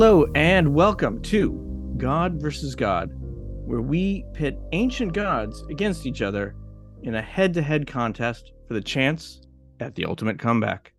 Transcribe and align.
Hello, 0.00 0.26
and 0.36 0.76
welcome 0.76 1.20
to 1.22 1.94
God 1.96 2.40
versus 2.40 2.76
God, 2.76 3.10
where 3.66 3.80
we 3.80 4.24
pit 4.32 4.56
ancient 4.70 5.12
gods 5.12 5.64
against 5.70 6.06
each 6.06 6.22
other 6.22 6.54
in 7.02 7.16
a 7.16 7.20
head 7.20 7.52
to 7.54 7.62
head 7.62 7.84
contest 7.84 8.52
for 8.68 8.74
the 8.74 8.80
chance 8.80 9.40
at 9.80 9.96
the 9.96 10.04
ultimate 10.04 10.38
comeback. 10.38 10.94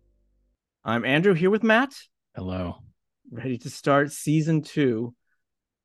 I'm 0.84 1.06
Andrew 1.06 1.32
here 1.32 1.48
with 1.48 1.62
Matt, 1.62 1.94
Hello. 2.36 2.82
ready 3.32 3.56
to 3.56 3.70
start 3.70 4.12
season 4.12 4.60
two 4.60 5.14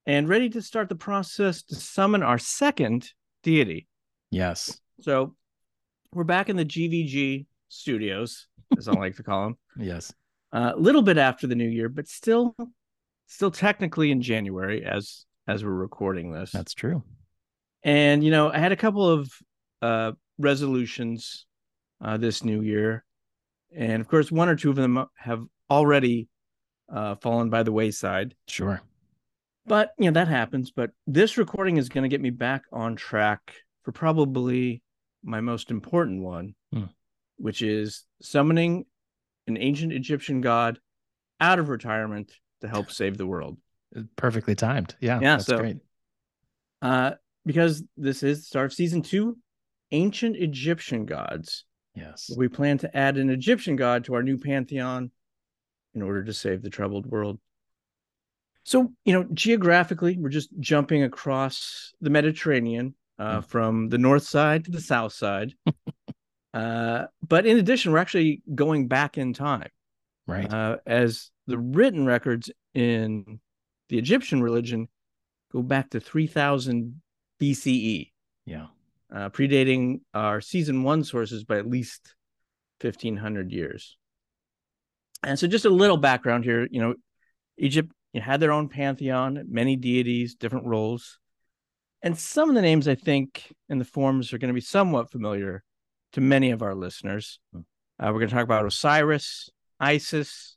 and 0.06 0.28
ready 0.28 0.50
to 0.50 0.62
start 0.62 0.90
the 0.90 0.96
process 0.96 1.64
to 1.64 1.76
summon 1.76 2.22
our 2.22 2.38
second 2.38 3.10
deity. 3.44 3.88
Yes. 4.30 4.78
So 5.00 5.36
we're 6.12 6.26
back 6.26 6.50
in 6.50 6.58
the 6.58 6.66
GVG 6.66 7.46
studios, 7.70 8.48
as 8.78 8.90
I 8.90 8.92
like 8.92 9.16
to 9.16 9.24
call 9.24 9.44
them. 9.46 9.58
Yes. 9.80 10.14
a 10.52 10.76
little 10.76 11.02
bit 11.02 11.18
after 11.18 11.48
the 11.48 11.56
new 11.56 11.70
year, 11.70 11.88
but 11.88 12.10
still, 12.10 12.58
still 13.28 13.52
technically 13.52 14.12
in 14.12 14.22
January 14.22 14.86
as 14.86 15.26
as 15.48 15.64
we're 15.64 15.72
recording 15.72 16.32
this. 16.32 16.52
That's 16.52 16.74
true. 16.74 17.04
and 17.84 18.24
you 18.24 18.32
know, 18.32 18.50
I 18.52 18.58
had 18.58 18.72
a 18.72 18.76
couple 18.78 19.08
of 19.10 19.32
uh, 19.82 20.12
resolutions 20.40 21.46
uh, 22.04 22.18
this 22.18 22.44
new 22.44 22.62
year, 22.62 23.04
and 23.76 24.02
of 24.02 24.08
course, 24.08 24.32
one 24.32 24.50
or 24.50 24.56
two 24.56 24.70
of 24.70 24.76
them 24.76 25.06
have 25.18 25.44
already 25.70 26.28
uh, 26.92 27.16
fallen 27.16 27.50
by 27.50 27.64
the 27.64 27.72
wayside. 27.72 28.36
Sure. 28.48 28.82
But 29.68 29.92
you 29.98 30.06
know 30.06 30.20
that 30.20 30.28
happens. 30.28 30.72
But 30.72 30.92
this 31.08 31.38
recording 31.38 31.78
is 31.78 31.90
going 31.90 32.04
to 32.04 32.10
get 32.10 32.22
me 32.22 32.30
back 32.30 32.64
on 32.72 32.96
track 32.96 33.42
for 33.84 33.92
probably 33.92 34.82
my 35.24 35.42
most 35.42 35.72
important 35.72 36.22
one, 36.22 36.54
Hmm. 36.72 36.84
which 37.38 37.62
is 37.64 38.04
summoning 38.22 38.86
an 39.48 39.58
ancient 39.58 39.94
Egyptian 39.94 40.42
god 40.42 40.80
out 41.40 41.60
of 41.60 41.70
retirement 41.70 42.32
to 42.62 42.68
help 42.68 42.92
save 42.92 43.18
the 43.18 43.26
world. 43.28 43.58
Perfectly 44.16 44.56
timed. 44.56 44.96
Yeah. 45.00 45.20
Yeah, 45.22 45.36
That's 45.38 45.46
so- 45.46 45.58
great. 45.58 45.78
Uh, 46.82 47.12
because 47.46 47.84
this 47.98 48.24
is 48.24 48.40
the 48.40 48.46
start 48.46 48.66
of 48.68 48.74
season 48.74 49.02
two, 49.02 49.38
ancient 49.92 50.36
Egyptian 50.36 51.06
gods. 51.06 51.66
Yes. 51.96 52.30
We 52.36 52.48
plan 52.48 52.78
to 52.80 52.98
add 52.98 53.18
an 53.18 53.30
Egyptian 53.30 53.76
god 53.76 54.04
to 54.06 54.16
our 54.16 54.24
new 54.24 54.38
pantheon 54.38 55.12
in 55.94 56.02
order 56.02 56.24
to 56.24 56.34
save 56.34 56.62
the 56.62 56.70
troubled 56.70 57.06
world. 57.06 57.40
So, 58.64 58.92
you 59.06 59.14
know, 59.14 59.26
geographically, 59.32 60.18
we're 60.18 60.30
just 60.30 60.50
jumping 60.60 61.04
across 61.04 61.94
the 62.02 62.10
Mediterranean 62.10 62.96
uh, 63.18 63.40
Mm. 63.40 63.46
from 63.46 63.90
the 63.90 63.98
north 63.98 64.24
side 64.24 64.66
to 64.66 64.72
the 64.72 64.82
south 64.82 65.14
side. 65.14 65.54
uh, 66.54 67.06
but 67.26 67.46
in 67.46 67.58
addition, 67.58 67.92
we're 67.94 68.00
actually 68.00 68.42
going 68.54 68.88
back 68.88 69.18
in 69.18 69.34
time 69.34 69.70
Right. 70.28 70.52
uh, 70.52 70.78
as 70.86 71.30
the 71.48 71.58
written 71.58 72.06
records 72.06 72.50
in 72.74 73.40
the 73.90 73.98
Egyptian 73.98 74.42
religion 74.42 74.88
go 75.52 75.62
back 75.62 75.90
to 75.92 76.00
3000 76.00 77.02
BCE 77.42 78.12
yeah. 78.46 78.68
uh, 79.14 79.30
predating 79.30 80.02
our 80.14 80.42
season 80.42 80.84
one 80.84 81.04
sources 81.04 81.44
by 81.44 81.58
at 81.58 81.68
least 81.68 82.16
1500 82.82 83.52
years. 83.52 83.98
And 85.24 85.40
so, 85.40 85.48
just 85.48 85.66
a 85.66 85.70
little 85.70 85.98
background 85.98 86.44
here 86.44 86.68
you 86.70 86.82
know, 86.82 86.96
Egypt 87.58 87.92
had 88.14 88.40
their 88.40 88.52
own 88.52 88.70
pantheon, 88.70 89.44
many 89.50 89.76
deities, 89.76 90.36
different 90.36 90.66
roles. 90.66 91.20
And 92.02 92.18
some 92.18 92.50
of 92.50 92.56
the 92.56 92.62
names 92.62 92.88
I 92.88 92.96
think 92.96 93.52
in 93.68 93.80
the 93.80 93.86
forms 93.86 94.32
are 94.32 94.38
going 94.38 94.50
to 94.50 94.54
be 94.54 94.62
somewhat 94.62 95.12
familiar 95.12 95.64
to 96.14 96.22
many 96.22 96.52
of 96.52 96.62
our 96.62 96.76
listeners. 96.76 97.40
Hmm. 97.52 97.62
Uh, 98.00 98.08
we're 98.08 98.20
going 98.20 98.30
to 98.30 98.36
talk 98.36 98.44
about 98.44 98.66
Osiris, 98.66 99.50
Isis, 99.80 100.55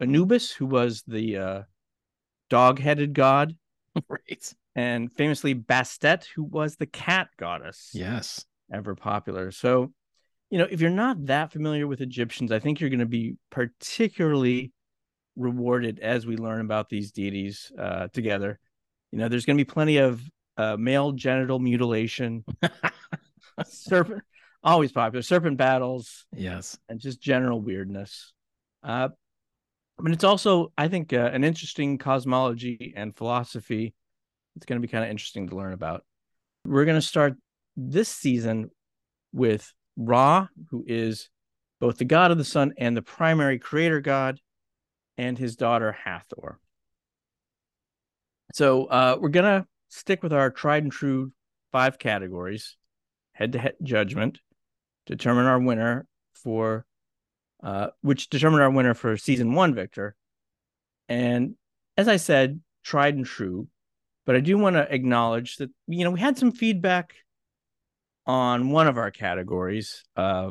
Anubis, 0.00 0.50
who 0.52 0.66
was 0.66 1.02
the 1.06 1.36
uh, 1.36 1.62
dog 2.50 2.78
headed 2.78 3.14
god, 3.14 3.56
right. 4.08 4.54
and 4.74 5.12
famously 5.16 5.54
Bastet, 5.54 6.24
who 6.34 6.44
was 6.44 6.76
the 6.76 6.86
cat 6.86 7.28
goddess 7.38 7.90
Yes. 7.92 8.44
ever 8.72 8.94
popular. 8.94 9.50
So, 9.50 9.92
you 10.50 10.58
know, 10.58 10.66
if 10.70 10.80
you're 10.80 10.90
not 10.90 11.26
that 11.26 11.52
familiar 11.52 11.86
with 11.86 12.00
Egyptians, 12.00 12.52
I 12.52 12.58
think 12.58 12.80
you're 12.80 12.90
going 12.90 13.00
to 13.00 13.06
be 13.06 13.36
particularly 13.50 14.72
rewarded 15.36 16.00
as 16.00 16.26
we 16.26 16.36
learn 16.36 16.60
about 16.60 16.88
these 16.88 17.12
deities 17.12 17.70
uh, 17.78 18.08
together. 18.08 18.58
You 19.12 19.18
know, 19.18 19.28
there's 19.28 19.46
going 19.46 19.56
to 19.56 19.64
be 19.64 19.70
plenty 19.70 19.98
of 19.98 20.22
uh, 20.56 20.76
male 20.76 21.12
genital 21.12 21.58
mutilation, 21.58 22.44
serpent, 23.64 24.22
always 24.62 24.92
popular, 24.92 25.22
serpent 25.22 25.56
battles, 25.56 26.26
yes. 26.34 26.78
and 26.88 26.98
just 26.98 27.20
general 27.20 27.60
weirdness. 27.60 28.32
Uh, 28.82 29.08
but 29.98 30.12
it's 30.12 30.24
also, 30.24 30.72
I 30.78 30.88
think, 30.88 31.12
uh, 31.12 31.30
an 31.32 31.44
interesting 31.44 31.98
cosmology 31.98 32.92
and 32.96 33.16
philosophy. 33.16 33.94
It's 34.56 34.66
going 34.66 34.80
to 34.80 34.86
be 34.86 34.90
kind 34.90 35.04
of 35.04 35.10
interesting 35.10 35.48
to 35.48 35.56
learn 35.56 35.72
about. 35.72 36.04
We're 36.64 36.84
going 36.84 37.00
to 37.00 37.06
start 37.06 37.34
this 37.76 38.08
season 38.08 38.70
with 39.32 39.72
Ra, 39.96 40.48
who 40.70 40.84
is 40.86 41.28
both 41.80 41.98
the 41.98 42.04
god 42.04 42.30
of 42.30 42.38
the 42.38 42.44
sun 42.44 42.74
and 42.78 42.96
the 42.96 43.02
primary 43.02 43.58
creator 43.58 44.00
god, 44.00 44.40
and 45.16 45.38
his 45.38 45.56
daughter 45.56 45.92
Hathor. 45.92 46.58
So 48.54 48.84
uh, 48.86 49.18
we're 49.20 49.28
going 49.28 49.62
to 49.62 49.66
stick 49.88 50.22
with 50.22 50.32
our 50.32 50.50
tried 50.50 50.82
and 50.84 50.92
true 50.92 51.32
five 51.72 51.98
categories 51.98 52.76
head 53.32 53.52
to 53.52 53.58
head 53.58 53.74
judgment, 53.82 54.40
determine 55.06 55.46
our 55.46 55.60
winner 55.60 56.06
for 56.34 56.84
uh, 57.62 57.88
which 58.02 58.28
determined 58.28 58.62
our 58.62 58.70
winner 58.70 58.94
for 58.94 59.16
season 59.16 59.54
one, 59.54 59.74
Victor. 59.74 60.14
And 61.08 61.54
as 61.96 62.08
I 62.08 62.16
said, 62.16 62.60
tried 62.84 63.14
and 63.16 63.26
true. 63.26 63.68
But 64.26 64.36
I 64.36 64.40
do 64.40 64.58
want 64.58 64.76
to 64.76 64.92
acknowledge 64.92 65.56
that 65.56 65.70
you 65.86 66.04
know 66.04 66.10
we 66.10 66.20
had 66.20 66.38
some 66.38 66.52
feedback 66.52 67.14
on 68.26 68.70
one 68.70 68.86
of 68.86 68.98
our 68.98 69.10
categories, 69.10 70.04
uh, 70.16 70.50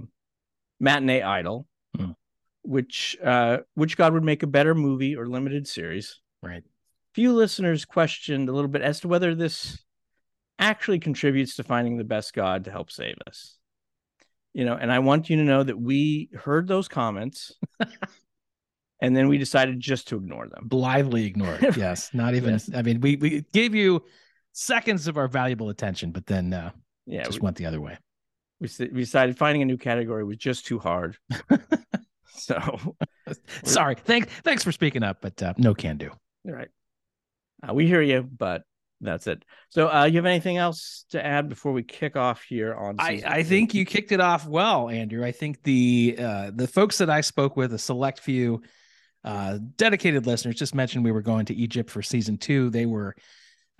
matinee 0.79 1.21
idol, 1.21 1.67
Hmm. 1.95 2.11
which 2.63 3.15
uh, 3.23 3.59
which 3.75 3.95
God 3.95 4.13
would 4.13 4.23
make 4.23 4.41
a 4.43 4.47
better 4.47 4.73
movie 4.73 5.15
or 5.15 5.27
limited 5.27 5.67
series. 5.67 6.19
Right. 6.41 6.63
Few 7.13 7.33
listeners 7.33 7.85
questioned 7.85 8.49
a 8.49 8.51
little 8.51 8.67
bit 8.67 8.81
as 8.81 8.99
to 9.01 9.07
whether 9.07 9.33
this 9.35 9.83
actually 10.59 10.99
contributes 10.99 11.55
to 11.55 11.63
finding 11.63 11.97
the 11.97 12.03
best 12.03 12.33
God 12.33 12.65
to 12.65 12.71
help 12.71 12.91
save 12.91 13.15
us 13.27 13.57
you 14.57 14.65
know 14.65 14.73
and 14.75 14.91
i 14.91 14.97
want 14.99 15.29
you 15.29 15.35
to 15.37 15.43
know 15.43 15.61
that 15.63 15.79
we 15.79 16.29
heard 16.33 16.67
those 16.67 16.87
comments 16.87 17.53
and 19.01 19.15
then 19.15 19.27
we 19.27 19.37
decided 19.37 19.79
just 19.79 20.07
to 20.07 20.15
ignore 20.17 20.47
them 20.49 20.67
Blithely 20.67 21.25
ignored. 21.25 21.61
Yes. 21.77 22.09
Not 22.13 22.33
even, 22.33 22.53
Yes. 22.53 22.69
I 22.73 22.81
mean, 22.81 22.99
we, 22.99 23.15
we 23.17 23.45
gave 23.53 23.75
you 23.75 24.03
seconds 24.53 25.07
of 25.07 25.17
our 25.17 25.27
valuable 25.27 25.69
attention, 25.69 26.11
but 26.11 26.25
then 26.25 26.51
uh, 26.53 26.71
yeah 27.05 27.23
just 27.23 27.39
we, 27.39 27.45
went 27.45 27.57
the 27.57 27.67
other 27.67 27.79
way. 27.79 27.95
we, 28.59 28.67
we 28.91 29.01
decided 29.01 29.37
finding 29.37 29.61
a 29.61 29.65
new 29.65 29.77
category 29.77 30.23
was 30.23 30.37
just 30.37 30.65
too 30.65 30.79
hard 30.79 31.17
so 32.29 32.57
Sorry. 33.63 33.93
Thanks. 33.95 34.33
Thanks 34.43 34.63
for 34.63 34.71
speaking 34.71 35.03
up, 35.03 35.17
but 35.21 35.41
uh, 35.43 35.53
no 35.57 35.75
can 35.75 35.97
do. 35.97 36.09
all 36.47 36.53
right 36.53 36.69
uh, 37.67 37.73
we 37.75 37.85
hear 37.85 38.01
you 38.01 38.23
but 38.23 38.63
that's 38.99 39.27
it 39.27 39.43
so 39.69 39.87
uh 39.89 40.05
you 40.05 40.15
have 40.15 40.25
anything 40.25 40.57
else 40.57 41.05
to 41.09 41.23
add 41.23 41.47
before 41.49 41.71
we 41.71 41.83
kick 41.83 42.15
off 42.15 42.43
here 42.43 42.73
on 42.73 42.95
I, 42.99 43.21
I 43.25 43.43
think 43.43 43.73
you 43.73 43.85
kicked 43.85 44.11
it 44.11 44.19
off 44.19 44.47
well, 44.47 44.89
Andrew. 44.89 45.23
I 45.23 45.31
think 45.31 45.63
the 45.63 46.15
uh, 46.19 46.51
the 46.53 46.67
folks 46.67 46.97
that 46.97 47.09
I 47.09 47.21
spoke 47.21 47.55
with, 47.55 47.73
a 47.73 47.77
select 47.77 48.19
few 48.19 48.61
uh, 49.23 49.59
dedicated 49.75 50.25
listeners, 50.25 50.55
just 50.55 50.75
mentioned 50.75 51.03
we 51.03 51.11
were 51.11 51.21
going 51.21 51.45
to 51.45 51.55
Egypt 51.55 51.89
for 51.89 52.01
season 52.01 52.37
two. 52.37 52.69
They 52.69 52.85
were 52.85 53.15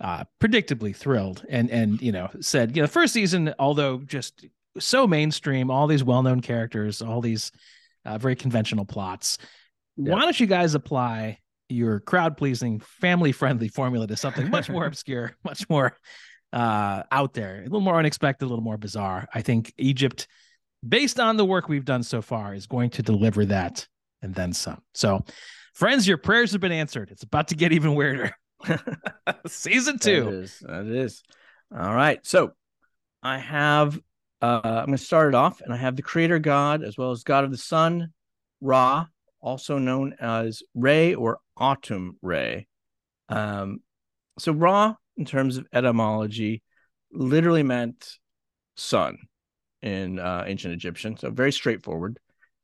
uh, 0.00 0.24
predictably 0.40 0.94
thrilled, 0.94 1.44
and 1.48 1.70
and 1.70 2.00
you 2.00 2.12
know 2.12 2.28
said, 2.40 2.76
you 2.76 2.82
know, 2.82 2.88
first 2.88 3.12
season, 3.12 3.54
although 3.58 3.98
just 3.98 4.46
so 4.78 5.06
mainstream, 5.06 5.70
all 5.70 5.86
these 5.86 6.04
well 6.04 6.22
known 6.22 6.40
characters, 6.40 7.02
all 7.02 7.20
these 7.20 7.50
uh, 8.04 8.18
very 8.18 8.36
conventional 8.36 8.84
plots. 8.84 9.38
Yeah. 9.96 10.12
Why 10.12 10.20
don't 10.20 10.38
you 10.38 10.46
guys 10.46 10.74
apply 10.74 11.38
your 11.68 12.00
crowd 12.00 12.36
pleasing, 12.36 12.80
family 12.80 13.32
friendly 13.32 13.68
formula 13.68 14.06
to 14.06 14.16
something 14.16 14.50
much 14.50 14.68
more 14.68 14.86
obscure, 14.86 15.36
much 15.44 15.68
more 15.68 15.96
uh, 16.52 17.02
out 17.10 17.34
there, 17.34 17.60
a 17.60 17.62
little 17.64 17.80
more 17.80 17.98
unexpected, 17.98 18.46
a 18.46 18.48
little 18.48 18.64
more 18.64 18.78
bizarre. 18.78 19.28
I 19.34 19.42
think 19.42 19.72
Egypt, 19.78 20.26
based 20.86 21.20
on 21.20 21.36
the 21.36 21.44
work 21.44 21.68
we've 21.68 21.84
done 21.84 22.02
so 22.02 22.22
far, 22.22 22.54
is 22.54 22.66
going 22.66 22.90
to 22.90 23.02
deliver 23.02 23.44
that 23.46 23.86
and 24.22 24.34
then 24.34 24.52
some. 24.52 24.82
So, 24.94 25.24
friends, 25.74 26.08
your 26.08 26.18
prayers 26.18 26.52
have 26.52 26.60
been 26.60 26.72
answered. 26.72 27.10
It's 27.10 27.22
about 27.22 27.48
to 27.48 27.54
get 27.54 27.72
even 27.72 27.94
weirder. 27.94 28.32
Season 29.46 29.98
two. 29.98 30.28
is. 30.28 30.58
That 30.60 30.86
is. 30.86 31.22
All 31.72 31.94
right. 31.94 32.24
So 32.26 32.52
I 33.22 33.38
have 33.38 33.98
uh 34.40 34.60
I'm 34.64 34.86
gonna 34.86 34.98
start 34.98 35.28
it 35.28 35.34
off, 35.34 35.60
and 35.60 35.72
I 35.72 35.76
have 35.76 35.96
the 35.96 36.02
creator 36.02 36.38
god 36.38 36.82
as 36.82 36.96
well 36.96 37.10
as 37.10 37.24
God 37.24 37.44
of 37.44 37.50
the 37.50 37.56
Sun, 37.56 38.12
Ra, 38.60 39.06
also 39.40 39.78
known 39.78 40.14
as 40.20 40.62
Re 40.74 41.14
or 41.14 41.38
Atum 41.60 42.12
Re. 42.22 42.66
Um 43.28 43.80
so 44.38 44.52
Ra, 44.52 44.94
in 45.16 45.24
terms 45.24 45.56
of 45.56 45.66
etymology, 45.72 46.62
literally 47.12 47.62
meant 47.62 48.16
sun 48.76 49.18
in 49.82 50.18
uh 50.18 50.44
ancient 50.46 50.74
Egyptian. 50.74 51.16
So 51.16 51.30
very 51.30 51.52
straightforward. 51.52 52.18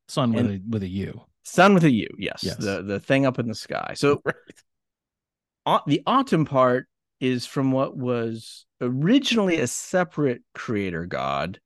Sun 0.08 0.32
with 0.32 0.46
And- 0.46 0.54
a 0.54 0.60
with 0.70 0.82
a 0.82 0.88
U. 0.88 1.22
Sun 1.46 1.74
with 1.74 1.84
a 1.84 1.90
U, 1.90 2.08
yes. 2.18 2.40
Yes. 2.42 2.56
The 2.56 2.82
the 2.82 2.98
thing 3.00 3.26
up 3.26 3.38
in 3.38 3.48
the 3.48 3.54
sky. 3.54 3.92
So 3.96 4.22
Right. 5.66 5.80
the 5.86 6.02
Atum 6.06 6.46
part 6.48 6.88
is 7.20 7.46
from 7.46 7.70
what 7.72 7.96
was 7.96 8.66
originally 8.80 9.60
a 9.60 9.66
separate 9.66 10.42
creator 10.54 11.06
god, 11.06 11.60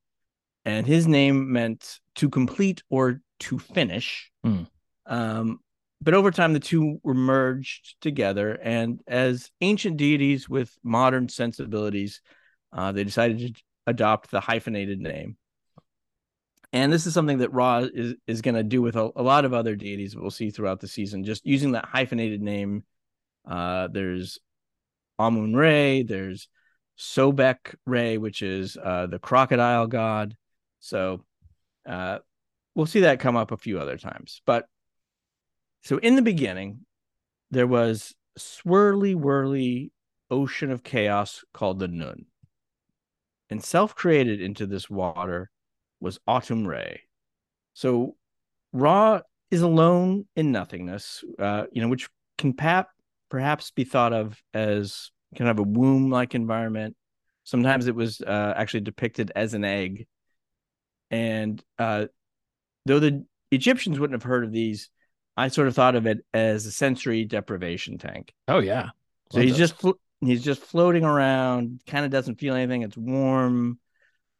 and 0.64 0.86
his 0.86 1.06
name 1.06 1.52
meant 1.52 1.98
to 2.16 2.28
complete 2.28 2.82
or 2.90 3.20
to 3.40 3.58
finish. 3.58 4.30
Hmm. 4.44 4.62
Um, 5.06 5.60
but 6.00 6.14
over 6.14 6.30
time, 6.30 6.52
the 6.52 6.60
two 6.60 7.00
were 7.02 7.14
merged 7.14 8.00
together, 8.00 8.58
and 8.62 9.00
as 9.06 9.50
ancient 9.60 9.96
deities 9.96 10.48
with 10.48 10.76
modern 10.82 11.28
sensibilities, 11.28 12.20
uh, 12.72 12.92
they 12.92 13.04
decided 13.04 13.38
to 13.56 13.62
adopt 13.86 14.30
the 14.30 14.40
hyphenated 14.40 15.00
name. 15.00 15.36
And 16.72 16.92
this 16.92 17.06
is 17.06 17.14
something 17.14 17.38
that 17.38 17.52
Ra 17.52 17.78
is, 17.78 18.14
is 18.26 18.42
going 18.42 18.54
to 18.54 18.62
do 18.62 18.82
with 18.82 18.94
a, 18.96 19.10
a, 19.16 19.22
lot 19.22 19.46
of 19.46 19.54
other 19.54 19.74
deities 19.74 20.14
we'll 20.14 20.30
see 20.30 20.50
throughout 20.50 20.80
the 20.80 20.88
season, 20.88 21.24
just 21.24 21.46
using 21.46 21.72
that 21.72 21.86
hyphenated 21.86 22.42
name. 22.42 22.84
Uh, 23.46 23.88
there's 23.88 24.38
Amun 25.18 25.56
Re, 25.56 26.02
there's 26.02 26.48
Sobek 26.98 27.74
Re, 27.86 28.18
which 28.18 28.42
is 28.42 28.76
uh, 28.76 29.06
the 29.06 29.18
crocodile 29.18 29.86
god. 29.86 30.36
So 30.80 31.24
uh, 31.88 32.18
we'll 32.74 32.86
see 32.86 33.00
that 33.00 33.20
come 33.20 33.36
up 33.36 33.50
a 33.50 33.56
few 33.56 33.80
other 33.80 33.96
times. 33.96 34.42
But 34.44 34.66
so 35.88 35.96
in 35.96 36.16
the 36.16 36.22
beginning, 36.22 36.80
there 37.50 37.66
was 37.66 38.14
swirly, 38.38 39.14
whirly 39.14 39.90
ocean 40.30 40.70
of 40.70 40.82
chaos 40.82 41.42
called 41.54 41.78
the 41.78 41.88
Nun. 41.88 42.26
And 43.48 43.64
self 43.64 43.94
created 43.94 44.42
into 44.42 44.66
this 44.66 44.90
water 44.90 45.50
was 45.98 46.20
Atum 46.28 46.66
Re. 46.66 47.00
So 47.72 48.16
Ra 48.74 49.22
is 49.50 49.62
alone 49.62 50.26
in 50.36 50.52
nothingness, 50.52 51.24
uh, 51.38 51.64
you 51.72 51.80
know, 51.80 51.88
which 51.88 52.10
can 52.36 52.52
pap- 52.52 52.90
perhaps 53.30 53.70
be 53.70 53.84
thought 53.84 54.12
of 54.12 54.38
as 54.52 55.10
kind 55.38 55.48
of 55.48 55.58
a 55.58 55.62
womb 55.62 56.10
like 56.10 56.34
environment. 56.34 56.96
Sometimes 57.44 57.86
it 57.86 57.94
was 57.94 58.20
uh, 58.20 58.52
actually 58.54 58.80
depicted 58.80 59.32
as 59.34 59.54
an 59.54 59.64
egg. 59.64 60.06
And 61.10 61.64
uh, 61.78 62.08
though 62.84 63.00
the 63.00 63.24
Egyptians 63.50 63.98
wouldn't 63.98 64.20
have 64.20 64.28
heard 64.28 64.44
of 64.44 64.52
these, 64.52 64.90
I 65.38 65.48
sort 65.48 65.68
of 65.68 65.76
thought 65.76 65.94
of 65.94 66.06
it 66.06 66.24
as 66.34 66.66
a 66.66 66.72
sensory 66.72 67.24
deprivation 67.24 67.96
tank. 67.96 68.34
Oh 68.48 68.58
yeah. 68.58 68.90
So 69.30 69.40
he's 69.40 69.56
those. 69.56 69.70
just 69.70 69.84
he's 70.20 70.42
just 70.42 70.60
floating 70.60 71.04
around, 71.04 71.80
kind 71.86 72.04
of 72.04 72.10
doesn't 72.10 72.40
feel 72.40 72.56
anything. 72.56 72.82
It's 72.82 72.96
warm. 72.96 73.78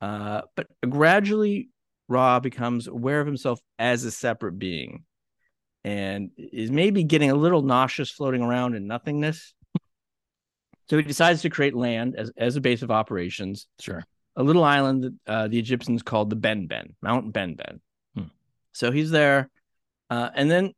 Uh, 0.01 0.43
but 0.57 0.67
gradually 0.89 1.69
Ra 2.09 2.41
becomes 2.41 2.89
aware 2.89 3.21
of 3.21 3.29
himself 3.29 3.61
as 3.79 4.03
a 4.05 4.11
separate 4.11 4.59
being 4.59 5.05
and 5.85 6.31
is 6.37 6.73
maybe 6.73 7.05
getting 7.05 7.31
a 7.31 7.37
little 7.37 7.63
nauseous 7.63 8.11
floating 8.11 8.43
around 8.43 8.75
in 8.75 8.89
nothingness. 8.89 9.55
So 10.91 10.97
he 10.97 11.05
decides 11.05 11.43
to 11.43 11.51
create 11.51 11.75
land 11.75 12.17
as, 12.17 12.33
as 12.37 12.57
a 12.57 12.61
base 12.61 12.83
of 12.83 12.91
operations. 12.91 13.69
Sure. 13.79 14.03
A 14.35 14.43
little 14.43 14.65
island 14.65 15.05
that 15.05 15.15
uh, 15.33 15.49
the 15.49 15.59
Egyptians 15.59 16.03
called 16.03 16.31
the 16.31 16.37
Ben 16.37 16.67
Ben, 16.67 16.97
Mount 17.03 17.33
Ben 17.33 17.55
Ben. 17.55 17.81
Hmm. 18.17 18.31
So 18.73 18.91
he's 18.91 19.11
there 19.11 19.51
uh, 20.11 20.31
and 20.35 20.51
then 20.51 20.73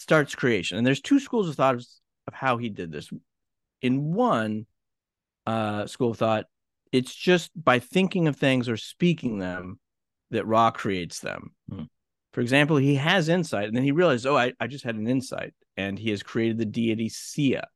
starts 0.00 0.34
creation. 0.34 0.78
And 0.78 0.86
there's 0.86 1.00
two 1.00 1.20
schools 1.20 1.48
of 1.48 1.56
thought 1.56 1.74
of, 1.74 1.86
of 2.26 2.34
how 2.34 2.56
he 2.56 2.70
did 2.70 2.90
this. 2.90 3.10
In 3.82 4.14
one 4.14 4.66
uh, 5.46 5.86
school 5.86 6.10
of 6.10 6.18
thought, 6.18 6.46
it's 6.90 7.14
just 7.14 7.50
by 7.54 7.78
thinking 7.78 8.26
of 8.26 8.36
things 8.36 8.68
or 8.68 8.76
speaking 8.76 9.38
them 9.38 9.78
that 10.30 10.46
Ra 10.46 10.70
creates 10.70 11.20
them. 11.20 11.50
Hmm. 11.70 11.84
For 12.32 12.40
example, 12.40 12.76
he 12.76 12.94
has 12.94 13.28
insight, 13.28 13.68
and 13.68 13.76
then 13.76 13.82
he 13.82 13.92
realizes, 13.92 14.26
oh, 14.26 14.36
I, 14.36 14.52
I 14.58 14.68
just 14.68 14.84
had 14.84 14.94
an 14.94 15.06
insight, 15.06 15.52
and 15.76 15.98
he 15.98 16.10
has 16.10 16.22
created 16.22 16.58
the 16.58 16.64
deity 16.64 17.08
Sia, 17.08 17.66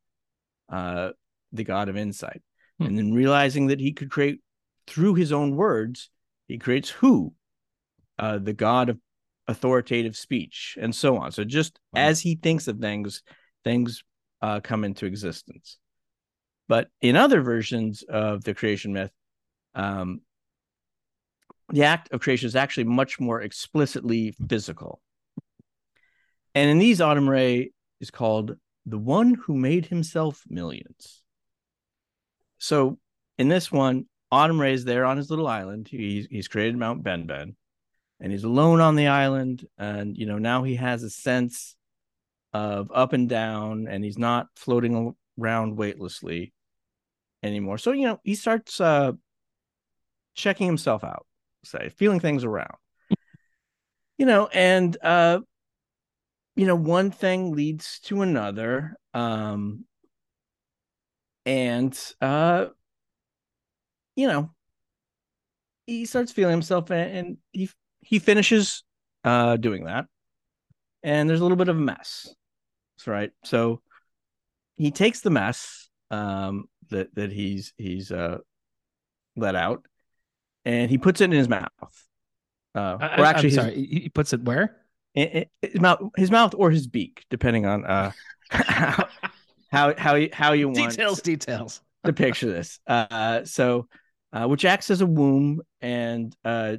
uh, 0.69 1.09
the 1.51 1.63
god 1.63 1.89
of 1.89 1.97
insight. 1.97 2.41
Hmm. 2.79 2.85
And 2.87 2.97
then 2.97 3.13
realizing 3.13 3.67
that 3.67 3.79
he 3.79 3.93
could 3.93 4.09
create 4.09 4.39
through 4.87 5.15
his 5.15 5.31
own 5.31 5.55
words, 5.55 6.09
he 6.47 6.57
creates 6.57 6.89
Hu, 6.89 7.33
uh, 8.17 8.39
the 8.39 8.53
god 8.53 8.89
of 8.89 8.99
authoritative 9.47 10.15
speech, 10.15 10.77
and 10.81 10.93
so 10.93 11.17
on. 11.17 11.31
So 11.31 11.43
just 11.43 11.79
wow. 11.93 12.01
as 12.01 12.21
he 12.21 12.35
thinks 12.35 12.67
of 12.67 12.79
things, 12.79 13.21
things 13.63 14.03
uh, 14.41 14.59
come 14.61 14.83
into 14.83 15.05
existence. 15.05 15.77
But 16.67 16.89
in 17.01 17.15
other 17.15 17.41
versions 17.41 18.03
of 18.03 18.43
the 18.43 18.53
creation 18.53 18.93
myth, 18.93 19.11
um, 19.75 20.21
the 21.69 21.83
act 21.83 22.11
of 22.11 22.21
creation 22.21 22.47
is 22.47 22.55
actually 22.55 22.85
much 22.85 23.19
more 23.19 23.41
explicitly 23.41 24.35
physical. 24.47 25.01
And 26.53 26.69
in 26.69 26.79
these, 26.79 26.99
Atum 26.99 27.27
Re 27.27 27.71
is 27.99 28.11
called 28.11 28.55
the 28.85 28.97
one 28.97 29.33
who 29.33 29.55
made 29.55 29.87
himself 29.87 30.43
millions. 30.47 31.21
So 32.57 32.97
in 33.37 33.47
this 33.47 33.71
one, 33.71 34.05
Atum 34.31 34.59
Re 34.59 34.73
is 34.73 34.85
there 34.85 35.05
on 35.05 35.17
his 35.17 35.29
little 35.29 35.47
island. 35.47 35.87
He's, 35.87 36.27
he's 36.29 36.47
created 36.47 36.77
Mount 36.77 37.03
Ben 37.03 37.25
Ben 37.25 37.55
and 38.25 38.31
he's 38.31 38.43
alone 38.43 38.81
on 38.81 38.95
the 38.95 39.05
island. 39.05 39.67
And, 39.77 40.17
you 40.17 40.25
know, 40.25 40.39
now 40.39 40.63
he 40.63 40.77
has 40.77 41.03
a 41.03 41.11
sense 41.11 41.75
of 42.53 42.91
up 42.91 43.13
and 43.13 43.29
down 43.29 43.87
and 43.87 44.03
he's 44.03 44.17
not 44.17 44.47
floating 44.55 45.13
around 45.39 45.77
weightlessly 45.77 46.51
anymore. 47.43 47.77
So, 47.77 47.91
you 47.91 48.07
know, 48.07 48.19
he 48.23 48.33
starts 48.33 48.81
uh, 48.81 49.11
checking 50.33 50.65
himself 50.65 51.03
out, 51.03 51.27
say, 51.63 51.89
feeling 51.89 52.19
things 52.19 52.43
around. 52.43 52.73
you 54.17 54.25
know, 54.25 54.47
and 54.51 54.97
uh, 55.03 55.41
you 56.55 56.65
know, 56.65 56.75
one 56.75 57.11
thing 57.11 57.53
leads 57.55 57.99
to 58.05 58.23
another. 58.23 58.97
Um 59.13 59.85
and 61.45 61.95
uh 62.21 62.69
you 64.15 64.27
know, 64.27 64.49
he 65.85 66.05
starts 66.05 66.31
feeling 66.31 66.53
himself 66.53 66.89
and, 66.89 67.15
and 67.15 67.37
he 67.51 67.69
he 68.05 68.19
finishes 68.19 68.83
uh 69.23 69.57
doing 69.57 69.85
that. 69.85 70.05
And 71.03 71.29
there's 71.29 71.39
a 71.39 71.43
little 71.43 71.57
bit 71.57 71.69
of 71.69 71.77
a 71.77 71.81
mess. 71.81 72.33
That's 72.97 73.07
right. 73.07 73.31
So 73.43 73.81
he 74.77 74.91
takes 74.91 75.21
the 75.21 75.29
mess 75.29 75.89
um 76.11 76.65
that 76.89 77.13
that 77.15 77.31
he's 77.31 77.73
he's 77.77 78.11
uh 78.11 78.37
let 79.35 79.55
out, 79.55 79.85
and 80.63 80.89
he 80.89 80.97
puts 80.97 81.19
it 81.21 81.25
in 81.25 81.31
his 81.31 81.49
mouth. 81.49 81.69
Uh, 82.73 82.97
I, 82.99 83.21
or 83.21 83.25
actually, 83.25 83.49
his, 83.49 83.55
sorry, 83.55 83.75
he 83.75 84.09
puts 84.09 84.33
it 84.33 84.43
where? 84.43 84.77
his 85.15 85.79
mouth, 85.79 86.01
his 86.17 86.29
mouth 86.29 86.53
or 86.57 86.71
his 86.71 86.87
beak, 86.87 87.25
depending 87.29 87.65
on 87.65 87.85
uh 87.85 88.11
how 88.49 89.07
how 89.71 89.93
how 89.97 90.15
you, 90.15 90.29
how 90.33 90.51
you 90.51 90.67
want 90.67 90.91
details 90.91 91.21
details 91.21 91.81
to 92.03 92.13
picture 92.13 92.47
this. 92.47 92.79
Uh, 92.85 93.43
so, 93.45 93.87
uh, 94.33 94.45
which 94.45 94.65
acts 94.65 94.91
as 94.91 95.01
a 95.01 95.05
womb 95.05 95.61
and 95.81 96.35
uh 96.43 96.77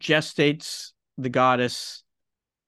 gestates 0.00 0.92
the 1.18 1.28
goddess 1.28 2.02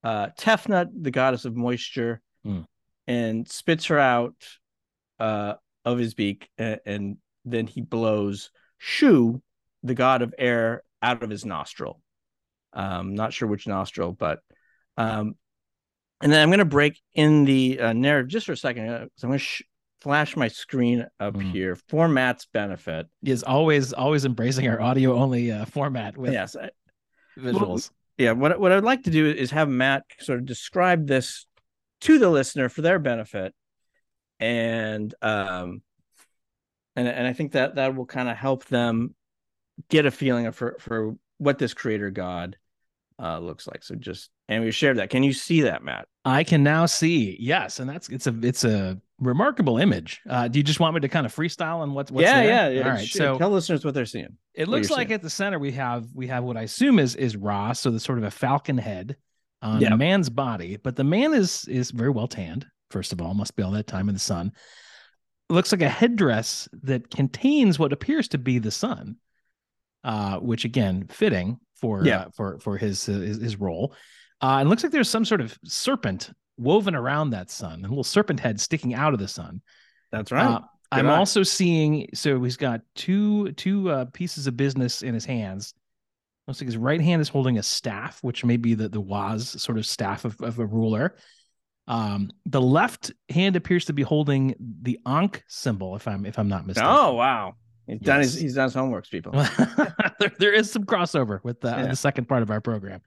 uh 0.04 0.28
Tefnut, 0.38 0.88
the 1.00 1.10
goddess 1.10 1.44
of 1.44 1.56
moisture, 1.56 2.20
mm. 2.46 2.64
and 3.06 3.48
spits 3.48 3.86
her 3.86 3.98
out 3.98 4.36
uh 5.18 5.54
of 5.84 5.98
his 5.98 6.14
beak, 6.14 6.48
and, 6.58 6.80
and 6.86 7.16
then 7.44 7.66
he 7.66 7.80
blows 7.80 8.50
Shu, 8.78 9.42
the 9.82 9.94
god 9.94 10.22
of 10.22 10.34
air, 10.38 10.82
out 11.00 11.22
of 11.22 11.30
his 11.30 11.44
nostril. 11.44 12.00
Um, 12.72 13.14
not 13.14 13.32
sure 13.32 13.48
which 13.48 13.66
nostril, 13.66 14.12
but 14.12 14.40
um, 14.96 15.34
and 16.22 16.32
then 16.32 16.40
I'm 16.40 16.48
going 16.48 16.60
to 16.60 16.64
break 16.64 17.00
in 17.14 17.44
the 17.44 17.80
uh, 17.80 17.92
narrative 17.92 18.28
just 18.28 18.46
for 18.46 18.52
a 18.52 18.56
second. 18.56 18.88
Uh, 18.88 19.06
so 19.16 19.26
I'm 19.26 19.30
going 19.30 19.38
to 19.38 19.44
sh- 19.44 19.62
flash 20.00 20.36
my 20.36 20.48
screen 20.48 21.06
up 21.20 21.34
mm. 21.34 21.50
here 21.50 21.76
for 21.88 22.08
Matt's 22.08 22.46
benefit. 22.46 23.06
Is 23.24 23.42
always 23.42 23.92
always 23.92 24.24
embracing 24.24 24.68
our 24.68 24.80
audio 24.80 25.14
only 25.14 25.52
uh, 25.52 25.64
format 25.64 26.16
with 26.16 26.32
yes 26.32 26.56
I, 26.56 26.70
visuals. 27.38 27.52
Well, 27.60 27.80
yeah, 28.18 28.32
what 28.32 28.58
what 28.60 28.72
I'd 28.72 28.84
like 28.84 29.04
to 29.04 29.10
do 29.10 29.26
is 29.26 29.50
have 29.50 29.68
Matt 29.68 30.04
sort 30.20 30.38
of 30.38 30.46
describe 30.46 31.06
this 31.06 31.46
to 32.02 32.18
the 32.18 32.30
listener 32.30 32.68
for 32.68 32.82
their 32.82 32.98
benefit, 32.98 33.54
and 34.38 35.14
um 35.22 35.82
and 36.96 37.08
and 37.08 37.26
I 37.26 37.32
think 37.32 37.52
that 37.52 37.76
that 37.76 37.94
will 37.94 38.06
kind 38.06 38.28
of 38.28 38.36
help 38.36 38.66
them 38.66 39.14
get 39.88 40.06
a 40.06 40.10
feeling 40.10 40.46
of 40.46 40.54
for 40.54 40.76
for 40.78 41.16
what 41.38 41.58
this 41.58 41.74
creator 41.74 42.10
god 42.10 42.56
uh 43.18 43.38
looks 43.38 43.66
like. 43.66 43.82
So 43.82 43.94
just 43.94 44.30
and 44.48 44.62
we 44.64 44.70
shared 44.70 44.98
that. 44.98 45.10
Can 45.10 45.22
you 45.22 45.32
see 45.32 45.62
that, 45.62 45.82
Matt? 45.82 46.06
I 46.24 46.44
can 46.44 46.62
now 46.62 46.86
see. 46.86 47.36
Yes, 47.40 47.80
and 47.80 47.88
that's 47.88 48.08
it's 48.08 48.26
a 48.26 48.38
it's 48.42 48.64
a 48.64 49.00
remarkable 49.22 49.78
image. 49.78 50.20
Uh, 50.28 50.48
do 50.48 50.58
you 50.58 50.62
just 50.62 50.80
want 50.80 50.94
me 50.94 51.00
to 51.00 51.08
kind 51.08 51.24
of 51.24 51.34
freestyle 51.34 51.78
on 51.78 51.94
what's 51.94 52.10
what's 52.10 52.24
yeah, 52.24 52.42
there? 52.42 52.46
yeah, 52.46 52.68
yeah. 52.68 52.84
All 52.84 52.90
right. 52.90 53.08
So 53.08 53.38
tell 53.38 53.50
listeners 53.50 53.84
what 53.84 53.94
they're 53.94 54.04
seeing. 54.06 54.36
It 54.54 54.68
looks 54.68 54.90
like 54.90 55.08
seeing. 55.08 55.14
at 55.14 55.22
the 55.22 55.30
center 55.30 55.58
we 55.58 55.72
have 55.72 56.06
we 56.14 56.26
have 56.26 56.44
what 56.44 56.56
I 56.56 56.62
assume 56.62 56.98
is 56.98 57.14
is 57.14 57.36
Ra, 57.36 57.72
so 57.72 57.90
the 57.90 58.00
sort 58.00 58.18
of 58.18 58.24
a 58.24 58.30
falcon 58.30 58.78
head 58.78 59.16
on 59.62 59.80
yep. 59.80 59.92
a 59.92 59.96
man's 59.96 60.28
body, 60.28 60.76
but 60.76 60.96
the 60.96 61.04
man 61.04 61.32
is 61.32 61.66
is 61.68 61.90
very 61.90 62.10
well 62.10 62.28
tanned. 62.28 62.66
First 62.90 63.12
of 63.12 63.22
all, 63.22 63.32
must 63.32 63.56
be 63.56 63.62
all 63.62 63.70
that 63.72 63.86
time 63.86 64.08
in 64.08 64.14
the 64.14 64.20
sun. 64.20 64.52
It 65.48 65.52
looks 65.52 65.72
like 65.72 65.82
a 65.82 65.88
headdress 65.88 66.68
that 66.82 67.10
contains 67.10 67.78
what 67.78 67.92
appears 67.92 68.28
to 68.28 68.38
be 68.38 68.58
the 68.58 68.70
sun, 68.70 69.16
uh, 70.04 70.38
which 70.38 70.64
again 70.64 71.06
fitting 71.08 71.58
for 71.76 72.04
yeah. 72.04 72.22
uh, 72.22 72.28
for 72.36 72.58
for 72.58 72.76
his, 72.76 73.06
his 73.06 73.40
his 73.40 73.56
role. 73.56 73.94
Uh, 74.40 74.58
and 74.58 74.68
looks 74.68 74.82
like 74.82 74.90
there's 74.90 75.08
some 75.08 75.24
sort 75.24 75.40
of 75.40 75.56
serpent 75.64 76.30
woven 76.62 76.94
around 76.94 77.30
that 77.30 77.50
sun, 77.50 77.84
a 77.84 77.88
little 77.88 78.04
serpent 78.04 78.40
head 78.40 78.60
sticking 78.60 78.94
out 78.94 79.12
of 79.12 79.18
the 79.20 79.28
sun. 79.28 79.60
That's 80.10 80.30
right. 80.32 80.46
Uh, 80.46 80.60
I'm 80.90 81.08
eye. 81.08 81.16
also 81.16 81.42
seeing 81.42 82.08
so 82.14 82.42
he's 82.42 82.56
got 82.56 82.82
two 82.94 83.52
two 83.52 83.90
uh, 83.90 84.04
pieces 84.12 84.46
of 84.46 84.56
business 84.56 85.02
in 85.02 85.14
his 85.14 85.24
hands. 85.24 85.74
Looks 86.46 86.60
like 86.60 86.66
his 86.66 86.76
right 86.76 87.00
hand 87.00 87.22
is 87.22 87.28
holding 87.28 87.56
a 87.58 87.62
staff, 87.62 88.18
which 88.22 88.44
may 88.44 88.56
be 88.56 88.74
the 88.74 88.88
the 88.88 89.00
was 89.00 89.60
sort 89.62 89.78
of 89.78 89.86
staff 89.86 90.24
of, 90.24 90.40
of 90.40 90.58
a 90.58 90.66
ruler. 90.66 91.16
Um, 91.88 92.30
the 92.46 92.60
left 92.60 93.10
hand 93.28 93.56
appears 93.56 93.86
to 93.86 93.92
be 93.92 94.02
holding 94.02 94.54
the 94.82 95.00
Ankh 95.06 95.42
symbol, 95.48 95.96
if 95.96 96.06
I'm 96.06 96.26
if 96.26 96.38
I'm 96.38 96.48
not 96.48 96.66
mistaken. 96.66 96.90
oh 96.92 97.14
wow, 97.14 97.54
he's 97.86 98.00
done 98.00 98.20
his 98.20 98.34
he's 98.34 98.54
done 98.54 98.64
his 98.64 98.74
homeworks, 98.74 99.10
people. 99.10 99.32
there, 100.20 100.32
there 100.38 100.52
is 100.52 100.70
some 100.70 100.84
crossover 100.84 101.42
with 101.42 101.60
the, 101.60 101.68
Yeah. 101.70 101.86
the 101.86 101.96
second 101.96 102.26
part 102.28 102.42
of 102.42 102.50
our 102.50 102.60
program. 102.60 103.00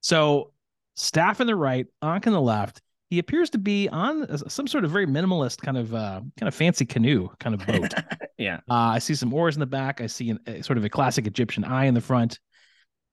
So, 0.00 0.52
staff 0.94 1.40
in 1.40 1.46
the 1.46 1.56
right, 1.56 1.86
Ankh 2.02 2.26
in 2.26 2.32
the 2.32 2.40
left. 2.40 2.82
He 3.14 3.20
appears 3.20 3.48
to 3.50 3.58
be 3.58 3.88
on 3.90 4.26
some 4.48 4.66
sort 4.66 4.84
of 4.84 4.90
very 4.90 5.06
minimalist 5.06 5.62
kind 5.62 5.76
of 5.76 5.94
uh, 5.94 6.20
kind 6.36 6.48
of 6.48 6.54
fancy 6.54 6.84
canoe 6.84 7.28
kind 7.38 7.54
of 7.54 7.64
boat. 7.66 7.94
yeah, 8.38 8.56
Uh, 8.68 8.74
I 8.74 8.98
see 8.98 9.14
some 9.14 9.32
oars 9.32 9.54
in 9.54 9.60
the 9.60 9.66
back. 9.66 10.00
I 10.00 10.08
see 10.08 10.30
an, 10.30 10.40
a, 10.48 10.62
sort 10.62 10.78
of 10.78 10.84
a 10.84 10.88
classic 10.88 11.28
Egyptian 11.28 11.62
eye 11.62 11.84
in 11.84 11.94
the 11.94 12.00
front, 12.00 12.40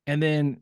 and 0.07 0.23
then 0.23 0.61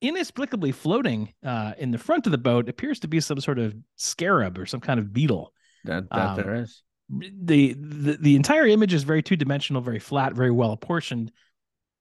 inexplicably 0.00 0.72
floating 0.72 1.34
uh, 1.44 1.74
in 1.76 1.90
the 1.90 1.98
front 1.98 2.24
of 2.24 2.32
the 2.32 2.38
boat 2.38 2.70
appears 2.70 2.98
to 3.00 3.08
be 3.08 3.20
some 3.20 3.38
sort 3.40 3.58
of 3.58 3.74
scarab 3.96 4.56
or 4.58 4.64
some 4.64 4.80
kind 4.80 4.98
of 4.98 5.12
beetle. 5.12 5.52
that, 5.84 6.08
that 6.08 6.28
Um, 6.30 6.36
there 6.36 6.54
is. 6.54 6.82
The, 7.10 7.74
the 7.74 8.16
the 8.18 8.36
entire 8.36 8.66
image 8.66 8.94
is 8.94 9.02
very 9.02 9.22
two 9.22 9.36
dimensional, 9.36 9.82
very 9.82 9.98
flat, 9.98 10.32
very 10.32 10.50
well 10.50 10.72
apportioned. 10.72 11.30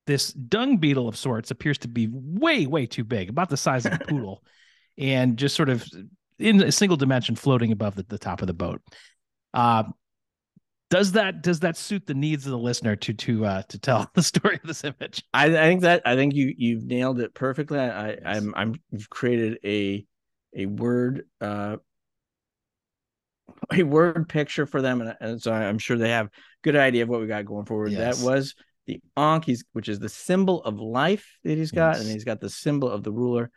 This 0.05 0.31
dung 0.31 0.77
beetle 0.77 1.09
of 1.09 1.17
sorts 1.17 1.51
appears 1.51 1.79
to 1.79 1.89
be 1.89 2.07
way 2.09 2.65
way 2.65 2.85
too 2.85 3.03
big, 3.03 3.27
about 3.27 3.49
the 3.49 3.57
size 3.57 3.85
of 3.85 3.91
a 3.91 3.99
poodle, 4.07 4.41
and 4.97 5.35
just 5.35 5.53
sort 5.53 5.67
of 5.67 5.85
in 6.39 6.61
a 6.61 6.71
single 6.71 6.97
dimension 6.97 7.35
floating 7.35 7.71
above 7.71 7.95
the, 7.95 8.03
the 8.03 8.17
top 8.17 8.41
of 8.41 8.47
the 8.47 8.53
boat. 8.53 8.81
Uh, 9.53 9.83
does 10.89 11.13
that 11.13 11.41
does 11.41 11.59
that 11.61 11.75
suit 11.75 12.05
the 12.05 12.13
needs 12.13 12.45
of 12.45 12.51
the 12.51 12.57
listener 12.57 12.95
to 12.95 13.13
to 13.13 13.45
uh, 13.45 13.61
to 13.63 13.79
tell 13.79 14.09
the 14.13 14.23
story 14.23 14.55
of 14.55 14.67
this 14.67 14.83
image? 14.83 15.23
I, 15.33 15.45
I 15.45 15.63
think 15.67 15.81
that 15.81 16.01
I 16.05 16.15
think 16.15 16.33
you 16.33 16.53
you've 16.57 16.85
nailed 16.85 17.19
it 17.19 17.33
perfectly. 17.33 17.79
I, 17.79 18.11
I 18.11 18.17
I'm 18.23 18.53
I'm 18.55 18.75
you've 18.91 19.09
created 19.09 19.59
a 19.65 20.05
a 20.55 20.65
word 20.65 21.23
uh 21.41 21.77
a 23.71 23.83
word 23.83 24.29
picture 24.29 24.65
for 24.65 24.81
them, 24.81 25.01
and, 25.01 25.15
and 25.19 25.41
so 25.41 25.51
I'm 25.51 25.79
sure 25.79 25.97
they 25.97 26.09
have 26.09 26.29
good 26.63 26.75
idea 26.75 27.03
of 27.03 27.09
what 27.09 27.19
we 27.19 27.27
got 27.27 27.45
going 27.45 27.65
forward. 27.65 27.91
Yes. 27.91 28.19
That 28.19 28.25
was 28.25 28.55
the 28.85 29.01
Ankh, 29.17 29.57
which 29.73 29.89
is 29.89 29.99
the 29.99 30.09
symbol 30.09 30.63
of 30.63 30.79
life 30.79 31.37
that 31.43 31.57
he's 31.57 31.71
got, 31.71 31.97
and 31.97 32.07
he's 32.07 32.23
got 32.23 32.39
the 32.39 32.49
symbol 32.49 32.89
of 32.89 33.03
the 33.03 33.11
ruler. 33.11 33.51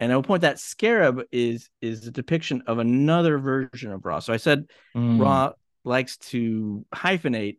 And 0.00 0.10
I 0.12 0.16
will 0.16 0.22
point 0.22 0.42
that 0.42 0.58
scarab 0.58 1.22
is 1.30 1.68
is 1.80 2.06
a 2.06 2.10
depiction 2.10 2.62
of 2.66 2.78
another 2.78 3.38
version 3.38 3.92
of 3.92 4.04
Ra. 4.04 4.18
So 4.18 4.32
I 4.32 4.36
said 4.38 4.66
Mm, 4.96 5.20
Ra 5.20 5.52
likes 5.84 6.16
to 6.18 6.84
hyphenate, 6.94 7.58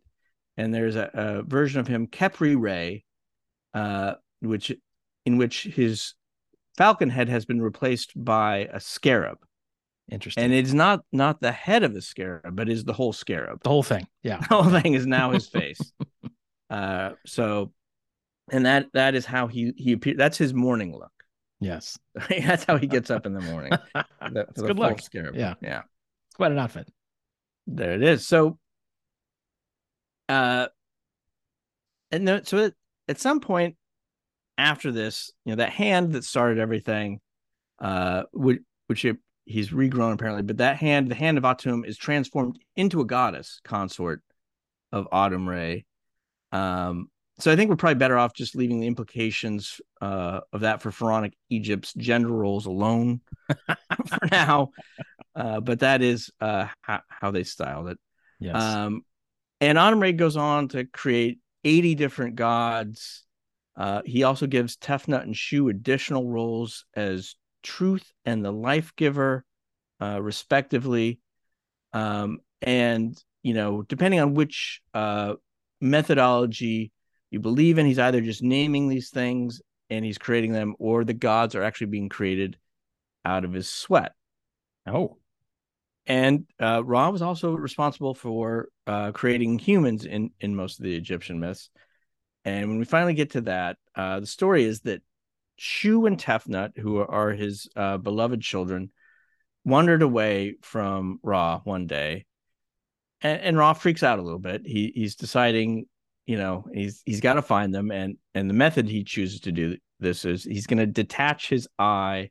and 0.56 0.72
there's 0.74 0.96
a, 0.96 1.10
a 1.14 1.42
version 1.42 1.80
of 1.80 1.86
him, 1.86 2.06
Khepri 2.06 2.54
Re, 2.58 3.04
uh, 3.72 4.14
which 4.40 4.72
in 5.26 5.38
which 5.38 5.62
his 5.64 6.14
falcon 6.76 7.08
head 7.10 7.28
has 7.28 7.44
been 7.46 7.62
replaced 7.62 8.12
by 8.16 8.68
a 8.72 8.78
scarab, 8.80 9.38
interesting. 10.10 10.44
and 10.44 10.52
it's 10.52 10.72
not 10.74 11.00
not 11.12 11.40
the 11.40 11.52
head 11.52 11.82
of 11.82 11.94
the 11.94 12.02
scarab, 12.02 12.54
but 12.54 12.68
is 12.68 12.84
the 12.84 12.92
whole 12.92 13.12
scarab. 13.12 13.62
the 13.62 13.70
whole 13.70 13.82
thing, 13.82 14.06
yeah. 14.22 14.38
The 14.38 14.44
whole 14.54 14.80
thing 14.80 14.92
is 14.94 15.06
now 15.06 15.30
his 15.30 15.48
face. 15.58 15.80
uh, 16.68 17.12
so, 17.24 17.72
and 18.52 18.66
that 18.66 18.86
that 18.92 19.14
is 19.14 19.24
how 19.24 19.46
he 19.46 19.72
he 19.76 19.92
appear. 19.92 20.14
That's 20.16 20.36
his 20.36 20.52
morning 20.52 20.92
look. 20.92 21.10
Yes, 21.64 21.98
that's 22.28 22.64
how 22.64 22.76
he 22.76 22.86
gets 22.86 23.10
up 23.10 23.24
in 23.24 23.32
the 23.32 23.40
morning. 23.40 23.72
The, 24.32 24.46
the 24.54 24.62
good 24.62 24.78
luck. 24.78 25.02
Scarab. 25.02 25.36
Yeah. 25.36 25.52
yeah. 25.60 25.82
It's 26.28 26.36
quite 26.36 26.50
an 26.50 26.58
outfit. 26.58 26.88
There 27.66 27.92
it 27.92 28.02
is. 28.02 28.26
So, 28.26 28.58
uh, 30.30 30.68
and 32.10 32.26
then, 32.26 32.44
so 32.46 32.64
at, 32.64 32.72
at 33.06 33.20
some 33.20 33.40
point 33.40 33.76
after 34.56 34.90
this, 34.90 35.30
you 35.44 35.52
know, 35.52 35.56
that 35.56 35.72
hand 35.72 36.12
that 36.12 36.24
started 36.24 36.58
everything, 36.58 37.20
uh, 37.80 38.22
which, 38.32 38.60
which 38.86 39.02
he, 39.02 39.12
he's 39.44 39.68
regrown 39.70 40.14
apparently, 40.14 40.42
but 40.42 40.56
that 40.56 40.78
hand, 40.78 41.10
the 41.10 41.14
hand 41.14 41.36
of 41.36 41.44
Atum, 41.44 41.86
is 41.86 41.98
transformed 41.98 42.58
into 42.76 43.02
a 43.02 43.06
goddess 43.06 43.60
consort 43.62 44.22
of 44.90 45.06
Atum 45.12 45.46
Re. 45.46 45.84
Um, 46.50 47.10
so 47.38 47.50
I 47.50 47.56
think 47.56 47.68
we're 47.68 47.76
probably 47.76 47.96
better 47.96 48.16
off 48.16 48.34
just 48.34 48.54
leaving 48.54 48.80
the 48.80 48.86
implications 48.86 49.80
uh, 50.00 50.40
of 50.52 50.60
that 50.60 50.82
for 50.82 50.92
pharaonic 50.92 51.34
Egypt's 51.50 51.92
gender 51.94 52.28
roles 52.28 52.66
alone 52.66 53.20
for 53.68 54.28
now. 54.30 54.70
Uh, 55.34 55.60
but 55.60 55.80
that 55.80 56.00
is 56.00 56.30
uh, 56.40 56.68
how, 56.82 57.00
how 57.08 57.30
they 57.32 57.42
styled 57.42 57.88
it. 57.88 57.98
Yes. 58.38 58.62
Um, 58.62 59.02
and 59.60 59.78
Atum 59.78 60.16
goes 60.16 60.36
on 60.36 60.68
to 60.68 60.84
create 60.84 61.38
80 61.64 61.96
different 61.96 62.36
gods. 62.36 63.24
Uh, 63.76 64.02
he 64.04 64.22
also 64.22 64.46
gives 64.46 64.76
Tefnut 64.76 65.22
and 65.22 65.36
Shu 65.36 65.68
additional 65.68 66.30
roles 66.30 66.84
as 66.94 67.34
truth 67.64 68.12
and 68.24 68.44
the 68.44 68.52
life 68.52 68.92
giver, 68.94 69.44
uh, 70.00 70.22
respectively. 70.22 71.18
Um, 71.92 72.38
and, 72.62 73.16
you 73.42 73.54
know, 73.54 73.82
depending 73.82 74.20
on 74.20 74.34
which 74.34 74.80
uh, 74.92 75.34
methodology 75.80 76.92
you 77.34 77.40
believe 77.40 77.78
in, 77.78 77.84
he's 77.84 77.98
either 77.98 78.22
just 78.22 78.42
naming 78.42 78.88
these 78.88 79.10
things 79.10 79.60
and 79.90 80.04
he's 80.04 80.18
creating 80.18 80.52
them, 80.52 80.74
or 80.78 81.04
the 81.04 81.12
gods 81.12 81.54
are 81.54 81.62
actually 81.62 81.88
being 81.88 82.08
created 82.08 82.56
out 83.26 83.44
of 83.44 83.52
his 83.52 83.68
sweat 83.68 84.12
oh, 84.86 85.16
and 86.06 86.46
uh, 86.60 86.82
Ra 86.84 87.10
was 87.10 87.22
also 87.22 87.52
responsible 87.54 88.14
for 88.14 88.68
uh, 88.86 89.12
creating 89.12 89.58
humans 89.58 90.04
in 90.04 90.30
in 90.40 90.54
most 90.54 90.78
of 90.78 90.84
the 90.84 90.94
Egyptian 90.94 91.40
myths. 91.40 91.70
And 92.44 92.68
when 92.68 92.78
we 92.78 92.84
finally 92.84 93.14
get 93.14 93.30
to 93.32 93.40
that, 93.42 93.78
uh, 93.94 94.20
the 94.20 94.26
story 94.26 94.64
is 94.64 94.80
that 94.80 95.02
Shu 95.56 96.04
and 96.04 96.18
Tefnut, 96.18 96.76
who 96.76 96.98
are 96.98 97.30
his 97.30 97.68
uh, 97.74 97.96
beloved 97.96 98.42
children, 98.42 98.90
wandered 99.64 100.02
away 100.02 100.56
from 100.60 101.20
Ra 101.22 101.60
one 101.64 101.86
day, 101.86 102.26
and, 103.22 103.40
and 103.40 103.58
Ra 103.58 103.72
freaks 103.72 104.02
out 104.02 104.18
a 104.18 104.22
little 104.22 104.38
bit. 104.38 104.62
He 104.66 104.92
he's 104.94 105.16
deciding, 105.16 105.86
you 106.26 106.36
know, 106.36 106.64
he's 106.72 107.02
he's 107.04 107.20
got 107.20 107.34
to 107.34 107.42
find 107.42 107.74
them, 107.74 107.90
and 107.90 108.16
and 108.34 108.48
the 108.48 108.54
method 108.54 108.88
he 108.88 109.04
chooses 109.04 109.40
to 109.40 109.52
do 109.52 109.76
this 110.00 110.24
is 110.24 110.44
he's 110.44 110.66
going 110.66 110.78
to 110.78 110.86
detach 110.86 111.48
his 111.48 111.68
eye 111.78 112.30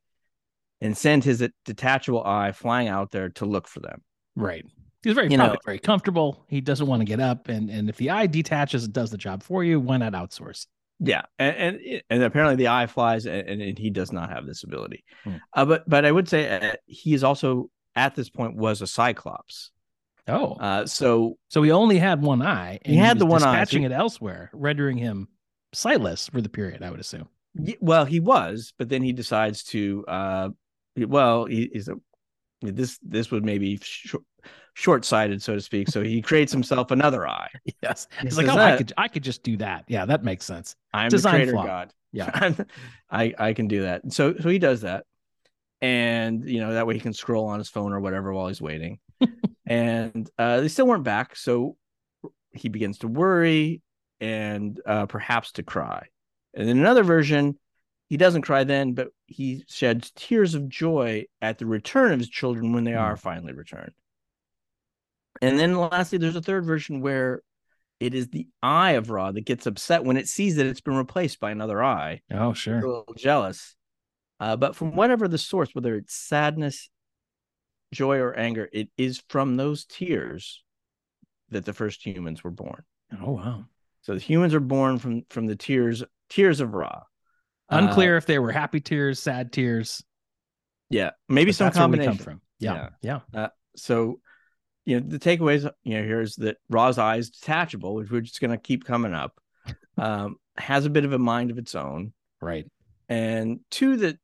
and 0.82 0.98
send 0.98 1.24
his 1.24 1.48
detachable 1.66 2.24
eye 2.26 2.52
flying 2.52 2.88
out 2.88 3.12
there 3.12 3.30
to 3.30 3.46
look 3.46 3.68
for 3.68 3.80
them. 3.80 4.02
right. 4.36 4.66
He's 5.04 5.16
very 5.16 5.30
You 5.30 5.36
know- 5.38 5.58
very 5.66 5.80
comfortable. 5.80 6.46
He 6.48 6.62
doesn't 6.62 6.88
want 6.88 7.02
to 7.02 7.06
get 7.06 7.20
up, 7.20 7.50
and 7.50 7.70
and 7.70 7.90
if 7.90 7.98
the 7.98 8.10
eye 8.10 8.26
detaches 8.28 8.86
and 8.86 8.94
does 8.94 9.12
the 9.12 9.18
job 9.18 9.44
for 9.44 9.62
you, 9.64 9.80
why 9.80 9.98
not 9.98 10.14
outsource? 10.14 10.66
Yeah, 11.00 11.24
and 11.38 11.56
and, 11.58 12.02
and 12.10 12.24
apparently 12.24 12.56
the 12.56 12.70
eye 12.70 12.88
flies, 12.88 13.26
and, 13.26 13.62
and 13.62 13.78
he 13.78 13.90
does 13.90 14.14
not 14.14 14.30
have 14.30 14.46
this 14.46 14.64
ability. 14.64 15.04
Hmm. 15.26 15.36
Uh, 15.54 15.66
but 15.66 15.90
but 15.90 16.06
I 16.06 16.12
would 16.14 16.30
say 16.30 16.50
uh, 16.50 16.74
he 16.86 17.14
is 17.14 17.22
also 17.24 17.70
at 17.96 18.16
this 18.16 18.30
point 18.30 18.56
was 18.56 18.82
a 18.82 18.88
cyclops. 18.88 19.72
Oh, 20.28 20.54
Uh, 20.54 20.86
so 20.86 21.38
so 21.50 21.62
he 21.64 21.72
only 21.72 21.98
had 22.00 22.22
one 22.22 22.42
eye. 22.42 22.80
He 22.86 22.96
had 22.96 23.20
the 23.20 23.26
one 23.26 23.44
eye, 23.44 23.60
dispatching 23.60 23.84
it 23.84 23.92
elsewhere, 23.92 24.50
rendering 24.54 24.98
him 24.98 25.28
sightless 25.74 26.30
for 26.30 26.40
the 26.42 26.50
period. 26.50 26.82
I 26.82 26.90
would 26.92 27.00
assume. 27.02 27.28
well, 27.82 28.06
he 28.06 28.20
was, 28.20 28.74
but 28.78 28.90
then 28.90 29.02
he 29.04 29.12
decides 29.14 29.64
to. 29.66 30.06
Uh, 30.08 30.50
well, 30.98 31.46
he 31.46 31.64
is 31.64 31.88
a 31.90 31.96
this 32.62 32.98
this 33.04 33.32
was 33.32 33.44
maybe 33.44 33.78
sh- 33.82 34.16
short 34.76 35.04
sighted, 35.04 35.42
so 35.42 35.56
to 35.56 35.62
speak. 35.62 35.90
So 35.90 36.02
he 36.02 36.22
creates 36.22 36.52
himself 36.58 36.92
another 36.92 37.28
eye. 37.28 37.50
Yes, 37.82 38.08
He 38.22 38.28
he's 38.28 38.38
like, 38.38 38.48
oh, 38.48 38.58
I 38.58 38.78
could 38.78 38.94
I 38.98 39.08
could 39.10 39.24
just 39.24 39.44
do 39.44 39.58
that. 39.58 39.84
Yeah, 39.90 40.06
that 40.06 40.24
makes 40.24 40.46
sense. 40.46 40.76
I'm 40.94 41.10
Design 41.10 41.34
the 41.34 41.38
creator 41.38 41.52
flaw. 41.54 41.66
god. 41.66 41.94
Yeah. 42.14 42.30
I'm- 42.34 42.66
I 43.12 43.34
I 43.38 43.54
can 43.54 43.68
do 43.68 43.82
that. 43.82 44.14
So 44.14 44.36
so 44.40 44.48
he 44.50 44.58
does 44.60 44.82
that, 44.82 45.06
and 45.82 46.48
you 46.50 46.60
know 46.62 46.74
that 46.74 46.88
way 46.88 46.94
he 46.94 47.00
can 47.00 47.14
scroll 47.14 47.46
on 47.48 47.60
his 47.60 47.70
phone 47.70 47.92
or 47.94 48.00
whatever 48.00 48.34
while 48.34 48.48
he's 48.48 48.62
waiting. 48.62 49.00
And 49.66 50.30
uh, 50.38 50.62
they 50.62 50.68
still 50.68 50.88
weren't 50.88 51.04
back, 51.04 51.36
so 51.36 51.78
he 52.54 52.70
begins 52.70 53.00
to 53.00 53.08
worry 53.08 53.82
and 54.20 54.80
uh, 54.86 55.06
perhaps 55.06 55.52
to 55.54 55.64
cry. 55.64 56.08
And 56.54 56.70
in 56.70 56.78
another 56.78 57.04
version, 57.04 57.58
he 58.10 58.18
doesn't 58.18 58.44
cry 58.44 58.64
then, 58.64 58.94
but 58.94 59.08
he 59.26 59.66
sheds 59.68 60.12
tears 60.16 60.54
of 60.56 60.70
joy 60.70 61.26
at 61.42 61.58
the 61.58 61.66
return 61.66 62.12
of 62.14 62.20
his 62.20 62.30
children 62.30 62.74
when 62.74 62.84
they 62.84 62.92
Hmm. 62.92 63.00
are 63.00 63.18
finally 63.18 63.54
returned. 63.54 63.92
And 65.42 65.60
then 65.60 65.78
lastly, 65.78 66.20
there's 66.20 66.36
a 66.36 66.42
third 66.42 66.66
version 66.66 67.02
where 67.02 67.42
it 68.00 68.14
is 68.14 68.28
the 68.30 68.48
eye 68.62 68.92
of 68.92 69.10
Ra 69.10 69.32
that 69.32 69.46
gets 69.46 69.66
upset 69.66 70.04
when 70.04 70.18
it 70.18 70.28
sees 70.28 70.58
that 70.58 70.66
it's 70.68 70.82
been 70.82 70.96
replaced 70.96 71.40
by 71.40 71.52
another 71.52 71.82
eye. 71.84 72.22
Oh, 72.32 72.54
sure. 72.54 72.78
a 72.80 72.88
little 72.88 73.14
jealous. 73.18 73.76
Uh, 74.40 74.56
but 74.58 74.76
from 74.76 74.96
whatever 74.96 75.28
the 75.28 75.38
source, 75.38 75.70
whether 75.74 75.96
it's 75.96 76.14
sadness, 76.14 76.90
joy, 77.94 78.18
or 78.18 78.34
anger, 78.34 78.70
it 78.74 78.90
is 78.98 79.24
from 79.30 79.56
those 79.56 79.86
tears 79.86 80.64
that 81.50 81.66
the 81.66 81.74
first 81.74 82.06
humans 82.06 82.44
were 82.44 82.52
born. 82.52 82.84
Oh, 83.22 83.32
wow. 83.32 83.66
So 84.02 84.14
the 84.14 84.20
humans 84.20 84.54
are 84.54 84.60
born 84.60 84.98
from 85.00 85.24
from 85.30 85.46
the 85.48 85.56
tears 85.56 86.04
tears 86.30 86.60
of 86.60 86.74
Ra. 86.74 87.04
Uh, 87.70 87.78
Unclear 87.78 88.18
if 88.18 88.26
they 88.26 88.40
were 88.40 88.52
happy 88.52 88.82
tears, 88.82 89.20
sad 89.20 89.54
tears. 89.54 90.04
yeah, 90.90 91.12
maybe 91.30 91.52
some 91.54 91.68
that's 91.68 91.78
where 91.78 91.88
we 91.88 91.98
combination. 91.98 92.18
come 92.18 92.24
from. 92.24 92.42
Yeah. 92.60 92.90
Yeah. 93.02 93.20
Uh, 93.34 93.48
so, 93.76 94.20
you 94.86 95.00
know, 95.00 95.08
the 95.08 95.20
takeaways, 95.20 95.70
you 95.84 95.98
know, 95.98 96.04
here 96.04 96.22
is 96.22 96.36
that 96.38 96.58
Ra's 96.70 96.98
eye 96.98 97.18
is 97.18 97.30
detachable, 97.30 97.96
which 97.96 98.12
we're 98.12 98.22
just 98.22 98.40
going 98.42 98.52
to 98.52 98.58
keep 98.58 98.84
coming 98.86 99.14
up. 99.14 99.40
Um, 99.96 100.38
has 100.58 100.86
a 100.88 100.90
bit 100.90 101.06
of 101.06 101.14
a 101.14 101.20
mind 101.20 101.52
of 101.52 101.60
its 101.60 101.76
own. 101.76 102.14
Right. 102.42 102.66
And 103.10 103.60
two, 103.70 103.98
that 103.98 104.18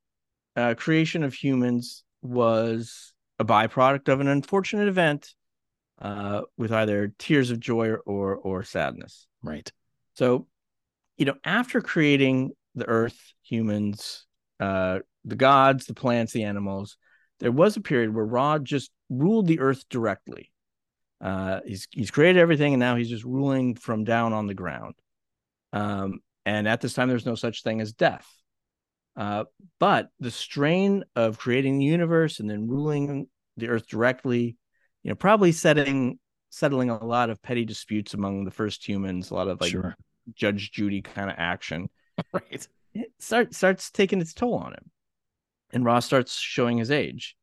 uh, 0.55 0.73
creation 0.73 1.23
of 1.23 1.35
humans 1.35 2.03
was 2.23 3.13
a 3.39 3.45
byproduct 3.45 4.09
of 4.09 4.19
an 4.19 4.27
unfortunate 4.27 4.87
event 4.87 5.33
uh, 6.01 6.41
with 6.57 6.71
either 6.71 7.13
tears 7.17 7.51
of 7.51 7.59
joy 7.59 7.91
or, 8.05 8.35
or, 8.35 8.63
sadness. 8.63 9.27
Right. 9.41 9.69
So, 10.13 10.47
you 11.17 11.25
know, 11.25 11.35
after 11.43 11.81
creating 11.81 12.51
the 12.75 12.87
earth, 12.87 13.33
humans, 13.41 14.25
uh, 14.59 14.99
the 15.25 15.35
gods, 15.35 15.85
the 15.85 15.93
plants, 15.93 16.31
the 16.31 16.43
animals, 16.43 16.97
there 17.39 17.51
was 17.51 17.77
a 17.77 17.81
period 17.81 18.13
where 18.13 18.25
Ra 18.25 18.59
just 18.59 18.91
ruled 19.09 19.47
the 19.47 19.59
earth 19.59 19.83
directly. 19.89 20.51
Uh, 21.21 21.59
he's 21.65 21.87
he's 21.91 22.11
created 22.11 22.39
everything, 22.39 22.73
and 22.73 22.79
now 22.79 22.95
he's 22.95 23.09
just 23.09 23.25
ruling 23.25 23.75
from 23.75 24.03
down 24.03 24.31
on 24.31 24.47
the 24.47 24.53
ground. 24.53 24.95
Um, 25.73 26.19
and 26.45 26.67
at 26.67 26.81
this 26.81 26.93
time, 26.93 27.09
there's 27.09 27.25
no 27.25 27.35
such 27.35 27.63
thing 27.63 27.81
as 27.81 27.91
death. 27.91 28.27
Uh, 29.19 29.43
but 29.79 30.07
the 30.21 30.31
strain 30.31 31.03
of 31.13 31.37
creating 31.37 31.77
the 31.77 31.85
universe 31.85 32.39
and 32.39 32.49
then 32.49 32.69
ruling 32.69 33.27
the 33.57 33.67
earth 33.67 33.85
directly, 33.85 34.55
you 35.03 35.09
know, 35.09 35.15
probably 35.15 35.51
setting 35.51 36.17
settling 36.49 36.89
a 36.89 37.03
lot 37.03 37.29
of 37.29 37.41
petty 37.41 37.65
disputes 37.65 38.13
among 38.13 38.45
the 38.45 38.51
first 38.51 38.87
humans, 38.87 39.29
a 39.29 39.35
lot 39.35 39.49
of 39.49 39.59
like 39.59 39.71
sure. 39.71 39.95
Judge 40.33 40.71
Judy 40.71 41.01
kind 41.01 41.29
of 41.29 41.35
action. 41.37 41.89
right. 42.31 42.67
It 42.93 43.11
start, 43.19 43.53
starts 43.53 43.91
taking 43.91 44.21
its 44.21 44.33
toll 44.33 44.55
on 44.55 44.71
him. 44.71 44.89
And 45.71 45.83
Ross 45.85 46.05
starts 46.05 46.39
showing 46.39 46.77
his 46.77 46.89
age, 46.89 47.35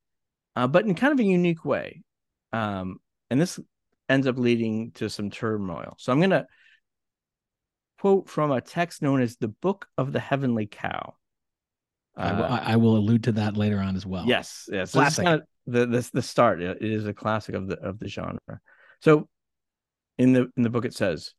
uh, 0.56 0.66
but 0.66 0.87
in 0.87 0.95
kind 0.95 1.12
of 1.12 1.21
a 1.21 1.25
unique 1.25 1.64
way. 1.64 2.02
Um, 2.54 3.00
and 3.30 3.38
this 3.38 3.61
ends 4.09 4.26
up 4.26 4.38
leading 4.38 4.92
to 4.92 5.11
some 5.11 5.30
turmoil. 5.30 5.95
So 5.99 6.11
I'm 6.11 6.18
going 6.21 6.30
to 6.30 6.47
quote 8.00 8.28
from 8.28 8.50
a 8.50 8.62
text 8.62 9.02
known 9.02 9.21
as 9.21 9.37
the 9.37 9.49
Book 9.49 9.87
of 9.99 10.12
the 10.12 10.21
Heavenly 10.21 10.66
Cow. 10.66 11.14
I, 12.16 12.32
will, 12.32 12.44
uh, 12.44 12.61
I 12.62 12.76
will 12.76 12.96
allude 12.96 13.25
to 13.25 13.32
that 13.32 13.56
later 13.56 13.78
on 13.78 13.96
as 13.96 14.06
well. 14.06 14.25
Yes, 14.26 14.68
yes. 14.73 14.92
Classic. 14.92 15.25
Kind 15.25 15.42
of 15.42 15.46
the, 15.66 15.87
the 15.87 16.11
the 16.14 16.23
start. 16.23 16.62
It 16.62 16.82
is 16.82 17.06
a 17.06 17.12
classic 17.12 17.54
of 17.54 17.68
the 17.68 17.76
of 17.80 17.99
the 17.99 18.08
genre. 18.08 18.38
So, 19.00 19.28
in 20.16 20.32
the 20.32 20.50
in 20.56 20.62
the 20.62 20.70
book, 20.70 20.85
it 20.85 20.94
says, 20.94 21.35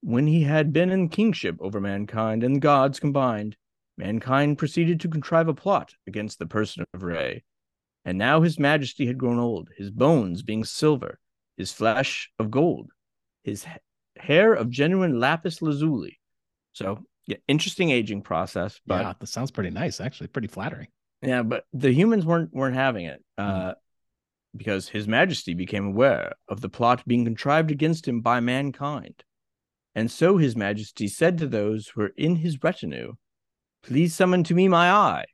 "When 0.00 0.26
he 0.26 0.42
had 0.42 0.72
been 0.72 0.90
in 0.90 1.08
kingship 1.08 1.56
over 1.60 1.80
mankind 1.80 2.44
and 2.44 2.62
gods 2.62 3.00
combined, 3.00 3.56
mankind 3.96 4.58
proceeded 4.58 5.00
to 5.00 5.08
contrive 5.08 5.48
a 5.48 5.54
plot 5.54 5.94
against 6.06 6.38
the 6.38 6.46
person 6.46 6.84
of 6.94 7.02
Re. 7.02 7.42
And 8.04 8.18
now 8.18 8.42
his 8.42 8.58
majesty 8.58 9.06
had 9.06 9.18
grown 9.18 9.38
old, 9.38 9.70
his 9.76 9.90
bones 9.90 10.42
being 10.42 10.64
silver, 10.64 11.18
his 11.56 11.72
flesh 11.72 12.30
of 12.38 12.50
gold, 12.50 12.90
his 13.44 13.64
hair 14.16 14.54
of 14.54 14.70
genuine 14.70 15.20
lapis 15.20 15.62
lazuli. 15.62 16.18
So 16.72 17.04
yeah, 17.26 17.36
interesting 17.48 17.90
aging 17.90 18.22
process. 18.22 18.80
But 18.86 19.02
yeah, 19.02 19.12
that 19.18 19.26
sounds 19.26 19.50
pretty 19.50 19.70
nice, 19.70 20.00
actually, 20.00 20.28
pretty 20.28 20.48
flattering. 20.48 20.88
Yeah, 21.22 21.42
but 21.42 21.64
the 21.72 21.92
humans 21.92 22.26
weren't 22.26 22.52
weren't 22.52 22.74
having 22.74 23.06
it. 23.06 23.22
Uh, 23.38 23.70
mm. 23.70 23.74
because 24.56 24.88
his 24.88 25.06
majesty 25.06 25.54
became 25.54 25.86
aware 25.86 26.34
of 26.48 26.60
the 26.60 26.68
plot 26.68 27.02
being 27.06 27.24
contrived 27.24 27.70
against 27.70 28.06
him 28.06 28.20
by 28.20 28.40
mankind. 28.40 29.22
And 29.94 30.10
so 30.10 30.36
his 30.36 30.56
majesty 30.56 31.06
said 31.06 31.38
to 31.38 31.46
those 31.46 31.88
who 31.88 32.02
were 32.02 32.12
in 32.16 32.36
his 32.36 32.62
retinue, 32.62 33.14
Please 33.82 34.14
summon 34.14 34.44
to 34.44 34.54
me 34.54 34.68
my 34.68 34.90
eye. 34.90 35.24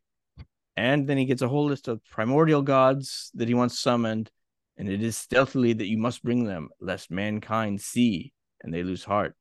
And 0.77 1.07
then 1.07 1.19
he 1.19 1.25
gets 1.25 1.43
a 1.43 1.49
whole 1.49 1.67
list 1.67 1.89
of 1.89 2.05
primordial 2.11 2.63
gods 2.63 3.31
that 3.35 3.49
he 3.49 3.55
wants 3.55 3.79
summoned. 3.79 4.31
And 4.77 4.89
it 4.89 5.03
is 5.03 5.17
stealthily 5.17 5.73
that 5.73 5.89
you 5.89 5.99
must 5.99 6.23
bring 6.23 6.45
them, 6.45 6.69
lest 6.81 7.11
mankind 7.11 7.81
see 7.81 8.33
and 8.63 8.73
they 8.73 8.83
lose 8.83 9.05
heart. 9.05 9.35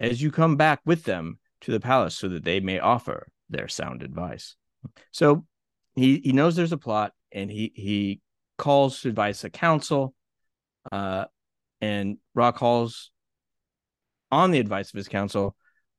As 0.00 0.22
you 0.22 0.30
come 0.30 0.56
back 0.56 0.80
with 0.84 1.04
them, 1.04 1.38
to 1.62 1.72
the 1.72 1.80
palace 1.80 2.16
so 2.16 2.28
that 2.28 2.44
they 2.44 2.60
may 2.60 2.78
offer 2.78 3.28
their 3.50 3.68
sound 3.68 4.02
advice. 4.02 4.56
So 5.10 5.44
he 5.94 6.20
he 6.22 6.32
knows 6.32 6.56
there's 6.56 6.72
a 6.72 6.78
plot 6.78 7.12
and 7.32 7.50
he 7.50 7.72
he 7.74 8.20
calls 8.56 9.00
to 9.00 9.08
advise 9.08 9.44
a 9.44 9.50
council 9.50 10.14
uh 10.90 11.24
and 11.80 12.18
Ra 12.34 12.52
calls 12.52 13.10
on 14.30 14.50
the 14.50 14.58
advice 14.58 14.90
of 14.92 14.96
his 14.96 15.08
council 15.08 15.56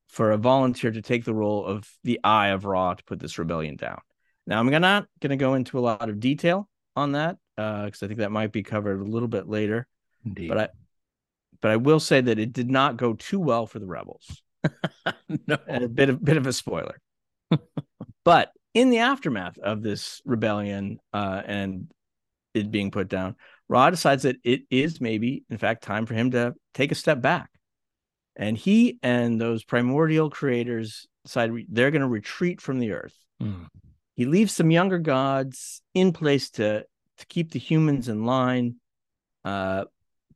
for 0.08 0.32
a 0.32 0.38
volunteer 0.38 0.92
to 0.92 1.02
take 1.02 1.24
the 1.24 1.34
role 1.34 1.66
of 1.66 1.90
the 2.04 2.20
eye 2.24 2.50
of 2.50 2.66
Ra 2.66 2.94
to 2.94 3.04
put 3.04 3.20
this 3.20 3.38
rebellion 3.38 3.76
down. 3.76 4.00
Now 4.46 4.60
I'm 4.60 4.70
not 4.70 5.08
going 5.20 5.30
to 5.30 5.36
go 5.36 5.54
into 5.54 5.78
a 5.78 5.82
lot 5.82 6.10
of 6.10 6.20
detail 6.20 6.68
on 6.96 7.14
that 7.14 7.38
because 7.56 8.02
uh, 8.02 8.06
I 8.06 8.08
think 8.08 8.20
that 8.20 8.32
might 8.32 8.52
be 8.52 8.64
covered 8.64 9.00
a 9.00 9.04
little 9.04 9.28
bit 9.28 9.48
later. 9.48 9.88
Indeed. 10.26 10.50
But 10.50 10.58
I 10.58 10.70
but 11.62 11.72
I 11.72 11.76
will 11.76 12.00
say 12.00 12.22
that 12.22 12.40
it 12.40 12.54
did 12.54 12.70
not 12.70 12.98
go 12.98 13.14
too 13.14 13.40
well 13.40 13.66
for 13.66 13.80
the 13.80 13.86
rebels. 13.86 14.42
no, 15.48 15.58
a 15.68 15.88
bit 15.88 16.10
of 16.10 16.24
bit 16.24 16.38
of 16.38 16.48
a 16.48 16.54
spoiler. 16.54 17.00
but 18.26 18.52
in 18.74 18.90
the 18.90 19.00
aftermath 19.00 19.58
of 19.58 19.82
this 19.82 20.22
rebellion 20.26 21.00
uh, 21.14 21.42
and 21.46 21.92
it 22.54 22.72
being 22.72 22.92
put 22.92 23.08
down, 23.08 23.36
Ra 23.68 23.90
decides 23.90 24.24
that 24.24 24.38
it 24.44 24.62
is 24.70 25.00
maybe, 25.00 25.44
in 25.50 25.58
fact, 25.58 25.84
time 25.84 26.06
for 26.06 26.14
him 26.14 26.32
to 26.32 26.54
take 26.74 26.92
a 26.92 26.96
step 26.96 27.22
back. 27.22 27.50
And 28.36 28.58
he 28.58 28.98
and 29.04 29.40
those 29.40 29.64
primordial 29.64 30.30
creators 30.30 31.08
decide 31.26 31.52
they're 31.70 31.92
going 31.92 32.02
to 32.02 32.08
retreat 32.08 32.62
from 32.62 32.80
the 32.80 32.94
earth. 32.94 33.16
Mm. 33.42 33.68
He 34.16 34.26
leaves 34.26 34.54
some 34.54 34.72
younger 34.72 35.00
gods 35.00 35.82
in 35.94 36.14
place 36.14 36.50
to 36.52 36.86
to 37.18 37.26
keep 37.28 37.52
the 37.52 37.60
humans 37.60 38.08
in 38.08 38.26
line. 38.26 38.76
Uh, 39.44 39.86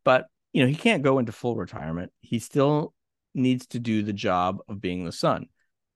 but 0.04 0.28
you 0.52 0.62
know 0.62 0.68
he 0.68 0.76
can't 0.76 1.04
go 1.04 1.20
into 1.20 1.32
full 1.32 1.56
retirement. 1.56 2.12
He 2.22 2.40
still 2.40 2.94
needs 3.34 3.68
to 3.68 3.80
do 3.80 4.04
the 4.04 4.14
job 4.14 4.60
of 4.68 4.82
being 4.82 5.06
the 5.06 5.12
sun. 5.12 5.48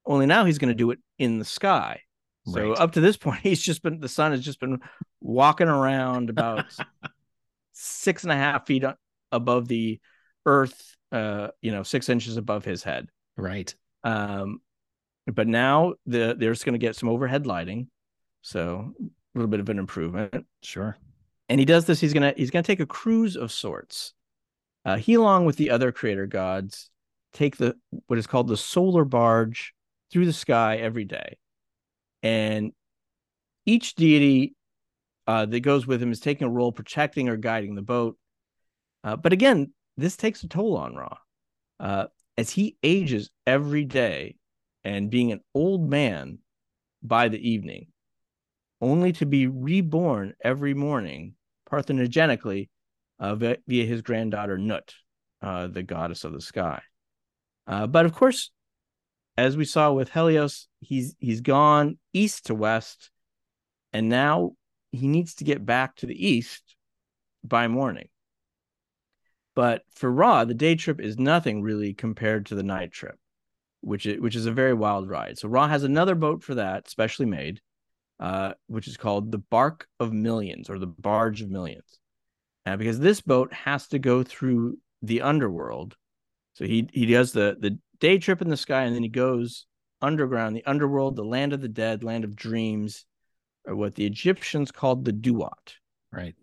Only 0.06 0.26
now 0.26 0.46
he's 0.46 0.58
going 0.58 0.70
to 0.70 0.76
do 0.76 0.92
it 0.92 1.00
in 1.18 1.40
the 1.40 1.46
sky. 1.46 2.02
So 2.46 2.70
right. 2.70 2.80
up 2.80 2.94
to 2.94 3.02
this 3.02 3.18
point, 3.18 3.42
he's 3.42 3.62
just 3.62 3.84
been 3.84 4.00
the 4.00 4.10
sun 4.10 4.32
has 4.32 4.44
just 4.44 4.60
been 4.60 4.80
walking 5.22 5.68
around 5.68 6.30
about 6.30 6.66
six 7.74 8.24
and 8.24 8.32
a 8.32 8.36
half 8.36 8.66
feet 8.66 8.84
above 9.32 9.68
the 9.68 10.00
earth, 10.46 10.96
uh, 11.12 11.50
you 11.62 11.72
know, 11.72 11.84
six 11.84 12.10
inches 12.10 12.38
above 12.38 12.66
his 12.66 12.84
head. 12.84 13.10
Right. 13.36 13.74
Um, 14.04 14.62
but 15.28 15.48
now 15.48 15.96
the 16.06 16.36
there's 16.38 16.64
going 16.64 16.74
to 16.74 16.80
get 16.80 16.96
some 16.96 17.10
overhead 17.10 17.46
lighting, 17.46 17.90
so 18.42 18.94
a 19.00 19.38
little 19.38 19.50
bit 19.50 19.60
of 19.60 19.70
an 19.70 19.78
improvement. 19.78 20.46
Sure. 20.64 20.98
And 21.50 21.60
he 21.60 21.66
does 21.66 21.86
this. 21.86 22.00
He's 22.00 22.14
gonna 22.14 22.34
he's 22.36 22.52
gonna 22.52 22.64
take 22.64 22.80
a 22.80 22.86
cruise 22.86 23.36
of 23.36 23.52
sorts. 23.52 24.14
Uh, 24.86 24.98
he, 24.98 25.16
along 25.16 25.46
with 25.46 25.58
the 25.58 25.70
other 25.70 25.92
creator 25.92 26.28
gods, 26.28 26.90
take 27.34 27.58
the 27.58 27.76
what 28.08 28.20
is 28.20 28.28
called 28.28 28.48
the 28.48 28.58
solar 28.58 29.06
barge 29.06 29.74
through 30.12 30.26
the 30.26 30.34
sky 30.34 30.78
every 30.78 31.06
day. 31.06 31.38
And 32.24 32.72
each 33.66 33.96
deity 33.96 34.56
uh, 35.28 35.46
that 35.46 35.60
goes 35.60 35.86
with 35.86 36.02
him 36.02 36.12
is 36.12 36.20
taking 36.20 36.48
a 36.48 36.52
role 36.52 36.72
protecting 36.72 37.30
or 37.30 37.38
guiding 37.38 37.76
the 37.76 37.82
boat. 37.82 38.18
Uh, 39.04 39.16
but 39.16 39.34
again, 39.34 39.72
this 39.98 40.16
takes 40.16 40.44
a 40.44 40.48
toll 40.48 40.78
on 40.78 40.96
Ra. 40.96 41.18
Uh, 41.80 42.06
as 42.38 42.50
he 42.50 42.78
ages 42.82 43.30
every 43.46 43.84
day 43.84 44.36
and 44.84 45.10
being 45.10 45.32
an 45.32 45.42
old 45.54 45.90
man 45.90 46.40
by 47.04 47.28
the 47.30 47.50
evening, 47.50 47.88
only 48.80 49.12
to 49.12 49.26
be 49.26 49.48
reborn 49.48 50.34
every 50.44 50.74
morning 50.74 51.34
parthenogenically 51.70 52.70
uh, 53.20 53.36
via 53.36 53.86
his 53.86 54.02
granddaughter 54.02 54.58
Nut, 54.58 54.94
uh, 55.42 55.68
the 55.68 55.84
goddess 55.84 56.24
of 56.24 56.32
the 56.32 56.42
sky. 56.42 56.82
Uh, 57.68 57.86
but 57.86 58.06
of 58.06 58.14
course, 58.14 58.52
as 59.38 59.58
we 59.58 59.66
saw 59.66 59.92
with 59.92 60.12
Helios, 60.12 60.68
he's 60.80 61.16
he's 61.20 61.42
gone 61.42 61.98
east 62.14 62.48
to 62.48 62.56
west, 62.56 63.12
and 63.94 64.10
now 64.10 64.54
he 64.92 65.08
needs 65.08 65.36
to 65.36 65.44
get 65.44 65.66
back 65.66 65.96
to 65.98 66.06
the 66.06 66.28
east 66.28 66.76
by 67.44 67.68
morning. 67.68 68.08
But 69.56 69.82
for 69.96 70.12
Ra, 70.12 70.46
the 70.46 70.54
day 70.54 70.76
trip 70.76 71.02
is 71.02 71.18
nothing 71.18 71.62
really 71.62 71.94
compared 71.94 72.46
to 72.48 72.56
the 72.56 72.64
night 72.64 72.92
trip, 72.92 73.18
which 73.82 74.06
is, 74.06 74.20
which 74.20 74.36
is 74.36 74.46
a 74.46 74.52
very 74.52 74.74
wild 74.74 75.10
ride. 75.10 75.38
So 75.38 75.50
Ra 75.50 75.68
has 75.68 75.84
another 75.84 76.16
boat 76.16 76.44
for 76.44 76.56
that, 76.56 76.90
specially 76.90 77.26
made, 77.26 77.60
uh, 78.20 78.54
which 78.68 78.88
is 78.88 78.98
called 78.98 79.32
the 79.32 79.40
Bark 79.40 79.88
of 80.00 80.14
Millions 80.14 80.70
or 80.70 80.78
the 80.78 80.88
Barge 80.88 81.42
of 81.42 81.50
Millions. 81.50 82.00
Uh, 82.66 82.78
because 82.78 83.00
this 83.00 83.22
boat 83.22 83.52
has 83.54 83.88
to 83.88 84.00
go 84.00 84.24
through 84.24 84.78
the 85.02 85.22
underworld 85.22 85.96
so 86.58 86.66
he 86.66 86.90
he 86.92 87.06
does 87.06 87.34
the 87.34 87.56
the 87.60 87.78
day 88.00 88.18
trip 88.18 88.42
in 88.42 88.50
the 88.50 88.58
sky, 88.58 88.82
and 88.82 88.96
then 88.96 89.04
he 89.04 89.10
goes 89.10 89.68
underground, 90.02 90.56
the 90.56 90.66
underworld, 90.66 91.16
the 91.16 91.24
land 91.24 91.54
of 91.54 91.62
the 91.62 91.68
dead, 91.68 92.04
land 92.04 92.24
of 92.24 92.36
dreams, 92.36 93.06
or 93.64 93.76
what 93.76 93.94
the 93.94 94.08
Egyptians 94.08 94.72
called 94.72 95.06
the 95.06 95.12
Duat. 95.14 95.76
Right. 96.12 96.34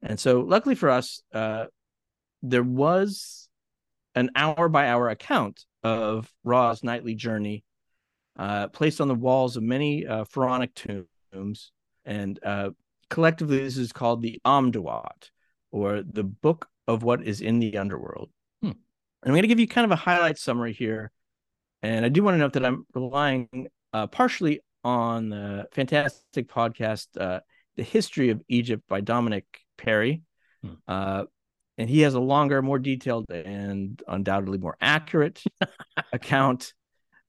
And 0.00 0.18
so, 0.18 0.40
luckily 0.40 0.74
for 0.74 0.88
us, 0.88 1.22
uh, 1.34 1.66
there 2.42 2.62
was 2.62 3.50
an 4.14 4.30
hour 4.34 4.70
by 4.70 4.88
hour 4.88 5.10
account 5.10 5.66
of 5.82 6.32
Ra's 6.44 6.82
nightly 6.82 7.14
journey, 7.14 7.62
uh, 8.38 8.68
placed 8.68 9.02
on 9.02 9.08
the 9.08 9.14
walls 9.14 9.58
of 9.58 9.64
many 9.64 10.06
uh, 10.06 10.24
pharaonic 10.24 10.70
tombs, 10.74 11.72
and 12.06 12.40
uh, 12.42 12.70
collectively, 13.10 13.58
this 13.58 13.76
is 13.76 13.92
called 13.92 14.22
the 14.22 14.40
Amduat, 14.46 15.28
or 15.70 16.02
the 16.02 16.24
Book 16.24 16.70
of 16.86 17.02
What 17.02 17.22
is 17.22 17.42
in 17.42 17.58
the 17.58 17.76
Underworld. 17.76 18.30
And 19.22 19.30
I'm 19.30 19.34
going 19.34 19.42
to 19.42 19.48
give 19.48 19.60
you 19.60 19.68
kind 19.68 19.84
of 19.84 19.90
a 19.90 19.96
highlight 19.96 20.38
summary 20.38 20.72
here. 20.72 21.10
And 21.82 22.04
I 22.04 22.08
do 22.08 22.22
want 22.22 22.34
to 22.34 22.38
note 22.38 22.54
that 22.54 22.64
I'm 22.64 22.86
relying 22.94 23.68
uh, 23.92 24.06
partially 24.06 24.60
on 24.84 25.30
the 25.30 25.66
fantastic 25.72 26.48
podcast, 26.48 27.06
uh, 27.20 27.40
The 27.76 27.82
History 27.82 28.30
of 28.30 28.42
Egypt 28.48 28.84
by 28.88 29.00
Dominic 29.00 29.44
Perry. 29.76 30.22
Hmm. 30.62 30.74
Uh, 30.86 31.24
and 31.76 31.88
he 31.88 32.00
has 32.00 32.14
a 32.14 32.20
longer, 32.20 32.60
more 32.62 32.78
detailed, 32.78 33.30
and 33.30 34.02
undoubtedly 34.08 34.58
more 34.58 34.76
accurate 34.80 35.42
account 36.12 36.72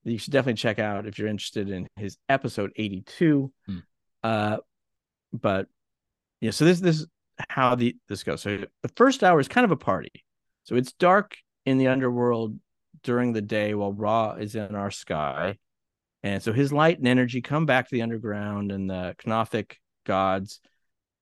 that 0.04 0.12
you 0.12 0.17
should 0.17 0.34
definitely 0.34 0.58
check 0.58 0.80
out 0.80 1.06
if 1.06 1.19
you're 1.19 1.28
interested 1.28 1.69
in 1.69 1.88
his 1.95 2.17
episode 2.28 2.71
82. 2.75 3.52
Hmm. 3.65 3.78
Uh, 4.23 4.58
but 5.32 5.67
yeah, 6.41 6.52
so 6.52 6.65
this 6.65 6.80
this 6.80 7.02
is 7.02 7.08
how 7.49 7.75
the 7.75 7.95
this 8.08 8.23
goes. 8.23 8.41
So 8.41 8.63
the 8.82 8.89
first 8.95 9.23
hour 9.23 9.39
is 9.39 9.47
kind 9.47 9.65
of 9.65 9.71
a 9.71 9.78
party. 9.78 10.25
So 10.63 10.75
it's 10.75 10.93
dark 10.93 11.38
in 11.65 11.77
the 11.77 11.87
underworld 11.87 12.57
during 13.03 13.33
the 13.33 13.41
day 13.41 13.73
while 13.73 13.93
Ra 13.93 14.33
is 14.33 14.55
in 14.55 14.75
our 14.75 14.91
sky. 14.91 15.57
And 16.23 16.43
so 16.43 16.51
his 16.51 16.73
light 16.73 16.97
and 16.97 17.07
energy 17.07 17.41
come 17.41 17.65
back 17.65 17.87
to 17.87 17.95
the 17.95 18.01
underground 18.01 18.71
and 18.71 18.89
the 18.89 19.15
Knothic 19.25 19.75
gods, 20.05 20.59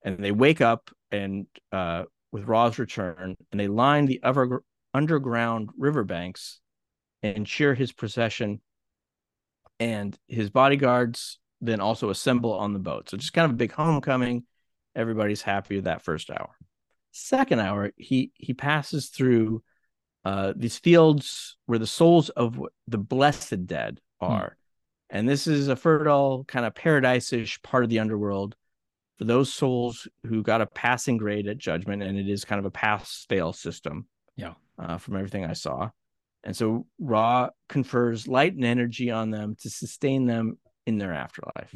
and 0.04 0.18
they 0.18 0.32
wake 0.32 0.62
up 0.62 0.90
and 1.12 1.46
uh, 1.72 2.04
with 2.32 2.48
Ra's 2.48 2.80
return, 2.80 3.36
and 3.52 3.60
they 3.60 3.68
line 3.68 4.06
the 4.06 4.22
other 4.24 4.62
underground 4.94 5.70
riverbanks 5.78 6.60
and 7.22 7.46
cheer 7.46 7.76
his 7.76 7.92
procession. 7.92 8.62
And 9.80 10.18
his 10.28 10.50
bodyguards 10.50 11.40
then 11.62 11.80
also 11.80 12.10
assemble 12.10 12.54
on 12.54 12.74
the 12.74 12.80
boat. 12.80 13.10
So 13.10 13.18
just 13.18 13.34
kind 13.34 13.46
of 13.46 13.52
a 13.52 13.58
big 13.58 13.72
homecoming. 13.72 14.46
Everybody's 14.96 15.44
happy 15.44 15.76
with 15.76 15.86
that 15.86 16.04
first 16.04 16.32
hour. 16.32 16.50
Second 17.12 17.60
hour, 17.60 17.92
he 17.96 18.32
he 18.36 18.54
passes 18.54 19.10
through 19.10 19.64
uh, 20.28 20.54
these 20.56 20.78
fields 20.78 21.58
where 21.68 21.80
the 21.80 21.88
souls 21.88 22.30
of 22.30 22.62
the 22.88 22.98
blessed 22.98 23.66
dead 23.66 24.02
are. 24.20 24.58
And 25.10 25.30
this 25.30 25.48
is 25.48 25.70
a 25.70 25.76
fertile, 25.76 26.44
kind 26.44 26.66
of 26.66 26.76
paradise-ish 26.76 27.62
part 27.62 27.86
of 27.86 27.90
the 27.90 28.00
underworld 28.00 28.56
for 29.18 29.24
those 29.24 29.54
souls 29.54 30.08
who 30.26 30.44
got 30.44 30.60
a 30.62 30.66
passing 30.66 31.18
grade 31.18 31.48
at 31.48 31.58
judgment, 31.58 32.04
and 32.04 32.18
it 32.18 32.28
is 32.28 32.44
kind 32.44 32.60
of 32.60 32.66
a 32.66 32.72
pass-fail 32.72 33.54
system. 33.54 34.06
Yeah. 34.36 34.56
Uh, 34.78 34.98
from 34.98 35.16
everything 35.16 35.46
I 35.46 35.54
saw. 35.54 35.90
And 36.44 36.56
so 36.56 36.86
Ra 37.00 37.50
confers 37.70 38.28
light 38.28 38.54
and 38.54 38.66
energy 38.66 39.10
on 39.10 39.32
them 39.32 39.56
to 39.62 39.70
sustain 39.70 40.26
them 40.26 40.58
in 40.86 40.98
their 40.98 41.14
afterlife. 41.14 41.74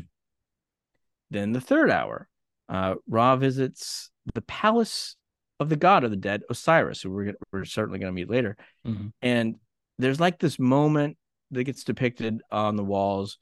Then 1.30 1.54
the 1.54 1.62
third 1.62 1.90
hour, 1.90 2.28
uh, 2.68 2.96
Ra 3.08 3.38
visits 3.38 4.12
the 4.34 4.42
palace 4.42 5.16
of 5.62 5.70
the 5.70 5.76
god 5.76 6.04
of 6.04 6.10
the 6.10 6.18
dead, 6.18 6.42
Osiris, 6.50 7.04
who 7.04 7.12
we're, 7.12 7.36
we're 7.52 7.66
certainly 7.66 8.00
going 8.00 8.12
to 8.12 8.20
meet 8.20 8.30
later. 8.30 8.58
Mhm. 8.86 9.14
And 9.22 9.56
there's 10.00 10.20
like 10.20 10.40
this 10.40 10.58
moment 10.58 11.18
that 11.52 11.64
gets 11.66 11.84
depicted 11.84 12.42
on 12.50 12.76
the 12.76 12.84
walls 12.84 13.38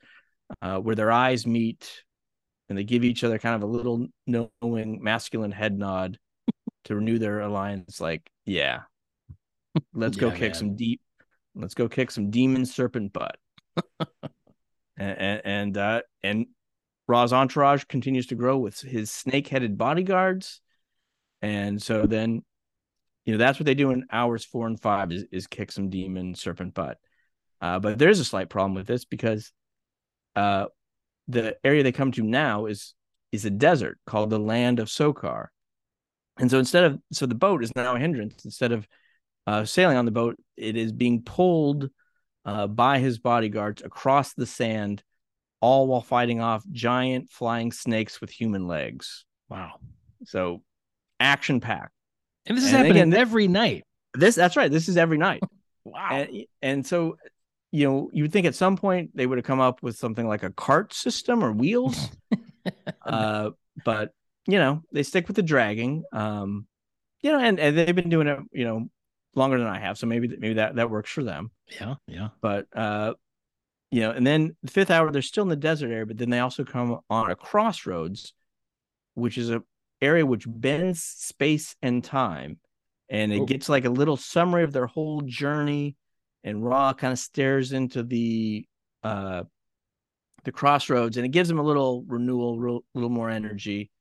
uh, 0.62 0.79
where 0.79 0.95
their 0.95 1.12
eyes 1.12 1.47
meet 1.47 2.03
and 2.67 2.77
they 2.77 2.84
give 2.84 3.05
each 3.05 3.23
other 3.23 3.39
kind 3.39 3.55
of 3.55 3.63
a 3.63 3.71
little 3.71 4.08
knowing 4.27 5.01
masculine 5.01 5.51
head 5.51 5.77
nod 5.77 6.19
to 6.84 6.95
renew 6.95 7.19
their 7.19 7.39
alliance. 7.39 8.01
Like, 8.01 8.29
yeah, 8.45 8.82
let's 9.93 10.17
go 10.17 10.29
kick 10.29 10.41
man. 10.41 10.53
some 10.53 10.75
deep, 10.75 10.99
let's 11.55 11.73
go 11.73 11.88
kick 11.88 12.12
some 12.12 12.29
demon 12.32 12.65
serpent 12.65 13.13
butt. 13.13 13.38
and 14.97 15.17
and 15.17 15.41
and, 15.45 15.77
uh, 15.77 16.01
and 16.21 16.47
Ra's 17.08 17.32
entourage 17.32 17.86
continues 17.86 18.27
to 18.27 18.36
grow 18.36 18.58
with 18.58 18.82
his 18.82 19.10
snake-headed 19.10 19.77
bodyguards, 19.77 20.62
and 21.41 21.82
so 21.82 22.06
then, 22.06 22.43
you 23.25 23.34
know, 23.34 23.38
that's 23.38 23.60
what 23.60 23.65
they 23.65 23.75
do 23.75 23.91
in 23.91 24.06
hours 24.12 24.45
four 24.45 24.67
and 24.67 24.80
five 24.80 25.12
is, 25.12 25.25
is 25.32 25.47
kick 25.47 25.71
some 25.71 25.89
demon 25.89 26.36
serpent 26.36 26.73
butt. 26.73 26.97
Uh, 27.62 27.80
but 27.80 27.97
there's 27.97 28.19
a 28.19 28.25
slight 28.25 28.49
problem 28.49 28.73
with 28.73 28.88
this 28.88 29.06
because 29.06 29.52
uh, 30.36 30.65
the 31.28 31.58
area 31.63 31.84
they 31.84 31.91
come 31.91 32.12
to 32.13 32.23
now 32.23 32.65
is 32.65 32.93
is 33.32 33.45
a 33.45 33.49
desert 33.49 33.99
called 34.06 34.30
the 34.30 34.39
land 34.39 34.80
of 34.80 34.88
Sokar, 34.88 35.47
and 36.39 36.49
so 36.49 36.58
instead 36.58 36.86
of 36.86 36.99
so 37.12 37.25
the 37.25 37.36
boat 37.36 37.63
is 37.63 37.75
now 37.75 37.95
a 37.95 37.99
hindrance. 37.99 38.43
Instead 38.45 38.71
of 38.71 38.88
uh, 39.45 39.65
sailing 39.65 39.97
on 39.97 40.06
the 40.06 40.12
boat, 40.12 40.38
it 40.58 40.78
is 40.78 40.91
being 40.91 41.21
pulled 41.21 41.89
uh, 42.45 42.67
by 42.67 42.99
his 42.99 43.19
bodyguards 43.19 43.82
across 43.82 44.34
the 44.34 44.45
sand, 44.45 45.04
all 45.60 45.88
while 45.88 46.02
fighting 46.02 46.39
off 46.39 46.63
giant 46.71 47.30
flying 47.30 47.71
snakes 47.71 48.21
with 48.21 48.32
human 48.32 48.67
legs. 48.67 49.25
Wow. 49.49 49.80
So 50.25 50.63
action 51.19 51.60
packed. 51.60 51.91
And 52.45 52.58
this 52.58 52.63
is 52.65 52.71
And 52.71 52.77
happening 52.77 53.01
again, 53.03 53.13
every 53.13 53.47
night. 53.47 53.84
This 54.13 54.36
that's 54.36 54.58
right. 54.58 54.71
This 54.71 54.89
is 54.89 54.97
every 54.97 55.17
night. 55.17 55.41
Wow. 55.86 56.10
and, 56.12 56.45
and 56.62 56.86
so 56.86 57.15
you 57.71 57.88
know 57.88 58.10
you 58.13 58.23
would 58.23 58.32
think 58.32 58.45
at 58.45 58.53
some 58.53 58.77
point 58.77 59.12
they 59.15 59.25
would 59.25 59.38
have 59.38 59.45
come 59.45 59.60
up 59.60 59.82
with 59.82 59.97
something 59.97 60.27
like 60.27 60.43
a 60.43 60.51
cart 60.51 60.93
system 60.93 61.43
or 61.43 61.51
wheels 61.51 62.10
uh 63.05 63.49
but 63.86 64.12
you 64.47 64.58
know 64.58 64.84
they 64.91 65.03
stick 65.03 65.27
with 65.27 65.36
the 65.36 65.41
dragging 65.41 66.03
um 66.12 66.67
you 67.21 67.32
know 67.32 67.39
and, 67.39 67.60
and 67.60 67.77
they've 67.77 67.95
been 67.95 68.10
doing 68.10 68.27
it 68.27 68.39
you 68.51 68.65
know 68.65 68.88
longer 69.36 69.58
than 69.58 69.67
i 69.67 69.79
have 69.79 69.97
so 69.97 70.08
maybe 70.08 70.27
maybe 70.27 70.55
that 70.55 70.75
that 70.75 70.89
works 70.89 71.12
for 71.12 71.23
them 71.23 71.51
yeah. 71.79 71.95
Yeah. 72.08 72.29
but 72.41 72.65
uh 72.75 73.13
you 73.91 74.01
know 74.01 74.12
and 74.12 74.25
then 74.25 74.55
the 74.63 74.71
fifth 74.71 74.91
hour 74.91 75.12
they're 75.12 75.21
still 75.21 75.43
in 75.43 75.49
the 75.49 75.55
desert 75.55 75.91
area 75.91 76.05
but 76.05 76.17
then 76.17 76.29
they 76.29 76.39
also 76.39 76.63
come 76.63 76.99
on 77.10 77.32
a 77.32 77.36
crossroads 77.36 78.34
which 79.13 79.38
is 79.38 79.49
a 79.49 79.62
area 80.02 80.26
which 80.26 80.46
bends 80.48 81.04
space 81.04 81.76
and 81.82 82.04
time 82.04 82.58
and 83.10 83.34
it 83.34 83.48
gets 83.48 83.68
like 83.68 83.86
a 83.86 83.90
little 83.90 84.18
summary 84.18 84.64
of 84.64 84.72
their 84.72 84.86
whole 84.86 85.22
journey 85.22 85.96
and 86.44 86.64
Ra 86.64 86.94
kind 86.94 87.12
of 87.12 87.20
stares 87.20 87.74
into 87.74 88.04
the 88.04 88.66
uh 89.04 89.44
the 90.44 90.52
crossroads 90.52 91.18
and 91.18 91.26
it 91.26 91.30
gives 91.30 91.50
them 91.50 91.60
a 91.60 91.64
little 91.64 92.04
renewal 92.08 92.58
real, 92.58 92.84
little 92.94 93.10
more 93.10 93.30
energy. 93.30 93.92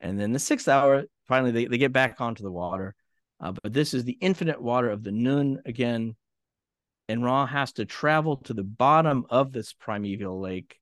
And 0.00 0.18
then 0.18 0.32
the 0.32 0.38
sixth 0.38 0.68
hour 0.68 1.04
finally 1.26 1.50
they, 1.50 1.66
they 1.66 1.78
get 1.78 1.92
back 1.92 2.20
onto 2.20 2.42
the 2.42 2.52
water. 2.52 2.94
Uh, 3.38 3.52
but 3.62 3.72
this 3.74 3.92
is 3.92 4.04
the 4.04 4.16
infinite 4.20 4.62
water 4.62 4.88
of 4.88 5.02
the 5.02 5.12
nun 5.12 5.60
again 5.66 6.16
and 7.08 7.22
Ra 7.22 7.46
has 7.46 7.72
to 7.74 7.84
travel 7.84 8.36
to 8.38 8.54
the 8.54 8.64
bottom 8.64 9.26
of 9.30 9.52
this 9.52 9.72
primeval 9.72 10.40
lake, 10.40 10.78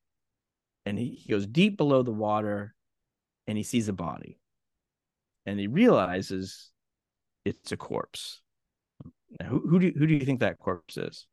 and 0.86 0.98
he, 0.98 1.10
he 1.10 1.30
goes 1.30 1.46
deep 1.46 1.76
below 1.76 2.02
the 2.02 2.12
water, 2.12 2.74
and 3.46 3.58
he 3.58 3.64
sees 3.64 3.88
a 3.88 3.92
body, 3.92 4.38
and 5.46 5.58
he 5.58 5.66
realizes 5.66 6.70
it's 7.44 7.72
a 7.72 7.76
corpse. 7.76 8.40
Now, 9.40 9.46
who 9.48 9.60
who 9.68 9.78
do 9.78 9.92
who 9.96 10.06
do 10.06 10.14
you 10.14 10.24
think 10.24 10.40
that 10.40 10.58
corpse 10.58 10.96
is? 10.96 11.26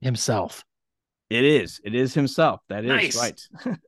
Himself. 0.00 0.64
It 1.30 1.44
is. 1.44 1.80
It 1.84 1.94
is 1.94 2.12
himself. 2.14 2.60
That 2.68 2.84
is 2.84 2.90
Nice. 2.90 3.16
right. 3.16 3.40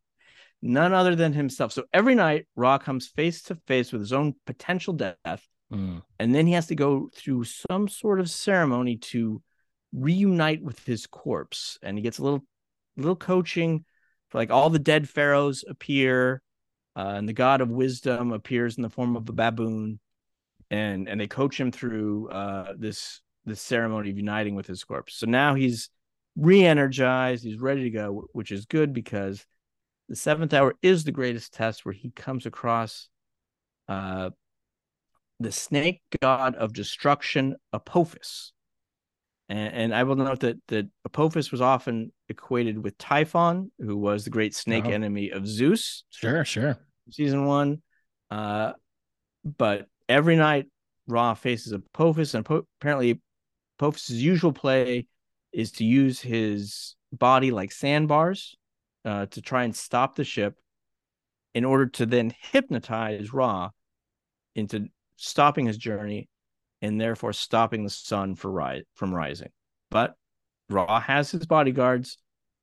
None 0.62 0.94
other 0.94 1.14
than 1.14 1.32
himself. 1.34 1.72
So 1.72 1.84
every 1.92 2.14
night, 2.14 2.46
Ra 2.56 2.78
comes 2.78 3.08
face 3.08 3.42
to 3.42 3.56
face 3.66 3.92
with 3.92 4.00
his 4.00 4.12
own 4.12 4.34
potential 4.46 4.94
death, 4.94 5.46
Mm. 5.72 6.02
and 6.20 6.34
then 6.34 6.46
he 6.46 6.52
has 6.52 6.66
to 6.68 6.74
go 6.74 7.08
through 7.14 7.44
some 7.44 7.88
sort 7.88 8.20
of 8.20 8.28
ceremony 8.30 8.98
to 8.98 9.42
reunite 9.92 10.62
with 10.62 10.78
his 10.84 11.06
corpse 11.06 11.78
and 11.82 11.96
he 11.96 12.02
gets 12.02 12.18
a 12.18 12.22
little 12.22 12.44
little 12.98 13.16
coaching 13.16 13.84
for 14.28 14.38
like 14.38 14.50
all 14.50 14.68
the 14.68 14.78
dead 14.78 15.08
pharaohs 15.08 15.64
appear 15.66 16.42
uh, 16.96 17.14
and 17.16 17.28
the 17.28 17.32
god 17.32 17.60
of 17.60 17.70
wisdom 17.70 18.32
appears 18.32 18.76
in 18.76 18.82
the 18.82 18.90
form 18.90 19.16
of 19.16 19.28
a 19.28 19.32
baboon 19.32 19.98
and 20.70 21.08
and 21.08 21.20
they 21.20 21.26
coach 21.26 21.58
him 21.58 21.70
through 21.70 22.28
uh, 22.30 22.72
this 22.76 23.20
this 23.44 23.60
ceremony 23.60 24.10
of 24.10 24.16
uniting 24.16 24.54
with 24.54 24.66
his 24.66 24.84
corpse 24.84 25.14
so 25.16 25.26
now 25.26 25.54
he's 25.54 25.90
re-energized 26.36 27.44
he's 27.44 27.60
ready 27.60 27.84
to 27.84 27.90
go 27.90 28.26
which 28.32 28.50
is 28.50 28.66
good 28.66 28.92
because 28.92 29.44
the 30.08 30.16
seventh 30.16 30.52
hour 30.52 30.74
is 30.82 31.04
the 31.04 31.12
greatest 31.12 31.54
test 31.54 31.84
where 31.84 31.94
he 31.94 32.10
comes 32.10 32.46
across 32.46 33.08
uh 33.88 34.30
the 35.40 35.52
snake 35.52 36.00
god 36.20 36.54
of 36.54 36.72
destruction, 36.72 37.56
Apophis. 37.72 38.52
And, 39.48 39.74
and 39.74 39.94
I 39.94 40.04
will 40.04 40.16
note 40.16 40.40
that 40.40 40.56
that 40.68 40.86
Apophis 41.04 41.50
was 41.52 41.60
often 41.60 42.12
equated 42.28 42.82
with 42.82 42.96
Typhon, 42.98 43.70
who 43.78 43.96
was 43.96 44.24
the 44.24 44.30
great 44.30 44.54
snake 44.54 44.84
Oh. 44.86 44.90
enemy 44.90 45.30
of 45.30 45.46
Zeus, 45.46 46.04
Sure. 46.10 46.44
Sure. 46.44 46.78
season 47.10 47.44
one. 47.44 47.82
Uh, 48.30 48.72
but 49.44 49.86
every 50.08 50.36
night, 50.36 50.66
Ra 51.06 51.34
faces 51.34 51.72
Apophis, 51.72 52.34
and 52.34 52.46
apparently, 52.80 53.20
Apophis's 53.78 54.22
usual 54.22 54.52
play 54.52 55.06
is 55.52 55.72
to 55.72 55.84
use 55.84 56.20
his 56.20 56.96
body 57.12 57.50
like 57.50 57.70
sandbars 57.70 58.56
uh, 59.04 59.26
to 59.26 59.42
try 59.42 59.64
and 59.64 59.76
stop 59.76 60.14
the 60.16 60.24
ship, 60.24 60.58
in 61.54 61.64
order 61.64 61.86
to 61.86 62.06
then 62.06 62.34
hypnotize 62.52 63.32
Ra 63.32 63.70
into 64.56 64.88
stopping 65.16 65.66
his 65.66 65.76
journey, 65.76 66.28
and 66.82 67.00
therefore 67.00 67.32
stopping 67.32 67.84
the 67.84 67.90
sun 67.90 68.36
rise 68.44 68.82
from 68.94 69.14
rising. 69.14 69.50
But 69.90 70.14
Ra 70.68 71.00
has 71.00 71.30
his 71.30 71.46
bodyguards, 71.46 72.18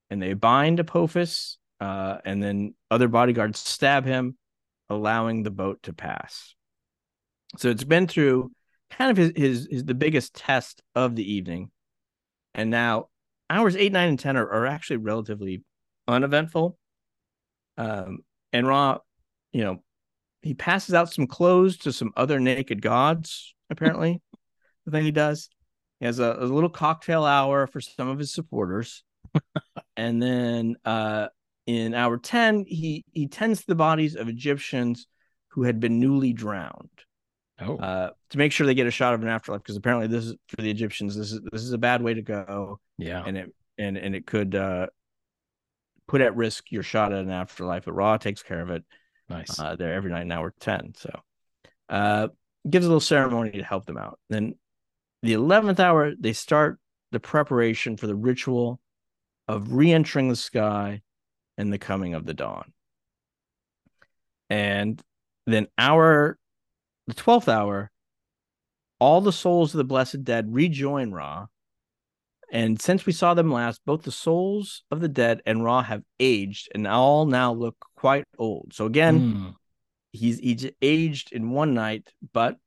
and 0.10 0.22
they 0.22 0.34
bind 0.34 0.80
Apophis, 0.80 1.58
uh, 1.80 2.18
and 2.26 2.42
then 2.42 2.76
other 2.90 3.08
bodyguards 3.08 3.60
stab 3.60 4.06
him. 4.06 4.38
allowing 4.90 5.44
the 5.44 5.52
boat 5.52 5.82
to 5.84 5.94
pass. 5.94 6.54
So 7.58 7.70
it's 7.70 7.86
been 7.86 8.08
through 8.08 8.52
kind 8.90 9.10
of 9.12 9.18
his, 9.18 9.32
his, 9.36 9.68
his 9.72 9.86
the 9.86 9.94
biggest 9.94 10.36
test 10.36 10.82
of 10.96 11.16
the 11.16 11.34
evening. 11.34 11.72
And 12.54 12.70
now 12.70 13.08
hours 13.50 13.76
eight, 13.76 13.92
nine, 13.92 14.10
and 14.10 14.20
10 14.20 14.38
are, 14.38 14.50
are 14.50 14.66
actually 14.66 14.98
relatively 14.98 15.64
uneventful. 16.08 16.78
Um, 17.78 18.20
and 18.52 18.68
Ra, 18.68 19.00
you 19.54 19.64
know, 19.64 19.84
he 20.42 20.54
passes 20.54 20.94
out 20.94 21.12
some 21.12 21.28
clothes 21.28 21.78
to 21.78 21.94
some 21.94 22.12
other 22.18 22.40
naked 22.40 22.82
gods, 22.82 23.54
apparently. 23.70 24.22
the 24.86 24.92
thing 24.92 25.04
he 25.04 25.12
does. 25.12 25.50
He 26.00 26.06
has 26.06 26.20
a, 26.20 26.36
a 26.40 26.46
little 26.46 26.70
cocktail 26.70 27.26
hour 27.26 27.68
for 27.68 27.80
some 27.80 28.08
of 28.08 28.18
his 28.18 28.34
supporters. 28.34 29.04
and 29.96 30.22
then 30.22 30.76
uh, 30.84 31.28
in 31.68 31.94
hour 31.94 32.18
10, 32.18 32.66
he, 32.68 33.06
he 33.12 33.28
tends 33.28 33.62
to 33.62 33.68
the 33.68 33.76
bodies 33.76 34.16
of 34.16 34.28
Egyptians 34.28 35.08
who 35.50 35.64
had 35.64 35.80
been 35.80 36.00
newly 36.00 36.34
drowned. 36.34 36.90
Oh. 37.60 37.78
Uh, 37.78 38.10
to 38.32 38.38
make 38.40 38.52
sure 38.52 38.66
they 38.66 38.74
get 38.74 38.88
a 38.88 38.92
shot 38.92 39.14
of 39.14 39.22
an 39.22 39.28
afterlife, 39.28 39.62
because 39.62 39.76
apparently 39.76 40.08
this 40.08 40.26
is 40.26 40.36
for 40.48 40.64
the 40.64 40.72
Egyptians. 40.72 41.16
This 41.16 41.32
is 41.32 41.42
this 41.52 41.62
is 41.62 41.74
a 41.74 41.78
bad 41.78 42.02
way 42.02 42.16
to 42.16 42.24
go, 42.24 42.80
yeah. 42.98 43.24
and 43.24 43.38
it 43.38 43.54
and 43.78 43.98
and 43.98 44.16
it 44.16 44.26
could 44.26 44.56
uh, 44.56 44.88
put 46.08 46.22
at 46.22 46.36
risk 46.36 46.72
your 46.72 46.82
shot 46.82 47.14
at 47.14 47.20
an 47.20 47.30
afterlife. 47.30 47.86
But 47.86 47.94
Ra 47.94 48.18
takes 48.18 48.42
care 48.42 48.62
of 48.62 48.72
it. 48.72 48.84
Nice. 49.32 49.60
Uh, 49.60 49.76
there 49.76 49.94
every 49.94 50.12
night 50.12 50.24
in 50.24 50.32
hour 50.32 50.54
ten. 50.60 50.94
So, 50.96 51.20
uh, 51.90 52.28
gives 52.70 52.86
a 52.86 52.90
little 52.90 53.00
ceremony 53.00 53.52
to 53.52 53.64
help 53.64 53.86
them 53.86 53.98
out. 53.98 54.20
Then, 54.30 54.56
the 55.24 55.34
eleventh 55.34 55.80
hour, 55.80 56.14
they 56.20 56.34
start 56.34 56.80
the 57.12 57.20
preparation 57.20 57.98
for 57.98 58.08
the 58.08 58.16
ritual 58.16 58.80
of 59.48 59.74
re-entering 59.74 60.30
the 60.30 60.36
sky 60.36 61.02
and 61.58 61.72
the 61.72 61.78
coming 61.78 62.14
of 62.14 62.26
the 62.26 62.34
dawn. 62.34 62.72
And 64.50 65.02
then 65.48 65.68
our 65.78 66.38
the 67.08 67.14
12th 67.14 67.48
hour, 67.48 67.92
all 69.00 69.22
the 69.22 69.34
souls 69.34 69.74
of 69.74 69.80
the 69.80 69.84
blessed 69.84 70.24
dead 70.24 70.54
rejoin 70.54 71.12
Ra. 71.12 71.48
And 72.54 72.82
since 72.82 73.06
we 73.06 73.14
saw 73.14 73.34
them 73.34 73.50
last, 73.50 73.82
both 73.86 74.04
the 74.04 74.12
souls 74.12 74.84
of 74.92 75.00
the 75.00 75.08
dead 75.08 75.42
and 75.46 75.64
Ra 75.64 75.82
have 75.84 76.04
aged 76.20 76.70
and 76.76 76.86
all 76.86 77.26
now 77.26 77.54
look 77.54 77.78
quite 77.96 78.26
old. 78.38 78.74
So 78.74 78.86
again, 78.86 79.22
Mm. 79.22 79.56
he's 80.12 80.38
he's 80.38 80.70
aged 80.82 81.32
in 81.32 81.52
one 81.52 81.74
night, 81.74 82.12
but 82.34 82.58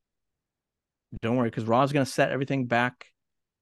don't 1.21 1.37
worry, 1.37 1.49
because 1.49 1.65
Ra's 1.65 1.91
gonna 1.93 2.05
set 2.05 2.31
everything 2.31 2.65
back 2.65 3.11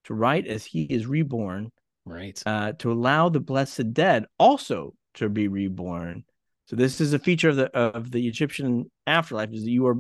to 0.06 0.14
right 0.14 0.46
as 0.48 0.66
he 0.66 0.84
is 0.84 1.06
reborn, 1.06 1.72
Right. 2.06 2.42
uh, 2.46 2.72
to 2.80 2.92
allow 2.92 3.30
the 3.30 3.40
blessed 3.42 3.94
dead 3.94 4.26
also 4.40 4.94
to 5.16 5.28
be 5.30 5.48
reborn. 5.50 6.24
So 6.68 6.78
this 6.78 7.02
is 7.02 7.12
a 7.14 7.20
feature 7.20 7.50
of 7.50 7.58
the 7.58 7.70
of 7.78 8.12
the 8.12 8.26
Egyptian 8.28 8.90
afterlife 9.06 9.52
is 9.52 9.66
that 9.66 9.72
you 9.72 9.86
are 9.88 9.98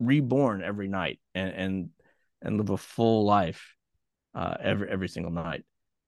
reborn 0.00 0.62
every 0.62 0.88
night 0.88 1.20
and 1.34 1.52
and 1.54 1.90
and 2.40 2.56
live 2.56 2.70
a 2.70 2.76
full 2.78 3.24
life 3.24 3.75
uh, 4.36 4.56
every 4.60 4.88
every 4.88 5.08
single 5.08 5.32
night. 5.32 5.64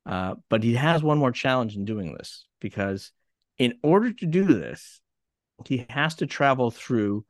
Uh, 0.07 0.37
but 0.49 0.63
he 0.63 0.75
has 0.75 1.03
one 1.03 1.19
more 1.19 1.33
challenge 1.33 1.77
in 1.77 1.85
doing 1.85 2.15
this 2.15 2.47
because 2.61 3.13
in 3.59 3.75
order 3.83 4.13
to 4.13 4.27
do 4.27 4.45
this, 4.45 5.01
he 5.67 5.87
has 5.91 6.15
to 6.17 6.27
travel 6.27 6.71
through 6.71 7.25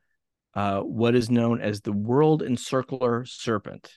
uh, 0.54 0.80
what 0.80 1.14
is 1.14 1.30
known 1.30 1.60
as 1.60 1.80
the 1.80 1.92
world 1.92 2.42
encircler 2.42 3.24
serpent. 3.24 3.96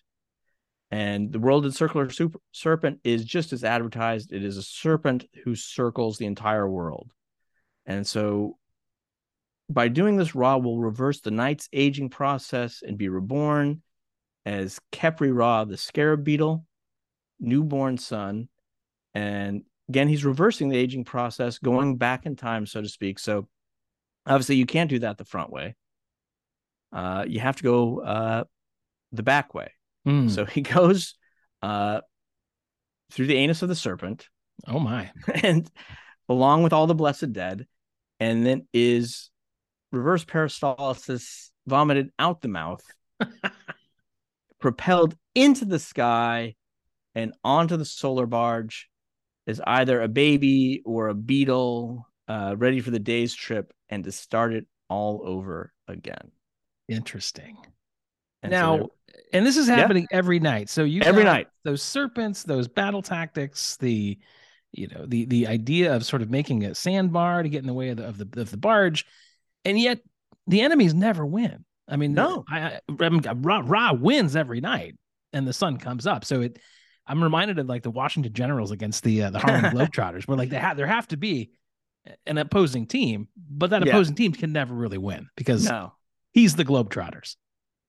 And 0.90 1.32
the 1.32 1.40
world 1.40 1.66
encircler 1.66 2.10
super, 2.10 2.40
serpent 2.52 3.00
is 3.04 3.24
just 3.24 3.54
as 3.54 3.64
advertised. 3.64 4.34
It 4.34 4.44
is 4.44 4.58
a 4.58 4.64
serpent 4.64 5.26
who 5.44 5.56
circles 5.56 6.18
the 6.18 6.26
entire 6.26 6.70
world. 6.70 7.12
And 7.86 8.06
so 8.06 8.58
by 9.70 9.88
doing 9.88 10.18
this, 10.18 10.36
Ra 10.36 10.58
will 10.58 10.80
reverse 10.80 11.22
the 11.22 11.32
night's 11.32 11.70
aging 11.72 12.10
process 12.10 12.84
and 12.86 12.98
be 12.98 13.10
reborn 13.10 13.82
as 14.46 14.80
Khepri 14.92 15.36
Ra, 15.36 15.64
the 15.66 15.78
scarab 15.78 16.24
beetle, 16.24 16.66
newborn 17.42 17.98
son. 17.98 18.48
And 19.14 19.64
again, 19.90 20.08
he's 20.08 20.24
reversing 20.24 20.70
the 20.70 20.78
aging 20.78 21.04
process, 21.04 21.58
going 21.58 21.98
back 21.98 22.26
in 22.26 22.38
time, 22.38 22.66
so 22.66 22.82
to 22.82 22.88
speak. 22.88 23.20
So 23.20 23.50
obviously, 24.26 24.56
you 24.56 24.66
can't 24.66 24.90
do 24.90 25.00
that 25.00 25.18
the 25.18 25.26
front 25.26 25.52
way. 25.52 25.76
Uh, 26.94 27.26
you 27.28 27.40
have 27.42 27.58
to 27.58 27.64
go 27.64 28.00
uh, 28.00 28.44
the 29.12 29.24
back 29.24 29.54
way. 29.54 29.72
Mm. 30.08 30.30
So 30.30 30.46
he 30.46 30.62
goes 30.62 31.16
uh, 31.62 32.02
through 33.12 33.28
the 33.28 33.38
anus 33.38 33.62
of 33.62 33.70
the 33.70 33.76
serpent 33.76 34.28
oh 34.68 34.80
my. 34.80 35.12
and 35.44 35.70
along 36.30 36.64
with 36.64 36.74
all 36.74 36.88
the 36.88 36.96
blessed 36.96 37.34
dead, 37.34 37.68
and 38.20 38.46
then 38.46 38.68
is 38.74 39.30
reverse 39.92 40.24
peristalsis 40.24 41.50
vomited 41.68 42.10
out 42.20 42.42
the 42.42 42.48
mouth, 42.48 42.84
propelled 44.60 45.16
into 45.36 45.66
the 45.66 45.80
sky 45.80 46.56
and 47.15 47.34
onto 47.43 47.78
the 47.78 47.86
solar 47.86 48.26
barge 48.26 48.89
is 49.47 49.62
either 49.65 50.02
a 50.02 50.08
baby 50.08 50.82
or 50.86 51.08
a 51.10 51.13
beetle 51.15 52.08
uh, 52.28 52.56
ready 52.58 52.80
for 52.80 52.91
the 52.91 53.00
day's 53.00 53.34
trip 53.34 53.74
and 53.89 54.04
to 54.04 54.12
start 54.12 54.54
it 54.54 54.65
all 54.89 55.21
over 55.26 55.74
again. 55.88 56.32
Interesting. 56.88 57.58
And 58.43 58.52
now, 58.52 58.78
there- 58.78 58.86
and 59.34 59.45
this 59.45 59.58
is 59.58 59.67
Yeah. 59.67 59.76
happening 59.76 60.08
every 60.12 60.39
night. 60.39 60.69
So 60.69 60.84
you 60.84 61.02
Every 61.02 61.24
night. 61.24 61.47
those 61.63 61.82
serpents, 61.82 62.43
those 62.43 62.67
battle 62.67 63.02
tactics, 63.02 63.78
the 63.78 64.17
you 64.74 64.88
know 64.88 65.06
the 65.06 65.26
the 65.26 65.47
idea 65.47 65.93
of 65.93 66.06
sort 66.06 66.21
of 66.21 66.30
making 66.30 66.63
a 66.63 66.74
sandbar 66.74 67.43
to 67.43 67.50
get 67.50 67.60
in 67.60 67.67
the 67.67 67.74
way 67.74 67.89
of 67.89 67.97
the 67.97 68.08
of 68.08 68.17
the, 68.17 68.41
of 68.41 68.52
the 68.52 68.58
barge, 68.58 69.06
and 69.65 69.78
yet 69.78 70.00
the 70.47 70.62
enemies 70.62 70.93
never 70.93 71.26
win. 71.26 71.65
I 71.89 71.97
mean, 71.97 72.13
No. 72.13 72.45
I, 72.50 72.60
I, 72.62 72.80
I 73.00 73.34
Ra, 73.34 73.62
Ra 73.65 73.91
wins 73.93 74.36
every 74.38 74.62
night, 74.62 74.95
and 75.34 75.45
the 75.45 75.52
sun 75.54 75.78
comes 75.78 76.08
up. 76.08 76.24
So 76.24 76.41
it, 76.41 76.58
I'm 77.08 77.24
reminded 77.24 77.60
of 77.60 77.68
like 77.68 77.84
the 77.84 77.92
Washington 77.92 78.34
Generals 78.34 78.72
against 78.72 79.04
the 79.04 79.24
uh, 79.24 79.30
the 79.32 79.40
Harlem 79.40 79.64
Globetrotters, 79.74 80.28
where 80.28 80.38
like 80.38 80.50
they 80.50 80.58
have 80.60 80.78
there 80.78 80.88
have 80.88 81.08
to 81.10 81.18
be 81.18 81.52
an 82.26 82.38
opposing 82.38 82.88
team, 82.88 83.28
but 83.36 83.70
that 83.72 83.86
Yeah. 83.86 83.92
opposing 83.94 84.16
team 84.16 84.32
can 84.32 84.52
never 84.52 84.74
really 84.74 84.98
win 84.98 85.28
because 85.36 85.66
no. 85.66 85.94
he's 86.32 86.56
the 86.56 86.66
Globetrotters. 86.66 87.36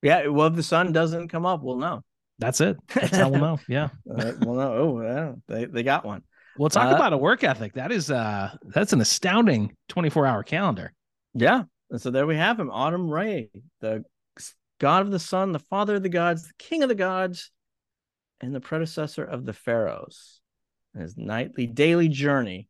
Yeah. 0.03 0.27
Well, 0.29 0.49
if 0.49 0.55
the 0.55 0.63
sun 0.63 0.93
doesn't 0.93 1.29
come 1.29 1.47
up, 1.47 1.63
we'll 1.63 1.79
know. 1.79 2.03
That's 2.39 2.61
it. 2.61 2.77
That's 2.95 3.17
how 3.17 3.29
we'll 3.29 3.41
know. 3.41 3.61
Yeah. 3.69 3.91
Uh, 4.11 4.33
we'll 4.41 4.57
know. 4.57 4.73
Oh, 4.73 5.03
yeah, 5.03 5.33
they, 5.49 5.65
they 5.67 5.83
got 5.83 6.05
one. 6.05 6.23
Well, 6.59 6.69
talk 6.71 6.93
Uh, 6.93 6.97
about 6.97 7.13
a 7.13 7.17
work 7.17 7.45
ethic. 7.45 7.75
That 7.75 7.93
is 7.93 8.11
uh 8.11 8.51
that's 8.65 8.93
an 8.93 9.01
astounding 9.01 9.75
24 9.89 10.27
hour 10.27 10.43
calendar. 10.43 10.93
Yeah. 11.35 11.63
And 11.91 12.01
so 12.01 12.11
there 12.11 12.27
we 12.27 12.37
have 12.37 12.59
him, 12.59 12.69
Atum 12.69 13.11
Re, 13.11 13.51
the 13.81 14.05
god 14.81 15.03
of 15.03 15.11
the 15.13 15.19
sun, 15.19 15.53
the 15.53 15.59
father 15.61 15.95
of 15.97 16.03
the 16.03 16.09
gods, 16.09 16.49
the 16.49 16.55
king 16.59 16.83
of 16.83 16.89
the 16.89 16.95
gods, 16.95 17.51
and 18.43 18.55
the 18.55 18.61
predecessor 18.61 19.25
of 19.25 19.47
the 19.47 19.53
pharaohs. 19.53 20.41
His 20.99 21.17
nightly, 21.17 21.67
daily 21.67 22.09
journey 22.09 22.69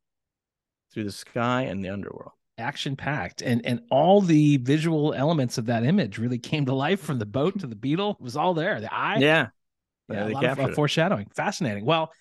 through 0.93 1.05
the 1.05 1.13
sky 1.13 1.63
and 1.63 1.85
the 1.85 1.89
underworld. 1.89 2.33
Action 2.59 2.95
packed. 2.95 3.43
And 3.43 3.65
and 3.67 3.81
all 3.91 4.21
the 4.21 4.59
visual 4.59 5.13
elements 5.15 5.59
of 5.59 5.67
that 5.67 5.85
image 5.85 6.19
really 6.19 6.39
came 6.39 6.67
to 6.67 6.75
life 6.75 7.01
from 7.01 7.19
the 7.19 7.27
boat 7.27 7.59
to 7.61 7.67
the 7.67 7.75
beetle. 7.75 8.17
It 8.21 8.23
was 8.23 8.37
all 8.37 8.55
there. 8.55 8.81
The 8.81 8.95
eye. 8.95 9.17
yeah. 9.19 9.49
Yeah, 10.09 10.29
Yeah, 10.29 10.29
a 10.29 10.35
lot 10.35 10.45
of 10.45 10.61
uh, 10.61 10.69
foreshadowing. 10.75 11.29
Fascinating. 11.35 11.85
Well, 11.85 12.13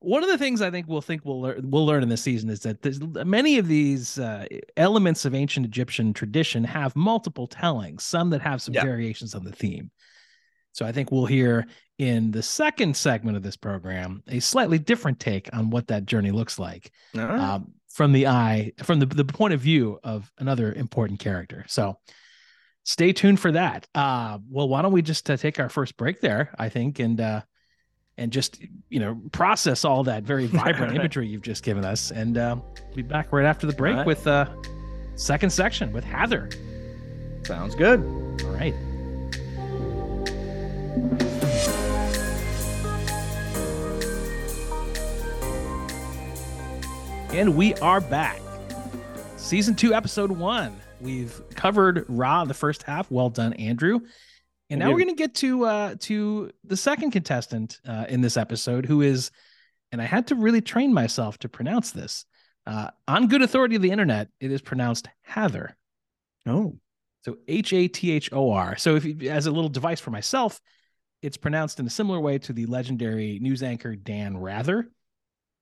one 0.00 0.22
of 0.22 0.28
the 0.28 0.38
things 0.38 0.60
I 0.60 0.70
think 0.70 0.86
we'll 0.88 1.00
think 1.00 1.24
we'll 1.24 1.40
learn, 1.40 1.70
we'll 1.70 1.86
learn 1.86 2.02
in 2.02 2.08
this 2.08 2.22
season 2.22 2.50
is 2.50 2.60
that 2.60 2.82
there's 2.82 3.00
many 3.00 3.58
of 3.58 3.68
these 3.68 4.18
uh, 4.18 4.46
elements 4.76 5.24
of 5.24 5.34
ancient 5.34 5.64
Egyptian 5.66 6.12
tradition 6.12 6.64
have 6.64 6.94
multiple 6.96 7.46
tellings, 7.46 8.02
some 8.04 8.30
that 8.30 8.40
have 8.42 8.60
some 8.62 8.74
Yeah. 8.74 8.84
variations 8.84 9.34
on 9.34 9.44
the 9.44 9.52
theme. 9.52 9.90
So 10.78 10.86
I 10.86 10.92
think 10.92 11.10
we'll 11.10 11.26
hear 11.26 11.66
in 11.98 12.30
the 12.30 12.40
second 12.40 12.96
segment 12.96 13.36
of 13.36 13.42
this 13.42 13.56
program 13.56 14.22
a 14.28 14.38
slightly 14.38 14.78
different 14.78 15.18
take 15.18 15.52
on 15.52 15.70
what 15.70 15.88
that 15.88 16.06
journey 16.06 16.30
looks 16.30 16.56
like 16.56 16.92
right. 17.16 17.28
um, 17.28 17.72
from 17.88 18.12
the 18.12 18.28
eye, 18.28 18.70
from 18.84 19.00
the, 19.00 19.06
the 19.06 19.24
point 19.24 19.54
of 19.54 19.60
view 19.60 19.98
of 20.04 20.30
another 20.38 20.72
important 20.72 21.18
character. 21.18 21.64
So 21.66 21.98
stay 22.84 23.12
tuned 23.12 23.40
for 23.40 23.50
that. 23.50 23.88
Uh, 23.92 24.38
well, 24.48 24.68
why 24.68 24.82
don't 24.82 24.92
we 24.92 25.02
just 25.02 25.28
uh, 25.28 25.36
take 25.36 25.58
our 25.58 25.68
first 25.68 25.96
break 25.96 26.20
there, 26.20 26.54
I 26.56 26.68
think, 26.68 27.00
and 27.00 27.20
uh, 27.20 27.40
and 28.16 28.30
just 28.30 28.62
you 28.88 29.00
know 29.00 29.20
process 29.32 29.84
all 29.84 30.04
that 30.04 30.22
very 30.22 30.46
vibrant 30.46 30.94
imagery 30.94 31.26
you've 31.26 31.42
just 31.42 31.64
given 31.64 31.84
us, 31.84 32.12
and 32.12 32.38
um, 32.38 32.62
we'll 32.86 32.94
be 32.94 33.02
back 33.02 33.32
right 33.32 33.46
after 33.46 33.66
the 33.66 33.72
break 33.72 33.96
right. 33.96 34.06
with 34.06 34.28
uh, 34.28 34.46
second 35.16 35.50
section 35.50 35.92
with 35.92 36.04
Hathor. 36.04 36.48
Sounds 37.42 37.74
good. 37.74 38.00
All 38.44 38.50
right. 38.52 38.74
And 47.30 47.54
we 47.54 47.74
are 47.74 48.00
back. 48.00 48.40
Season 49.36 49.74
two, 49.76 49.94
episode 49.94 50.32
one. 50.32 50.76
We've 51.00 51.40
covered 51.54 52.04
Ra 52.08 52.44
the 52.44 52.54
first 52.54 52.82
half. 52.82 53.08
Well 53.12 53.30
done, 53.30 53.52
Andrew. 53.52 54.00
And 54.70 54.80
now 54.80 54.90
we're 54.90 54.98
going 54.98 55.08
to 55.08 55.14
get 55.14 55.34
to 55.36 55.64
uh, 55.64 55.94
to 56.00 56.50
the 56.64 56.76
second 56.76 57.12
contestant 57.12 57.80
uh, 57.86 58.06
in 58.08 58.20
this 58.20 58.36
episode, 58.36 58.84
who 58.86 59.02
is, 59.02 59.30
and 59.92 60.02
I 60.02 60.04
had 60.04 60.26
to 60.26 60.34
really 60.34 60.60
train 60.60 60.92
myself 60.92 61.38
to 61.38 61.48
pronounce 61.48 61.92
this. 61.92 62.26
Uh, 62.66 62.90
on 63.06 63.28
good 63.28 63.42
authority 63.42 63.76
of 63.76 63.82
the 63.82 63.92
internet, 63.92 64.28
it 64.40 64.50
is 64.50 64.60
pronounced 64.60 65.08
Heather. 65.22 65.76
Oh, 66.44 66.76
So 67.24 67.38
H 67.46 67.72
A 67.72 67.88
T 67.88 68.10
H 68.10 68.30
O 68.32 68.50
R. 68.50 68.76
So 68.76 68.96
if 68.96 69.04
you, 69.04 69.30
as 69.30 69.46
a 69.46 69.50
little 69.50 69.70
device 69.70 70.00
for 70.00 70.10
myself, 70.10 70.60
it's 71.22 71.36
pronounced 71.36 71.80
in 71.80 71.86
a 71.86 71.90
similar 71.90 72.20
way 72.20 72.38
to 72.38 72.52
the 72.52 72.66
legendary 72.66 73.38
news 73.40 73.62
anchor 73.62 73.96
Dan 73.96 74.36
Rather 74.36 74.88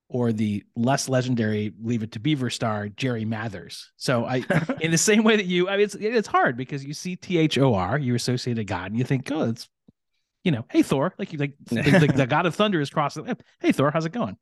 or 0.09 0.33
the 0.33 0.63
less 0.77 1.09
legendary 1.09 1.73
Leave 1.83 2.03
It 2.03 2.13
to 2.13 2.21
Beaver 2.21 2.51
star 2.51 2.89
Jerry 2.89 3.25
Mathers. 3.25 3.91
So 3.97 4.25
I, 4.25 4.45
in 4.81 4.91
the 4.91 4.99
same 4.99 5.25
way 5.25 5.37
that 5.37 5.47
you, 5.47 5.69
I 5.69 5.77
mean, 5.77 5.85
it's 5.85 5.95
it's 5.95 6.29
hard 6.29 6.57
because 6.57 6.85
you 6.85 6.95
see 6.95 7.17
T 7.17 7.39
H 7.39 7.59
O 7.59 7.75
R, 7.75 7.99
you 7.99 8.15
associate 8.15 8.59
a 8.59 8.65
god, 8.65 8.91
and 8.91 8.99
you 8.99 9.05
think, 9.05 9.31
oh, 9.33 9.49
it's, 9.49 9.69
you 10.45 10.53
know, 10.53 10.65
hey 10.71 10.83
Thor, 10.83 11.13
like 11.19 11.33
you 11.33 11.39
like, 11.39 11.55
like 11.71 12.15
the 12.15 12.27
god 12.27 12.47
of 12.47 12.55
thunder 12.55 12.81
is 12.81 12.91
crossing. 12.91 13.27
Hey 13.61 13.73
Thor, 13.73 13.91
how's 13.91 14.07
it 14.07 14.13
going? 14.13 14.37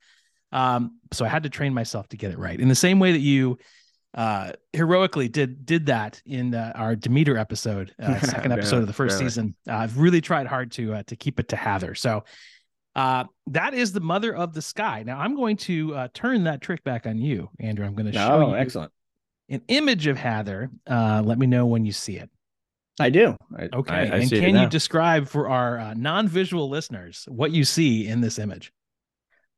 Um, 0.52 0.98
so 1.12 1.24
I 1.24 1.28
had 1.28 1.44
to 1.44 1.50
train 1.50 1.72
myself 1.72 2.08
to 2.08 2.16
get 2.16 2.30
it 2.30 2.38
right. 2.38 2.58
In 2.58 2.68
the 2.68 2.74
same 2.74 2.98
way 2.98 3.12
that 3.12 3.20
you 3.20 3.58
uh 4.14 4.52
heroically 4.72 5.28
did 5.28 5.66
did 5.66 5.86
that 5.86 6.22
in 6.24 6.54
uh, 6.54 6.72
our 6.74 6.94
Demeter 6.96 7.36
episode, 7.36 7.94
uh, 8.00 8.18
second 8.20 8.52
episode 8.52 8.78
of 8.78 8.86
the 8.86 8.92
first 8.92 9.14
really. 9.14 9.26
season. 9.26 9.54
Uh, 9.68 9.74
I've 9.76 9.98
really 9.98 10.20
tried 10.20 10.46
hard 10.46 10.72
to 10.72 10.94
uh, 10.94 11.02
to 11.04 11.16
keep 11.16 11.40
it 11.40 11.48
to 11.48 11.56
Hather. 11.56 11.94
So 11.94 12.24
uh, 12.96 13.24
that 13.48 13.74
is 13.74 13.92
the 13.92 14.00
mother 14.00 14.34
of 14.34 14.54
the 14.54 14.62
sky. 14.62 15.02
Now 15.04 15.18
I'm 15.18 15.34
going 15.34 15.56
to 15.58 15.94
uh, 15.94 16.08
turn 16.14 16.44
that 16.44 16.60
trick 16.60 16.84
back 16.84 17.06
on 17.06 17.18
you, 17.18 17.50
Andrew. 17.58 17.84
I'm 17.84 17.94
going 17.94 18.06
to 18.06 18.12
show 18.12 18.42
oh, 18.44 18.50
you 18.50 18.56
excellent. 18.56 18.92
an 19.48 19.62
image 19.68 20.06
of 20.06 20.16
Hather. 20.16 20.70
Uh, 20.88 21.22
let 21.24 21.38
me 21.38 21.46
know 21.46 21.66
when 21.66 21.84
you 21.84 21.92
see 21.92 22.16
it. 22.16 22.30
I 23.00 23.10
do. 23.10 23.36
I, 23.56 23.68
okay. 23.72 23.94
I, 23.94 24.00
I 24.00 24.04
and 24.20 24.30
can 24.30 24.54
you 24.54 24.68
describe 24.68 25.26
for 25.26 25.48
our 25.48 25.78
uh, 25.78 25.94
non-visual 25.94 26.68
listeners 26.68 27.26
what 27.28 27.50
you 27.50 27.64
see 27.64 28.06
in 28.06 28.20
this 28.20 28.38
image? 28.38 28.72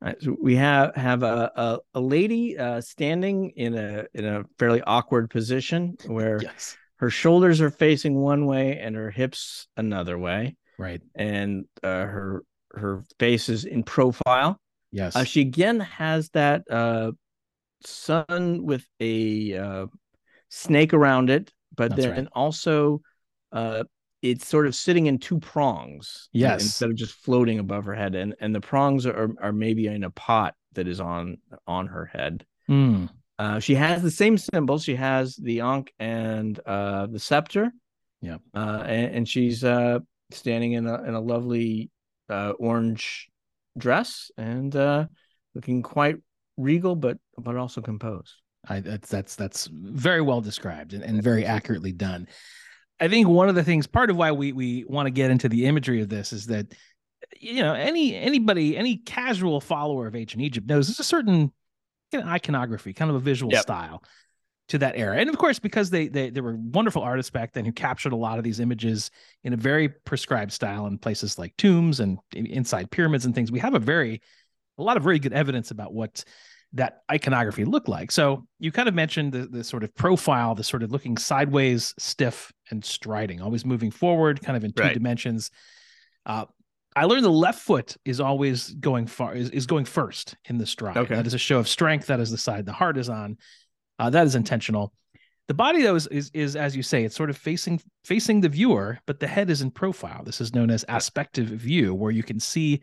Right, 0.01 0.17
so 0.21 0.37
we 0.41 0.57
have 0.57 0.95
have 0.95 1.23
a 1.23 1.51
a, 1.57 1.79
a 1.95 2.01
lady 2.01 2.59
uh, 2.59 2.81
standing 2.83 3.51
in 3.57 3.75
a 3.75 4.05
in 4.13 4.27
a 4.27 4.45
fairly 4.59 4.83
awkward 4.83 5.31
position 5.31 5.97
where 6.07 6.41
yes. 6.43 6.77
her 6.97 7.09
shoulders 7.09 7.61
are 7.63 7.71
facing 7.71 8.15
one 8.15 8.45
way 8.47 8.79
and 8.79 8.95
her 8.95 9.11
hips 9.11 9.69
another 9.77 10.19
way. 10.19 10.57
Right. 10.79 11.01
And 11.15 11.65
uh, 11.83 12.05
her 12.05 12.43
her 12.73 13.05
face 13.19 13.49
is 13.49 13.65
in 13.65 13.85
profile. 13.85 14.61
Yes. 14.93 15.17
Uh, 15.17 15.25
she 15.25 15.41
again 15.41 15.81
has 15.81 16.29
that 16.31 16.71
uh, 16.71 17.13
sun 17.85 18.65
with 18.65 18.87
a 19.01 19.57
uh, 19.57 19.87
snake 20.51 20.93
around 20.93 21.31
it, 21.31 21.53
but 21.75 21.91
That's 21.91 22.03
then 22.03 22.17
right. 22.25 22.29
also 22.35 23.01
uh, 23.53 23.85
it's 24.31 24.47
sort 24.47 24.67
of 24.67 24.75
sitting 24.75 25.07
in 25.07 25.19
two 25.19 25.39
prongs. 25.39 26.29
Yes. 26.33 26.63
Instead 26.63 26.91
of 26.91 26.97
just 26.97 27.15
floating 27.15 27.59
above 27.59 27.85
her 27.85 27.95
head. 27.95 28.15
And 28.15 28.35
and 28.41 28.55
the 28.55 28.61
prongs 28.61 29.07
are 29.07 29.31
are 29.41 29.53
maybe 29.53 29.87
in 29.87 30.05
a 30.05 30.11
pot 30.11 30.55
that 30.75 30.89
is 30.89 31.01
on 31.01 31.39
on 31.67 31.87
her 31.87 32.07
head. 32.07 32.45
Mm. 32.69 33.09
Uh, 33.39 33.61
she 33.61 33.75
has 33.75 34.03
the 34.03 34.11
same 34.11 34.39
symbols. 34.39 34.83
She 34.85 34.97
has 34.97 35.37
the 35.37 35.61
Ankh 35.61 35.93
and 35.99 36.59
uh, 36.65 37.07
the 37.07 37.19
scepter. 37.19 37.71
Yeah. 38.23 38.39
Uh, 38.55 38.83
and, 38.87 39.17
and 39.17 39.29
she's 39.29 39.63
uh, 39.63 39.99
standing 40.31 40.73
in 40.73 40.87
a 40.87 41.03
in 41.03 41.15
a 41.15 41.21
lovely 41.21 41.91
uh, 42.29 42.53
orange 42.59 43.29
dress 43.77 44.31
and 44.37 44.75
uh, 44.75 45.07
looking 45.55 45.83
quite 45.83 46.17
regal, 46.57 46.97
but 46.97 47.19
but 47.39 47.57
also 47.57 47.81
composed. 47.81 48.33
I, 48.69 48.81
that's 48.81 49.09
that's 49.09 49.37
that's 49.37 49.69
very 49.71 50.23
well 50.23 50.41
described 50.41 50.93
and, 50.93 51.05
and 51.05 51.23
very 51.23 51.45
accurately 51.45 51.93
done. 51.93 52.27
I 52.99 53.09
think 53.09 53.29
one 53.29 53.49
of 53.49 53.55
the 53.55 53.65
things, 53.65 53.87
part 53.87 54.11
of 54.11 54.17
why 54.17 54.33
we 54.33 54.53
we 54.53 54.85
want 54.89 55.07
to 55.07 55.11
get 55.11 55.31
into 55.31 55.49
the 55.49 55.67
imagery 55.67 56.01
of 56.01 56.09
this 56.09 56.33
is 56.33 56.47
that 56.47 56.75
you 57.41 57.63
know 57.63 57.75
any 57.75 58.15
anybody 58.15 58.77
any 58.77 58.97
casual 58.97 59.61
follower 59.61 60.07
of 60.07 60.17
ancient 60.17 60.43
Egypt 60.43 60.67
knows 60.67 60.89
there's 60.89 61.01
a 61.01 61.05
certain 61.05 61.53
you 62.13 62.21
know, 62.21 62.27
iconography, 62.27 62.93
kind 62.93 63.11
of 63.11 63.17
a 63.17 63.21
visual 63.21 63.53
yep. 63.53 63.63
style 63.63 64.03
to 64.69 64.79
that 64.79 64.97
era. 64.97 65.17
And 65.17 65.29
of 65.29 65.39
course, 65.39 65.59
because 65.59 65.91
they 65.91 66.09
they 66.09 66.31
there 66.31 66.43
were 66.43 66.57
wonderful 66.57 67.03
artists 67.03 67.31
back 67.31 67.53
then 67.53 67.65
who 67.65 67.73
captured 67.73 68.13
a 68.13 68.17
lot 68.17 68.39
of 68.39 68.45
these 68.45 68.61
images 68.61 69.11
in 69.45 69.53
a 69.53 69.57
very 69.57 69.89
prescribed 69.89 70.53
style 70.53 70.87
in 70.87 70.99
places 70.99 71.39
like 71.39 71.57
tombs 71.57 72.01
and 72.01 72.19
inside 72.35 72.91
pyramids 72.91 73.27
and 73.27 73.35
things. 73.35 73.53
We 73.53 73.61
have 73.61 73.75
a 73.75 73.79
very 73.79 74.23
a 74.79 74.83
lot 74.83 74.97
of 74.97 75.03
very 75.03 75.19
good 75.19 75.33
evidence 75.33 75.71
about 75.71 75.95
what 75.95 76.25
that 76.73 77.03
iconography 77.11 77.65
looked 77.65 77.89
like. 77.89 78.11
So 78.11 78.47
you 78.59 78.73
kind 78.73 78.89
of 78.89 78.95
mentioned 78.95 79.33
the, 79.33 79.47
the 79.47 79.65
sort 79.65 79.85
of 79.85 79.95
profile, 79.95 80.55
the 80.55 80.65
sort 80.65 80.83
of 80.83 80.93
looking 80.93 81.17
sideways, 81.17 81.95
stiff 81.99 82.53
and 82.71 82.85
striding, 82.85 83.41
always 83.41 83.65
moving 83.65 83.91
forward, 83.91 84.43
kind 84.43 84.57
of 84.57 84.65
in 84.65 84.73
two 84.73 84.83
right. 84.83 84.95
dimensions. 84.95 85.51
Uh, 86.27 86.47
I 86.95 87.05
learned 87.05 87.25
the 87.25 87.31
left 87.31 87.61
foot 87.61 87.97
is 88.05 88.21
always 88.21 88.71
going 88.71 89.07
far 89.07 89.35
is, 89.35 89.51
is 89.51 89.67
going 89.67 89.85
first 89.85 90.35
in 90.47 90.59
the 90.59 90.67
stride. 90.67 90.97
Okay. 90.97 91.15
That 91.15 91.27
is 91.27 91.35
a 91.35 91.39
show 91.39 91.59
of 91.59 91.69
strength. 91.69 92.07
That 92.07 92.21
is 92.21 92.31
the 92.31 92.39
side 92.39 92.65
the 92.67 92.73
heart 92.73 92.97
is 92.97 93.09
on. 93.09 93.37
Uh, 93.99 94.11
that 94.11 94.27
is 94.27 94.35
intentional. 94.35 94.93
The 95.49 95.55
body, 95.55 95.83
though, 95.83 95.95
is, 95.95 96.09
is, 96.09 96.31
is 96.35 96.57
as 96.57 96.75
you 96.75 96.83
say, 96.83 97.05
it's 97.05 97.15
sort 97.15 97.31
of 97.31 97.37
facing 97.37 97.81
facing 98.05 98.41
the 98.41 98.49
viewer, 98.49 98.99
but 99.07 99.21
the 99.21 99.29
head 99.29 99.49
is 99.49 99.63
in 99.63 99.71
profile. 99.71 100.25
This 100.25 100.41
is 100.41 100.55
known 100.55 100.71
as 100.71 100.85
aspective 100.89 101.47
view, 101.47 101.95
where 101.95 102.11
you 102.11 102.23
can 102.23 102.41
see 102.41 102.81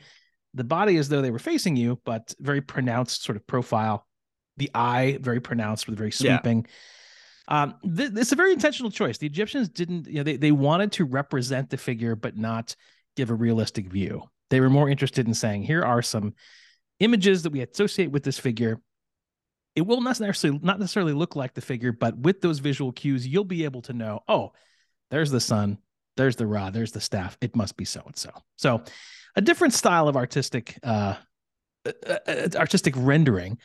the 0.54 0.64
body 0.64 0.98
as 0.98 1.10
though 1.10 1.22
they 1.22 1.32
were 1.32 1.40
facing 1.40 1.76
you, 1.76 2.00
but 2.06 2.34
very 2.40 2.62
pronounced 2.62 3.24
sort 3.24 3.36
of 3.36 3.46
profile. 3.48 4.08
The 4.58 4.70
eye 4.76 5.18
very 5.20 5.40
pronounced 5.40 5.88
with 5.88 5.98
very 5.98 6.12
sweeping. 6.12 6.66
Yeah. 7.50 7.64
Um, 7.64 7.76
th- 7.84 8.12
it's 8.16 8.32
a 8.32 8.36
very 8.38 8.54
intentional 8.54 8.92
choice. 8.92 9.18
The 9.18 9.28
Egyptians 9.28 9.68
didn't, 9.68 10.08
you 10.08 10.16
know, 10.16 10.24
they, 10.24 10.38
they 10.38 10.52
wanted 10.52 10.92
to 10.94 11.06
represent 11.06 11.70
the 11.70 11.78
figure, 11.78 12.16
but 12.16 12.38
not 12.38 12.76
give 13.16 13.32
a 13.32 13.36
realistic 13.36 13.88
view. 13.88 14.24
They 14.50 14.62
were 14.62 14.70
more 14.70 14.90
interested 14.90 15.28
in 15.28 15.34
saying, 15.34 15.64
here 15.64 15.84
are 15.84 16.02
some 16.02 16.36
images 17.00 17.44
that 17.44 17.52
we 17.52 17.62
associate 17.62 18.12
with 18.12 18.24
this 18.24 18.38
figure. 18.38 18.80
It 19.76 19.82
will 19.82 20.02
not 20.02 20.20
necessarily 20.20 20.60
not 20.62 20.80
necessarily 20.80 21.14
look 21.14 21.36
like 21.36 21.56
the 21.56 21.62
figure, 21.62 21.92
but 21.92 22.16
with 22.16 22.42
those 22.42 22.60
visual 22.60 22.92
cues, 22.92 23.28
you'll 23.28 23.44
be 23.44 23.64
able 23.64 23.82
to 23.84 23.94
know, 23.94 24.20
oh, 24.28 24.52
there's 25.10 25.32
the 25.32 25.40
sun, 25.40 25.80
there's 26.18 26.36
the 26.36 26.48
rod, 26.48 26.74
there's 26.74 26.92
the 26.92 27.02
staff. 27.02 27.38
It 27.42 27.56
must 27.56 27.78
be 27.78 27.86
so 27.86 28.02
and 28.06 28.16
so. 28.16 28.30
So 28.56 28.84
a 29.36 29.42
different 29.42 29.74
style 29.74 30.08
of 30.08 30.16
artistic 30.16 30.78
uh, 30.84 31.16
uh, 31.86 31.92
uh, 32.08 32.18
uh, 32.28 32.50
artistic 32.56 32.94
rendering. 32.98 33.58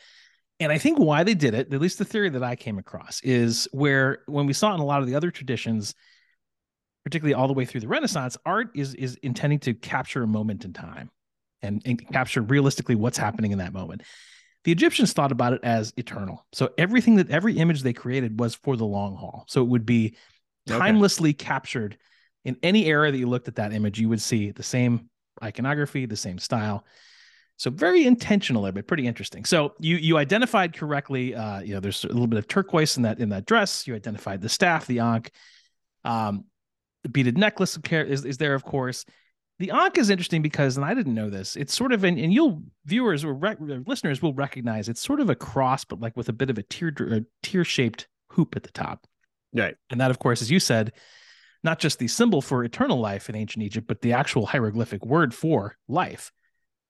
And 0.59 0.71
I 0.73 0.77
think 0.77 0.99
why 0.99 1.23
they 1.23 1.35
did 1.35 1.53
it, 1.53 1.73
at 1.73 1.79
least 1.79 1.99
the 1.99 2.05
theory 2.05 2.29
that 2.29 2.43
I 2.43 2.55
came 2.57 2.77
across, 2.77 3.21
is 3.21 3.67
where 3.71 4.23
when 4.25 4.45
we 4.45 4.51
saw 4.51 4.73
in 4.73 4.81
a 4.81 4.85
lot 4.85 5.01
of 5.01 5.07
the 5.07 5.15
other 5.15 5.31
traditions, 5.31 5.95
particularly 7.05 7.33
all 7.33 7.47
the 7.47 7.53
way 7.53 7.63
through 7.63 7.79
the 7.81 7.87
Renaissance, 7.87 8.35
art 8.45 8.71
is 8.75 8.93
is 8.95 9.15
intending 9.23 9.59
to 9.59 9.73
capture 9.73 10.21
a 10.21 10.27
moment 10.27 10.65
in 10.65 10.73
time 10.73 11.09
and, 11.61 11.81
and 11.85 12.05
capture 12.11 12.41
realistically 12.41 12.95
what's 12.95 13.17
happening 13.17 13.51
in 13.51 13.59
that 13.59 13.71
moment. 13.71 14.03
The 14.65 14.73
Egyptians 14.73 15.13
thought 15.13 15.31
about 15.31 15.53
it 15.53 15.61
as 15.63 15.93
eternal. 15.95 16.45
So 16.51 16.71
everything 16.77 17.15
that 17.15 17.29
every 17.29 17.57
image 17.57 17.81
they 17.81 17.93
created 17.93 18.37
was 18.37 18.53
for 18.55 18.75
the 18.75 18.85
long 18.85 19.15
haul. 19.15 19.45
So 19.47 19.61
it 19.61 19.67
would 19.69 19.85
be 19.85 20.17
timelessly 20.67 21.29
okay. 21.29 21.45
captured 21.45 21.97
in 22.45 22.57
any 22.63 22.85
era 22.85 23.11
that 23.11 23.17
you 23.17 23.27
looked 23.27 23.47
at 23.47 23.55
that 23.55 23.73
image, 23.73 23.99
you 23.99 24.09
would 24.09 24.21
see 24.21 24.51
the 24.51 24.63
same 24.63 25.09
iconography, 25.43 26.05
the 26.05 26.15
same 26.15 26.37
style. 26.37 26.85
So 27.57 27.69
very 27.69 28.05
intentional 28.05 28.63
there, 28.63 28.71
but 28.71 28.87
pretty 28.87 29.05
interesting. 29.05 29.43
So 29.43 29.73
you 29.79 29.97
you 29.97 30.17
identified 30.17 30.73
correctly. 30.73 31.35
Uh, 31.35 31.59
you 31.59 31.73
know, 31.73 31.81
there's 31.81 32.05
a 32.05 32.07
little 32.07 32.27
bit 32.27 32.39
of 32.39 32.47
turquoise 32.47 32.95
in 32.95 33.03
that 33.03 33.19
in 33.19 33.29
that 33.29 33.45
dress. 33.45 33.85
You 33.85 33.95
identified 33.95 34.41
the 34.41 34.49
staff, 34.49 34.87
the 34.87 34.99
ankh. 34.99 35.31
Um, 36.05 36.45
the 37.03 37.09
beaded 37.09 37.37
necklace 37.37 37.77
is, 37.91 38.25
is 38.25 38.37
there, 38.37 38.53
of 38.53 38.63
course. 38.63 39.05
The 39.59 39.71
ankh 39.71 39.97
is 39.97 40.09
interesting 40.09 40.41
because, 40.41 40.77
and 40.77 40.85
I 40.85 40.93
didn't 40.93 41.13
know 41.13 41.29
this. 41.29 41.57
It's 41.57 41.73
sort 41.73 41.91
of, 41.91 42.05
an, 42.05 42.17
and 42.17 42.31
you'll 42.31 42.63
viewers 42.85 43.25
or 43.25 43.33
rec- 43.33 43.57
listeners 43.59 44.21
will 44.21 44.33
recognize 44.33 44.87
it's 44.87 45.01
sort 45.01 45.19
of 45.19 45.29
a 45.29 45.35
cross, 45.35 45.83
but 45.83 45.99
like 45.99 46.15
with 46.15 46.29
a 46.29 46.33
bit 46.33 46.49
of 46.49 46.57
a 46.57 46.63
tear 46.63 46.93
a 46.99 47.21
tear 47.43 47.65
shaped 47.65 48.07
hoop 48.31 48.55
at 48.55 48.63
the 48.63 48.71
top. 48.71 49.05
Right, 49.53 49.75
and 49.89 49.99
that, 49.99 50.11
of 50.11 50.19
course, 50.19 50.41
as 50.41 50.49
you 50.49 50.61
said, 50.61 50.93
not 51.63 51.79
just 51.79 51.99
the 51.99 52.07
symbol 52.07 52.41
for 52.41 52.63
eternal 52.63 52.99
life 52.99 53.29
in 53.29 53.35
ancient 53.35 53.63
Egypt, 53.63 53.87
but 53.87 54.01
the 54.01 54.13
actual 54.13 54.45
hieroglyphic 54.45 55.05
word 55.05 55.33
for 55.33 55.75
life. 55.87 56.31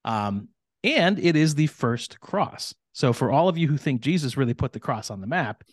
Um, 0.06 0.50
and 0.84 1.20
it 1.20 1.36
is 1.36 1.56
the 1.56 1.68
first 1.68 2.20
cross. 2.20 2.74
So 2.94 3.14
for 3.14 3.32
all 3.32 3.50
of 3.50 3.58
you 3.58 3.68
who 3.68 3.78
think 3.78 4.02
Jesus 4.02 4.38
really 4.38 4.54
put 4.54 4.74
the 4.74 4.80
cross 4.80 5.10
on 5.10 5.22
the 5.22 5.28
map, 5.28 5.64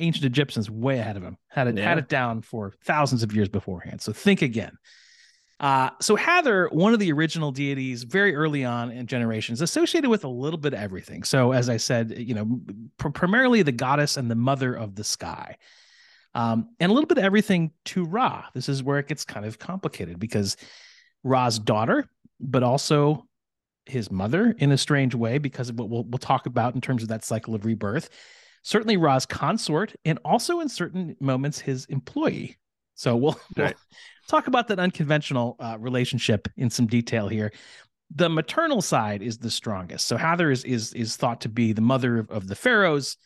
ancient 0.00 0.24
Egyptians 0.24 0.70
way 0.70 0.98
ahead 0.98 1.16
of 1.16 1.22
him 1.22 1.36
had 1.48 1.68
it 1.68 1.76
yeah. 1.76 1.88
had 1.88 1.98
it 1.98 2.08
down 2.08 2.42
for 2.42 2.72
thousands 2.84 3.22
of 3.22 3.32
years 3.32 3.48
beforehand. 3.48 4.00
So 4.00 4.12
think 4.12 4.42
again. 4.42 4.76
Uh, 5.58 5.88
so 6.02 6.16
Hathor, 6.16 6.68
one 6.70 6.92
of 6.92 6.98
the 6.98 7.10
original 7.12 7.50
deities, 7.50 8.02
very 8.02 8.34
early 8.36 8.62
on 8.64 8.90
in 8.90 9.06
generations, 9.06 9.62
associated 9.62 10.10
with 10.10 10.24
a 10.24 10.28
little 10.28 10.58
bit 10.58 10.74
of 10.74 10.80
everything. 10.80 11.24
So 11.24 11.52
as 11.52 11.70
I 11.70 11.78
said, 11.78 12.18
you 12.18 12.34
know, 12.34 12.60
pr- 12.98 13.08
primarily 13.08 13.62
the 13.62 13.72
goddess 13.72 14.18
and 14.18 14.30
the 14.30 14.34
mother 14.34 14.74
of 14.74 14.96
the 14.96 15.04
sky 15.04 15.56
um, 16.36 16.68
and 16.78 16.90
a 16.90 16.94
little 16.94 17.08
bit 17.08 17.16
of 17.16 17.24
everything 17.24 17.72
to 17.86 18.04
Ra. 18.04 18.44
This 18.52 18.68
is 18.68 18.82
where 18.82 18.98
it 18.98 19.08
gets 19.08 19.24
kind 19.24 19.46
of 19.46 19.58
complicated 19.58 20.20
because 20.20 20.58
Ra's 21.24 21.58
daughter, 21.58 22.04
but 22.38 22.62
also 22.62 23.26
his 23.86 24.10
mother 24.10 24.54
in 24.58 24.70
a 24.70 24.76
strange 24.76 25.14
way 25.14 25.38
because 25.38 25.70
of 25.70 25.78
what 25.78 25.88
we'll, 25.88 26.04
we'll 26.04 26.18
talk 26.18 26.44
about 26.44 26.74
in 26.74 26.82
terms 26.82 27.02
of 27.02 27.08
that 27.08 27.24
cycle 27.24 27.54
of 27.54 27.64
rebirth. 27.64 28.10
Certainly 28.62 28.98
Ra's 28.98 29.24
consort, 29.24 29.94
and 30.04 30.18
also 30.26 30.60
in 30.60 30.68
certain 30.68 31.16
moments 31.20 31.58
his 31.58 31.86
employee. 31.86 32.58
So 32.96 33.16
we'll, 33.16 33.40
right. 33.56 33.74
we'll 33.74 34.28
talk 34.28 34.46
about 34.46 34.68
that 34.68 34.78
unconventional 34.78 35.56
uh, 35.58 35.78
relationship 35.80 36.48
in 36.58 36.68
some 36.68 36.86
detail 36.86 37.28
here. 37.28 37.50
The 38.14 38.28
maternal 38.28 38.82
side 38.82 39.22
is 39.22 39.38
the 39.38 39.50
strongest. 39.50 40.06
So 40.06 40.18
Hathor 40.18 40.50
is 40.50 40.64
is 40.64 40.92
is 40.92 41.16
thought 41.16 41.40
to 41.40 41.48
be 41.48 41.72
the 41.72 41.80
mother 41.80 42.18
of, 42.18 42.30
of 42.30 42.46
the 42.46 42.54
pharaohs 42.54 43.16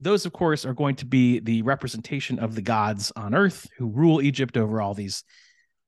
those, 0.00 0.26
of 0.26 0.32
course, 0.32 0.64
are 0.64 0.74
going 0.74 0.96
to 0.96 1.06
be 1.06 1.40
the 1.40 1.62
representation 1.62 2.38
of 2.38 2.54
the 2.54 2.62
gods 2.62 3.12
on 3.16 3.34
earth 3.34 3.68
who 3.76 3.88
rule 3.88 4.22
Egypt 4.22 4.56
over 4.56 4.80
all 4.80 4.94
these 4.94 5.24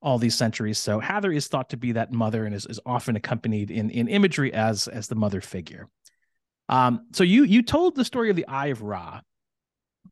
all 0.03 0.19
these 0.19 0.35
centuries. 0.35 0.79
So 0.79 0.99
Hathor 0.99 1.31
is 1.31 1.47
thought 1.47 1.71
to 1.71 1.77
be 1.77 1.93
that 1.93 2.13
mother 2.13 2.45
and 2.45 2.55
is, 2.55 2.67
is 2.67 2.81
often 2.85 3.15
accompanied 3.15 3.71
in, 3.71 3.89
in 3.91 4.09
imagery 4.09 4.53
as 4.53 4.89
as 4.89 5.09
the 5.09 5.15
mother 5.15 5.41
figure. 5.41 5.89
Um, 6.69 7.07
so 7.13 7.25
you 7.25 7.45
you 7.45 7.63
told 7.63 7.95
the 7.95 8.05
story 8.05 8.29
of 8.31 8.37
the 8.37 8.47
Eye 8.47 8.69
of 8.69 8.83
Ra, 8.83 9.21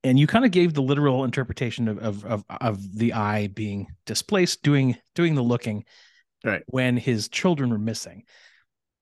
and 0.04 0.18
you 0.18 0.26
kind 0.26 0.44
of 0.44 0.50
gave 0.50 0.74
the 0.74 0.82
literal 0.82 1.24
interpretation 1.24 1.88
of, 1.88 1.98
of 1.98 2.24
of 2.24 2.44
of, 2.60 2.98
the 2.98 3.12
eye 3.14 3.48
being 3.48 3.88
displaced, 4.06 4.62
doing 4.62 4.96
doing 5.14 5.34
the 5.34 5.42
looking, 5.42 5.84
right 6.44 6.62
when 6.66 6.96
his 6.96 7.28
children 7.28 7.70
were 7.70 7.78
missing. 7.78 8.24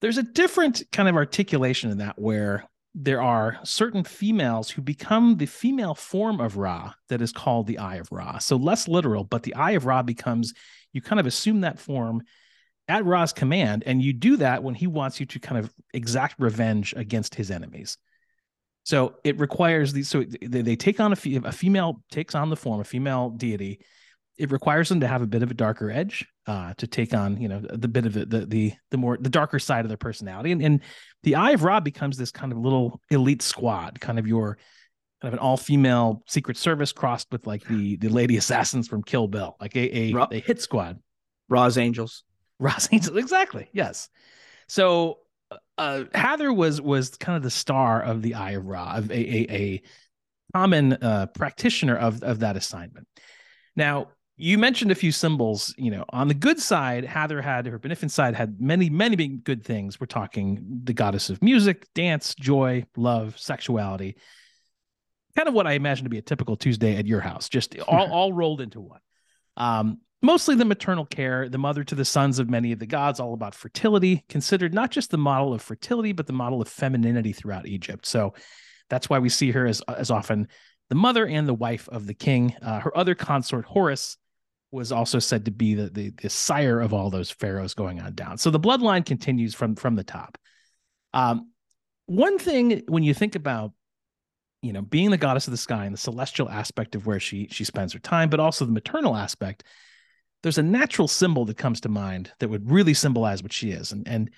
There's 0.01 0.19
a 0.19 0.23
different 0.23 0.83
kind 0.93 1.09
of 1.09 1.17
articulation 1.17 1.91
in 1.91 1.99
that 1.99 2.19
where 2.19 2.65
there 3.01 3.23
are 3.23 3.59
certain 3.63 4.03
females 4.03 4.71
who 4.71 4.83
become 4.83 5.37
the 5.37 5.47
female 5.47 5.95
form 5.95 6.41
of 6.41 6.57
Ra 6.57 6.93
that 7.09 7.23
is 7.23 7.31
called 7.31 7.69
the 7.69 7.79
Eye 7.79 7.97
of 7.97 8.11
Ra. 8.11 8.39
So 8.39 8.57
less 8.57 8.89
literal, 8.89 9.23
but 9.23 9.45
the 9.45 9.55
Eye 9.55 9.73
of 9.73 9.87
Ra 9.87 10.03
becomes 10.03 10.53
you 10.93 11.01
kind 11.01 11.21
of 11.21 11.27
assume 11.27 11.61
that 11.61 11.79
form 11.79 12.23
at 12.89 13.05
Ra's 13.05 13.33
command, 13.33 13.85
and 13.87 14.03
you 14.03 14.13
do 14.13 14.39
that 14.39 14.65
when 14.65 14.75
he 14.75 14.89
wants 14.89 15.21
you 15.21 15.27
to 15.27 15.39
kind 15.39 15.59
of 15.59 15.73
exact 15.95 16.41
revenge 16.41 16.93
against 16.97 17.37
his 17.37 17.53
enemies. 17.53 17.99
So 18.83 19.15
it 19.23 19.39
requires 19.39 19.93
these. 19.93 20.09
So 20.09 20.25
they, 20.25 20.63
they 20.63 20.77
take 20.77 20.99
on 20.99 21.13
a, 21.13 21.17
a 21.45 21.53
female 21.53 22.03
takes 22.11 22.35
on 22.35 22.51
the 22.51 22.57
form, 22.57 22.81
a 22.81 22.85
female 22.85 23.31
deity. 23.31 23.81
It 24.39 24.51
requires 24.51 24.89
them 24.89 25.01
to 25.01 25.07
have 25.07 25.23
a 25.23 25.27
bit 25.27 25.43
of 25.45 25.51
a 25.53 25.55
darker 25.55 25.91
edge 25.91 26.27
uh, 26.49 26.73
to 26.79 26.87
take 26.87 27.13
on, 27.13 27.41
you 27.41 27.47
know, 27.47 27.61
the 27.61 27.89
bit 27.89 28.07
of 28.07 28.15
the, 28.15 28.25
the 28.25 28.47
the 28.47 28.73
the 28.91 28.97
more 28.97 29.19
the 29.21 29.29
darker 29.29 29.59
side 29.59 29.85
of 29.85 29.89
their 29.89 29.99
personality, 29.99 30.51
and 30.51 30.63
and 30.63 30.81
the 31.23 31.35
Eye 31.35 31.53
of 31.53 31.63
Ra 31.63 31.79
becomes 31.79 32.17
this 32.17 32.31
kind 32.31 32.51
of 32.51 32.59
little 32.59 33.01
elite 33.11 33.43
squad, 33.43 34.01
kind 34.01 34.19
of 34.19 34.27
your 34.27 34.57
kind 35.21 35.33
of 35.33 35.35
an 35.35 35.39
all 35.41 35.59
female 35.59 36.23
Secret 36.27 36.57
Service 36.57 36.91
crossed 36.91 37.29
with 37.31 37.47
like 37.47 37.65
the 37.69 37.97
the 37.97 38.09
lady 38.09 38.39
assassins 38.39 38.89
from 38.89 39.03
Kill 39.03 39.29
Bill, 39.29 39.57
like 39.61 39.77
a 39.77 39.99
a, 39.99 40.13
Ra- 40.13 40.29
a 40.33 40.41
hit 40.41 40.61
squad. 40.63 40.99
Ra's 41.51 41.77
Angels. 41.77 42.25
Ra's 42.59 42.89
Angels, 42.91 43.17
exactly. 43.17 43.69
Yes. 43.73 44.09
So 44.69 45.19
uh, 45.77 46.05
Hathor 46.15 46.53
was 46.53 46.81
was 46.81 47.11
kind 47.11 47.37
of 47.37 47.43
the 47.43 47.51
star 47.51 48.03
of 48.03 48.23
the 48.23 48.35
Eye 48.35 48.53
of 48.53 48.65
Ra, 48.65 48.97
of 48.97 49.11
a 49.11 49.15
a, 49.15 49.47
a 49.51 49.83
common 50.55 50.95
uh, 50.95 51.27
practitioner 51.35 51.97
of 51.97 52.23
of 52.23 52.41
that 52.41 52.57
assignment. 52.57 53.07
Now, 53.77 54.09
you 54.39 54.57
mentioned 54.57 54.91
a 54.91 54.95
few 54.95 55.13
symbols. 55.13 55.75
You 55.77 55.91
know, 55.91 56.05
on 56.11 56.29
the 56.29 56.35
good 56.35 56.59
side, 56.61 57.05
Hathor 57.05 57.43
had 57.43 57.67
her 57.67 57.79
beneficent 57.79 58.13
side 58.13 58.35
had 58.35 58.61
many 58.61 58.89
many 58.89 59.29
good 59.29 59.65
things. 59.65 60.01
We're 60.01 60.07
talking 60.07 60.81
the 60.85 60.95
goddess 60.95 61.29
of 61.29 61.43
music, 61.43 61.87
dance, 61.95 62.35
joy, 62.35 62.85
love, 62.97 63.39
sexuality 63.39 64.17
kind 65.39 65.47
of 65.47 65.55
what 65.55 65.69
I 65.69 65.73
imagine 65.73 66.03
to 66.03 66.11
be 66.11 66.19
a 66.19 66.23
typical 66.23 66.57
Tuesday 66.57 66.97
at 66.97 67.07
your 67.07 67.21
house, 67.21 67.49
just 67.49 67.79
all, 67.89 68.11
all 68.11 68.33
rolled 68.33 68.61
into 68.61 68.81
one. 68.81 69.01
Um, 69.57 69.99
mostly 70.21 70.57
the 70.57 70.65
maternal 70.65 71.07
care, 71.07 71.49
the 71.49 71.59
mother 71.59 71.85
to 71.85 71.95
the 71.95 72.05
sons 72.05 72.41
of 72.41 72.51
many 72.51 72.73
of 72.73 72.81
the 72.81 72.87
gods, 72.87 73.21
all 73.21 73.35
about 73.35 73.55
fertility, 73.55 74.25
considered 74.29 74.75
not 74.75 74.91
just 74.91 75.13
the 75.13 75.19
model 75.19 75.55
of 75.55 75.63
fertility, 75.63 76.11
but 76.11 76.27
the 76.27 76.33
model 76.33 76.61
of 76.61 76.67
femininity 76.67 77.33
throughout 77.33 77.69
Egypt. 77.69 78.05
So 78.05 78.35
that's 78.91 79.09
why 79.09 79.21
we 79.21 79.29
see 79.29 79.53
her 79.53 79.65
as, 79.65 79.81
as 79.83 80.11
often 80.11 80.49
the 80.89 80.97
mother 80.97 81.25
and 81.25 81.47
the 81.47 81.55
wife 81.55 81.89
of 81.89 82.07
the 82.07 82.15
king. 82.15 82.57
Uh, 82.61 82.81
her 82.81 82.97
other 82.97 83.15
consort, 83.15 83.65
Horus, 83.65 84.17
was 84.71 84.93
also 84.93 85.19
said 85.19 85.47
to 85.47 85.51
be 85.51 85.75
the, 85.75 85.89
the, 85.89 86.11
the 86.23 86.29
sire 86.29 86.81
of 86.81 86.93
all 86.93 87.11
those 87.11 87.31
pharaohs 87.31 87.75
going 87.75 88.01
on 88.01 88.15
down. 88.15 88.37
So 88.37 88.51
the 88.51 88.61
bloodline 88.61 89.05
continues 89.05 89.55
from 89.55 89.77
from 89.77 89.95
the 89.95 90.05
top. 90.05 90.37
Um, 91.15 91.51
one 92.07 92.39
thing 92.39 92.83
when 92.89 93.03
you 93.03 93.15
think 93.15 93.35
about 93.35 93.73
you 94.63 94.73
know, 94.73 94.83
being 94.83 95.11
the 95.11 95.17
goddess 95.17 95.47
of 95.47 95.53
the 95.53 95.57
sky 95.57 95.85
and 95.85 95.95
the 95.95 95.99
celestial 95.99 96.49
aspect 96.51 96.95
of 96.95 97.07
where 97.07 97.21
she 97.21 97.49
she 97.51 97.65
spends 97.65 97.93
her 97.93 97.99
time, 97.99 98.29
but 98.29 98.41
also 98.41 98.65
the 98.65 98.73
maternal 98.73 99.17
aspect, 99.17 99.63
there's 100.43 100.59
a 100.59 100.63
natural 100.63 101.09
symbol 101.09 101.45
that 101.45 101.57
comes 101.57 101.81
to 101.83 101.89
mind 101.89 102.33
that 102.41 102.49
would 102.49 102.71
really 102.71 102.95
symbolize 102.95 103.43
what 103.43 103.53
she 103.53 103.71
is. 103.71 103.93
And 103.93 104.07
and 104.09 104.31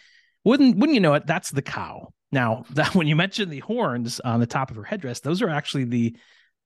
wouldn't 0.44 0.76
wouldn't 0.76 0.94
you 0.94 1.00
know 1.00 1.14
it, 1.14 1.26
that's 1.26 1.50
the 1.50 1.62
cow. 1.62 2.12
Now, 2.32 2.64
that 2.70 2.94
when 2.94 3.06
you 3.06 3.16
mention 3.16 3.48
the 3.48 3.60
horns 3.60 4.20
on 4.20 4.40
the 4.40 4.46
top 4.46 4.70
of 4.70 4.76
her 4.76 4.84
headdress, 4.84 5.20
those 5.20 5.42
are 5.42 5.48
actually 5.48 5.84
the 5.84 6.16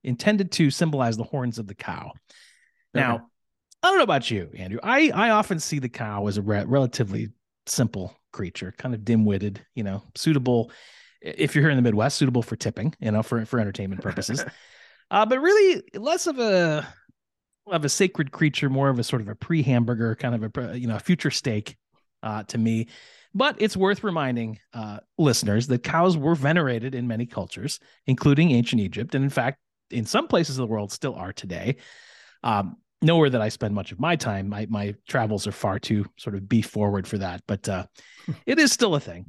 intended 0.03 0.51
to 0.53 0.71
symbolize 0.71 1.17
the 1.17 1.25
horns 1.25 1.59
of 1.59 1.67
the 1.67 1.75
cow. 1.75 2.13
Now. 2.93 3.29
I 3.85 3.89
don't 3.89 3.99
know 3.99 4.05
about 4.05 4.31
you, 4.31 4.49
Andrew. 4.57 4.79
I 4.83 5.11
I 5.11 5.29
often 5.29 5.61
see 5.61 5.79
the 5.79 5.91
cow 5.91 6.27
as 6.27 6.39
a 6.39 6.43
re- 6.43 6.65
relatively 6.65 7.29
simple 7.67 8.17
creature, 8.33 8.73
kind 8.79 8.95
of 8.95 9.05
dim-witted, 9.05 9.61
you 9.75 9.85
know, 9.85 10.03
suitable 10.15 10.71
if 11.21 11.55
you're 11.55 11.63
here 11.63 11.71
in 11.71 11.77
the 11.77 11.83
Midwest, 11.83 12.17
suitable 12.17 12.43
for 12.43 12.57
tipping, 12.57 12.95
you 12.99 13.11
know, 13.11 13.23
for 13.23 13.45
for 13.45 13.61
entertainment 13.61 14.01
purposes. 14.01 14.43
uh, 15.11 15.27
but 15.27 15.39
really 15.39 15.83
less 15.93 16.27
of 16.27 16.39
a 16.39 16.89
of 17.67 17.85
a 17.85 17.91
sacred 17.91 18.33
creature, 18.33 18.71
more 18.71 18.89
of 18.89 18.99
a 18.99 19.05
sort 19.05 19.21
of 19.21 19.29
a 19.29 19.35
pre-hamburger 19.35 20.15
kind 20.15 20.35
of 20.35 20.57
a 20.57 20.79
you 20.79 20.87
know 20.87 20.97
a 20.97 21.01
future 21.01 21.31
steak 21.31 21.77
uh, 22.23 22.43
to 22.45 22.57
me. 22.57 22.89
But 23.35 23.57
it's 23.59 23.77
worth 23.77 24.03
reminding 24.03 24.61
uh, 24.73 25.01
listeners 25.19 25.67
that 25.67 25.83
cows 25.83 26.17
were 26.17 26.35
venerated 26.35 26.95
in 26.95 27.07
many 27.07 27.27
cultures, 27.27 27.81
including 28.07 28.51
ancient 28.51 28.81
Egypt, 28.81 29.15
and 29.15 29.23
in 29.23 29.31
fact, 29.31 29.59
in 29.91 30.07
some 30.07 30.27
places 30.27 30.57
of 30.59 30.63
the 30.63 30.73
world, 30.73 30.91
still 30.91 31.15
are 31.17 31.35
today. 31.35 31.77
Um, 32.43 32.77
nowhere 33.05 33.31
that 33.31 33.41
I 33.41 33.49
spend 33.49 33.75
much 33.75 33.93
of 33.93 34.01
my 34.01 34.17
time. 34.17 34.49
My 34.49 34.67
my 34.69 34.95
travels 35.07 35.47
are 35.47 35.53
far 35.53 35.79
too 35.79 36.07
sort 36.17 36.35
of 36.35 36.49
beef 36.49 36.67
forward 36.67 37.07
for 37.07 37.19
that, 37.19 37.43
but 37.47 37.69
uh, 37.69 37.87
it 38.47 38.59
is 38.59 38.73
still 38.73 38.95
a 38.95 39.01
thing. 39.01 39.27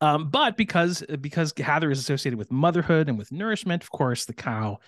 Um, 0.00 0.30
but 0.30 0.56
because 0.56 1.04
because 1.20 1.54
Hathor 1.56 1.90
is 1.90 2.00
associated 2.00 2.38
with 2.38 2.50
motherhood 2.50 3.08
and 3.08 3.16
with 3.16 3.30
nourishment, 3.30 3.82
of 3.82 3.90
course, 3.90 4.24
the 4.24 4.34
cow 4.34 4.78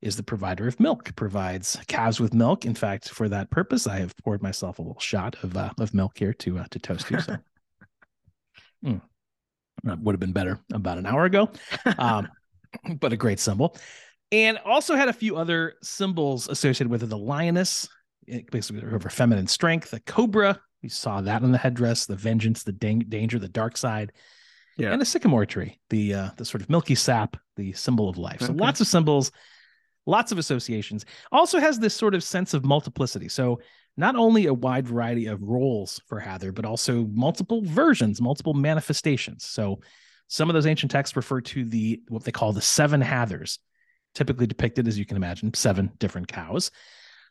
is 0.00 0.16
the 0.16 0.22
provider 0.22 0.66
of 0.66 0.78
milk, 0.80 1.14
provides 1.16 1.76
calves 1.86 2.20
with 2.20 2.32
milk. 2.32 2.64
In 2.64 2.74
fact, 2.74 3.10
for 3.10 3.28
that 3.28 3.50
purpose, 3.50 3.86
I 3.86 3.98
have 3.98 4.16
poured 4.24 4.42
myself 4.42 4.78
a 4.78 4.82
little 4.82 5.00
shot 5.00 5.36
of 5.42 5.56
uh, 5.56 5.70
of 5.78 5.92
milk 5.92 6.18
here 6.18 6.32
to 6.32 6.58
uh, 6.60 6.64
to 6.70 6.78
toast 6.78 7.10
you. 7.10 7.20
So, 7.20 7.36
mm. 8.84 9.00
that 9.84 9.98
would 10.00 10.14
have 10.14 10.20
been 10.20 10.32
better 10.32 10.60
about 10.72 10.98
an 10.98 11.06
hour 11.06 11.24
ago, 11.24 11.50
um, 11.98 12.28
but 12.98 13.12
a 13.12 13.16
great 13.16 13.40
symbol. 13.40 13.76
And 14.30 14.58
also 14.64 14.94
had 14.94 15.08
a 15.08 15.12
few 15.12 15.36
other 15.36 15.74
symbols 15.82 16.48
associated 16.48 16.88
with 16.90 17.02
it: 17.02 17.06
the 17.06 17.18
lioness, 17.18 17.88
basically 18.50 18.82
her 18.82 19.00
feminine 19.00 19.46
strength, 19.46 19.90
the 19.90 20.00
cobra. 20.00 20.60
We 20.82 20.88
saw 20.88 21.20
that 21.22 21.42
on 21.42 21.50
the 21.50 21.58
headdress, 21.58 22.06
the 22.06 22.16
vengeance, 22.16 22.62
the 22.62 22.72
danger, 22.72 23.38
the 23.38 23.48
dark 23.48 23.76
side 23.76 24.12
yeah. 24.78 24.92
and 24.92 25.00
the 25.00 25.04
sycamore 25.06 25.44
tree, 25.44 25.78
the 25.90 26.14
uh, 26.14 26.30
the 26.36 26.44
sort 26.44 26.62
of 26.62 26.70
milky 26.70 26.94
sap, 26.94 27.36
the 27.56 27.72
symbol 27.72 28.08
of 28.08 28.16
life. 28.16 28.40
So 28.40 28.46
okay. 28.46 28.54
lots 28.54 28.80
of 28.80 28.86
symbols, 28.86 29.32
lots 30.06 30.32
of 30.32 30.38
associations. 30.38 31.04
Also 31.32 31.58
has 31.58 31.78
this 31.78 31.94
sort 31.94 32.14
of 32.14 32.22
sense 32.22 32.54
of 32.54 32.64
multiplicity. 32.64 33.28
So 33.28 33.60
not 33.96 34.14
only 34.14 34.46
a 34.46 34.54
wide 34.54 34.86
variety 34.86 35.26
of 35.26 35.42
roles 35.42 36.00
for 36.06 36.20
Hathor, 36.20 36.52
but 36.52 36.64
also 36.64 37.04
multiple 37.12 37.62
versions, 37.64 38.20
multiple 38.20 38.54
manifestations. 38.54 39.44
So 39.44 39.80
some 40.28 40.48
of 40.48 40.54
those 40.54 40.66
ancient 40.66 40.92
texts 40.92 41.16
refer 41.16 41.40
to 41.40 41.64
the 41.64 42.00
what 42.08 42.22
they 42.22 42.32
call 42.32 42.52
the 42.52 42.62
seven 42.62 43.00
Hathors, 43.00 43.58
typically 44.14 44.46
depicted 44.46 44.88
as 44.88 44.98
you 44.98 45.04
can 45.04 45.16
imagine, 45.16 45.54
seven 45.54 45.90
different 45.98 46.28
cows. 46.28 46.70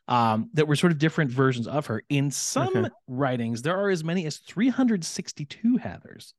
Um, 0.06 0.48
that 0.54 0.66
were 0.66 0.74
sort 0.74 0.90
of 0.90 0.98
different 0.98 1.30
versions 1.30 1.68
of 1.68 1.84
her. 1.86 2.02
In 2.08 2.30
some 2.30 2.74
okay. 2.74 2.88
writings, 3.08 3.60
there 3.60 3.78
are 3.78 3.90
as 3.90 4.02
many 4.02 4.24
as 4.24 4.38
362 4.38 5.76
Hathors. 5.76 6.32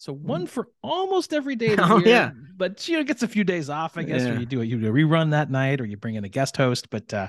So 0.00 0.14
mm. 0.14 0.20
one 0.20 0.46
for 0.46 0.68
almost 0.82 1.34
every 1.34 1.56
day. 1.56 1.74
of 1.74 1.78
oh 1.90 1.98
year, 1.98 2.08
yeah, 2.08 2.30
but 2.56 2.88
you 2.88 2.96
know 2.96 3.04
gets 3.04 3.22
a 3.22 3.28
few 3.28 3.44
days 3.44 3.68
off, 3.68 3.98
I 3.98 4.02
guess, 4.02 4.22
yeah. 4.22 4.30
or 4.30 4.40
you 4.40 4.46
do 4.46 4.62
it. 4.62 4.66
You 4.66 4.80
do 4.80 4.88
a 4.88 4.92
rerun 4.92 5.32
that 5.32 5.50
night, 5.50 5.80
or 5.80 5.84
you 5.84 5.98
bring 5.98 6.14
in 6.14 6.24
a 6.24 6.28
guest 6.28 6.56
host. 6.56 6.88
But 6.88 7.12
uh, 7.12 7.28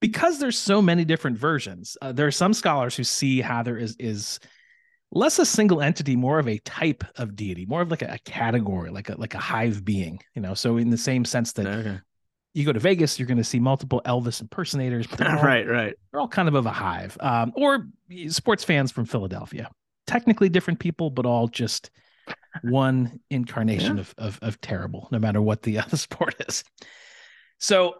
because 0.00 0.38
there's 0.38 0.58
so 0.58 0.82
many 0.82 1.06
different 1.06 1.38
versions, 1.38 1.96
uh, 2.02 2.12
there 2.12 2.26
are 2.26 2.30
some 2.30 2.52
scholars 2.52 2.94
who 2.94 3.04
see 3.04 3.40
Hathor 3.40 3.78
is 3.78 3.96
is 3.98 4.38
less 5.10 5.38
a 5.38 5.46
single 5.46 5.80
entity, 5.80 6.16
more 6.16 6.38
of 6.38 6.48
a 6.48 6.58
type 6.58 7.04
of 7.16 7.36
deity, 7.36 7.66
more 7.66 7.82
of 7.82 7.90
like 7.90 8.02
a, 8.02 8.12
a 8.12 8.18
category, 8.18 8.90
like 8.90 9.08
a 9.08 9.16
like 9.18 9.34
a 9.34 9.38
hive 9.38 9.84
being. 9.84 10.20
You 10.34 10.42
know, 10.42 10.54
so 10.54 10.76
in 10.76 10.90
the 10.90 10.98
same 10.98 11.24
sense 11.24 11.52
that. 11.54 11.66
Okay. 11.66 11.98
You 12.54 12.64
go 12.64 12.72
to 12.72 12.80
Vegas, 12.80 13.20
you're 13.20 13.28
going 13.28 13.38
to 13.38 13.44
see 13.44 13.60
multiple 13.60 14.02
Elvis 14.04 14.40
impersonators. 14.40 15.06
All, 15.20 15.42
right, 15.42 15.68
right. 15.68 15.94
They're 16.10 16.18
all 16.18 16.26
kind 16.26 16.48
of 16.48 16.54
of 16.54 16.66
a 16.66 16.72
hive. 16.72 17.16
Um, 17.20 17.52
or 17.54 17.86
sports 18.30 18.64
fans 18.64 18.90
from 18.90 19.04
Philadelphia 19.04 19.70
technically 20.08 20.48
different 20.48 20.80
people, 20.80 21.10
but 21.10 21.26
all 21.26 21.46
just 21.46 21.90
one 22.62 23.20
incarnation 23.30 23.96
yeah. 23.96 24.00
of, 24.00 24.14
of, 24.18 24.38
of 24.42 24.60
terrible, 24.60 25.06
no 25.12 25.20
matter 25.20 25.40
what 25.40 25.62
the 25.62 25.78
other 25.78 25.96
sport 25.96 26.34
is. 26.48 26.64
So, 27.58 27.94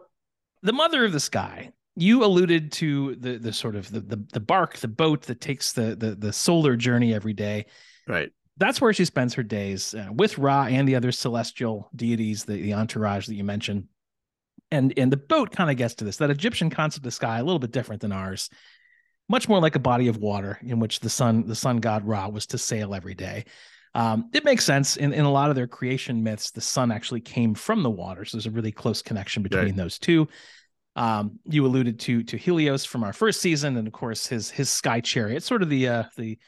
the 0.63 0.73
mother 0.73 1.05
of 1.05 1.13
the 1.13 1.21
sky. 1.21 1.71
You 1.99 2.25
alluded 2.25 2.73
to 2.73 3.15
the 3.17 3.39
the 3.39 3.53
sort 3.53 3.77
of 3.77 3.91
the 3.91 4.01
the, 4.01 4.25
the 4.33 4.41
bark, 4.41 4.77
the 4.77 4.89
boat 4.89 5.23
that 5.23 5.41
takes 5.41 5.73
the, 5.73 5.95
the 5.97 6.15
the 6.15 6.33
solar 6.33 6.77
journey 6.77 7.15
every 7.15 7.33
day. 7.35 7.67
Right. 8.07 8.31
That's 8.57 8.81
where 8.81 8.93
she 8.93 9.05
spends 9.05 9.35
her 9.35 9.43
days 9.43 9.95
uh, 9.95 10.09
with 10.13 10.37
Ra 10.39 10.65
and 10.65 10.89
the 10.89 10.97
other 10.97 11.13
celestial 11.13 11.91
deities, 11.95 12.45
the, 12.45 12.61
the 12.61 12.75
entourage 12.75 13.27
that 13.27 13.35
you 13.35 13.45
mentioned. 13.45 13.89
And 14.71 14.93
and 14.97 15.13
the 15.13 15.17
boat 15.17 15.51
kind 15.51 15.71
of 15.71 15.77
gets 15.77 15.95
to 15.97 16.05
this. 16.05 16.17
That 16.19 16.31
Egyptian 16.31 16.71
concept 16.71 16.99
of 16.99 17.05
the 17.05 17.11
sky 17.11 17.39
a 17.39 17.45
little 17.45 17.59
bit 17.59 17.73
different 17.73 18.03
than 18.03 18.13
ours 18.13 18.51
much 19.29 19.49
more 19.49 19.61
like 19.61 19.77
a 19.77 19.81
body 19.81 20.09
of 20.09 20.17
water 20.17 20.59
in 20.63 20.81
which 20.81 21.01
the 21.01 21.11
sun 21.11 21.47
the 21.47 21.55
sun 21.55 21.79
god 21.79 22.07
Ra 22.07 22.29
was 22.29 22.47
to 22.47 22.59
sail 22.59 22.95
every 22.95 23.15
day. 23.15 23.45
Um, 23.95 24.31
it 24.33 24.45
makes 24.45 24.65
sense 24.65 24.97
in, 24.97 25.13
in 25.13 25.25
a 25.25 25.31
lot 25.31 25.51
of 25.51 25.57
their 25.57 25.67
creation 25.67 26.23
myths. 26.23 26.51
The 26.51 26.61
sun 26.61 26.93
actually 26.93 27.21
came 27.21 27.55
from 27.55 27.83
the 27.83 27.91
water, 27.91 28.25
so 28.25 28.37
there's 28.37 28.47
a 28.47 28.51
really 28.51 28.73
close 28.73 29.03
connection 29.03 29.43
between 29.43 29.65
Right. 29.65 29.77
those 29.77 29.99
two. 29.99 30.29
Um, 30.97 31.39
you 31.45 31.65
alluded 31.65 32.01
to 32.01 32.25
to 32.25 32.37
Helios 32.37 32.85
from 32.85 33.05
our 33.05 33.13
first 33.13 33.41
season, 33.41 33.77
and 33.77 33.87
of 33.87 33.93
course 33.93 34.27
his 34.27 34.51
his 34.51 34.69
sky 34.69 35.01
chariot, 35.01 35.43
sort 35.43 35.63
of 35.63 35.69
the 35.69 35.89
uh, 35.89 36.05
the 36.17 36.39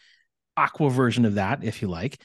aqua 0.56 0.90
version 0.90 1.24
of 1.24 1.34
that, 1.34 1.64
if 1.64 1.82
you 1.82 1.88
like. 1.88 2.20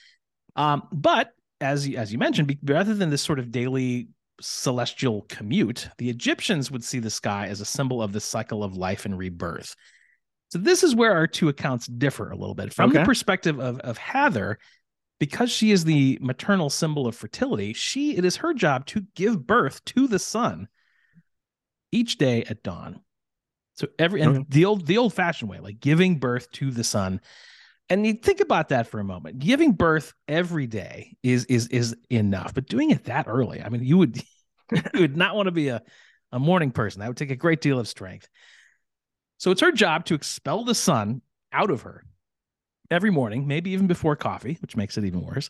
Um, 0.56 0.84
but 0.92 1.32
as 1.62 1.88
as 1.96 2.12
you 2.12 2.18
mentioned, 2.18 2.58
rather 2.64 2.94
than 2.94 3.10
this 3.10 3.22
sort 3.22 3.40
of 3.40 3.52
daily 3.52 4.10
celestial 4.42 5.22
commute, 5.30 5.88
the 5.98 6.10
Egyptians 6.10 6.72
would 6.72 6.84
see 6.84 7.00
the 7.00 7.10
sky 7.10 7.48
as 7.48 7.62
a 7.62 7.66
symbol 7.66 8.02
of 8.02 8.12
the 8.12 8.20
cycle 8.20 8.64
of 8.64 8.76
life 8.76 9.06
and 9.06 9.18
rebirth. 9.18 9.76
So 10.50 10.60
this 10.60 10.84
is 10.84 10.96
where 10.96 11.14
our 11.14 11.28
two 11.28 11.50
accounts 11.50 11.88
differ 11.88 12.30
a 12.32 12.36
little 12.36 12.56
bit. 12.56 12.74
From 12.74 12.92
the 12.92 13.04
perspective 13.04 13.60
of 13.60 13.80
of 13.80 13.98
Hather, 13.98 14.58
because 15.20 15.52
she 15.52 15.72
is 15.72 15.86
the 15.86 16.18
maternal 16.22 16.70
symbol 16.70 17.08
of 17.08 17.16
fertility, 17.16 17.74
she 17.74 18.16
it 18.16 18.26
is 18.26 18.38
her 18.38 18.54
job 18.54 18.86
to 18.88 19.06
give 19.16 19.46
birth 19.46 19.84
to 19.86 20.08
the 20.08 20.20
sun 20.20 20.68
each 21.92 22.18
day 22.18 22.44
at 22.44 22.64
dawn. 22.64 23.02
So 23.74 23.88
every 24.00 24.22
and 24.22 24.38
Okay. 24.38 24.46
the 24.50 24.66
old 24.66 24.86
the 24.86 24.98
old 24.98 25.14
fashioned 25.14 25.50
way, 25.50 25.60
like 25.60 25.80
giving 25.80 26.20
birth 26.20 26.50
to 26.54 26.72
the 26.72 26.84
sun. 26.84 27.22
And 27.90 28.06
you 28.06 28.14
think 28.14 28.40
about 28.40 28.70
that 28.70 28.88
for 28.88 29.00
a 29.00 29.04
moment. 29.04 29.38
Giving 29.40 29.74
birth 29.74 30.14
every 30.28 30.68
day 30.68 31.18
is 31.24 31.46
is 31.46 31.68
is 31.68 31.96
enough, 32.10 32.54
but 32.54 32.68
doing 32.68 32.92
it 32.92 33.06
that 33.06 33.26
early, 33.28 33.62
I 33.62 33.70
mean, 33.70 33.84
you 33.84 33.98
would 33.98 34.18
you 34.94 35.02
would 35.02 35.18
not 35.18 35.36
want 35.36 35.48
to 35.48 35.52
be 35.52 35.68
a 35.70 35.82
a 36.32 36.40
morning 36.40 36.72
person. 36.72 37.02
That 37.02 37.08
would 37.10 37.18
take 37.18 37.32
a 37.32 37.36
great 37.36 37.62
deal 37.62 37.80
of 37.80 37.88
strength. 37.88 38.28
So 39.38 39.52
it's 39.52 39.62
her 39.62 39.72
job 39.72 40.06
to 40.06 40.16
expel 40.16 40.64
the 40.64 40.76
sun 40.76 41.22
out 41.52 41.70
of 41.70 41.82
her 41.84 42.04
every 42.90 43.10
morning, 43.12 43.48
maybe 43.48 43.72
even 43.72 43.88
before 43.88 44.16
coffee, 44.16 44.58
which 44.62 44.76
makes 44.76 44.98
it 44.98 45.06
even 45.06 45.22
worse. 45.22 45.50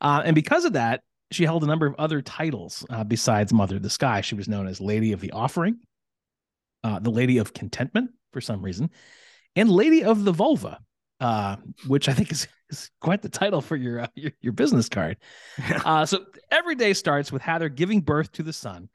Uh, 0.00 0.22
and 0.24 0.34
because 0.34 0.64
of 0.64 0.74
that, 0.74 1.02
she 1.32 1.44
held 1.44 1.64
a 1.64 1.66
number 1.66 1.86
of 1.86 1.94
other 1.98 2.22
titles 2.22 2.84
uh, 2.90 3.04
besides 3.04 3.52
Mother 3.52 3.76
of 3.76 3.82
the 3.82 3.90
Sky. 3.90 4.20
She 4.20 4.34
was 4.34 4.48
known 4.48 4.66
as 4.66 4.80
Lady 4.80 5.12
of 5.12 5.20
the 5.20 5.32
Offering, 5.32 5.78
uh, 6.84 7.00
the 7.00 7.10
Lady 7.10 7.38
of 7.38 7.52
Contentment 7.52 8.10
for 8.32 8.40
some 8.40 8.62
reason, 8.62 8.90
and 9.54 9.70
Lady 9.70 10.04
of 10.04 10.24
the 10.24 10.32
Vulva, 10.32 10.78
uh, 11.20 11.56
which 11.86 12.08
I 12.08 12.12
think 12.12 12.30
is, 12.30 12.46
is 12.70 12.90
quite 13.00 13.22
the 13.22 13.28
title 13.28 13.60
for 13.60 13.76
your, 13.76 14.00
uh, 14.00 14.06
your 14.14 14.32
your 14.40 14.52
business 14.52 14.88
card. 14.88 15.16
Uh, 15.84 16.04
so 16.04 16.24
every 16.50 16.74
day 16.74 16.92
starts 16.92 17.32
with 17.32 17.42
Hather 17.42 17.68
giving 17.68 18.00
birth 18.00 18.32
to 18.32 18.42
the 18.42 18.52
sun. 18.52 18.88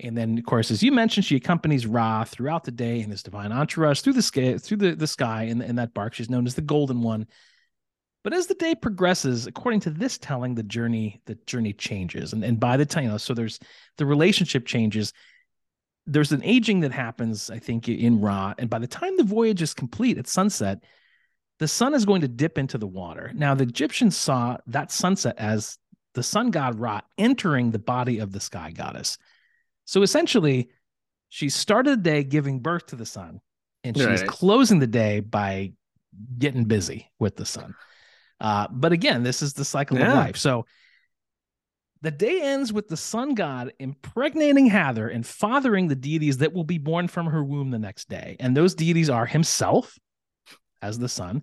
And 0.00 0.16
then, 0.16 0.38
of 0.38 0.44
course, 0.44 0.70
as 0.70 0.82
you 0.82 0.92
mentioned, 0.92 1.24
she 1.24 1.36
accompanies 1.36 1.86
Ra 1.86 2.22
throughout 2.22 2.62
the 2.62 2.70
day 2.70 3.00
in 3.00 3.10
his 3.10 3.22
divine 3.22 3.50
entourage 3.50 4.00
through 4.00 4.12
the 4.12 4.22
sky, 4.22 4.56
through 4.56 4.76
the, 4.76 4.94
the 4.94 5.08
sky 5.08 5.44
in 5.44 5.76
that 5.76 5.92
bark. 5.92 6.14
She's 6.14 6.30
known 6.30 6.46
as 6.46 6.54
the 6.54 6.62
Golden 6.62 7.02
One. 7.02 7.26
But 8.24 8.32
as 8.34 8.46
the 8.46 8.54
day 8.54 8.74
progresses, 8.74 9.46
according 9.46 9.80
to 9.80 9.90
this 9.90 10.18
telling, 10.18 10.54
the 10.54 10.62
journey 10.62 11.20
the 11.26 11.36
journey 11.46 11.72
changes, 11.72 12.32
and 12.32 12.44
and 12.44 12.58
by 12.58 12.76
the 12.76 12.86
time 12.86 13.04
you 13.04 13.10
know, 13.10 13.16
so 13.16 13.34
there's 13.34 13.58
the 13.96 14.06
relationship 14.06 14.66
changes. 14.66 15.12
There's 16.06 16.32
an 16.32 16.42
aging 16.42 16.80
that 16.80 16.92
happens, 16.92 17.50
I 17.50 17.58
think, 17.58 17.88
in 17.88 18.20
Ra, 18.20 18.54
and 18.58 18.70
by 18.70 18.78
the 18.78 18.86
time 18.86 19.16
the 19.16 19.24
voyage 19.24 19.60
is 19.60 19.74
complete 19.74 20.16
at 20.16 20.26
sunset, 20.26 20.82
the 21.58 21.68
sun 21.68 21.92
is 21.92 22.06
going 22.06 22.22
to 22.22 22.28
dip 22.28 22.56
into 22.56 22.78
the 22.78 22.86
water. 22.86 23.30
Now, 23.34 23.54
the 23.54 23.64
Egyptians 23.64 24.16
saw 24.16 24.56
that 24.68 24.90
sunset 24.90 25.34
as 25.38 25.78
the 26.14 26.22
sun 26.22 26.50
god 26.50 26.80
Ra 26.80 27.02
entering 27.18 27.70
the 27.70 27.78
body 27.78 28.20
of 28.20 28.32
the 28.32 28.40
sky 28.40 28.70
goddess. 28.70 29.18
So 29.84 30.02
essentially, 30.02 30.70
she 31.28 31.50
started 31.50 31.98
the 31.98 32.10
day 32.10 32.24
giving 32.24 32.60
birth 32.60 32.86
to 32.86 32.96
the 32.96 33.06
sun, 33.06 33.40
and 33.84 33.96
she's 33.96 34.06
Right. 34.06 34.26
closing 34.26 34.78
the 34.78 34.86
day 34.86 35.20
by 35.20 35.72
getting 36.38 36.64
busy 36.64 37.10
with 37.18 37.36
the 37.36 37.44
sun. 37.44 37.74
Uh, 38.40 38.68
but 38.70 38.92
again, 38.92 39.22
this 39.22 39.42
is 39.42 39.52
the 39.54 39.64
cycle 39.64 39.96
of 39.96 40.02
life. 40.14 40.36
So 40.36 40.64
the 42.02 42.10
day 42.12 42.40
ends 42.42 42.72
with 42.72 42.86
the 42.88 42.96
sun 42.96 43.34
god 43.34 43.72
impregnating 43.80 44.66
Hather 44.66 45.08
and 45.08 45.26
fathering 45.26 45.88
the 45.88 45.96
deities 45.96 46.38
that 46.38 46.52
will 46.52 46.64
be 46.64 46.78
born 46.78 47.08
from 47.08 47.26
her 47.26 47.42
womb 47.42 47.70
the 47.70 47.78
next 47.78 48.08
day. 48.08 48.36
And 48.38 48.56
those 48.56 48.74
deities 48.74 49.10
are 49.10 49.26
himself 49.26 49.98
as 50.80 50.98
the 50.98 51.08
sun 51.08 51.42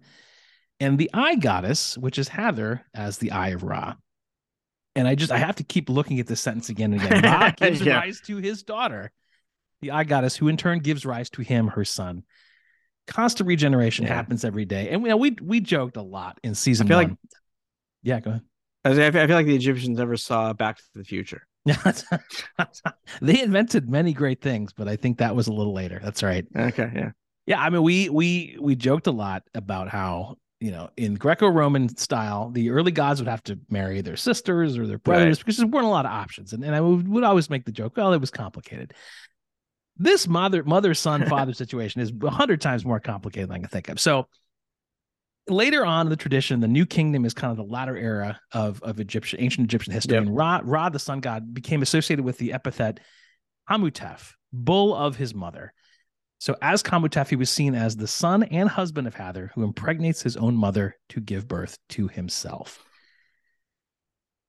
and 0.79 0.97
the 0.97 1.09
eye 1.13 1.35
goddess, 1.35 1.97
which 1.97 2.17
is 2.17 2.29
Hather 2.29 2.85
as 2.93 3.17
the 3.17 3.31
eye 3.31 3.49
of 3.49 3.63
Ra. 3.63 3.95
And 4.95 5.07
I 5.09 5.15
just 5.15 5.31
I 5.33 5.37
have 5.37 5.57
to 5.57 5.63
keep 5.65 5.89
looking 5.89 6.21
at 6.21 6.27
this 6.27 6.39
sentence 6.39 6.69
again 6.69 6.93
and 6.93 7.03
again. 7.03 7.21
Ra 7.21 7.51
gives 7.57 7.81
Yeah. 7.81 7.97
rise 7.97 8.21
to 8.27 8.37
his 8.37 8.63
daughter, 8.63 9.11
the 9.81 9.91
eye 9.91 10.05
goddess, 10.05 10.37
who 10.37 10.47
in 10.47 10.55
turn 10.55 10.79
gives 10.79 11.05
rise 11.05 11.29
to 11.31 11.41
him, 11.41 11.67
her 11.67 11.83
son. 11.83 12.23
Constant 13.07 13.47
regeneration 13.47 14.05
Yeah. 14.05 14.15
happens 14.15 14.43
every 14.43 14.65
day, 14.65 14.89
and 14.89 15.03
we 15.03 15.09
know 15.09 15.17
we 15.17 15.35
we 15.41 15.59
joked 15.59 15.97
a 15.97 16.01
lot 16.01 16.39
in 16.43 16.55
season 16.55 16.87
I 16.87 16.89
feel 16.89 16.97
like- 16.97 17.17
yeah, 18.03 18.19
go 18.19 18.31
ahead. 18.31 18.41
I 18.83 19.11
feel 19.11 19.35
like 19.35 19.47
the 19.47 19.55
Egyptians 19.55 19.97
never 19.97 20.15
saw 20.15 20.53
Back 20.53 20.77
to 20.77 20.83
the 20.93 21.03
Future. 21.03 21.47
they 23.21 23.41
invented 23.41 23.89
many 23.89 24.13
great 24.13 24.41
things, 24.41 24.73
but 24.73 24.87
I 24.87 24.95
think 24.95 25.17
that 25.17 25.35
was 25.35 25.47
a 25.47 25.53
little 25.53 25.73
later. 25.73 25.99
That's 26.03 26.21
right. 26.21 26.45
Okay, 26.55 26.91
yeah. 26.95 27.11
Yeah, 27.47 27.61
I 27.61 27.69
mean, 27.69 27.83
we 27.83 28.09
we 28.09 28.57
we 28.59 28.75
joked 28.75 29.07
a 29.07 29.11
lot 29.11 29.43
about 29.55 29.89
how 29.89 30.37
you 30.59 30.71
know 30.71 30.89
in 30.97 31.15
Greco-Roman 31.15 31.95
style, 31.97 32.49
the 32.51 32.69
early 32.71 32.91
gods 32.91 33.19
would 33.21 33.27
have 33.27 33.43
to 33.43 33.59
marry 33.69 34.01
their 34.01 34.17
sisters 34.17 34.77
or 34.77 34.85
their 34.87 34.99
brothers 34.99 35.39
because 35.39 35.57
there 35.57 35.67
weren't 35.67 35.85
a 35.85 35.89
lot 35.89 36.05
of 36.05 36.11
options, 36.11 36.53
and, 36.53 36.63
and 36.63 36.75
I 36.75 36.81
would, 36.81 37.07
would 37.07 37.23
always 37.23 37.49
make 37.49 37.65
the 37.65 37.71
joke, 37.71 37.97
well, 37.97 38.13
it 38.13 38.21
was 38.21 38.31
complicated. 38.31 38.93
This 39.97 40.27
mother 40.27 40.63
mother 40.63 40.93
son 40.93 41.25
father 41.27 41.53
situation 41.63 42.01
is 42.01 42.11
a 42.23 42.29
hundred 42.29 42.61
times 42.61 42.85
more 42.85 42.99
complicated 42.99 43.49
than 43.49 43.55
I 43.55 43.59
can 43.59 43.69
think 43.69 43.89
of. 43.89 43.99
So 43.99 44.27
later 45.47 45.85
on 45.85 46.07
in 46.07 46.09
the 46.09 46.15
tradition, 46.15 46.59
the 46.59 46.67
new 46.67 46.85
kingdom 46.85 47.23
is 47.25 47.33
kind 47.33 47.51
of 47.51 47.57
the 47.57 47.71
latter 47.71 47.95
era 47.95 48.39
of 48.51 48.81
of 48.83 48.99
Egyptian 48.99 49.39
ancient 49.41 49.65
Egyptian 49.65 49.93
history, 49.93 50.15
Yep. 50.15 50.23
and 50.27 50.35
Ra 50.35 50.61
Ra 50.63 50.89
the 50.89 50.99
sun 50.99 51.19
god 51.21 51.53
became 51.53 51.81
associated 51.81 52.25
with 52.25 52.37
the 52.37 52.53
epithet 52.53 52.99
Kamutef, 53.69 54.33
bull 54.53 54.93
of 54.93 55.15
his 55.15 55.33
mother. 55.33 55.73
So 56.39 56.55
as 56.61 56.83
Kamutef, 56.83 57.29
he 57.29 57.35
was 57.37 57.49
seen 57.49 57.73
as 57.73 57.95
the 57.95 58.07
son 58.07 58.43
and 58.43 58.69
husband 58.69 59.07
of 59.07 59.15
Hather, 59.15 59.51
who 59.55 59.63
impregnates 59.63 60.21
his 60.21 60.35
own 60.37 60.55
mother 60.55 60.97
to 61.09 61.21
give 61.21 61.47
birth 61.47 61.77
to 61.89 62.07
himself. 62.07 62.83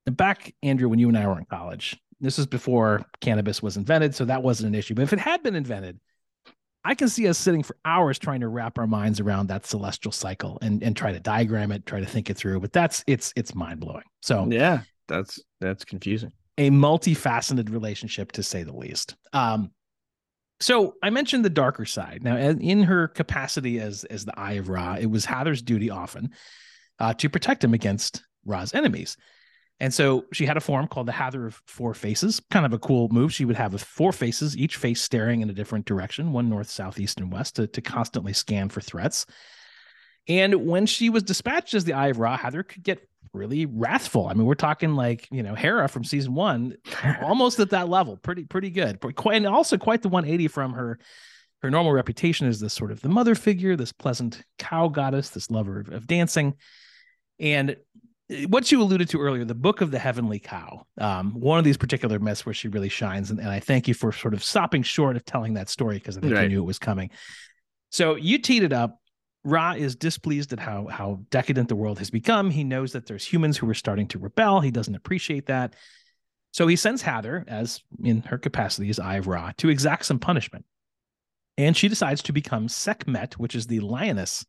And 0.04 0.16
back, 0.16 0.54
Andrew, 0.62 0.88
when 0.88 0.98
you 0.98 1.08
and 1.08 1.16
I 1.16 1.26
were 1.26 1.38
in 1.38 1.46
college, 1.46 1.96
this 2.20 2.38
is 2.38 2.46
before 2.46 3.04
cannabis 3.20 3.62
was 3.62 3.76
invented, 3.76 4.14
so 4.14 4.24
that 4.24 4.42
wasn't 4.42 4.68
an 4.68 4.74
issue. 4.74 4.94
But 4.94 5.02
if 5.02 5.12
it 5.12 5.18
had 5.18 5.42
been 5.42 5.54
invented, 5.54 6.00
I 6.84 6.94
can 6.94 7.08
see 7.08 7.26
us 7.28 7.36
sitting 7.36 7.62
for 7.62 7.76
hours 7.84 8.18
trying 8.18 8.40
to 8.40 8.48
wrap 8.48 8.78
our 8.78 8.86
minds 8.86 9.18
around 9.20 9.48
that 9.48 9.66
celestial 9.66 10.12
cycle 10.12 10.58
and, 10.62 10.82
and 10.82 10.96
try 10.96 11.12
to 11.12 11.20
diagram 11.20 11.72
it, 11.72 11.84
try 11.84 12.00
to 12.00 12.06
think 12.06 12.30
it 12.30 12.36
through. 12.36 12.60
But 12.60 12.72
that's 12.72 13.02
it's 13.06 13.32
it's 13.36 13.54
mind 13.54 13.80
blowing. 13.80 14.04
So 14.22 14.46
Yeah, 14.48 14.80
that's 15.08 15.40
that's 15.60 15.84
confusing. 15.84 16.32
a 16.58 16.70
multifaceted 16.70 17.72
relationship 17.72 18.32
to 18.32 18.42
say 18.42 18.62
the 18.62 18.76
least. 18.76 19.16
Um, 19.32 19.72
so 20.60 20.94
I 21.02 21.10
mentioned 21.10 21.44
the 21.44 21.50
darker 21.50 21.84
side. 21.84 22.22
Now, 22.22 22.36
in 22.36 22.60
in 22.60 22.82
her 22.84 23.08
capacity 23.08 23.78
as 23.80 24.04
as 24.04 24.24
the 24.24 24.38
Eye 24.38 24.52
of 24.52 24.68
Ra, 24.68 24.96
it 24.98 25.06
was 25.06 25.24
Hather's 25.24 25.60
duty 25.62 25.90
often 25.90 26.30
uh, 26.98 27.12
to 27.14 27.28
protect 27.28 27.62
him 27.64 27.74
against 27.74 28.22
Ra's 28.46 28.72
enemies. 28.74 29.16
And 29.78 29.92
so 29.92 30.24
she 30.32 30.46
had 30.46 30.56
a 30.56 30.60
form 30.60 30.86
called 30.88 31.06
the 31.06 31.12
Hather 31.12 31.46
of 31.46 31.60
Four 31.66 31.92
Faces, 31.92 32.40
kind 32.50 32.64
of 32.64 32.72
a 32.72 32.78
cool 32.78 33.08
move. 33.10 33.32
She 33.32 33.44
would 33.44 33.56
have 33.56 33.78
four 33.80 34.12
faces, 34.12 34.56
each 34.56 34.76
face 34.76 35.02
staring 35.02 35.42
in 35.42 35.50
a 35.50 35.52
different 35.52 35.84
direction, 35.84 36.32
one 36.32 36.48
north, 36.48 36.70
south, 36.70 36.98
east, 36.98 37.20
and 37.20 37.30
west, 37.30 37.56
to, 37.56 37.66
to 37.66 37.82
constantly 37.82 38.32
scan 38.32 38.70
for 38.70 38.80
threats. 38.80 39.26
And 40.28 40.66
when 40.66 40.86
she 40.86 41.10
was 41.10 41.22
dispatched 41.22 41.74
as 41.74 41.84
the 41.84 41.92
Eye 41.92 42.08
of 42.08 42.18
Ra, 42.18 42.38
Hather 42.38 42.62
could 42.62 42.82
get 42.82 43.06
really 43.34 43.66
wrathful. 43.66 44.28
I 44.28 44.34
mean, 44.34 44.46
we're 44.46 44.54
talking 44.54 44.94
like, 44.94 45.28
you 45.30 45.42
know, 45.42 45.54
Hera 45.54 45.88
from 45.88 46.04
season 46.04 46.34
one, 46.34 46.76
almost 47.22 47.60
at 47.60 47.70
that 47.70 47.88
level. 47.88 48.16
Pretty, 48.16 48.44
pretty 48.44 48.70
good. 48.70 48.98
But 48.98 49.14
quite, 49.14 49.36
and 49.36 49.46
also 49.46 49.76
quite 49.76 50.02
the 50.02 50.08
180 50.08 50.48
from 50.48 50.72
her 50.72 50.98
her 51.62 51.70
normal 51.70 51.92
reputation 51.92 52.46
as 52.46 52.60
this 52.60 52.74
sort 52.74 52.92
of 52.92 53.00
the 53.00 53.08
mother 53.08 53.34
figure, 53.34 53.76
this 53.76 53.92
pleasant 53.92 54.42
cow 54.58 54.88
goddess, 54.88 55.30
this 55.30 55.50
lover 55.50 55.80
of, 55.80 55.88
of 55.88 56.06
dancing. 56.06 56.54
And 57.38 57.76
what 58.48 58.72
you 58.72 58.82
alluded 58.82 59.08
to 59.10 59.20
earlier, 59.20 59.44
the 59.44 59.54
book 59.54 59.80
of 59.80 59.90
the 59.90 59.98
heavenly 59.98 60.38
cow, 60.38 60.86
um, 60.98 61.32
one 61.38 61.58
of 61.58 61.64
these 61.64 61.76
particular 61.76 62.18
myths 62.18 62.44
where 62.44 62.54
she 62.54 62.68
really 62.68 62.88
shines. 62.88 63.30
And, 63.30 63.38
and 63.38 63.48
I 63.48 63.60
thank 63.60 63.86
you 63.86 63.94
for 63.94 64.10
sort 64.10 64.34
of 64.34 64.42
stopping 64.42 64.82
short 64.82 65.16
of 65.16 65.24
telling 65.24 65.54
that 65.54 65.68
story 65.68 65.96
because 65.96 66.16
I 66.16 66.20
think 66.20 66.34
you 66.34 66.48
knew 66.48 66.62
it 66.62 66.66
was 66.66 66.78
coming. 66.78 67.10
So 67.90 68.16
you 68.16 68.38
teed 68.38 68.62
it 68.62 68.72
up. 68.72 69.00
Ra 69.44 69.74
is 69.74 69.94
displeased 69.94 70.52
at 70.52 70.58
how 70.58 70.88
how 70.88 71.20
decadent 71.30 71.68
the 71.68 71.76
world 71.76 72.00
has 72.00 72.10
become. 72.10 72.50
He 72.50 72.64
knows 72.64 72.92
that 72.92 73.06
there's 73.06 73.24
humans 73.24 73.56
who 73.56 73.70
are 73.70 73.74
starting 73.74 74.08
to 74.08 74.18
rebel. 74.18 74.60
He 74.60 74.72
doesn't 74.72 74.96
appreciate 74.96 75.46
that. 75.46 75.74
So 76.52 76.66
he 76.66 76.74
sends 76.74 77.02
Hather, 77.02 77.44
as 77.46 77.80
in 78.02 78.22
her 78.22 78.38
capacity 78.38 78.88
as 78.88 78.98
Eye 78.98 79.18
of 79.18 79.28
Ra, 79.28 79.52
to 79.58 79.68
exact 79.68 80.04
some 80.04 80.18
punishment. 80.18 80.64
And 81.58 81.76
she 81.76 81.86
decides 81.86 82.22
to 82.24 82.32
become 82.32 82.66
Sekhmet, 82.66 83.38
which 83.38 83.54
is 83.54 83.68
the 83.68 83.80
lioness 83.80 84.44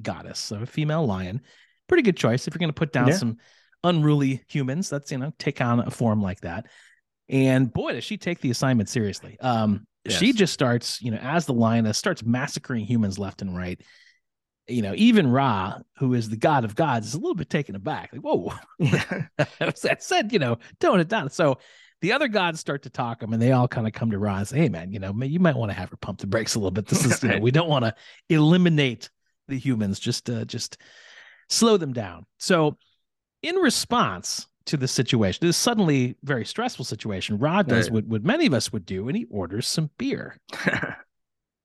goddess, 0.00 0.38
so 0.38 0.62
a 0.62 0.66
female 0.66 1.06
lion. 1.06 1.42
Pretty 1.88 2.02
good 2.02 2.16
choice 2.16 2.46
if 2.46 2.54
you're 2.54 2.60
going 2.60 2.70
to 2.70 2.74
put 2.74 2.92
down 2.92 3.08
Yeah. 3.08 3.14
some 3.14 3.36
unruly 3.84 4.44
humans. 4.48 4.88
That's 4.90 5.10
you 5.10 5.18
know 5.18 5.32
take 5.38 5.60
on 5.60 5.80
a 5.80 5.90
form 5.90 6.22
like 6.22 6.42
that. 6.42 6.66
And 7.28 7.72
boy, 7.72 7.92
does 7.92 8.04
she 8.04 8.16
take 8.16 8.40
the 8.40 8.50
assignment 8.50 8.88
seriously. 8.88 9.38
Um, 9.40 9.86
she 10.08 10.32
just 10.32 10.54
starts, 10.54 11.02
you 11.02 11.10
know, 11.10 11.18
as 11.18 11.44
the 11.44 11.52
lioness 11.52 11.98
starts 11.98 12.24
massacring 12.24 12.86
humans 12.86 13.18
left 13.18 13.42
and 13.42 13.54
right. 13.54 13.78
you 14.66 14.80
know, 14.82 14.94
even 14.96 15.30
Ra, 15.30 15.78
who 15.98 16.14
is 16.14 16.28
the 16.30 16.36
god 16.36 16.64
of 16.64 16.74
gods, 16.74 17.08
is 17.08 17.14
a 17.14 17.18
little 17.18 17.34
bit 17.34 17.50
taken 17.50 17.74
aback. 17.74 18.10
Like, 18.12 18.22
whoa, 18.22 18.52
that 18.78 20.02
said, 20.02 20.32
you 20.32 20.38
know, 20.38 20.58
tone 20.80 21.00
it 21.00 21.08
down. 21.08 21.30
So 21.30 21.58
the 22.00 22.12
other 22.12 22.28
gods 22.28 22.60
start 22.60 22.82
to 22.84 22.90
talk 22.90 23.20
them, 23.20 23.32
and 23.32 23.42
they 23.42 23.52
all 23.52 23.68
kind 23.68 23.86
of 23.86 23.92
come 23.92 24.10
to 24.12 24.18
Ra 24.18 24.38
and 24.38 24.48
say, 24.48 24.58
"Hey, 24.58 24.68
man, 24.68 24.92
you 24.92 24.98
know, 24.98 25.12
you 25.22 25.40
might 25.40 25.56
want 25.56 25.70
to 25.70 25.76
have 25.76 25.90
her 25.90 25.96
pump 25.96 26.20
the 26.20 26.26
brakes 26.26 26.54
a 26.54 26.58
little 26.58 26.70
bit. 26.70 26.86
This 26.86 27.04
is, 27.04 27.22
you 27.22 27.28
know, 27.30 27.38
we 27.42 27.50
don't 27.50 27.68
want 27.68 27.84
to 27.84 27.94
eliminate 28.28 29.10
the 29.48 29.58
humans. 29.58 29.98
Just, 29.98 30.30
uh, 30.30 30.44
just 30.44 30.78
slow 31.48 31.76
them 31.76 31.92
down." 31.92 32.26
So, 32.38 32.76
in 33.42 33.56
response 33.56 34.46
to 34.66 34.76
the 34.76 34.88
situation, 34.88 35.46
this 35.46 35.56
suddenly 35.56 36.16
very 36.22 36.44
stressful 36.44 36.84
situation, 36.84 37.38
Ra 37.38 37.62
does 37.62 37.86
Right. 37.86 37.94
what, 37.94 38.04
what 38.06 38.24
many 38.24 38.46
of 38.46 38.54
us 38.54 38.72
would 38.72 38.84
do, 38.86 39.08
and 39.08 39.16
he 39.16 39.24
orders 39.30 39.66
some 39.66 39.90
beer 39.98 40.36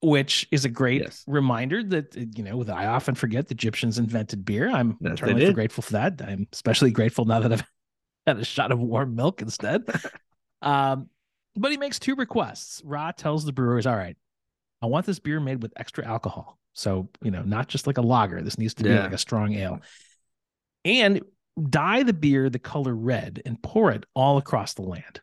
which 0.03 0.45
is 0.51 0.65
a 0.65 0.69
great 0.69 1.01
Yes. 1.01 1.23
reminder 1.27 1.81
that 1.81 2.15
uh, 2.17 2.21
you 2.36 2.43
know 2.43 2.63
that 2.63 2.75
I 2.75 2.88
often 2.88 3.15
forget 3.15 3.47
the 3.47 3.53
Egyptians 3.53 3.97
invented 3.97 4.43
beer. 4.43 4.69
I'm 4.69 4.97
Yes, 4.99 5.13
eternally 5.13 5.53
grateful 5.53 5.81
for 5.81 5.93
that. 5.93 6.21
I'm 6.21 6.45
especially 6.51 6.91
grateful 6.91 7.23
now 7.25 7.39
that 7.39 7.53
I've 7.53 7.63
had 8.27 8.38
a 8.38 8.45
shot 8.45 8.71
of 8.73 8.79
warm 8.79 9.15
milk 9.15 9.41
instead. 9.41 9.84
um, 10.61 11.09
but 11.55 11.71
he 11.71 11.77
makes 11.77 11.99
two 11.99 12.15
requests. 12.15 12.81
Ra 12.84 13.11
tells 13.11 13.45
the 13.45 13.53
brewers, 13.53 13.86
"All 13.86 13.95
right, 13.95 14.17
I 14.81 14.88
want 14.88 15.05
this 15.05 15.19
beer 15.19 15.39
made 15.39 15.61
with 15.61 15.71
extra 15.77 16.05
alcohol. 16.05 16.59
So 16.74 17.09
you 17.21 17.32
know, 17.32 17.43
not 17.43 17.67
just 17.67 17.88
like 17.88 17.97
a 17.97 18.01
lager. 18.01 18.41
This 18.41 18.57
needs 18.57 18.74
to 18.76 18.84
be 18.84 18.89
Yeah. 18.89 19.03
like 19.03 19.13
a 19.13 19.17
strong 19.17 19.53
ale, 19.53 19.82
and 20.86 21.21
dye 21.69 22.03
the 22.03 22.13
beer 22.13 22.49
the 22.49 22.59
color 22.59 22.95
red 22.95 23.41
and 23.45 23.61
pour 23.61 23.91
it 23.91 24.05
all 24.15 24.38
across 24.38 24.74
the 24.74 24.82
land." 24.84 25.21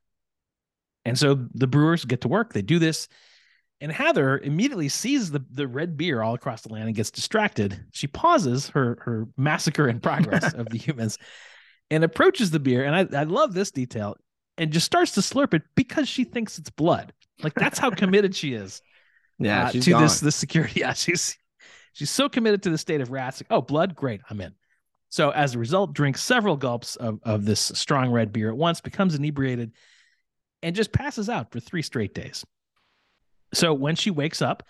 And 1.05 1.19
so 1.19 1.35
the 1.55 1.67
brewers 1.67 2.05
get 2.05 2.21
to 2.23 2.29
work. 2.29 2.53
They 2.53 2.63
do 2.63 2.79
this. 2.79 3.09
And 3.81 3.91
Heather 3.91 4.39
immediately 4.39 4.91
sees 4.91 5.31
the, 5.31 5.43
the 5.51 5.67
red 5.67 5.97
beer 5.97 6.21
all 6.23 6.35
across 6.35 6.61
the 6.63 6.69
land 6.73 6.87
and 6.87 6.95
gets 6.95 7.11
distracted. 7.11 7.83
She 7.93 8.07
pauses 8.07 8.69
her 8.69 8.99
her 9.03 9.27
massacre 9.39 9.89
in 9.89 10.01
progress 10.01 10.53
of 10.53 10.69
the 10.69 10.77
humans 10.87 11.17
and 11.91 12.05
approaches 12.05 12.51
the 12.51 12.61
beer. 12.61 12.85
And 12.85 12.95
I, 12.95 13.21
I 13.21 13.23
love 13.25 13.55
this 13.55 13.71
detail 13.71 14.17
and 14.59 14.71
just 14.71 14.85
starts 14.85 15.13
to 15.13 15.21
slurp 15.21 15.55
it 15.55 15.63
because 15.75 16.09
she 16.09 16.25
thinks 16.25 16.59
it's 16.59 16.69
blood. 16.71 17.15
Like 17.43 17.55
that's 17.55 17.79
how 17.79 17.91
committed 17.91 18.37
she 18.37 18.53
is 18.53 18.83
yeah, 19.39 19.65
uh, 19.65 19.71
she's 19.71 19.87
to 19.87 19.91
gone. 19.93 20.03
this 20.03 20.21
this 20.21 20.37
security. 20.37 20.81
Yeah, 20.81 20.93
she's 20.93 21.39
she's 21.93 22.11
so 22.11 22.29
committed 22.29 22.63
to 22.65 22.71
the 22.71 22.79
state 22.79 23.01
of 23.01 23.11
rats. 23.11 23.41
Like, 23.41 23.49
oh, 23.51 23.63
blood, 23.63 23.95
great, 23.95 24.21
I'm 24.29 24.41
in. 24.41 24.55
So 25.09 25.31
as 25.31 25.55
a 25.55 25.59
result, 25.59 25.93
drinks 25.93 26.23
several 26.23 26.57
gulps 26.57 26.97
of, 26.97 27.19
of 27.25 27.45
this 27.45 27.61
strong 27.75 28.11
red 28.11 28.33
beer 28.33 28.49
at 28.49 28.57
once, 28.57 28.81
becomes 28.81 29.15
inebriated, 29.15 29.73
and 30.63 30.77
just 30.77 30.93
passes 30.93 31.29
out 31.29 31.51
for 31.51 31.59
three 31.59 31.83
straight 31.83 32.15
days. 32.15 32.45
So 33.53 33.75
when 33.75 33.97
she 33.97 34.11
wakes 34.11 34.41
up, 34.41 34.63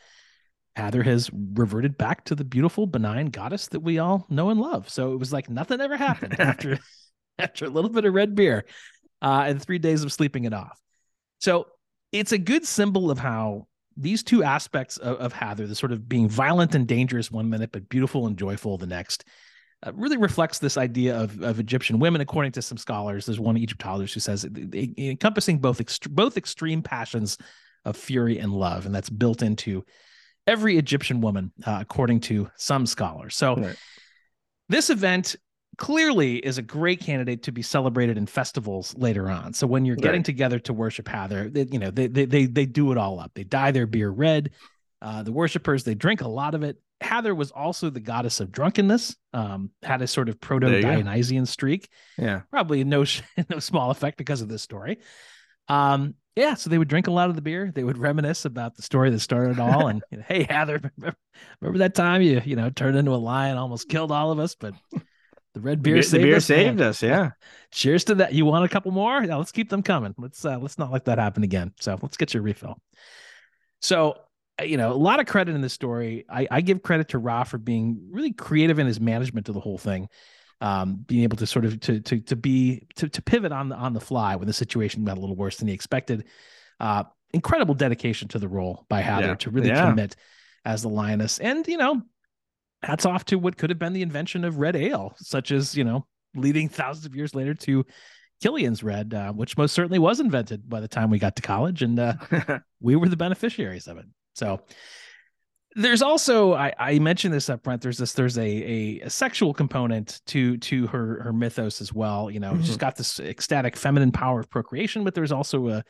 Heather 0.77 1.03
has 1.03 1.31
reverted 1.33 1.99
back 1.99 2.25
to 2.27 2.35
the 2.35 2.45
beautiful, 2.45 2.87
benign 2.87 3.27
goddess 3.27 3.69
that 3.69 3.81
we 3.81 3.99
all 3.99 4.27
know 4.31 4.51
and 4.51 4.61
love. 4.61 4.89
So 4.89 5.13
it 5.13 5.19
was 5.19 5.33
like 5.33 5.51
nothing 5.51 5.81
ever 5.81 5.97
happened 5.97 6.37
after 6.41 6.79
after 7.39 7.65
a 7.65 7.71
little 7.71 7.91
bit 7.91 8.05
of 8.05 8.15
red 8.15 8.35
beer 8.35 8.65
uh, 9.23 9.45
and 9.47 9.61
three 9.61 9.79
days 9.79 10.05
of 10.05 10.13
sleeping 10.13 10.45
it 10.45 10.53
off. 10.53 10.79
So 11.41 11.67
it's 12.13 12.33
a 12.33 12.39
good 12.39 12.67
symbol 12.67 13.11
of 13.11 13.19
how 13.19 13.67
these 13.97 14.23
two 14.23 14.43
aspects 14.43 14.97
of, 14.97 15.17
of 15.19 15.33
Heather, 15.33 15.67
the 15.67 15.75
sort 15.75 15.93
of 15.93 16.09
being 16.09 16.29
violent 16.29 16.75
and 16.75 16.87
dangerous 16.87 17.31
one 17.31 17.51
minute, 17.51 17.71
but 17.73 17.89
beautiful 17.89 18.27
and 18.27 18.37
joyful 18.37 18.79
the 18.79 18.87
next, 18.87 19.25
uh, 19.83 19.93
really 19.95 20.17
reflects 20.17 20.59
this 20.59 20.77
idea 20.77 21.17
of, 21.19 21.43
of 21.43 21.59
Egyptian 21.59 21.99
women, 21.99 22.21
according 22.21 22.53
to 22.53 22.63
some 22.63 22.79
scholars. 22.79 23.27
There's 23.27 23.41
one 23.41 23.57
Egyptologist 23.57 24.15
who 24.15 24.21
says 24.21 24.45
encompassing 24.45 25.59
both 25.59 25.79
ext- 25.79 26.11
both 26.11 26.37
extreme 26.37 26.83
passions 26.83 27.39
of 27.85 27.97
fury 27.97 28.39
and 28.39 28.53
love, 28.53 28.87
and 28.87 28.95
that's 28.95 29.11
built 29.11 29.43
into 29.43 29.85
every 30.47 30.77
Egyptian 30.77 31.21
woman, 31.21 31.53
uh, 31.67 31.79
according 31.81 32.21
to 32.21 32.51
some 32.57 32.87
scholars. 32.87 33.37
So 33.37 33.57
Right. 33.57 33.77
this 34.69 34.91
event 34.91 35.37
clearly 35.81 36.37
is 36.37 36.59
a 36.59 36.63
great 36.63 37.01
candidate 37.01 37.43
to 37.43 37.53
be 37.53 37.63
celebrated 37.63 38.19
in 38.19 38.27
festivals 38.27 38.95
later 38.99 39.31
on. 39.31 39.55
So 39.55 39.67
when 39.67 39.87
you're 39.87 39.97
getting 39.97 40.23
together 40.23 40.59
to 40.61 40.75
worship 40.75 41.09
Heather, 41.09 41.49
they, 41.49 41.67
you 41.73 41.79
know 41.79 41.91
they, 41.91 42.07
they 42.07 42.27
they 42.27 42.47
they 42.47 42.67
do 42.67 42.93
it 42.93 42.99
all 42.99 43.19
up. 43.19 43.33
They 43.35 43.45
dye 43.45 43.73
their 43.73 43.87
beer 43.87 44.11
red. 44.11 44.51
Uh, 45.03 45.23
the 45.23 45.33
worshippers 45.33 45.83
they 45.83 45.95
drink 45.95 46.21
a 46.21 46.29
lot 46.29 46.55
of 46.55 46.63
it. 46.63 46.77
Heather 47.01 47.35
was 47.35 47.51
also 47.51 47.89
the 47.89 47.99
goddess 47.99 48.41
of 48.41 48.53
drunkenness. 48.53 49.17
Um, 49.33 49.71
had 49.83 50.03
a 50.03 50.07
sort 50.07 50.29
of 50.29 50.39
proto 50.39 50.67
There 50.67 50.77
you 50.77 50.83
go. 50.83 50.91
Dionysian 50.91 51.47
streak 51.47 51.89
yeah, 52.19 52.43
probably 52.51 52.85
no 52.85 53.07
no 53.51 53.59
small 53.59 53.91
effect 53.91 54.19
because 54.19 54.43
of 54.43 54.49
this 54.49 54.63
story. 54.63 54.99
Um, 55.69 56.15
yeah, 56.37 56.55
so 56.55 56.69
they 56.69 56.79
would 56.79 56.89
drink 56.89 57.07
a 57.07 57.11
lot 57.13 57.31
of 57.31 57.37
the 57.37 57.43
beer. 57.43 57.73
They 57.75 57.85
would 57.85 57.99
reminisce 57.99 58.45
about 58.45 58.77
the 58.77 58.83
story 58.83 59.11
that 59.11 59.21
started 59.21 59.53
it 59.53 59.61
all. 59.61 59.89
And 59.89 60.03
you 60.11 60.19
know, 60.19 60.25
hey, 60.29 60.43
Heather, 60.43 60.79
remember, 60.97 61.17
remember 61.61 61.79
that 61.79 61.95
time 61.95 62.21
you 62.21 62.43
you 62.45 62.57
know 62.57 62.69
turned 62.69 62.99
into 62.99 63.15
a 63.15 63.17
lion, 63.17 63.57
almost 63.57 63.89
killed 63.89 64.13
all 64.13 64.31
of 64.31 64.39
us, 64.39 64.55
but 64.55 64.75
the 65.55 65.61
red 65.61 65.83
beer 65.83 65.97
the 65.97 66.03
saved 66.03 66.25
beer 66.25 66.37
us. 66.37 66.49
man. 66.49 66.59
saved 66.59 66.81
us. 66.81 67.03
Yeah, 67.03 67.31
Cheers 67.73 68.05
to 68.05 68.15
that. 68.17 68.33
You 68.35 68.45
want 68.45 68.65
a 68.65 68.69
couple 68.69 68.91
more? 68.93 69.23
Yeah, 69.23 69.37
let's 69.37 69.53
keep 69.53 69.69
them 69.69 69.83
coming. 69.83 70.15
Let's 70.19 70.45
uh, 70.45 70.59
let's 70.59 70.79
not 70.79 70.93
let 70.93 71.05
that 71.07 71.19
happen 71.19 71.43
again. 71.43 71.73
So 71.81 71.99
let's 72.03 72.17
get 72.17 72.35
your 72.35 72.43
refill. 72.43 72.81
So 73.81 74.17
uh, 74.61 74.65
you 74.65 74.77
know, 74.77 74.93
a 74.93 74.95
lot 74.95 75.21
of 75.21 75.27
credit 75.27 75.55
in 75.55 75.61
this 75.61 75.73
story. 75.73 76.25
I, 76.29 76.47
I 76.51 76.61
give 76.61 76.83
credit 76.83 77.09
to 77.11 77.19
Ra 77.19 77.45
for 77.45 77.59
being 77.59 78.09
really 78.11 78.33
creative 78.33 78.79
in 78.79 78.87
his 78.87 79.01
management 79.01 79.49
of 79.49 79.55
the 79.55 79.61
whole 79.61 79.79
thing, 79.79 80.09
um, 80.61 80.97
being 81.07 81.23
able 81.23 81.37
to 81.39 81.47
sort 81.47 81.65
of 81.65 81.81
to 81.81 82.01
to 82.01 82.21
to 82.21 82.37
be 82.37 82.87
to 82.97 83.09
to 83.09 83.23
pivot 83.23 83.53
on 83.53 83.69
the 83.71 83.77
on 83.77 83.93
the 83.93 84.01
fly 84.01 84.37
when 84.37 84.47
the 84.47 84.53
situation 84.53 85.05
got 85.05 85.17
a 85.19 85.21
little 85.21 85.37
worse 85.37 85.57
than 85.57 85.69
he 85.69 85.75
expected. 85.75 86.25
Uh, 86.79 87.05
incredible 87.33 87.75
dedication 87.75 88.27
to 88.29 88.39
the 88.39 88.49
role 88.49 88.85
by 88.89 89.01
Heather 89.01 89.29
Yeah. 89.29 89.35
to 89.37 89.51
really 89.51 89.69
Yeah. 89.69 89.89
commit 89.91 90.17
as 90.65 90.83
the 90.83 90.89
lioness, 90.89 91.39
and 91.39 91.67
you 91.67 91.77
know, 91.79 92.03
hats 92.83 93.05
off 93.07 93.25
to 93.27 93.39
what 93.39 93.57
could 93.57 93.71
have 93.71 93.79
been 93.79 93.93
the 93.93 94.03
invention 94.03 94.45
of 94.45 94.59
red 94.59 94.77
ale, 94.77 95.15
such 95.19 95.51
as 95.51 95.77
you 95.77 95.85
know, 95.85 96.07
leading 96.35 96.69
thousands 96.69 97.07
of 97.07 97.15
years 97.15 97.35
later 97.35 97.55
to 97.55 97.85
Killian's 98.43 98.83
red, 98.83 99.13
uh, 99.13 99.33
which 99.33 99.57
most 99.59 99.75
certainly 99.75 99.99
was 99.99 100.21
invented 100.21 100.69
by 100.69 100.81
the 100.81 100.89
time 100.89 101.11
we 101.11 101.19
got 101.19 101.37
to 101.37 101.43
college, 101.43 101.83
and 101.83 101.99
uh, 101.99 102.15
we 102.81 102.97
were 102.97 103.09
the 103.09 103.17
beneficiaries 103.17 103.87
of 103.87 103.99
it. 103.99 104.07
So 104.35 104.61
there's 105.77 106.03
also 106.03 106.55
I, 106.55 106.73
I 106.79 106.99
mentioned 106.99 107.33
this 107.33 107.49
up 107.49 107.63
front. 107.63 107.83
There's 107.83 107.99
this 107.99 108.13
there's 108.15 108.39
a, 108.39 108.43
a 108.43 109.01
a 109.05 109.11
sexual 109.11 109.55
component 109.55 110.21
to 110.27 110.57
to 110.59 110.87
her 110.89 111.23
her 111.23 111.33
mythos 111.33 111.81
as 111.81 111.93
well. 111.93 112.31
You 112.31 112.41
know, 112.41 112.59
she's 112.63 112.77
got 112.77 112.97
this 112.97 113.21
ecstatic 113.21 113.77
feminine 113.77 114.11
power 114.11 114.41
of 114.41 114.51
procreation, 114.51 115.05
but 115.05 115.15
there's 115.15 115.33
also 115.33 115.69
a 115.69 115.85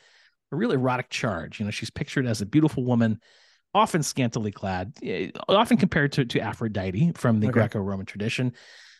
a 0.53 0.57
real 0.57 0.73
erotic 0.73 1.09
charge. 1.11 1.61
You 1.61 1.65
know, 1.65 1.71
she's 1.71 1.91
pictured 1.91 2.27
as 2.27 2.41
a 2.41 2.47
beautiful 2.47 2.85
woman, 2.85 3.21
often 3.75 4.03
scantily 4.03 4.51
clad, 4.51 4.93
eh, 5.03 5.31
often 5.49 5.77
compared 5.77 6.13
to 6.13 6.25
to 6.25 6.41
Aphrodite 6.41 7.13
from 7.15 7.41
the 7.41 7.49
Okay. 7.49 7.55
Greco-Roman 7.55 8.07
tradition, 8.07 8.53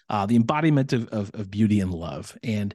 uh, 0.09 0.27
the 0.27 0.37
embodiment 0.37 0.93
of, 0.93 1.09
of 1.09 1.31
of 1.35 1.51
beauty 1.51 1.81
and 1.81 1.93
love. 1.93 2.37
And 2.43 2.75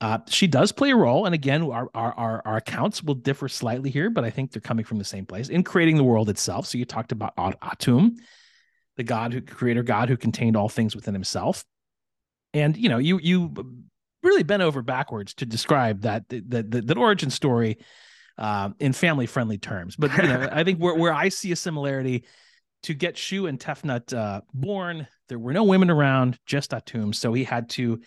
uh, 0.00 0.18
she 0.28 0.48
does 0.48 0.72
play 0.72 0.90
a 0.90 0.96
role, 0.96 1.26
and 1.26 1.34
again, 1.34 1.62
our, 1.62 1.88
our 1.94 2.12
our 2.14 2.42
our 2.44 2.56
accounts 2.56 3.02
will 3.02 3.14
differ 3.14 3.48
slightly 3.48 3.88
here, 3.90 4.10
but 4.10 4.24
I 4.24 4.30
think 4.30 4.50
they're 4.50 4.60
coming 4.60 4.84
from 4.84 4.98
the 4.98 5.04
same 5.04 5.26
place 5.26 5.48
in 5.48 5.62
creating 5.62 5.96
the 5.96 6.04
world 6.04 6.28
itself. 6.28 6.66
So 6.66 6.76
you 6.78 6.84
talked 6.84 7.12
about 7.12 7.34
At- 7.38 7.60
Atum, 7.60 8.16
the 8.96 9.04
god 9.04 9.32
who 9.32 9.40
creator 9.40 9.82
god 9.84 10.08
who 10.08 10.16
contained 10.16 10.56
all 10.56 10.68
things 10.68 10.96
within 10.96 11.14
himself, 11.14 11.64
and 12.52 12.76
you 12.76 12.88
know 12.88 12.98
you 12.98 13.20
you 13.20 13.54
really 14.24 14.42
bent 14.42 14.62
over 14.62 14.82
backwards 14.82 15.34
to 15.34 15.46
describe 15.46 16.02
that 16.02 16.28
that 16.28 16.70
that, 16.70 16.86
that 16.88 16.98
origin 16.98 17.30
story 17.30 17.78
um, 18.38 18.74
in 18.78 18.92
family 18.92 19.26
friendly 19.26 19.58
terms. 19.58 19.96
But 19.96 20.16
you 20.16 20.24
know, 20.24 20.48
I 20.52 20.64
think 20.64 20.78
where 20.78 20.94
where 20.94 21.12
I 21.12 21.28
see 21.28 21.52
a 21.52 21.56
similarity 21.56 22.24
to 22.84 22.94
get 22.94 23.16
Shu 23.16 23.46
and 23.46 23.60
Tefnut 23.60 24.12
uh, 24.12 24.40
born, 24.52 25.06
there 25.28 25.38
were 25.38 25.52
no 25.52 25.64
women 25.64 25.90
around, 25.90 26.38
just 26.46 26.72
Atum, 26.72 27.14
so 27.14 27.32
he 27.32 27.44
had 27.44 27.68
to 27.70 28.00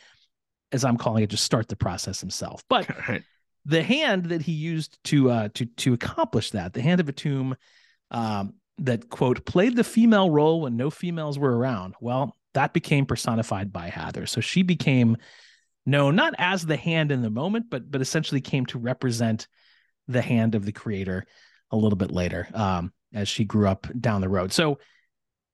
as 0.71 0.83
I'm 0.83 0.97
calling 0.97 1.23
it, 1.23 1.29
just 1.29 1.43
start 1.43 1.67
the 1.67 1.75
process 1.75 2.19
himself. 2.19 2.63
But 2.69 2.89
right. 3.09 3.23
the 3.65 3.83
hand 3.83 4.25
that 4.25 4.41
he 4.41 4.51
used 4.51 4.97
to 5.05 5.31
uh, 5.31 5.49
to 5.55 5.65
to 5.65 5.93
accomplish 5.93 6.51
that, 6.51 6.73
the 6.73 6.81
hand 6.81 6.99
of 6.99 7.07
Atum, 7.07 7.55
um, 8.11 8.53
that 8.79 9.09
quote 9.09 9.45
played 9.45 9.75
the 9.75 9.83
female 9.83 10.29
role 10.29 10.61
when 10.61 10.77
no 10.77 10.89
females 10.89 11.39
were 11.39 11.57
around. 11.57 11.95
Well, 11.99 12.35
that 12.53 12.73
became 12.73 13.05
personified 13.05 13.71
by 13.71 13.89
Heather, 13.89 14.25
so 14.25 14.41
she 14.41 14.61
became 14.63 15.17
known 15.85 16.15
not 16.15 16.33
as 16.37 16.65
the 16.65 16.77
hand 16.77 17.11
in 17.11 17.21
the 17.21 17.29
moment, 17.29 17.67
but 17.69 17.89
but 17.89 18.01
essentially 18.01 18.41
came 18.41 18.65
to 18.67 18.79
represent 18.79 19.47
the 20.07 20.21
hand 20.21 20.55
of 20.55 20.65
the 20.65 20.71
creator 20.71 21.25
a 21.71 21.75
little 21.75 21.97
bit 21.97 22.11
later 22.11 22.47
um, 22.53 22.91
as 23.13 23.27
she 23.27 23.43
grew 23.45 23.67
up 23.67 23.87
down 23.99 24.21
the 24.21 24.29
road. 24.29 24.53
So 24.53 24.79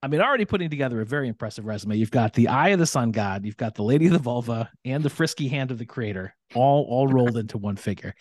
I 0.04 0.08
mean, 0.08 0.20
already 0.20 0.44
putting 0.44 0.68
together 0.68 1.00
a 1.00 1.06
very 1.06 1.28
impressive 1.28 1.64
resume. 1.64 1.94
You've 1.96 2.10
got 2.10 2.32
the 2.32 2.48
eye 2.48 2.70
of 2.70 2.80
the 2.80 2.86
sun 2.86 3.12
god, 3.12 3.46
you've 3.46 3.56
got 3.56 3.76
the 3.76 3.84
lady 3.84 4.06
of 4.06 4.12
the 4.12 4.18
vulva, 4.18 4.68
and 4.84 5.02
the 5.04 5.10
frisky 5.10 5.46
hand 5.46 5.70
of 5.70 5.78
the 5.78 5.86
creator, 5.86 6.34
all 6.54 6.84
all 6.88 7.06
rolled 7.06 7.36
into 7.36 7.56
one 7.56 7.76
figure. 7.76 8.14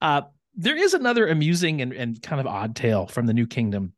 Uh, 0.00 0.22
there 0.54 0.76
is 0.76 0.94
another 0.94 1.28
amusing 1.28 1.80
and, 1.80 1.92
and 1.92 2.20
kind 2.22 2.40
of 2.40 2.46
odd 2.46 2.74
tale 2.74 3.06
from 3.06 3.26
the 3.26 3.34
New 3.34 3.46
Kingdom, 3.46 3.92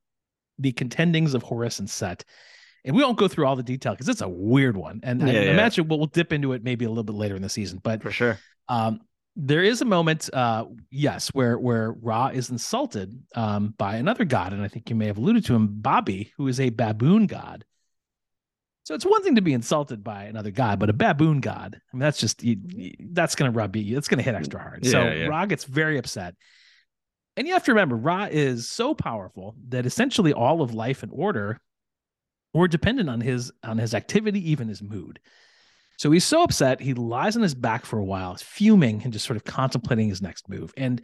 the 0.58 0.72
contendings 0.72 1.34
of 1.34 1.42
Horus 1.42 1.78
and 1.78 1.88
Set. 1.88 2.24
And 2.84 2.94
we 2.94 3.02
won't 3.02 3.18
go 3.18 3.26
through 3.28 3.46
all 3.46 3.56
the 3.56 3.62
detail 3.62 3.92
because 3.92 4.08
it's 4.08 4.20
a 4.20 4.28
weird 4.28 4.76
one. 4.76 5.00
And 5.02 5.22
I 5.22 5.32
Yeah, 5.32 5.40
yeah. 5.40 5.50
imagine 5.52 5.88
we'll, 5.88 5.98
we'll 5.98 6.08
dip 6.08 6.32
into 6.32 6.52
it 6.52 6.62
maybe 6.62 6.84
a 6.84 6.88
little 6.88 7.04
bit 7.04 7.14
later 7.14 7.36
in 7.36 7.42
the 7.42 7.48
season. 7.48 7.80
But 7.82 8.02
for 8.02 8.10
sure. 8.10 8.38
um, 8.68 9.00
there 9.40 9.62
is 9.62 9.80
a 9.80 9.84
moment, 9.84 10.28
uh, 10.32 10.64
yes, 10.90 11.28
where 11.28 11.56
where 11.58 11.92
Ra 11.92 12.26
is 12.28 12.50
insulted 12.50 13.22
um, 13.36 13.72
by 13.78 13.96
another 13.96 14.24
god, 14.24 14.52
and 14.52 14.62
I 14.62 14.68
think 14.68 14.90
you 14.90 14.96
may 14.96 15.06
have 15.06 15.16
alluded 15.16 15.44
to 15.46 15.54
him, 15.54 15.68
Babi, 15.80 16.32
who 16.36 16.48
is 16.48 16.58
a 16.58 16.70
baboon 16.70 17.26
god, 17.26 17.64
So 18.84 18.94
it's 18.94 19.06
one 19.06 19.22
thing 19.22 19.36
to 19.36 19.40
be 19.42 19.52
insulted 19.52 20.02
by 20.02 20.24
another 20.24 20.50
god, 20.50 20.80
but 20.80 20.90
a 20.90 20.92
baboon 20.92 21.40
god, 21.40 21.80
I 21.92 21.96
mean, 21.96 22.00
that's 22.00 22.18
just 22.18 22.42
you, 22.42 22.56
you- 22.74 22.94
that's 23.12 23.36
going 23.36 23.50
to 23.52 23.56
rub 23.56 23.76
you. 23.76 23.94
That's 23.94 24.08
going 24.08 24.18
to 24.18 24.24
hit 24.24 24.34
extra 24.34 24.60
hard. 24.60 24.84
so 24.84 25.04
Yeah, 25.04 25.14
yeah. 25.14 25.26
Ra 25.28 25.46
gets 25.46 25.64
very 25.64 25.98
upset. 25.98 26.34
And 27.36 27.46
you 27.46 27.52
have 27.52 27.64
to 27.64 27.70
remember, 27.72 27.94
Ra 27.96 28.26
is 28.28 28.68
so 28.68 28.94
powerful 28.94 29.54
that 29.68 29.86
essentially 29.86 30.32
all 30.32 30.60
of 30.62 30.74
life 30.74 31.04
and 31.04 31.12
order 31.14 31.60
were 32.52 32.66
dependent 32.66 33.08
on 33.08 33.20
his 33.20 33.52
on 33.62 33.78
his 33.78 33.94
activity, 33.94 34.50
even 34.50 34.66
his 34.66 34.82
mood. 34.82 35.20
So 35.98 36.12
he's 36.12 36.24
so 36.24 36.44
upset, 36.44 36.80
he 36.80 36.94
lies 36.94 37.36
on 37.36 37.42
his 37.42 37.56
back 37.56 37.84
for 37.84 37.98
a 37.98 38.04
while, 38.04 38.36
fuming 38.36 39.02
and 39.02 39.12
just 39.12 39.26
sort 39.26 39.36
of 39.36 39.44
contemplating 39.44 40.08
his 40.08 40.22
next 40.22 40.48
move. 40.48 40.72
And 40.76 41.02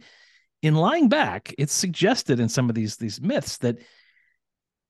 in 0.61 0.73
lying 0.73 1.09
back, 1.09 1.53
it's 1.57 1.73
suggested 1.73 2.39
in 2.39 2.47
some 2.49 2.69
of 2.69 2.75
these 2.75 2.95
these 2.95 3.21
myths 3.21 3.57
that 3.59 3.77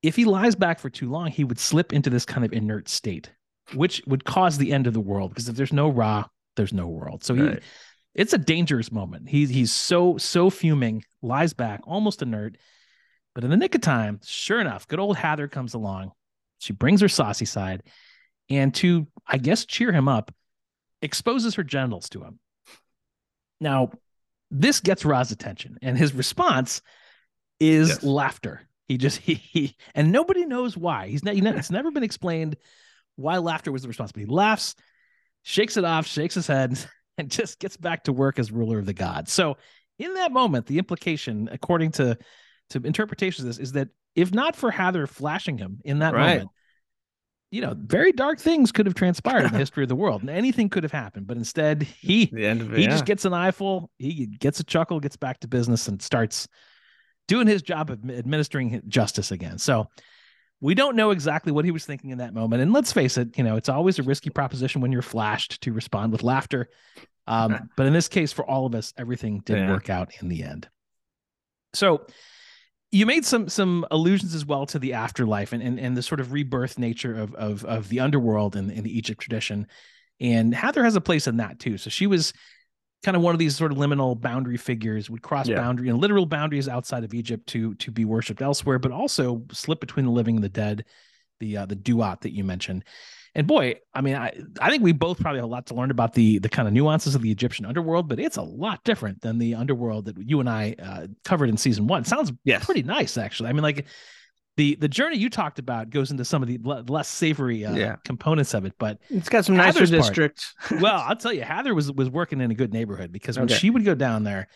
if 0.03 0.15
he 0.15 0.25
lies 0.25 0.55
back 0.55 0.79
for 0.79 0.89
too 0.89 1.09
long, 1.09 1.27
he 1.31 1.43
would 1.43 1.59
slip 1.59 1.91
into 1.91 2.11
this 2.11 2.23
kind 2.25 2.45
of 2.45 2.53
inert 2.53 2.87
state, 2.87 3.31
which 3.73 4.01
would 4.05 4.23
cause 4.23 4.57
the 4.57 4.71
end 4.71 4.85
of 4.85 4.93
the 4.93 4.99
world. 5.01 5.31
Because 5.31 5.49
if 5.49 5.55
there's 5.55 5.73
no 5.73 5.89
Ra, 5.89 6.25
there's 6.55 6.73
no 6.73 6.87
world. 6.87 7.23
So 7.23 7.33
he, 7.33 7.41
Right. 7.41 7.63
it's 8.13 8.33
a 8.33 8.37
dangerous 8.37 8.91
moment. 8.91 9.27
He's 9.27 9.49
he's 9.49 9.71
so 9.71 10.17
so 10.19 10.51
fuming, 10.51 11.03
lies 11.23 11.53
back, 11.53 11.81
almost 11.85 12.21
inert. 12.21 12.57
But 13.33 13.43
in 13.43 13.49
the 13.49 13.57
nick 13.57 13.73
of 13.73 13.81
time, 13.81 14.19
sure 14.23 14.61
enough, 14.61 14.87
good 14.87 14.99
old 14.99 15.17
Hather 15.17 15.47
comes 15.47 15.73
along. 15.73 16.11
She 16.59 16.71
brings 16.73 17.01
her 17.01 17.09
saucy 17.09 17.45
side, 17.45 17.81
and 18.49 18.73
to 18.75 19.07
I 19.27 19.37
guess 19.37 19.65
cheer 19.65 19.91
him 19.91 20.07
up, 20.07 20.31
exposes 21.01 21.55
her 21.55 21.63
genitals 21.63 22.09
to 22.09 22.23
him. 22.23 22.39
Now, 23.59 23.91
this 24.51 24.79
gets 24.79 25.05
Ra's 25.05 25.31
attention, 25.31 25.77
and 25.81 25.97
his 25.97 26.13
response 26.13 26.81
is 27.59 27.89
Yes. 27.89 28.03
laughter. 28.03 28.61
He 28.87 28.97
just 28.97 29.17
he, 29.21 29.33
he 29.35 29.75
and 29.93 30.11
nobody 30.11 30.45
knows 30.45 30.77
why. 30.77 31.07
He's 31.07 31.23
not. 31.23 31.35
It's 31.35 31.71
never 31.71 31.91
been 31.91 32.03
explained 32.03 32.57
why 33.15 33.37
laughter 33.37 33.71
was 33.71 33.81
the 33.81 33.87
response. 33.87 34.11
But 34.11 34.21
he 34.21 34.25
laughs, 34.25 34.75
shakes 35.43 35.77
it 35.77 35.85
off, 35.85 36.05
shakes 36.05 36.35
his 36.35 36.47
head, 36.47 36.77
and 37.17 37.31
just 37.31 37.59
gets 37.59 37.77
back 37.77 38.03
to 38.03 38.13
work 38.13 38.39
as 38.39 38.51
ruler 38.51 38.79
of 38.79 38.85
the 38.85 38.93
gods. 38.93 39.31
So, 39.31 39.57
in 39.97 40.13
that 40.15 40.31
moment, 40.31 40.65
the 40.67 40.77
implication, 40.77 41.49
according 41.51 41.91
to 41.93 42.17
to 42.71 42.81
interpretations 42.83 43.45
of 43.45 43.47
this, 43.47 43.59
is 43.59 43.71
that 43.73 43.89
if 44.15 44.33
not 44.33 44.55
for 44.55 44.71
Hather 44.71 45.07
flashing 45.07 45.57
him 45.57 45.81
in 45.83 45.99
that 45.99 46.13
Right. 46.13 46.35
moment, 46.37 46.49
you 47.51 47.61
know, 47.61 47.73
very 47.77 48.11
dark 48.11 48.39
things 48.39 48.71
could 48.71 48.85
have 48.85 48.95
transpired 48.95 49.45
in 49.45 49.51
the 49.51 49.57
history 49.57 49.83
of 49.83 49.89
the 49.89 49.95
world, 49.95 50.21
and 50.21 50.29
anything 50.29 50.69
could 50.69 50.83
have 50.83 50.91
happened. 50.91 51.27
But 51.27 51.37
instead, 51.37 51.83
he 51.83 52.25
The 52.33 52.45
end 52.45 52.61
of 52.61 52.73
it. 52.73 52.77
he 52.77 52.83
yeah. 52.83 52.89
just 52.89 53.05
gets 53.05 53.25
an 53.25 53.33
eyeful, 53.33 53.89
he 53.97 54.25
gets 54.25 54.59
a 54.59 54.63
chuckle, 54.63 54.99
gets 54.99 55.15
back 55.15 55.39
to 55.41 55.47
business, 55.47 55.87
and 55.87 56.01
starts 56.01 56.47
doing 57.27 57.47
his 57.47 57.61
job 57.61 57.89
of 57.89 58.09
administering 58.09 58.81
justice 58.87 59.31
again. 59.31 59.57
So 59.57 59.87
we 60.61 60.73
don't 60.75 60.95
know 60.95 61.11
exactly 61.11 61.51
what 61.51 61.65
he 61.65 61.71
was 61.71 61.85
thinking 61.85 62.11
in 62.11 62.19
that 62.19 62.33
moment. 62.33 62.61
And 62.61 62.71
let's 62.73 62.91
face 62.91 63.17
it, 63.17 63.37
you 63.37 63.43
know, 63.43 63.55
it's 63.55 63.69
always 63.69 63.99
a 63.99 64.03
risky 64.03 64.29
proposition 64.29 64.81
when 64.81 64.91
you're 64.91 65.01
flashed 65.01 65.61
to 65.61 65.73
respond 65.73 66.11
with 66.11 66.23
laughter. 66.23 66.69
Um, 67.27 67.69
but 67.77 67.87
in 67.87 67.93
this 67.93 68.07
case, 68.07 68.31
for 68.31 68.45
all 68.45 68.65
of 68.65 68.75
us, 68.75 68.93
everything 68.97 69.41
did 69.43 69.57
Yeah. 69.57 69.69
work 69.71 69.89
out 69.89 70.11
in 70.21 70.29
the 70.29 70.43
end. 70.43 70.67
So 71.73 72.05
you 72.95 73.05
made 73.05 73.25
some 73.25 73.49
some 73.49 73.85
allusions 73.91 74.33
as 74.33 74.45
well 74.45 74.65
to 74.67 74.79
the 74.79 74.93
afterlife 74.93 75.51
and 75.51 75.61
and, 75.61 75.79
and 75.79 75.97
the 75.97 76.01
sort 76.01 76.21
of 76.21 76.31
rebirth 76.31 76.79
nature 76.79 77.13
of 77.13 77.35
of 77.35 77.65
of 77.65 77.89
the 77.89 77.99
underworld 77.99 78.55
in, 78.55 78.69
in 78.71 78.83
the 78.83 78.97
Egypt 78.97 79.19
tradition. 79.19 79.67
And 80.21 80.55
Hather 80.55 80.83
has 80.83 80.95
a 80.95 81.01
place 81.01 81.27
in 81.27 81.37
that 81.37 81.59
too. 81.59 81.77
So 81.77 81.89
she 81.89 82.07
was 82.07 82.31
kind 83.03 83.17
of 83.17 83.21
one 83.21 83.35
of 83.35 83.39
these 83.39 83.55
sort 83.55 83.73
of 83.73 83.77
liminal 83.77 84.19
boundary 84.19 84.57
figures, 84.57 85.09
would 85.09 85.21
cross 85.21 85.47
Yeah. 85.49 85.57
boundary 85.57 85.89
and 85.89 85.99
literal 85.99 86.25
boundaries 86.25 86.69
outside 86.69 87.03
of 87.03 87.13
Egypt 87.13 87.47
to 87.47 87.75
to 87.75 87.91
be 87.91 88.05
worshipped 88.05 88.41
elsewhere, 88.41 88.79
but 88.79 88.91
also 88.91 89.43
slip 89.51 89.81
between 89.81 90.05
the 90.05 90.11
living 90.11 90.35
and 90.35 90.43
the 90.43 90.49
dead, 90.49 90.85
the 91.41 91.57
uh, 91.57 91.65
the 91.65 91.75
duat 91.75 92.21
that 92.21 92.31
you 92.31 92.45
mentioned. 92.45 92.85
And 93.37 93.45
boy, 93.47 93.75
I 93.93 93.99
mean, 94.01 94.15
I, 94.15 94.31
I 94.61 94.69
think 94.69 94.81
we 94.81 94.93
both 94.93 95.19
probably 95.19 95.39
have 95.39 95.45
a 95.49 95.51
lot 95.51 95.65
to 95.67 95.73
learn 95.75 95.91
about 95.91 96.13
the 96.13 96.39
the 96.39 96.47
kind 96.49 96.67
of 96.67 96.73
nuances 96.73 97.15
of 97.15 97.21
the 97.21 97.31
Egyptian 97.31 97.65
underworld, 97.65 98.07
but 98.07 98.19
it's 98.19 98.37
a 98.37 98.41
lot 98.41 98.83
different 98.85 99.21
than 99.21 99.37
the 99.37 99.55
underworld 99.55 100.05
that 100.05 100.17
you 100.17 100.39
and 100.39 100.49
I 100.49 100.75
uh, 100.81 101.07
covered 101.25 101.49
in 101.49 101.57
season 101.57 101.85
one. 101.87 102.05
sounds 102.05 102.31
Yes. 102.45 102.63
pretty 102.65 102.83
nice, 102.83 103.17
actually. 103.17 103.49
I 103.49 103.53
mean, 103.53 103.63
like 103.63 103.85
the 104.55 104.75
the 104.75 104.87
journey 104.87 105.17
you 105.17 105.29
talked 105.29 105.59
about 105.59 105.89
goes 105.89 106.11
into 106.11 106.23
some 106.23 106.41
of 106.41 106.47
the 106.47 106.59
le- 106.63 106.85
less 106.87 107.09
savory 107.09 107.65
uh, 107.65 107.75
Yeah. 107.75 107.97
components 108.05 108.53
of 108.53 108.63
it, 108.63 108.73
but 108.79 108.99
It's 109.09 109.27
got 109.27 109.43
some 109.43 109.57
nicer 109.57 109.79
Hather's 109.79 109.91
part. 109.91 110.01
districts. 110.03 110.53
well, 110.79 111.03
I'll 111.05 111.17
tell 111.17 111.33
you, 111.33 111.41
Hather 111.41 111.75
was 111.75 111.91
was 111.91 112.09
working 112.09 112.39
in 112.39 112.51
a 112.51 112.55
good 112.55 112.71
neighborhood 112.71 113.11
because 113.11 113.37
when 113.37 113.45
Okay. 113.49 113.55
she 113.55 113.69
would 113.69 113.83
go 113.83 113.95
down 113.95 114.23
there, 114.23 114.47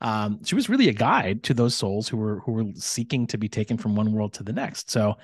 um, 0.00 0.44
she 0.44 0.54
was 0.54 0.68
really 0.68 0.88
a 0.88 0.92
guide 0.92 1.42
to 1.44 1.54
those 1.54 1.74
souls 1.74 2.06
who 2.08 2.18
were 2.18 2.38
who 2.40 2.52
were 2.52 2.64
seeking 2.76 3.26
to 3.28 3.36
be 3.38 3.48
taken 3.48 3.78
from 3.78 3.96
one 3.96 4.12
world 4.12 4.34
to 4.34 4.44
the 4.44 4.52
next. 4.52 4.90
So, 4.92 5.16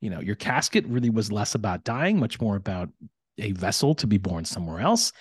you 0.00 0.10
know, 0.10 0.20
your 0.20 0.36
casket 0.36 0.86
really 0.86 1.10
was 1.10 1.30
less 1.30 1.54
about 1.54 1.84
dying, 1.84 2.18
much 2.18 2.40
more 2.40 2.56
about 2.56 2.88
a 3.38 3.52
vessel 3.52 3.94
to 3.96 4.06
be 4.06 4.18
born 4.18 4.44
somewhere 4.44 4.80
else. 4.80 5.12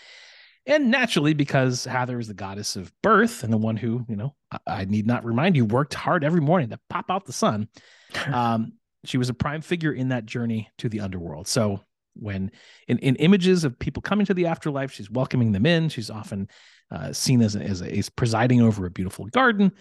And 0.66 0.92
naturally, 0.92 1.34
because 1.34 1.86
Hather 1.86 2.20
is 2.20 2.28
the 2.28 2.34
goddess 2.34 2.76
of 2.76 2.92
birth 3.02 3.44
and 3.44 3.52
the 3.52 3.58
one 3.58 3.78
who, 3.78 4.06
you 4.08 4.16
know, 4.16 4.36
I, 4.52 4.60
I 4.68 4.86
need 4.86 5.08
not 5.08 5.26
remind 5.26 5.56
you, 5.56 5.66
worked 5.66 5.94
hard 5.94 6.24
every 6.24 6.42
morning 6.42 6.70
to 6.70 6.80
pop 6.90 7.10
out 7.10 7.26
the 7.26 7.34
sun. 7.34 7.68
Um, 8.26 8.74
she 9.06 9.20
was 9.20 9.30
a 9.30 9.36
prime 9.36 9.62
figure 9.62 9.94
in 9.94 10.10
that 10.10 10.26
journey 10.26 10.68
to 10.80 10.90
the 10.90 11.02
underworld. 11.02 11.48
So 11.48 11.80
when 12.16 12.52
in, 12.88 12.98
in 13.00 13.16
images 13.18 13.64
of 13.64 13.78
people 13.78 14.02
coming 14.02 14.26
to 14.26 14.34
the 14.34 14.48
afterlife, 14.48 14.92
she's 14.92 15.12
welcoming 15.12 15.52
them 15.52 15.68
in. 15.68 15.90
She's 15.90 16.10
often 16.10 16.48
uh, 16.92 17.14
seen 17.14 17.42
as, 17.42 17.56
a, 17.56 17.62
as, 17.62 17.82
a, 17.82 17.98
as 17.98 18.10
presiding 18.10 18.62
over 18.62 18.86
a 18.86 18.92
beautiful 18.92 19.26
garden. 19.26 19.72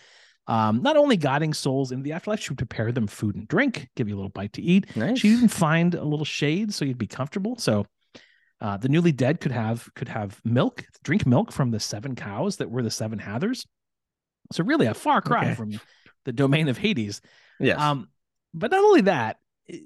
Um, 0.48 0.82
not 0.82 0.96
only 0.96 1.16
guiding 1.16 1.52
souls 1.54 1.92
into 1.92 2.02
the 2.02 2.12
afterlife, 2.12 2.40
she 2.40 2.50
would 2.50 2.58
prepare 2.58 2.90
them 2.90 3.06
food 3.06 3.36
and 3.36 3.46
drink, 3.46 3.88
give 3.94 4.08
you 4.08 4.14
a 4.14 4.18
little 4.18 4.30
bite 4.30 4.54
to 4.54 4.62
eat. 4.62 4.96
Nice. 4.96 5.18
She'd 5.20 5.32
even 5.32 5.48
find 5.48 5.94
a 5.94 6.02
little 6.04 6.24
shade 6.24 6.72
so 6.74 6.84
you'd 6.86 6.96
be 6.98 7.06
comfortable. 7.06 7.56
So 7.58 7.84
uh, 8.60 8.78
the 8.78 8.88
newly 8.88 9.12
dead 9.12 9.40
could 9.40 9.52
have 9.52 9.88
could 9.94 10.08
have 10.08 10.40
milk, 10.44 10.84
drink 11.04 11.26
milk 11.26 11.52
from 11.52 11.70
the 11.70 11.78
seven 11.78 12.16
cows 12.16 12.56
that 12.56 12.70
were 12.70 12.82
the 12.82 12.90
seven 12.90 13.18
Hathers. 13.18 13.66
So 14.52 14.64
really 14.64 14.86
a 14.86 14.94
far 14.94 15.20
cry 15.20 15.44
Okay. 15.46 15.54
from 15.54 15.80
the 16.24 16.32
domain 16.32 16.68
of 16.68 16.78
Hades. 16.78 17.20
yes. 17.60 17.78
Um, 17.78 18.08
but 18.54 18.70
not 18.70 18.82
only 18.82 19.02
that, 19.02 19.36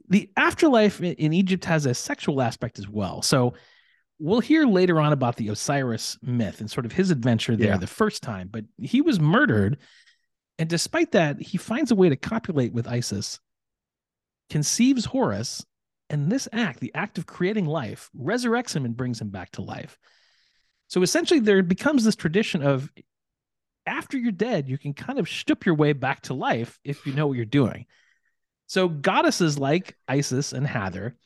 the 0.09 0.31
afterlife 0.37 1.03
in 1.03 1.33
Egypt 1.33 1.65
has 1.65 1.87
a 1.87 1.95
sexual 1.95 2.41
aspect 2.41 2.79
as 2.79 2.89
well. 2.89 3.21
So 3.21 3.55
we'll 4.21 4.39
hear 4.41 4.65
later 4.65 5.01
on 5.01 5.13
about 5.13 5.35
the 5.35 5.49
Osiris 5.49 6.17
myth 6.23 6.61
and 6.61 6.71
sort 6.71 6.87
of 6.87 6.93
his 6.93 7.11
adventure 7.11 7.57
there 7.57 7.71
Yeah. 7.71 7.77
the 7.79 7.89
first 7.89 8.23
time. 8.23 8.49
But 8.51 8.65
he 8.81 9.01
was 9.01 9.19
murdered, 9.19 9.79
and 10.59 10.69
despite 10.69 11.13
that, 11.13 11.41
he 11.41 11.59
finds 11.59 11.91
a 11.91 11.97
way 11.97 12.09
to 12.09 12.17
copulate 12.17 12.73
with 12.73 12.89
Isis, 12.89 13.41
conceives 14.51 15.05
Horus, 15.05 15.65
and 16.11 16.31
this 16.31 16.47
act, 16.53 16.81
the 16.81 16.95
act 16.95 17.19
of 17.19 17.27
creating 17.27 17.67
life, 17.67 18.11
resurrects 18.17 18.77
him 18.77 18.85
and 18.85 18.97
brings 18.97 19.21
him 19.21 19.31
back 19.31 19.51
to 19.53 19.63
life. 19.63 19.99
So 20.89 21.03
essentially, 21.03 21.41
there 21.41 21.63
becomes 21.63 22.05
this 22.05 22.17
tradition 22.17 22.63
of 22.63 22.91
after 23.87 24.17
you're 24.17 24.31
dead, 24.31 24.69
you 24.69 24.79
can 24.79 24.95
kind 24.95 25.19
of 25.19 25.27
shtup 25.27 25.65
your 25.65 25.75
way 25.75 25.93
back 25.93 26.21
to 26.23 26.35
life 26.35 26.79
if 26.85 27.07
you 27.07 27.15
know 27.15 27.27
what 27.27 27.37
you're 27.37 27.45
doing. 27.45 27.87
So 28.67 28.89
goddesses 28.89 29.59
like 29.59 29.97
Isis 30.07 30.53
and 30.53 30.67
Hather 30.67 31.17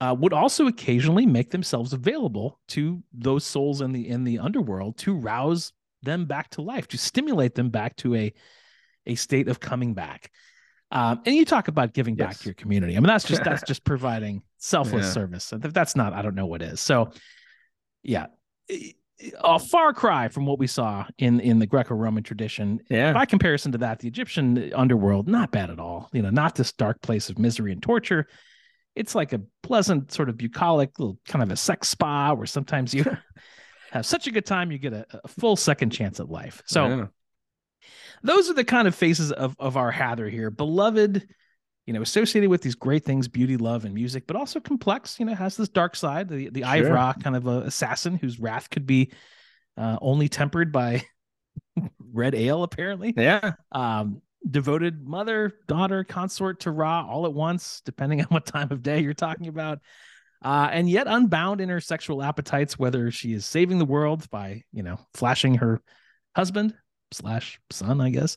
uh, 0.00 0.14
would 0.18 0.32
also 0.32 0.66
occasionally 0.66 1.26
make 1.26 1.50
themselves 1.50 1.92
available 1.92 2.60
to 2.68 3.02
those 3.12 3.44
souls 3.44 3.80
in 3.80 3.92
the 3.92 4.08
in 4.08 4.24
the 4.24 4.38
underworld 4.38 4.98
to 4.98 5.14
rouse 5.14 5.72
them 6.02 6.26
back 6.26 6.50
to 6.50 6.62
life, 6.62 6.88
to 6.88 6.98
stimulate 6.98 7.54
them 7.54 7.70
back 7.70 7.96
to 7.96 8.14
a 8.14 8.32
a 9.06 9.14
state 9.14 9.48
of 9.48 9.60
coming 9.60 9.94
back. 9.94 10.30
Um, 10.90 11.20
and 11.26 11.34
you 11.34 11.44
talk 11.44 11.68
about 11.68 11.92
giving 11.92 12.14
back 12.14 12.38
to 12.38 12.44
your 12.44 12.54
community. 12.54 12.96
I 12.96 13.00
mean, 13.00 13.08
that's 13.08 13.24
just 13.24 13.42
that's 13.42 13.62
just 13.62 13.84
providing 13.92 14.42
selfless 14.58 15.06
Yeah. 15.06 15.12
service. 15.12 15.52
If 15.52 15.72
that's 15.72 15.96
not, 15.96 16.12
I 16.12 16.22
don't 16.22 16.34
know 16.34 16.46
what 16.46 16.62
is. 16.62 16.80
So, 16.80 17.10
yeah, 18.02 18.26
a 19.42 19.58
far 19.58 19.92
cry 19.92 20.28
from 20.28 20.46
what 20.46 20.58
we 20.58 20.66
saw 20.66 21.06
in 21.18 21.40
in 21.40 21.58
the 21.58 21.66
Greco-Roman 21.66 22.22
tradition 22.22 22.80
yeah. 22.90 23.12
by 23.12 23.24
comparison 23.24 23.72
to 23.72 23.78
that, 23.78 24.00
the 24.00 24.08
Egyptian 24.08 24.72
underworld, 24.74 25.26
not 25.26 25.50
bad 25.50 25.70
at 25.70 25.80
all. 25.80 26.10
You 26.12 26.22
know, 26.22 26.30
not 26.30 26.54
this 26.54 26.72
dark 26.72 27.00
place 27.02 27.28
of 27.28 27.38
misery 27.38 27.72
and 27.72 27.82
torture. 27.82 28.26
It's 28.94 29.14
like 29.16 29.32
a 29.32 29.40
pleasant, 29.62 30.12
sort 30.12 30.28
of 30.28 30.36
bucolic, 30.36 30.96
little 31.00 31.18
kind 31.26 31.42
of 31.42 31.50
a 31.50 31.56
sex 31.56 31.88
spa 31.88 32.32
where 32.34 32.46
sometimes 32.46 32.94
you 32.94 33.04
have 33.90 34.06
such 34.06 34.28
a 34.28 34.30
good 34.30 34.46
time, 34.46 34.70
you 34.70 34.78
get 34.78 34.92
a, 34.92 35.04
a 35.24 35.28
full 35.28 35.56
second 35.56 35.90
chance 35.90 36.20
at 36.20 36.28
life. 36.28 36.62
So 36.66 36.86
Yeah. 36.86 37.06
Those 38.22 38.50
are 38.50 38.54
the 38.54 38.64
kind 38.64 38.88
of 38.88 38.94
faces 38.94 39.32
of 39.32 39.56
of 39.58 39.76
our 39.76 39.90
Hather 39.90 40.28
here, 40.28 40.50
beloved. 40.50 41.26
You 41.86 41.92
know, 41.92 42.00
associated 42.00 42.48
with 42.48 42.62
these 42.62 42.74
great 42.74 43.04
things, 43.04 43.28
beauty, 43.28 43.58
love, 43.58 43.84
and 43.84 43.94
music, 43.94 44.26
but 44.26 44.36
also 44.36 44.58
complex. 44.58 45.20
You 45.20 45.26
know, 45.26 45.34
has 45.34 45.56
this 45.56 45.68
dark 45.68 45.96
side, 45.96 46.28
the 46.28 46.48
the 46.48 46.64
Eye 46.64 46.76
of 46.76 46.90
Ra, 46.90 47.12
kind 47.12 47.36
of 47.36 47.46
a 47.46 47.60
assassin 47.60 48.16
whose 48.16 48.40
wrath 48.40 48.70
could 48.70 48.86
be 48.86 49.12
uh, 49.76 49.98
only 50.00 50.28
tempered 50.28 50.72
by 50.72 51.04
red 52.12 52.34
ale, 52.34 52.62
apparently 52.62 53.12
yeah. 53.16 53.52
um, 53.72 54.22
devoted 54.48 55.06
mother, 55.06 55.54
daughter, 55.66 56.04
consort 56.04 56.60
to 56.60 56.70
Ra 56.70 57.06
all 57.06 57.26
at 57.26 57.32
once, 57.34 57.82
depending 57.84 58.20
on 58.20 58.26
what 58.28 58.46
time 58.46 58.68
of 58.70 58.82
day 58.82 59.00
you're 59.00 59.14
talking 59.14 59.48
about. 59.48 59.80
Uh, 60.42 60.68
and 60.70 60.90
yet 60.90 61.06
unbound 61.06 61.60
in 61.60 61.70
her 61.70 61.80
sexual 61.80 62.22
appetites, 62.22 62.78
whether 62.78 63.10
she 63.10 63.32
is 63.32 63.46
saving 63.46 63.78
the 63.78 63.84
world 63.84 64.28
by, 64.30 64.62
you 64.72 64.82
know, 64.82 64.98
flashing 65.14 65.54
her 65.54 65.80
husband 66.36 66.74
slash 67.14 67.60
son, 67.70 68.00
I 68.00 68.10
guess, 68.10 68.36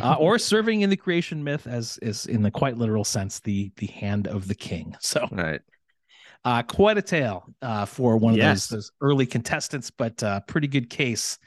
uh, 0.00 0.14
or 0.18 0.38
serving 0.38 0.80
in 0.82 0.90
the 0.90 0.96
creation 0.96 1.44
myth 1.44 1.66
as 1.66 1.98
is 2.02 2.26
in 2.26 2.42
the 2.42 2.50
quite 2.50 2.76
literal 2.76 3.04
sense, 3.04 3.40
the 3.40 3.70
the 3.76 3.86
hand 3.86 4.26
of 4.26 4.48
the 4.48 4.54
king. 4.54 4.96
So 5.00 5.28
right. 5.30 5.60
Uh, 6.44 6.62
quite 6.62 6.98
a 6.98 7.02
tale 7.02 7.44
uh, 7.62 7.86
for 7.86 8.18
one 8.18 8.34
of 8.34 8.38
Yes. 8.38 8.66
those, 8.66 8.68
those 8.68 8.92
early 9.00 9.24
contestants, 9.26 9.90
but 9.90 10.22
uh, 10.22 10.40
pretty 10.40 10.68
good 10.68 10.90
case 10.90 11.38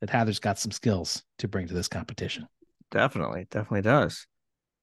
that 0.00 0.10
Heather's 0.10 0.40
got 0.40 0.58
some 0.58 0.72
skills 0.72 1.22
to 1.38 1.48
bring 1.48 1.68
to 1.68 1.74
this 1.74 1.88
competition. 1.88 2.46
Definitely, 2.90 3.46
definitely 3.50 3.82
does. 3.82 4.26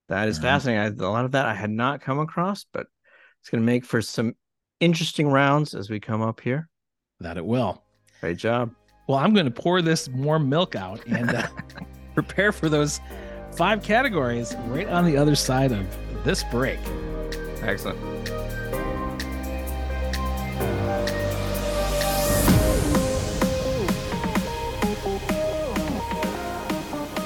That 0.08 0.28
is 0.28 0.38
right. 0.38 0.44
fascinating. 0.44 1.00
I, 1.00 1.06
a 1.06 1.12
lot 1.12 1.26
of 1.26 1.32
that 1.34 1.46
I 1.46 1.54
had 1.54 1.70
not 1.70 2.02
come 2.02 2.20
across, 2.20 2.66
but 2.74 2.88
it's 3.42 3.50
going 3.52 3.62
to 3.62 3.66
make 3.66 3.86
for 3.86 4.02
some 4.02 4.34
interesting 4.80 5.28
rounds 5.28 5.76
as 5.76 5.90
we 5.90 6.00
come 6.00 6.22
up 6.24 6.42
here. 6.42 6.68
That 7.20 7.38
it 7.38 7.46
will. 7.46 7.84
Great 8.22 8.38
job. 8.38 8.74
Well, 9.10 9.18
I'm 9.18 9.34
going 9.34 9.48
to 9.48 9.52
pour 9.52 9.82
this 9.82 10.08
warm 10.10 10.50
milk 10.50 10.76
out 10.76 11.04
and 11.08 11.32
uh, 11.32 11.48
prepare 12.14 12.52
for 12.52 12.70
those 12.70 13.02
five 13.54 13.82
categories 13.82 14.56
right 14.68 14.88
on 14.88 15.04
the 15.04 15.18
other 15.18 15.34
side 15.34 15.72
of 15.72 15.84
this 16.24 16.44
break. 16.44 16.78
Excellent. 17.64 17.98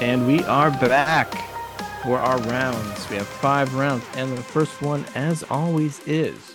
And 0.00 0.26
we 0.26 0.42
are 0.44 0.70
back 0.70 1.34
for 2.02 2.18
our 2.18 2.38
rounds. 2.44 3.10
We 3.10 3.16
have 3.16 3.26
five 3.26 3.74
rounds, 3.74 4.06
and 4.14 4.32
the 4.32 4.42
first 4.42 4.80
one, 4.80 5.04
as 5.14 5.42
always, 5.50 6.00
is 6.06 6.54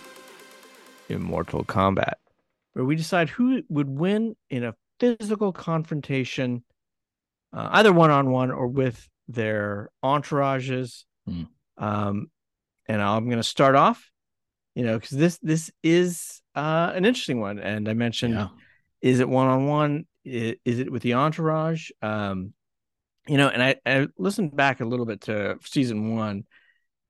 Immortal 1.07 1.65
Combat, 1.65 2.17
where 2.73 2.83
we 2.83 2.95
decide 2.95 3.29
who 3.29 3.61
would 3.69 3.89
win 3.89 4.35
in 4.49 4.63
a 4.63 4.73
physical 4.99 5.51
confrontation, 5.51 6.63
uh, 7.53 7.69
either 7.73 7.93
one 7.93 8.11
on 8.11 8.31
one 8.31 8.51
or 8.51 8.67
with 8.67 9.07
their 9.27 9.89
entourages. 10.03 11.03
Hmm. 11.25 11.43
Um, 11.77 12.27
and 12.87 13.01
I'm 13.01 13.25
going 13.25 13.37
to 13.37 13.43
start 13.43 13.75
off, 13.75 14.09
you 14.75 14.83
know, 14.83 14.97
because 14.97 15.17
this 15.17 15.37
this 15.41 15.71
is 15.83 16.41
uh, 16.55 16.91
an 16.93 17.05
interesting 17.05 17.39
one, 17.39 17.59
and 17.59 17.87
I 17.87 17.93
mentioned 17.93 18.33
Yeah. 18.33 18.47
is 19.01 19.19
it 19.19 19.29
one 19.29 19.47
on 19.47 19.67
one? 19.67 20.05
Is 20.25 20.79
it 20.79 20.91
with 20.91 21.03
the 21.03 21.13
entourage? 21.13 21.89
Um, 22.01 22.53
you 23.27 23.37
know, 23.37 23.47
and 23.47 23.61
I, 23.61 23.75
I 23.85 24.07
listened 24.17 24.55
back 24.55 24.81
a 24.81 24.85
little 24.85 25.05
bit 25.05 25.21
to 25.21 25.57
season 25.63 26.15
one, 26.15 26.45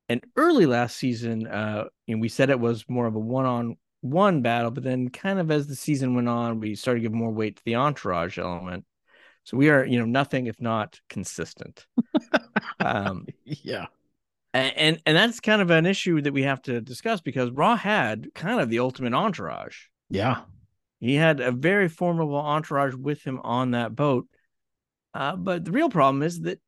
and 0.09 0.23
early 0.35 0.65
last 0.65 0.97
season, 0.97 1.47
uh, 1.47 1.85
you 2.05 2.15
know, 2.15 2.21
we 2.21 2.29
said 2.29 2.49
it 2.49 2.59
was 2.59 2.83
more 2.89 3.07
of 3.07 3.15
a 3.15 3.19
one 3.19 3.45
on 3.45 3.77
one 4.01 4.41
battle, 4.41 4.71
but 4.71 4.83
then 4.83 5.09
kind 5.09 5.39
of 5.39 5.51
as 5.51 5.67
the 5.67 5.75
season 5.75 6.15
went 6.15 6.29
on, 6.29 6.59
we 6.59 6.75
started 6.75 6.99
to 7.01 7.03
give 7.03 7.13
more 7.13 7.31
weight 7.31 7.57
to 7.57 7.65
the 7.65 7.75
entourage 7.75 8.37
element. 8.37 8.85
So 9.43 9.57
we 9.57 9.69
are, 9.69 9.85
you 9.85 9.99
know, 9.99 10.05
nothing 10.05 10.47
if 10.47 10.61
not 10.61 10.99
consistent. 11.09 11.85
um, 12.79 13.25
Yeah. 13.43 13.87
and, 14.53 15.01
and 15.05 15.17
that's 15.17 15.39
kind 15.39 15.61
of 15.61 15.69
an 15.69 15.85
issue 15.85 16.21
that 16.21 16.33
we 16.33 16.43
have 16.43 16.61
to 16.63 16.81
discuss 16.81 17.21
because 17.21 17.51
Ra 17.51 17.75
had 17.75 18.33
kind 18.33 18.59
of 18.61 18.69
the 18.69 18.79
ultimate 18.79 19.13
entourage. 19.13 19.77
Yeah. 20.09 20.41
He 20.99 21.15
had 21.15 21.39
a 21.39 21.51
very 21.51 21.87
formidable 21.87 22.35
entourage 22.35 22.93
with 22.93 23.23
him 23.23 23.39
on 23.43 23.71
that 23.71 23.95
boat. 23.95 24.27
Uh, 25.13 25.35
but 25.35 25.65
the 25.65 25.71
real 25.71 25.89
problem 25.89 26.21
is 26.23 26.41
that 26.41 26.59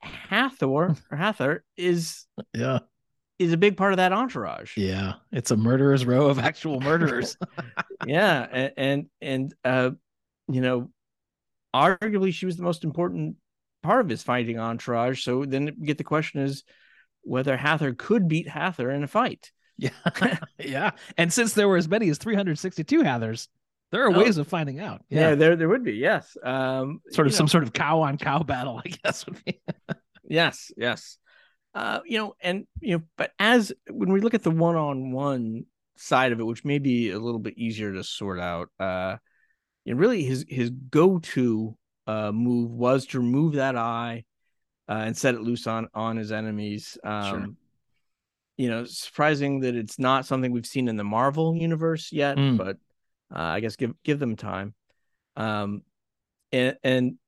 Hathor 0.00 0.96
or 1.10 1.16
Hathor 1.16 1.64
is 1.76 2.26
Yeah. 2.54 2.80
Is 3.38 3.52
a 3.52 3.56
big 3.56 3.76
part 3.76 3.92
of 3.92 3.96
that 3.96 4.12
entourage. 4.12 4.76
Yeah. 4.76 5.14
It's 5.32 5.50
a 5.50 5.56
murderer's 5.56 6.04
row 6.06 6.26
of 6.28 6.38
actual 6.38 6.80
murderers. 6.80 7.36
yeah, 8.06 8.46
and 8.50 8.72
and, 8.76 9.06
and 9.20 9.54
uh, 9.64 9.90
you 10.48 10.60
know, 10.60 10.90
arguably 11.74 12.32
she 12.32 12.46
was 12.46 12.56
the 12.56 12.62
most 12.62 12.84
important 12.84 13.36
part 13.82 14.00
of 14.04 14.08
his 14.08 14.22
fighting 14.22 14.58
entourage. 14.58 15.22
So 15.24 15.44
then 15.44 15.66
you 15.78 15.86
get 15.86 15.98
the 15.98 16.04
question 16.04 16.40
is 16.40 16.62
whether 17.22 17.56
Hathor 17.56 17.94
could 17.94 18.28
beat 18.28 18.48
Hathor 18.48 18.90
in 18.90 19.02
a 19.02 19.08
fight. 19.08 19.50
yeah. 19.78 19.90
yeah. 20.58 20.90
And 21.16 21.32
since 21.32 21.54
there 21.54 21.68
were 21.68 21.76
as 21.76 21.88
many 21.88 22.08
as 22.10 22.18
362 22.18 23.02
Hathers, 23.02 23.48
there 23.90 24.04
are 24.04 24.10
Oh. 24.14 24.18
ways 24.18 24.38
of 24.38 24.48
finding 24.48 24.80
out. 24.80 25.02
Yeah, 25.08 25.30
Yeah. 25.30 25.34
there 25.34 25.56
there 25.56 25.68
would 25.68 25.84
be 25.84 25.94
yes. 25.94 26.36
Um, 26.42 27.00
sort 27.10 27.26
of 27.26 27.34
some 27.34 27.44
know, 27.44 27.48
sort 27.48 27.64
of 27.64 27.72
cow 27.72 28.00
on 28.02 28.18
cow 28.18 28.42
battle, 28.42 28.80
I 28.84 28.88
guess 28.88 29.26
would 29.26 29.42
be. 29.44 29.60
Yes, 30.24 30.70
yes. 30.76 31.18
Uh, 31.74 32.00
you 32.04 32.18
know, 32.18 32.34
and 32.40 32.66
you 32.80 32.98
know, 32.98 33.02
but 33.16 33.32
as 33.38 33.72
when 33.90 34.12
we 34.12 34.20
look 34.20 34.34
at 34.34 34.42
the 34.42 34.50
one-on-one 34.50 35.64
side 35.96 36.32
of 36.32 36.40
it, 36.40 36.44
which 36.44 36.64
may 36.64 36.78
be 36.78 37.10
a 37.10 37.18
little 37.18 37.38
bit 37.40 37.56
easier 37.56 37.92
to 37.92 38.04
sort 38.04 38.38
out, 38.38 38.68
uh, 38.78 39.16
you 39.84 39.94
know, 39.94 40.00
really 40.00 40.22
his 40.22 40.44
his 40.48 40.70
go-to 40.70 41.76
uh 42.06 42.32
move 42.32 42.70
was 42.70 43.06
to 43.06 43.18
remove 43.20 43.54
that 43.54 43.76
eye 43.76 44.24
uh, 44.88 45.02
and 45.06 45.16
set 45.16 45.34
it 45.34 45.40
loose 45.40 45.66
on 45.66 45.88
on 45.94 46.16
his 46.16 46.32
enemies. 46.32 46.98
Um, 47.04 47.24
Sure. 47.30 47.46
You 48.58 48.68
know, 48.68 48.84
surprising 48.84 49.60
that 49.60 49.74
it's 49.74 49.98
not 49.98 50.26
something 50.26 50.52
we've 50.52 50.66
seen 50.66 50.88
in 50.88 50.96
the 50.96 51.04
Marvel 51.04 51.56
universe 51.56 52.12
yet, 52.12 52.36
Mm. 52.36 52.58
but 52.58 52.76
uh, 53.34 53.38
I 53.38 53.60
guess 53.60 53.76
give 53.76 53.94
give 54.02 54.18
them 54.18 54.36
time. 54.36 54.74
Um, 55.36 55.82
and 56.52 56.76
and 56.84 57.18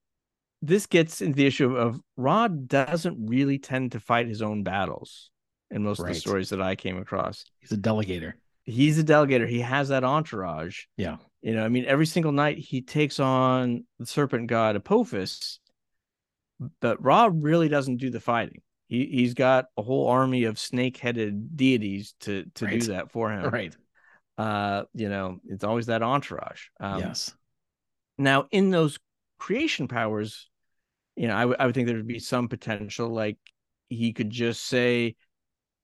this 0.66 0.86
gets 0.86 1.20
into 1.20 1.36
the 1.36 1.46
issue 1.46 1.76
of, 1.76 1.94
of 1.94 2.00
Ra 2.16 2.48
doesn't 2.48 3.26
really 3.26 3.58
tend 3.58 3.92
to 3.92 4.00
fight 4.00 4.26
his 4.26 4.42
own 4.42 4.62
battles 4.62 5.30
in 5.70 5.82
most 5.82 6.00
of 6.00 6.06
the 6.06 6.14
stories 6.14 6.50
that 6.50 6.62
I 6.62 6.76
came 6.76 6.98
across. 6.98 7.44
He's 7.58 7.72
a 7.72 7.76
delegator. 7.76 8.34
He's 8.64 8.98
a 8.98 9.04
delegator. 9.04 9.48
He 9.48 9.60
has 9.60 9.88
that 9.88 10.04
entourage. 10.04 10.84
Yeah. 10.96 11.16
You 11.42 11.54
know, 11.54 11.64
I 11.64 11.68
mean, 11.68 11.84
every 11.84 12.06
single 12.06 12.32
night 12.32 12.58
he 12.58 12.80
takes 12.80 13.20
on 13.20 13.84
the 13.98 14.06
serpent 14.06 14.46
god 14.46 14.76
Apophis, 14.76 15.58
but 16.80 17.02
Ra 17.02 17.28
really 17.32 17.68
doesn't 17.68 17.98
do 17.98 18.10
the 18.10 18.20
fighting. 18.20 18.62
He 18.86 19.06
he's 19.06 19.34
got 19.34 19.66
a 19.76 19.82
whole 19.82 20.08
army 20.08 20.44
of 20.44 20.58
snake-headed 20.58 21.56
deities 21.56 22.14
to 22.20 22.44
to 22.54 22.64
Right. 22.66 22.80
do 22.80 22.86
that 22.88 23.10
for 23.10 23.30
him. 23.30 23.50
Right. 23.50 23.76
Uh, 24.38 24.84
you 24.94 25.08
know, 25.08 25.38
it's 25.46 25.64
always 25.64 25.86
that 25.86 26.02
entourage. 26.02 26.66
Um, 26.80 27.00
yes. 27.00 27.34
now, 28.18 28.46
in 28.50 28.70
those 28.70 28.98
creation 29.38 29.88
powers, 29.88 30.48
you 31.16 31.28
know, 31.28 31.34
I 31.36 31.66
would 31.66 31.74
think 31.74 31.86
there 31.86 31.96
would 31.96 32.06
be 32.06 32.18
some 32.18 32.48
potential, 32.48 33.08
like 33.08 33.36
he 33.88 34.12
could 34.12 34.30
just 34.30 34.64
say, 34.64 35.16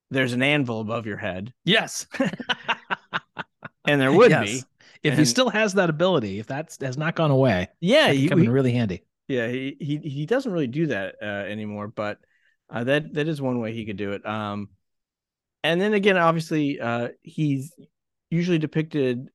"There's 0.09 0.33
an 0.33 0.43
anvil 0.43 0.81
above 0.81 1.05
your 1.05 1.17
head," 1.17 1.53
Yes. 1.63 2.05
and 3.87 4.01
there 4.01 4.11
would 4.11 4.31
Yes. 4.31 4.45
be. 4.49 4.63
If 5.03 5.17
he 5.17 5.25
still 5.25 5.49
has 5.49 5.73
that 5.73 5.89
ability, 5.89 6.39
if 6.39 6.47
that 6.47 6.75
has 6.81 6.97
not 6.97 7.15
gone 7.15 7.31
away, 7.31 7.69
Yeah, 7.79 8.11
he, 8.11 8.23
could 8.23 8.31
come 8.31 8.43
in 8.43 8.49
really 8.51 8.71
handy. 8.71 9.03
yeah, 9.27 9.47
he, 9.47 9.75
he 9.79 9.97
he 9.97 10.25
doesn't 10.25 10.51
really 10.51 10.67
do 10.67 10.87
that 10.87 11.15
uh, 11.21 11.25
anymore, 11.25 11.87
but 11.87 12.19
uh, 12.69 12.83
that 12.83 13.13
that 13.13 13.27
is 13.27 13.41
one 13.41 13.59
way 13.59 13.73
he 13.73 13.85
could 13.85 13.97
do 13.97 14.11
it. 14.11 14.25
Um, 14.25 14.69
and 15.63 15.81
then 15.81 15.93
again, 15.93 16.17
obviously, 16.17 16.79
uh, 16.79 17.09
he's 17.21 17.73
usually 18.29 18.59
depicted 18.59 19.29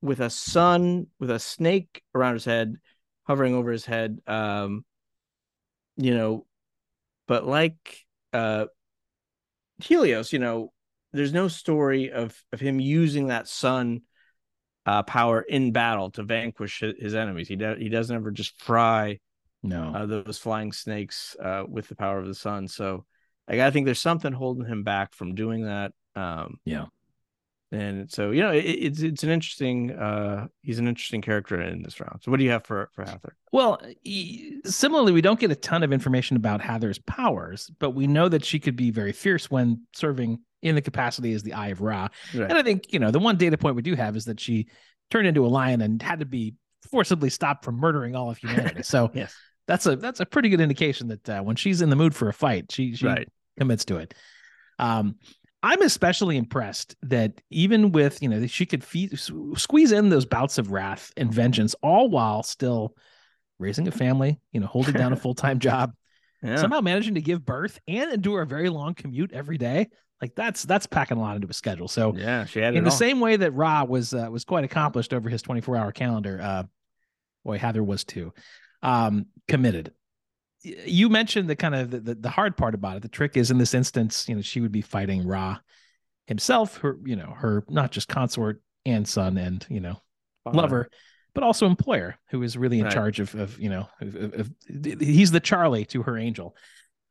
with 0.00 0.20
a 0.20 0.30
sun 0.30 1.08
with 1.18 1.30
a 1.30 1.38
snake 1.38 2.02
around 2.14 2.34
his 2.34 2.44
head, 2.44 2.76
hovering 3.26 3.54
over 3.54 3.70
his 3.70 3.84
head. 3.84 4.18
Um, 4.26 4.84
you 5.96 6.14
know, 6.14 6.46
but 7.26 7.46
like 7.46 8.04
uh, 8.32 8.66
Helios, 9.82 10.32
you 10.32 10.38
know, 10.38 10.72
there's 11.12 11.32
no 11.32 11.48
story 11.48 12.10
of 12.10 12.36
of 12.52 12.60
him 12.60 12.80
using 12.80 13.28
that 13.28 13.48
sun 13.48 14.02
uh, 14.84 15.02
power 15.02 15.40
in 15.40 15.72
battle 15.72 16.10
to 16.12 16.22
vanquish 16.22 16.80
his, 16.80 17.14
enemies. 17.14 17.48
He 17.48 17.56
he 17.56 17.88
doesn't 17.88 18.14
ever 18.14 18.30
just 18.30 18.60
fry 18.62 19.18
No. 19.62 19.92
uh, 19.94 20.06
those 20.06 20.38
flying 20.38 20.72
snakes 20.72 21.36
uh, 21.42 21.64
with 21.68 21.88
the 21.88 21.96
power 21.96 22.18
of 22.18 22.26
the 22.26 22.34
sun. 22.34 22.68
So 22.68 23.04
like, 23.48 23.60
I 23.60 23.70
think 23.70 23.84
there's 23.86 24.00
something 24.00 24.32
holding 24.32 24.66
him 24.66 24.82
back 24.82 25.14
from 25.14 25.34
doing 25.34 25.64
that. 25.64 25.92
Um, 26.14 26.58
Yeah. 26.64 26.86
And 27.76 28.10
so 28.10 28.30
you 28.30 28.42
know, 28.42 28.50
it, 28.52 28.64
it's 28.64 29.00
it's 29.02 29.22
an 29.22 29.30
interesting. 29.30 29.92
Uh, 29.92 30.46
he's 30.62 30.78
an 30.78 30.88
interesting 30.88 31.22
character 31.22 31.60
in 31.60 31.82
this 31.82 32.00
round. 32.00 32.20
So 32.22 32.30
what 32.30 32.38
do 32.38 32.44
you 32.44 32.50
have 32.50 32.64
for 32.64 32.88
for 32.94 33.04
hather 33.04 33.36
Well, 33.52 33.80
e- 34.04 34.56
similarly, 34.64 35.12
we 35.12 35.20
don't 35.20 35.38
get 35.38 35.50
a 35.50 35.56
ton 35.56 35.82
of 35.82 35.92
information 35.92 36.36
about 36.36 36.60
Hather's 36.60 36.98
powers, 36.98 37.70
but 37.78 37.90
we 37.90 38.06
know 38.06 38.28
that 38.28 38.44
she 38.44 38.58
could 38.58 38.76
be 38.76 38.90
very 38.90 39.12
fierce 39.12 39.50
when 39.50 39.82
serving 39.94 40.40
in 40.62 40.74
the 40.74 40.82
capacity 40.82 41.32
as 41.32 41.42
the 41.42 41.52
Eye 41.52 41.68
of 41.68 41.80
Ra. 41.80 42.08
Right. 42.34 42.48
And 42.50 42.54
I 42.54 42.62
think, 42.62 42.92
you 42.92 42.98
know, 42.98 43.10
the 43.10 43.18
one 43.18 43.36
data 43.36 43.56
point 43.58 43.76
we 43.76 43.82
do 43.82 43.94
have 43.94 44.16
is 44.16 44.24
that 44.24 44.40
she 44.40 44.66
turned 45.10 45.28
into 45.28 45.44
a 45.46 45.48
lion 45.48 45.80
and 45.82 46.02
had 46.02 46.18
to 46.20 46.26
be 46.26 46.54
forcibly 46.90 47.30
stopped 47.30 47.64
from 47.64 47.76
murdering 47.76 48.16
all 48.16 48.30
of 48.30 48.38
humanity. 48.38 48.82
So 48.82 49.10
Yes. 49.14 49.34
that's 49.68 49.86
a 49.86 49.96
that's 49.96 50.20
a 50.20 50.26
pretty 50.26 50.48
good 50.48 50.60
indication 50.60 51.08
that 51.08 51.28
uh, 51.28 51.40
when 51.42 51.56
she's 51.56 51.82
in 51.82 51.90
the 51.90 51.96
mood 51.96 52.14
for 52.14 52.28
a 52.28 52.32
fight, 52.32 52.72
she 52.72 52.94
she 52.96 53.06
Right. 53.06 53.28
commits 53.58 53.84
to 53.86 53.96
it. 53.98 54.14
Um, 54.78 55.16
I'm 55.66 55.82
especially 55.82 56.36
impressed 56.36 56.94
that 57.02 57.40
even 57.50 57.90
with 57.90 58.22
you 58.22 58.28
know 58.28 58.46
she 58.46 58.66
could 58.66 58.84
feed, 58.84 59.18
squeeze 59.56 59.90
in 59.90 60.08
those 60.10 60.24
bouts 60.24 60.58
of 60.58 60.70
wrath 60.70 61.12
and 61.16 61.32
vengeance, 61.32 61.74
all 61.82 62.08
while 62.08 62.42
still 62.44 62.94
raising 63.58 63.88
a 63.88 63.90
family, 63.90 64.38
you 64.52 64.60
know, 64.60 64.66
holding 64.68 64.94
down 64.94 65.12
a 65.12 65.16
full 65.24 65.34
time 65.34 65.58
job, 65.58 65.92
Yeah. 66.42 66.56
somehow 66.56 66.80
managing 66.82 67.14
to 67.16 67.20
give 67.20 67.44
birth 67.44 67.80
and 67.88 68.12
endure 68.12 68.42
a 68.42 68.46
very 68.46 68.68
long 68.68 68.94
commute 68.94 69.32
every 69.32 69.58
day. 69.58 69.88
Like 70.22 70.34
that's 70.36 70.62
that's 70.62 70.86
packing 70.86 71.16
a 71.16 71.20
lot 71.20 71.34
into 71.36 71.48
a 71.48 71.52
schedule. 71.52 71.88
So 71.88 72.14
yeah. 72.16 72.44
She 72.44 72.60
had 72.60 72.74
it 72.74 72.78
in 72.78 72.84
the 72.84 72.90
all. 72.90 72.96
same 72.96 73.18
way 73.18 73.36
that 73.36 73.50
Ra 73.52 73.82
was 73.84 74.14
uh, 74.14 74.28
was 74.30 74.44
quite 74.44 74.64
accomplished 74.64 75.12
over 75.12 75.28
his 75.28 75.42
24 75.42 75.76
hour 75.76 75.90
calendar, 75.90 76.38
uh, 76.40 76.62
boy, 77.44 77.58
Heather 77.58 77.82
was 77.82 78.04
too. 78.04 78.32
Um, 78.82 79.26
committed. 79.48 79.92
You 80.62 81.08
mentioned 81.08 81.48
the 81.48 81.56
kind 81.56 81.74
of 81.74 81.90
the, 81.90 82.00
the, 82.00 82.14
the 82.14 82.30
hard 82.30 82.56
part 82.56 82.74
about 82.74 82.96
it. 82.96 83.02
The 83.02 83.08
trick 83.08 83.36
is 83.36 83.50
in 83.50 83.58
this 83.58 83.74
instance, 83.74 84.28
you 84.28 84.34
know, 84.34 84.40
she 84.42 84.60
would 84.60 84.72
be 84.72 84.80
fighting 84.82 85.26
Ra. 85.26 85.58
himself, 86.26 86.78
her, 86.78 86.96
you 87.04 87.14
know, 87.16 87.34
her 87.36 87.64
not 87.68 87.92
just 87.92 88.08
consort 88.08 88.62
and 88.84 89.06
son 89.06 89.36
and, 89.38 89.64
you 89.68 89.80
know, 89.80 90.00
lover, 90.44 90.88
but 91.34 91.44
also 91.44 91.66
employer 91.66 92.16
who 92.30 92.42
is 92.42 92.56
really 92.56 92.78
in 92.78 92.84
Right. 92.84 92.92
charge 92.92 93.20
of, 93.20 93.34
of 93.34 93.58
you 93.60 93.68
know, 93.68 93.88
of, 94.00 94.14
of, 94.16 94.34
of- 94.34 94.50
he's 95.00 95.30
the 95.30 95.40
Charlie 95.40 95.84
to 95.86 96.02
her 96.02 96.16
angel. 96.18 96.56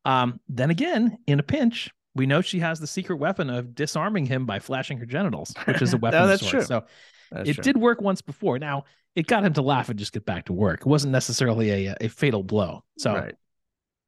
Um, 0.04 0.40
then 0.50 0.70
again, 0.70 1.18
in 1.28 1.40
a 1.40 1.44
pinch, 1.44 1.90
we 2.14 2.26
know 2.26 2.42
she 2.42 2.60
has 2.60 2.80
the 2.80 2.88
secret 2.88 3.18
weapon 3.18 3.50
of 3.50 3.76
disarming 3.76 4.26
him 4.26 4.46
by 4.46 4.60
flashing 4.60 4.98
her 5.00 5.06
genitals, 5.06 5.54
which 5.66 5.82
is 5.82 5.94
a 5.94 5.98
No, 5.98 6.02
weapon 6.02 6.22
of 6.24 6.28
that's 6.30 6.46
true. 6.48 6.62
So 6.62 6.86
That's 7.32 7.50
it 7.50 7.54
true. 7.56 7.64
did 7.64 7.78
work 7.78 8.02
once 8.02 8.22
before. 8.22 8.58
Now 8.60 8.86
it 9.16 9.28
got 9.28 9.44
him 9.44 9.54
to 9.54 9.62
laugh 9.62 9.90
and 9.90 9.98
just 9.98 10.14
get 10.14 10.26
back 10.26 10.46
to 10.46 10.54
work. 10.54 10.82
It 10.82 10.88
wasn't 10.88 11.12
necessarily 11.14 11.88
a, 11.88 11.96
a 12.02 12.08
fatal 12.10 12.44
blow. 12.44 12.84
So 12.98 13.14
right. 13.14 13.36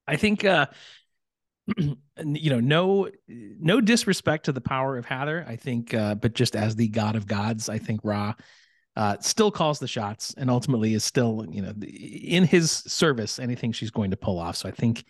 I 0.08 0.16
think 0.16 0.44
uh 0.46 0.68
you 1.78 2.50
know 2.50 2.60
no 2.60 3.10
no 3.28 3.82
disrespect 3.82 4.46
to 4.46 4.52
the 4.52 4.62
power 4.62 4.98
of 4.98 5.06
Hathor 5.06 5.46
I 5.48 5.58
think 5.58 5.94
uh 5.94 6.16
but 6.16 6.34
just 6.34 6.56
as 6.56 6.76
the 6.76 6.88
god 6.88 7.16
of 7.16 7.28
gods 7.28 7.68
I 7.68 7.78
think 7.78 8.02
Ra 8.04 8.36
uh 8.96 9.18
still 9.20 9.52
calls 9.52 9.80
the 9.80 9.88
shots 9.88 10.34
and 10.38 10.50
ultimately 10.50 10.94
is 10.94 11.04
still 11.04 11.46
you 11.50 11.62
know 11.62 11.74
in 11.82 12.46
his 12.46 12.72
service 12.72 13.38
anything 13.38 13.74
she's 13.74 13.92
going 13.92 14.12
to 14.12 14.18
pull 14.18 14.40
off 14.40 14.56
so 14.56 14.70
I 14.70 14.72
think 14.72 15.04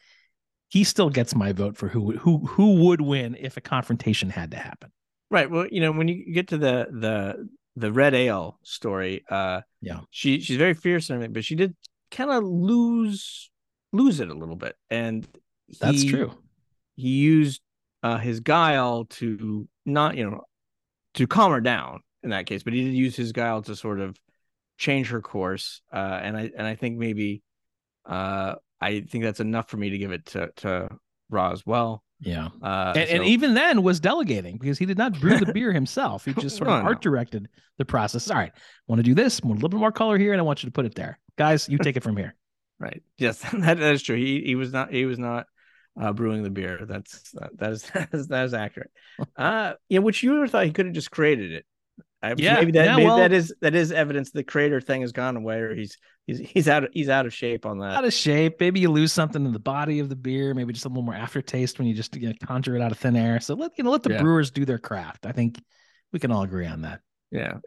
he 0.70 0.84
still 0.84 1.12
gets 1.12 1.36
my 1.36 1.52
vote 1.52 1.78
for 1.78 1.88
who 1.88 2.02
would- 2.02 2.18
who 2.18 2.39
who 2.48 2.88
would 2.88 3.02
win 3.02 3.38
if 3.39 3.56
a 3.56 3.62
confrontation 3.62 4.30
had 4.32 4.52
to 4.52 4.58
happen 4.58 4.91
Right. 5.30 5.50
Well, 5.52 5.68
you 5.70 5.82
know, 5.82 5.91
when 5.91 6.08
you 6.08 6.34
get 6.34 6.48
to 6.50 6.58
the 6.58 6.88
the 6.89 7.50
the 7.78 7.91
red 7.93 8.13
ale 8.15 8.59
story, 8.63 9.23
uh 9.30 9.61
Yeah. 9.82 10.01
she 10.09 10.41
she's 10.41 10.57
very 10.57 10.73
fierce 10.73 11.09
and 11.09 11.15
everything, 11.17 11.34
but 11.34 11.45
she 11.45 11.55
did 11.55 11.75
kind 12.11 12.32
of 12.32 12.43
lose 12.43 13.51
lose 13.93 14.19
it 14.19 14.30
a 14.30 14.34
little 14.34 14.55
bit. 14.57 14.75
And 14.89 15.28
that's 15.80 16.03
true 16.03 16.32
He 16.95 17.09
used 17.09 17.61
uh 18.03 18.17
his 18.17 18.39
guile 18.41 19.05
to 19.19 19.67
not, 19.86 20.17
you 20.17 20.30
know, 20.30 20.41
to 21.15 21.28
calm 21.28 21.51
her 21.51 21.61
down 21.61 22.01
in 22.23 22.32
that 22.32 22.45
case, 22.47 22.63
but 22.63 22.73
he 22.73 22.84
did 22.86 22.93
use 22.95 23.15
his 23.15 23.32
guile 23.32 23.61
to 23.63 23.75
sort 23.75 23.99
of 23.99 24.17
change 24.78 25.09
her 25.09 25.21
course. 25.21 25.82
Uh 25.93 26.19
and 26.23 26.38
I 26.38 26.51
and 26.57 26.67
I 26.67 26.75
think 26.75 26.97
maybe 26.97 27.43
uh 28.05 28.55
I 28.82 29.01
think 29.01 29.23
that's 29.23 29.39
enough 29.39 29.69
for 29.69 29.78
me 29.78 29.91
to 29.91 29.97
give 29.97 30.11
it 30.11 30.25
to 30.28 30.51
to 30.57 30.89
Ra 31.30 31.51
as 31.51 31.65
well. 31.65 32.03
Yeah 32.20 32.49
Uh 32.63 32.93
and, 32.95 33.09
and 33.09 33.26
even 33.26 33.53
then 33.53 33.84
was 33.84 33.99
delegating 33.99 34.57
because 34.57 34.78
he 34.78 34.86
did 34.86 34.97
not 34.97 35.20
brew 35.20 35.38
the 35.38 35.45
beer 35.53 35.72
himself. 35.72 36.26
He 36.26 36.34
just 36.34 36.57
sort 36.57 36.68
of 36.70 36.84
art 36.84 37.01
directed 37.01 37.47
the 37.78 37.86
process. 37.86 38.30
All 38.30 38.38
right, 38.38 38.51
want 38.88 38.99
to 38.99 39.03
do 39.03 39.13
this? 39.13 39.41
Want 39.41 39.53
a 39.53 39.57
little 39.57 39.70
bit 39.70 39.80
more 39.80 39.91
color 39.91 40.18
here, 40.18 40.34
and 40.34 40.39
I 40.39 40.43
want 40.43 40.63
you 40.63 40.68
to 40.68 40.74
put 40.74 40.86
it 40.86 40.95
there, 40.95 41.20
guys. 41.38 41.70
You 41.70 41.78
take 41.78 41.97
it 41.97 42.03
from 42.03 42.18
here. 42.18 42.36
Right. 42.80 43.01
Yes, 43.18 43.39
that, 43.53 43.80
that 43.80 43.93
is 43.93 44.03
true. 44.03 44.15
He 44.15 44.43
he 44.45 44.53
was 44.53 44.72
not 44.72 44.93
he 44.93 45.05
was 45.05 45.18
not 45.18 45.47
uh, 45.99 46.13
brewing 46.13 46.43
the 46.43 46.51
beer. 46.51 46.86
That's 46.88 47.32
that, 47.32 47.57
that 47.57 47.72
is 47.72 47.82
that 47.93 48.09
is 48.13 48.28
that 48.28 48.45
is 48.45 48.53
accurate. 48.53 48.91
Uh 49.36 49.74
yeah, 49.89 49.97
which 49.97 50.22
you 50.22 50.36
ever 50.38 50.47
thought 50.47 50.65
he 50.65 50.72
could 50.72 50.86
have 50.86 50.93
just 50.93 51.09
created 51.09 51.53
it. 51.53 51.65
I, 52.22 52.34
Yeah, 52.38 52.55
maybe 52.55 52.72
that 52.74 52.86
yeah, 52.86 52.95
maybe 52.95 53.05
well- 53.07 53.18
that 53.18 53.32
is 53.32 53.53
that 53.61 53.76
is 53.76 53.91
evidence 53.91 54.32
the 54.32 54.43
creator 54.43 54.82
thing 54.82 55.01
has 55.01 55.11
gone 55.11 55.38
away 55.38 55.59
or 55.59 55.76
he's 55.76 55.97
he's 56.26 56.39
he's 56.39 56.68
out 56.68 56.84
of, 56.86 56.89
he's 56.93 57.09
out 57.09 57.26
of 57.26 57.34
shape 57.34 57.65
on 57.65 57.80
that. 57.80 57.93
Out 57.95 58.05
of 58.05 58.13
shape. 58.13 58.59
Maybe 58.59 58.80
you 58.80 58.89
lose 58.91 59.13
something 59.13 59.45
in 59.45 59.53
the 59.53 59.59
body 59.59 59.99
of 59.99 60.09
the 60.09 60.15
beer. 60.15 60.53
Maybe 60.53 60.74
just 60.74 60.86
a 60.86 60.89
little 60.89 61.03
more 61.03 61.13
aftertaste 61.13 61.78
when 61.78 61.88
you 61.88 61.93
just 61.93 62.15
you 62.15 62.30
know, 62.30 62.34
conjure 62.43 62.76
it 62.76 62.82
out 62.82 62.91
of 62.91 62.97
thin 62.97 63.15
air. 63.15 63.39
So 63.39 63.53
let 63.53 63.72
you 63.78 63.84
know 63.84 63.91
let 63.91 64.03
the 64.03 64.11
Yeah. 64.13 64.22
brewers 64.22 64.49
do 64.51 64.65
their 64.65 64.80
craft. 64.80 65.26
I 65.26 65.32
think 65.32 65.61
we 66.11 66.20
can 66.20 66.32
all 66.32 66.41
agree 66.43 66.65
on 66.65 66.82
that. 66.82 67.01
Yeah. 67.32 67.57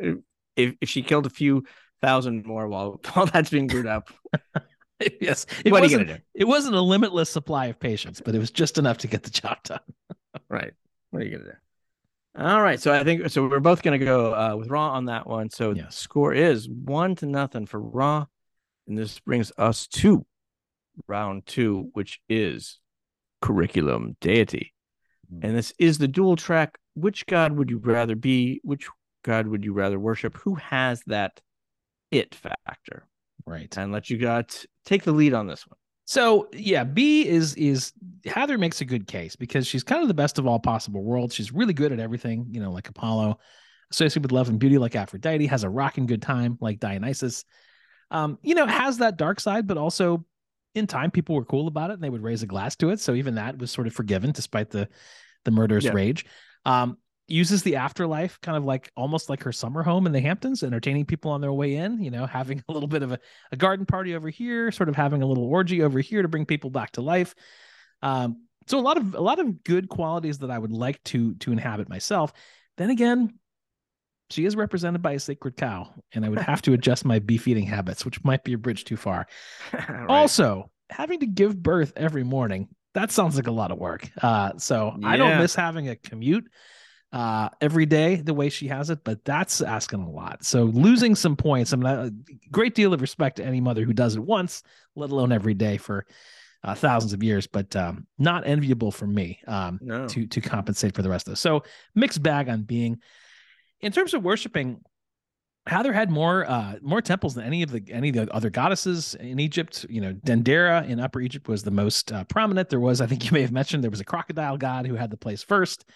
If 0.57 0.75
if 0.81 0.89
she 0.89 1.03
killed 1.03 1.27
a 1.27 1.31
few 1.31 1.65
thousand 2.03 2.45
more 2.45 2.67
while 2.67 3.01
while 3.13 3.27
that's 3.27 3.51
being 3.51 3.69
brewed 3.69 3.87
up, 3.87 4.11
yes, 5.21 5.47
it 5.65 5.71
what 5.71 5.83
are 5.83 5.87
you 5.87 5.93
wasn't. 5.99 6.07
gonna 6.09 6.19
do? 6.19 6.25
It 6.35 6.45
wasn't 6.49 6.75
a 6.75 6.81
limitless 6.81 7.31
supply 7.31 7.67
of 7.67 7.79
patience, 7.79 8.21
but 8.25 8.35
it 8.35 8.39
was 8.39 8.51
just 8.51 8.79
enough 8.79 8.99
to 8.99 9.07
get 9.07 9.23
the 9.23 9.31
job 9.31 9.59
done. 9.65 9.81
Right. 10.49 10.73
What 11.11 11.23
are 11.23 11.25
you 11.27 11.31
gonna 11.39 11.51
do? 11.53 11.57
All 12.39 12.63
right. 12.63 12.81
So 12.81 12.93
I 12.93 13.03
think 13.05 13.29
so. 13.29 13.47
We're 13.49 13.61
both 13.61 13.83
gonna 13.83 13.99
go 13.99 14.33
uh, 14.35 14.57
with 14.57 14.69
Ra 14.69 14.91
on 14.93 15.07
that 15.07 15.27
one. 15.27 15.51
So 15.51 15.73
Yes. 15.73 15.97
score 15.97 16.33
is 16.33 16.69
one 16.69 17.17
to 17.17 17.27
nothing 17.27 17.67
for 17.67 17.81
Ra, 17.81 18.27
and 18.87 18.97
this 18.97 19.19
brings 19.21 19.51
us 19.59 19.87
to 19.89 20.25
round 21.09 21.47
two, 21.47 21.91
which 21.93 22.21
is 22.29 22.79
curriculum 23.43 24.17
deity, 24.21 24.73
Hmm. 25.29 25.41
and 25.43 25.57
this 25.57 25.73
is 25.79 25.99
the 25.99 26.09
dual 26.09 26.37
track. 26.37 26.79
Which 26.95 27.27
god 27.27 27.53
would 27.53 27.71
you 27.71 27.79
rather 27.79 28.15
be? 28.15 28.61
Which 28.63 28.89
god 29.25 29.47
would 29.49 29.65
you 29.65 29.73
rather 29.73 29.99
worship? 29.99 30.37
Who 30.39 30.55
has 30.57 31.03
that 31.07 31.41
it 32.13 32.35
factor? 32.35 33.07
Right. 33.47 33.77
And 33.77 33.91
let 33.91 34.09
you 34.11 34.19
got 34.19 34.65
take 34.85 35.03
the 35.03 35.13
lead 35.13 35.35
on 35.35 35.47
this 35.49 35.67
one. 35.67 35.79
So 36.11 36.49
yeah, 36.53 36.83
B 36.83 37.25
is 37.25 37.55
is 37.55 37.93
Hathor 38.25 38.59
makes 38.59 38.81
a 38.81 38.85
good 38.85 39.07
case 39.07 39.37
because 39.37 39.65
she's 39.65 39.85
kind 39.85 40.03
of 40.03 40.09
the 40.09 40.15
best 40.15 40.41
of 40.41 40.47
all 40.49 40.59
possible 40.59 41.05
worlds. 41.05 41.37
She's 41.37 41.53
really 41.53 41.73
good 41.73 41.93
at 41.93 42.01
everything, 42.01 42.47
you 42.51 42.61
know, 42.61 42.73
like 42.73 42.89
Apollo, 42.89 43.39
associated 43.93 44.25
with 44.25 44.33
love 44.33 44.49
and 44.49 44.59
beauty, 44.59 44.77
like 44.77 44.97
Aphrodite, 44.97 45.47
has 45.47 45.63
a 45.63 45.71
rocking 45.71 46.07
good 46.07 46.21
time, 46.21 46.59
like 46.61 46.81
Dionysus. 46.81 47.45
Um, 48.11 48.41
you 48.43 48.57
know, 48.57 48.67
has 48.67 48.99
that 48.99 49.19
dark 49.19 49.39
side, 49.39 49.69
but 49.69 49.79
also 49.79 50.25
in 50.75 50.89
time 50.89 51.13
people 51.13 51.37
were 51.37 51.45
cool 51.45 51.69
about 51.69 51.91
it 51.91 51.95
and 51.95 52.03
they 52.03 52.11
would 52.11 52.25
raise 52.25 52.43
a 52.43 52.47
glass 52.49 52.75
to 52.75 52.91
it. 52.91 52.99
So 52.99 53.15
even 53.15 53.37
that 53.37 53.59
was 53.59 53.71
sort 53.71 53.87
of 53.87 53.93
forgiven 53.93 54.33
despite 54.33 54.71
the 54.71 54.89
the 55.45 55.53
murderous 55.53 55.85
Yeah. 55.85 55.93
rage. 55.93 56.27
Um, 56.65 56.99
uses 57.31 57.63
the 57.63 57.77
afterlife 57.77 58.41
kind 58.41 58.57
of 58.57 58.65
like 58.65 58.91
almost 58.97 59.31
like 59.31 59.43
her 59.43 59.53
summer 59.53 59.83
home 59.83 60.07
in 60.07 60.13
the 60.13 60.21
Hamptons, 60.21 60.63
entertaining 60.63 61.07
people 61.07 61.31
on 61.31 61.41
their 61.41 61.53
way 61.53 61.77
in, 61.77 62.03
you 62.03 62.11
know, 62.11 62.27
having 62.27 62.63
a 62.69 62.73
little 62.73 62.89
bit 62.89 63.03
of 63.03 63.13
a, 63.13 63.19
a 63.53 63.57
garden 63.57 63.87
party 63.87 64.15
over 64.15 64.29
here, 64.29 64.71
sort 64.73 64.89
of 64.89 64.97
having 64.97 65.23
a 65.23 65.27
little 65.27 65.45
orgy 65.45 65.83
over 65.83 66.01
here 66.01 66.23
to 66.23 66.29
bring 66.29 66.47
people 66.47 66.71
back 66.71 66.93
to 66.93 67.03
life. 67.03 67.35
Um, 68.03 68.45
so 68.67 68.79
a 68.79 68.81
lot 68.81 68.97
of 68.97 69.15
a 69.15 69.21
lot 69.21 69.39
of 69.39 69.65
good 69.65 69.89
qualities 69.89 70.39
that 70.39 70.51
I 70.51 70.59
would 70.59 70.73
like 70.73 71.03
to 71.05 71.35
to 71.37 71.53
inhabit 71.53 71.89
myself. 71.89 72.33
Then 72.77 72.91
again, 72.91 73.39
she 74.31 74.45
is 74.45 74.55
represented 74.55 75.03
by 75.03 75.13
a 75.13 75.19
sacred 75.19 75.57
cow, 75.57 75.93
and 76.13 76.25
I 76.25 76.29
would 76.29 76.39
have 76.39 76.63
to 76.63 76.73
adjust 76.73 77.05
my 77.05 77.19
beef 77.19 77.49
eating 77.49 77.67
habits, 77.67 78.05
which 78.05 78.23
might 78.23 78.45
be 78.45 78.53
a 78.53 78.59
bridge 78.59 78.85
too 78.85 78.97
far. 78.97 79.27
Right. 79.73 80.09
Also, 80.09 80.71
having 80.89 81.21
to 81.21 81.27
give 81.27 81.61
birth 81.61 81.93
every 81.97 82.25
morning, 82.25 82.69
that 82.95 83.11
sounds 83.11 83.37
like 83.37 83.47
a 83.47 83.53
lot 83.53 83.71
of 83.71 83.79
work. 83.79 84.09
Uh, 84.21 84.53
so 84.57 84.97
I 85.05 85.17
don't 85.17 85.39
miss 85.39 85.55
having 85.55 85.89
a 85.89 85.97
commute 85.97 86.49
uh, 87.13 87.49
every 87.61 87.87
day 87.87 88.17
the 88.17 88.35
way 88.35 88.49
she 88.49 88.69
has 88.69 88.91
it, 88.91 89.03
but 89.05 89.25
that's 89.25 89.61
asking 89.61 90.01
a 90.01 90.11
lot. 90.11 90.45
So 90.45 90.65
losing 90.65 91.15
some 91.15 91.37
points, 91.37 91.73
I 91.73 91.77
mean, 91.77 91.87
a 91.87 92.11
great 92.51 92.75
deal 92.75 92.95
of 92.95 93.01
respect 93.01 93.37
to 93.37 93.45
any 93.45 93.61
mother 93.61 93.85
who 93.85 93.93
does 93.93 94.17
it 94.17 94.23
once, 94.23 94.63
let 94.95 95.11
alone 95.11 95.33
every 95.33 95.55
day 95.55 95.77
for 95.77 96.07
uh, 96.63 96.75
thousands 96.75 97.13
of 97.13 97.23
years, 97.23 97.47
but 97.47 97.75
um, 97.75 98.07
not 98.19 98.47
enviable 98.47 98.93
for 98.93 99.07
me 99.07 99.41
um, 99.47 99.79
no. 99.83 100.07
to 100.09 100.27
to 100.27 100.41
compensate 100.41 100.95
for 100.95 101.03
the 101.03 101.09
rest 101.09 101.27
of 101.27 101.33
those. 101.33 101.41
So 101.41 101.65
mixed 101.95 102.23
bag 102.23 102.49
on 102.49 102.63
being. 102.63 102.99
In 103.81 103.93
terms 103.93 104.13
of 104.13 104.23
worshiping, 104.23 104.81
Hathor 105.67 105.93
had 105.93 106.11
more 106.11 106.49
uh 106.49 106.77
more 106.83 107.01
temples 107.01 107.35
than 107.35 107.45
any 107.45 107.63
of 107.63 107.71
the 107.71 107.83
any 107.91 108.11
of 108.11 108.15
the 108.15 108.31
other 108.33 108.51
goddesses 108.51 109.15
in 109.15 109.41
Egypt. 109.41 109.87
You 109.89 110.01
know, 110.03 110.13
Dendera 110.13 110.87
in 110.87 111.01
Upper 111.01 111.21
Egypt 111.21 111.49
was 111.49 111.63
the 111.63 111.71
most 111.71 112.13
uh, 112.13 112.25
prominent. 112.25 112.69
There 112.69 112.81
was, 112.81 113.01
I 113.01 113.07
think 113.07 113.25
you 113.25 113.33
may 113.33 113.43
have 113.43 113.53
mentioned, 113.53 113.83
there 113.83 113.91
was 113.91 114.01
a 114.01 114.05
crocodile 114.05 114.59
god 114.59 114.87
who 114.87 114.97
had 114.97 115.11
the 115.11 115.17
place 115.17 115.43
first, 115.43 115.87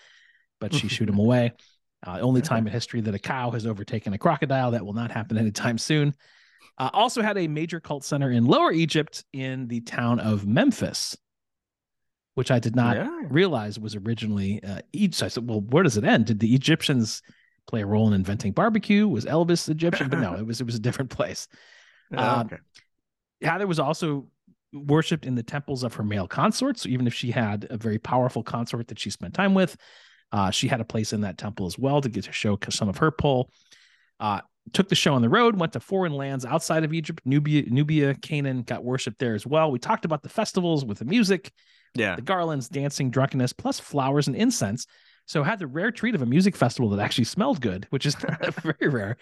but 0.61 0.75
she 0.75 0.89
shooed 0.89 1.09
him 1.09 1.19
away. 1.27 1.53
Uh, 2.07 2.19
only 2.21 2.43
time 2.43 2.67
in 2.67 2.73
history 2.73 3.01
that 3.01 3.15
a 3.15 3.19
cow 3.19 3.51
has 3.51 3.67
overtaken 3.67 4.13
a 4.13 4.19
crocodile. 4.19 4.73
That 4.73 4.85
will 4.85 4.93
not 4.93 5.11
happen 5.11 5.39
anytime 5.39 5.79
soon. 5.79 6.15
Uh, 6.77 6.91
also 6.93 7.23
had 7.23 7.39
a 7.39 7.49
major 7.49 7.81
cult 7.81 8.05
center 8.05 8.31
in 8.31 8.45
Lower 8.47 8.73
Egypt 8.73 9.25
in 9.33 9.69
the 9.69 9.81
town 9.81 10.19
of 10.21 10.47
Memphis, 10.47 11.17
which 12.35 12.51
I 12.51 12.59
did 12.59 12.77
not 12.77 12.97
yeah. 12.97 13.11
realized 13.31 13.81
was 13.81 13.95
originally 13.95 14.63
uh, 14.63 14.81
each. 14.93 15.15
So 15.15 15.27
I 15.27 15.29
said, 15.29 15.49
well, 15.49 15.61
where 15.61 15.83
does 15.83 15.97
it 15.97 16.05
end? 16.05 16.27
Did 16.27 16.41
the 16.41 16.55
Egyptians 16.55 17.23
play 17.67 17.83
a 17.83 17.87
role 17.87 18.09
in 18.09 18.13
inventing 18.13 18.53
barbecue? 18.53 19.09
Was 19.09 19.25
Elvis 19.25 19.69
Egyptian? 19.69 20.11
But 20.11 20.19
no, 20.19 20.35
it 20.39 20.45
was 20.45 20.61
it 20.61 20.65
was 20.65 20.75
a 20.75 20.81
different 20.81 21.11
place. 21.11 21.49
Yeah, 22.11 22.33
Uh, 22.33 22.45
okay. 22.45 22.57
Hathor 23.41 23.67
was 23.67 23.79
also 23.79 24.29
worshipped 24.73 25.25
in 25.25 25.37
the 25.37 25.43
temples 25.43 25.85
of 25.85 25.95
her 25.95 26.03
male 26.03 26.27
consorts. 26.27 26.83
So 26.83 26.89
even 26.89 27.07
if 27.07 27.15
she 27.15 27.31
had 27.31 27.67
a 27.71 27.77
very 27.77 27.99
powerful 27.99 28.43
consort 28.43 28.89
that 28.89 28.99
she 28.99 29.11
spent 29.11 29.35
time 29.35 29.55
with, 29.55 29.77
uh, 30.35 30.51
she 30.51 30.67
had 30.69 30.81
a 30.81 30.85
place 30.85 31.13
in 31.13 31.21
that 31.23 31.39
temple 31.39 31.65
as 31.65 31.79
well 31.79 32.01
to 32.01 32.09
get 32.09 32.25
to 32.25 32.33
show 32.33 32.59
some 32.69 32.89
of 32.89 32.99
her 32.99 33.11
pull. 33.11 33.51
Uh, 34.21 34.41
took 34.73 34.89
the 34.89 34.95
show 34.95 35.15
on 35.15 35.23
the 35.23 35.29
road, 35.29 35.57
went 35.57 35.73
to 35.75 35.81
foreign 35.81 36.13
lands 36.13 36.45
outside 36.45 36.85
of 36.85 36.93
Egypt, 36.93 37.21
Nubia, 37.25 37.63
Nubia, 37.69 38.15
Canaan, 38.15 38.63
got 38.63 38.83
worshipped 38.83 39.19
there 39.19 39.35
as 39.35 39.47
well. 39.47 39.71
We 39.71 39.79
talked 39.79 40.05
about 40.05 40.23
the 40.23 40.29
festivals 40.29 40.85
with 40.85 40.99
the 40.99 41.05
music 41.05 41.53
Yeah. 41.95 42.17
the 42.17 42.23
garlands, 42.23 42.69
dancing, 42.69 43.11
drunkenness, 43.11 43.53
plus 43.53 43.79
flowers 43.79 44.27
and 44.27 44.35
incense. 44.37 44.87
So 45.27 45.43
had 45.43 45.59
the 45.59 45.67
rare 45.67 45.91
treat 45.93 46.15
of 46.15 46.23
a 46.23 46.27
music 46.27 46.57
festival 46.57 46.91
that 46.91 47.01
actually 47.01 47.25
smelled 47.25 47.61
good, 47.61 47.87
which 47.91 48.05
is 48.07 48.15
very 48.63 48.89
rare. 48.91 49.17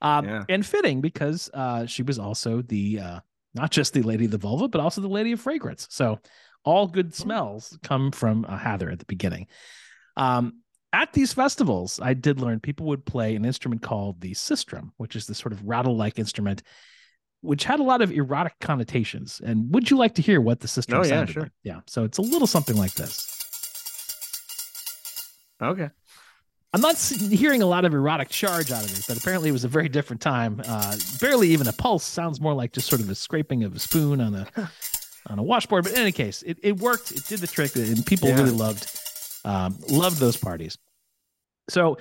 Um, 0.00 0.24
Yeah. 0.24 0.44
and 0.48 0.64
fitting 0.64 1.00
because 1.00 1.50
uh, 1.52 1.86
she 1.86 2.02
was 2.02 2.18
also 2.18 2.62
the 2.62 3.00
uh, 3.00 3.20
not 3.54 3.70
just 3.70 3.92
the 3.92 4.02
lady 4.02 4.24
of 4.24 4.30
the 4.30 4.38
vulva, 4.38 4.68
but 4.68 4.80
also 4.80 5.00
the 5.00 5.08
lady 5.08 5.32
of 5.32 5.40
fragrance. 5.40 5.86
So 5.90 6.18
all 6.64 6.86
good 6.86 7.14
smells 7.14 7.76
come 7.82 8.10
from 8.10 8.44
uh, 8.48 8.56
Hathor 8.56 8.90
at 8.90 8.98
the 8.98 9.04
beginning. 9.04 9.46
Um, 10.16 10.60
at 10.92 11.12
these 11.12 11.32
festivals, 11.32 11.98
I 12.00 12.14
did 12.14 12.40
learn 12.40 12.60
people 12.60 12.86
would 12.86 13.04
play 13.04 13.34
an 13.34 13.44
instrument 13.44 13.82
called 13.82 14.20
the 14.20 14.32
sistrum, 14.32 14.90
which 14.96 15.16
is 15.16 15.26
this 15.26 15.38
sort 15.38 15.52
of 15.52 15.66
rattle-like 15.66 16.20
instrument, 16.20 16.62
which 17.40 17.64
had 17.64 17.80
a 17.80 17.82
lot 17.82 18.00
of 18.00 18.12
erotic 18.12 18.54
connotations. 18.60 19.40
And 19.44 19.74
would 19.74 19.90
you 19.90 19.96
like 19.96 20.14
to 20.14 20.22
hear 20.22 20.40
what 20.40 20.60
the 20.60 20.68
sistrum 20.68 20.98
Oh, 20.98 21.02
yeah, 21.02 21.08
sounded 21.08 21.32
sure. 21.32 21.42
like? 21.42 21.52
Yeah. 21.64 21.80
So 21.86 22.04
it's 22.04 22.18
a 22.18 22.22
little 22.22 22.46
something 22.46 22.76
like 22.76 22.94
this. 22.94 23.28
Okay. 25.60 25.90
I'm 26.72 26.80
not 26.80 26.96
hearing 26.98 27.62
a 27.62 27.66
lot 27.66 27.84
of 27.84 27.94
erotic 27.94 28.28
charge 28.28 28.72
out 28.72 28.84
of 28.84 28.96
it, 28.96 29.04
but 29.06 29.16
apparently 29.16 29.48
it 29.48 29.52
was 29.52 29.64
a 29.64 29.68
very 29.68 29.88
different 29.88 30.20
time. 30.20 30.60
Uh, 30.64 30.96
barely 31.20 31.48
even 31.50 31.68
a 31.68 31.72
pulse. 31.72 32.04
Sounds 32.04 32.40
more 32.40 32.54
like 32.54 32.72
just 32.72 32.88
sort 32.88 33.00
of 33.00 33.08
a 33.10 33.14
scraping 33.14 33.62
of 33.62 33.76
a 33.76 33.78
spoon 33.78 34.20
on 34.20 34.34
a 34.34 34.46
on 35.28 35.38
a 35.38 35.42
washboard. 35.42 35.84
But 35.84 35.92
in 35.92 35.98
any 35.98 36.12
case, 36.12 36.42
it, 36.42 36.58
it 36.62 36.78
worked. 36.78 37.12
It 37.12 37.26
did 37.28 37.38
the 37.38 37.46
trick, 37.46 37.76
and 37.76 38.04
people 38.04 38.28
yeah. 38.28 38.36
really 38.36 38.50
loved 38.50 38.88
um, 39.44 39.78
loved 39.88 40.18
those 40.18 40.36
parties. 40.36 40.78
So, 41.68 41.98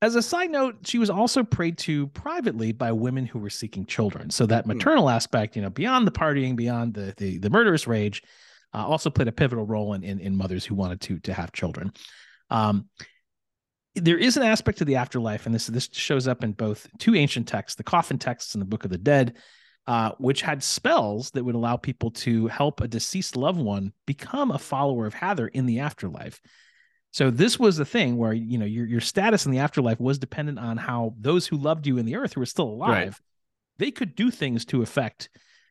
as 0.00 0.16
a 0.16 0.22
side 0.22 0.50
note, 0.50 0.78
she 0.84 0.98
was 0.98 1.10
also 1.10 1.44
prayed 1.44 1.78
to 1.78 2.08
privately 2.08 2.72
by 2.72 2.90
women 2.90 3.24
who 3.24 3.38
were 3.38 3.50
seeking 3.50 3.86
children. 3.86 4.30
So 4.30 4.46
that 4.46 4.64
hmm. 4.64 4.72
maternal 4.72 5.04
mm. 5.04 5.12
aspect, 5.14 5.54
you 5.54 5.62
know, 5.62 5.70
beyond 5.70 6.08
the 6.08 6.12
partying, 6.12 6.56
beyond 6.56 6.94
the 6.94 7.14
the, 7.16 7.38
the 7.38 7.50
murderous 7.50 7.86
rage, 7.86 8.22
uh, 8.74 8.84
also 8.84 9.10
played 9.10 9.28
a 9.28 9.32
pivotal 9.32 9.64
role 9.64 9.94
in, 9.94 10.02
in, 10.02 10.18
in 10.18 10.36
mothers 10.36 10.64
who 10.64 10.74
wanted 10.74 11.00
to 11.02 11.20
to 11.20 11.32
have 11.32 11.52
children. 11.52 11.92
Um, 12.50 12.88
there 13.94 14.18
is 14.18 14.36
an 14.36 14.42
aspect 14.42 14.78
to 14.78 14.84
the 14.84 14.96
afterlife, 14.96 15.46
and 15.46 15.54
this 15.54 15.66
this 15.66 15.88
shows 15.92 16.26
up 16.26 16.42
in 16.42 16.52
both 16.52 16.86
two 16.98 17.14
ancient 17.14 17.46
texts, 17.46 17.76
the 17.76 17.84
coffin 17.84 18.18
texts 18.18 18.54
and 18.54 18.62
the 18.62 18.66
Book 18.66 18.84
of 18.84 18.90
the 18.90 18.98
Dead, 18.98 19.36
uh, 19.86 20.12
which 20.18 20.42
had 20.42 20.62
spells 20.62 21.30
that 21.32 21.44
would 21.44 21.54
allow 21.54 21.76
people 21.76 22.10
to 22.10 22.46
help 22.46 22.80
a 22.80 22.88
deceased 22.88 23.36
loved 23.36 23.60
one 23.60 23.92
become 24.06 24.50
a 24.50 24.58
follower 24.58 25.06
of 25.06 25.14
Hathor 25.14 25.48
in 25.48 25.66
the 25.66 25.80
afterlife. 25.80 26.40
So 27.12 27.30
this 27.30 27.58
was 27.58 27.76
the 27.76 27.84
thing 27.84 28.16
where 28.16 28.32
you 28.32 28.58
know 28.58 28.64
your 28.64 28.86
your 28.86 29.00
status 29.00 29.46
in 29.46 29.52
the 29.52 29.58
afterlife 29.58 30.00
was 30.00 30.18
dependent 30.18 30.58
on 30.58 30.76
how 30.76 31.14
those 31.18 31.46
who 31.46 31.56
loved 31.56 31.86
you 31.86 31.98
in 31.98 32.06
the 32.06 32.16
earth 32.16 32.32
who 32.32 32.40
were 32.40 32.46
still 32.46 32.68
alive, 32.68 32.90
right. 32.90 33.14
they 33.78 33.90
could 33.90 34.14
do 34.14 34.30
things 34.30 34.64
to 34.66 34.82
affect 34.82 35.28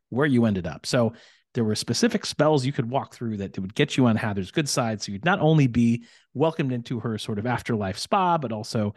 where 0.10 0.28
you 0.28 0.46
ended 0.46 0.68
up. 0.68 0.86
So 0.86 1.14
there 1.54 1.64
were 1.64 1.76
specific 1.76 2.26
spells 2.26 2.66
you 2.66 2.72
could 2.72 2.90
walk 2.90 3.14
through 3.14 3.38
that 3.38 3.58
would 3.60 3.76
get 3.76 3.98
you 3.98 4.06
on 4.06 4.16
Hathor's 4.16 4.52
good 4.52 4.70
side. 4.70 5.02
So 5.02 5.12
you'd 5.12 5.26
not 5.26 5.40
only 5.40 5.68
be 5.68 6.06
welcomed 6.34 6.72
into 6.72 7.00
her 7.02 7.18
sort 7.18 7.40
of 7.40 7.46
afterlife 7.46 7.98
spa, 7.98 8.38
but 8.38 8.52
also 8.52 8.94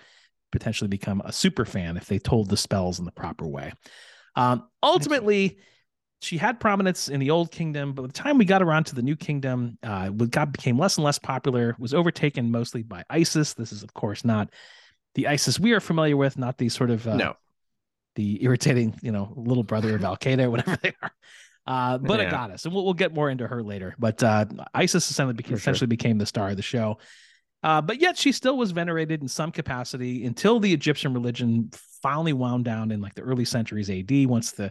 potentially 0.53 0.89
become 0.89 1.21
a 1.25 1.33
super 1.33 1.65
fan 1.65 1.97
if 1.97 2.07
they 2.07 2.19
told 2.19 2.49
the 2.49 2.57
spells 2.57 2.99
in 2.99 3.05
the 3.05 3.13
proper 3.13 3.47
way. 3.47 3.73
Um, 4.37 4.69
ultimately, 4.83 5.59
she 6.25 6.39
had 6.39 6.61
prominence 6.61 7.09
in 7.09 7.21
the 7.21 7.31
old 7.31 7.51
kingdom, 7.51 7.93
but 7.93 8.03
by 8.03 8.07
the 8.07 8.13
time 8.13 8.39
we 8.39 8.45
got 8.45 8.63
around 8.63 8.85
to 8.85 8.95
the 8.95 9.03
new 9.03 9.17
kingdom, 9.17 9.79
uh, 9.83 10.09
God 10.09 10.53
became 10.53 10.79
less 10.79 10.97
and 10.97 11.05
less 11.05 11.19
popular, 11.19 11.77
was 11.79 11.95
overtaken 11.95 12.51
mostly 12.51 12.83
by 12.83 13.05
ISIS. 13.11 13.55
This 13.55 13.73
is, 13.73 13.83
of 13.83 13.95
course, 13.95 14.25
not 14.25 14.51
the 15.15 15.29
ISIS 15.29 15.61
we 15.61 15.73
are 15.73 15.81
familiar 15.81 16.17
with, 16.17 16.39
not 16.39 16.59
the 16.59 16.69
sort 16.69 16.91
of 16.91 17.07
uh, 17.07 17.17
no. 17.17 17.37
the 18.17 18.43
irritating, 18.43 18.95
you 19.03 19.13
know, 19.13 19.33
little 19.37 19.63
brother 19.63 19.95
of 19.95 20.05
Al 20.05 20.17
Qaeda, 20.17 20.45
or 20.45 20.51
whatever 20.53 20.79
they 20.83 20.95
are 21.03 21.13
uh, 21.67 21.99
but 21.99 22.21
yeah. 22.21 22.27
a 22.27 22.31
goddess, 22.31 22.65
and 22.65 22.75
we'll, 22.75 22.85
we'll 22.85 22.95
get 22.95 23.15
more 23.15 23.31
into 23.31 23.47
her 23.47 23.63
later. 23.63 23.95
But 23.99 24.23
uh, 24.23 24.45
Isis 24.75 25.11
essentially 25.11 25.35
became, 25.35 25.55
essentially 25.55 25.87
became 25.87 26.19
the 26.19 26.27
star 26.27 26.51
of 26.51 26.57
the 26.57 26.63
show. 26.63 26.99
Uh, 27.63 27.81
but 27.81 28.01
yet 28.01 28.19
she 28.19 28.33
still 28.33 28.59
was 28.59 28.73
venerated 28.73 29.23
in 29.23 29.29
some 29.29 29.51
capacity 29.51 30.27
until 30.27 30.61
the 30.61 30.73
Egyptian 30.75 31.15
religion 31.15 31.71
finally 32.03 32.35
wound 32.35 32.67
down 32.67 32.91
in 32.91 33.01
like 33.01 33.15
the 33.15 33.23
early 33.23 33.47
centuries 33.47 33.89
AD. 33.89 34.27
Once 34.27 34.53
the 34.53 34.71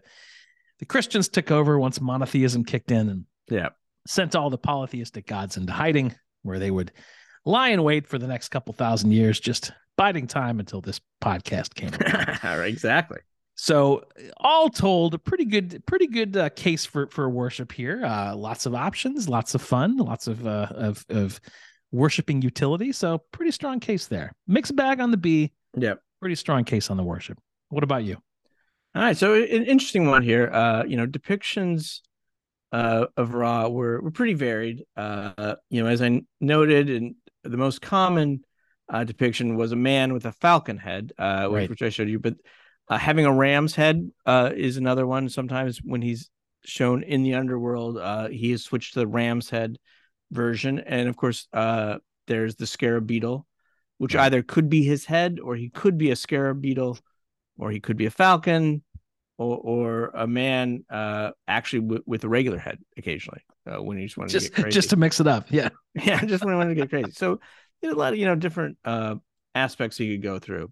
the 0.79 0.85
Christians 0.85 1.29
took 1.29 1.51
over, 1.51 1.79
once 1.79 2.01
monotheism 2.01 2.65
kicked 2.65 2.91
in, 2.91 3.09
and 3.09 3.25
yeah, 3.49 3.69
sent 4.07 4.35
all 4.35 4.49
the 4.49 4.57
polytheistic 4.57 5.25
gods 5.25 5.57
into 5.57 5.71
hiding, 5.71 6.15
where 6.41 6.59
they 6.59 6.71
would 6.71 6.91
lie 7.45 7.69
in 7.69 7.83
wait 7.83 8.07
for 8.07 8.17
the 8.17 8.27
next 8.27 8.49
couple 8.49 8.73
thousand 8.73 9.11
years, 9.11 9.39
just 9.39 9.71
biding 9.97 10.27
time 10.27 10.59
until 10.59 10.81
this 10.81 10.99
podcast 11.21 11.75
came. 11.75 11.93
exactly. 12.65 13.19
So, 13.55 14.03
all 14.37 14.69
told, 14.69 15.13
a 15.13 15.19
pretty 15.19 15.45
good, 15.45 15.83
pretty 15.85 16.07
good 16.07 16.35
uh, 16.35 16.49
case 16.49 16.85
for 16.85 17.07
for 17.07 17.29
worship 17.29 17.71
here. 17.71 18.03
Uh, 18.03 18.35
lots 18.35 18.65
of 18.65 18.73
options, 18.73 19.29
lots 19.29 19.53
of 19.53 19.61
fun, 19.61 19.97
lots 19.97 20.27
of 20.27 20.45
uh, 20.47 20.67
of 20.71 21.05
of 21.09 21.39
worshiping 21.91 22.41
utility. 22.41 22.91
So, 22.91 23.19
pretty 23.31 23.51
strong 23.51 23.79
case 23.79 24.07
there. 24.07 24.33
Mixed 24.47 24.75
bag 24.75 24.99
on 24.99 25.11
the 25.11 25.17
B. 25.17 25.51
Yeah. 25.77 25.95
Pretty 26.19 26.35
strong 26.35 26.63
case 26.63 26.89
on 26.89 26.97
the 26.97 27.03
worship. 27.03 27.37
What 27.69 27.83
about 27.83 28.03
you? 28.03 28.17
All 28.95 29.01
right. 29.01 29.17
So, 29.17 29.33
an 29.33 29.65
interesting 29.65 30.07
one 30.07 30.23
here. 30.23 30.49
Uh, 30.51 30.83
you 30.85 30.97
know, 30.97 31.07
depictions 31.07 32.01
uh, 32.71 33.07
of 33.17 33.33
Ra 33.33 33.67
were 33.67 34.01
were 34.01 34.11
pretty 34.11 34.33
varied. 34.33 34.83
Uh, 34.95 35.55
you 35.69 35.83
know, 35.83 35.89
as 35.89 36.01
I 36.01 36.21
noted, 36.39 36.89
and 36.89 37.15
the 37.43 37.57
most 37.57 37.81
common 37.81 38.43
uh, 38.89 39.03
depiction 39.03 39.55
was 39.55 39.71
a 39.71 39.77
man 39.77 40.13
with 40.13 40.25
a 40.25 40.31
falcon 40.31 40.77
head, 40.77 41.13
uh, 41.17 41.23
right. 41.23 41.49
which, 41.49 41.69
which 41.69 41.81
I 41.81 41.89
showed 41.89 42.09
you, 42.09 42.19
but 42.19 42.35
uh, 42.89 42.97
having 42.97 43.25
a 43.25 43.33
ram's 43.33 43.75
head 43.75 44.11
uh, 44.25 44.51
is 44.55 44.77
another 44.77 45.07
one. 45.07 45.29
Sometimes 45.29 45.79
when 45.83 46.01
he's 46.01 46.29
shown 46.65 47.03
in 47.03 47.23
the 47.23 47.35
underworld, 47.35 47.97
uh, 47.97 48.27
he 48.27 48.51
has 48.51 48.63
switched 48.63 48.93
to 48.93 48.99
the 48.99 49.07
ram's 49.07 49.49
head 49.49 49.77
version, 50.31 50.79
and 50.79 51.07
of 51.09 51.15
course, 51.15 51.47
uh, 51.53 51.97
there's 52.27 52.55
the 52.55 52.67
scarab 52.67 53.07
beetle, 53.07 53.47
which 53.97 54.15
right. 54.15 54.25
either 54.25 54.43
could 54.43 54.69
be 54.69 54.83
his 54.83 55.05
head, 55.05 55.39
or 55.41 55.55
he 55.55 55.69
could 55.69 55.97
be 55.97 56.11
a 56.11 56.15
scarab 56.15 56.61
beetle, 56.61 56.97
or 57.57 57.71
he 57.71 57.79
could 57.79 57.97
be 57.97 58.05
a 58.05 58.11
falcon, 58.11 58.83
or 59.37 59.57
or 59.57 60.11
a 60.13 60.27
man 60.27 60.83
uh, 60.89 61.31
actually 61.47 61.81
w- 61.81 62.03
with 62.05 62.23
a 62.23 62.29
regular 62.29 62.57
head 62.57 62.79
occasionally 62.97 63.41
uh, 63.65 63.81
when 63.81 63.97
he 63.97 64.05
just 64.05 64.17
wanted 64.17 64.31
just, 64.31 64.47
to 64.47 64.51
get 64.51 64.61
crazy. 64.63 64.75
just 64.75 64.89
to 64.91 64.95
mix 64.95 65.19
it 65.19 65.27
up. 65.27 65.47
Yeah, 65.49 65.69
yeah, 65.95 66.23
just 66.23 66.43
when 66.43 66.53
he 66.53 66.57
wanted 66.57 66.75
to 66.75 66.81
get 66.81 66.89
crazy. 66.89 67.11
So 67.11 67.39
there's 67.81 67.93
a 67.93 67.97
lot 67.97 68.13
of 68.13 68.19
you 68.19 68.25
know 68.25 68.35
different 68.35 68.77
uh, 68.85 69.15
aspects 69.55 69.97
he 69.97 70.11
could 70.11 70.23
go 70.23 70.39
through, 70.39 70.71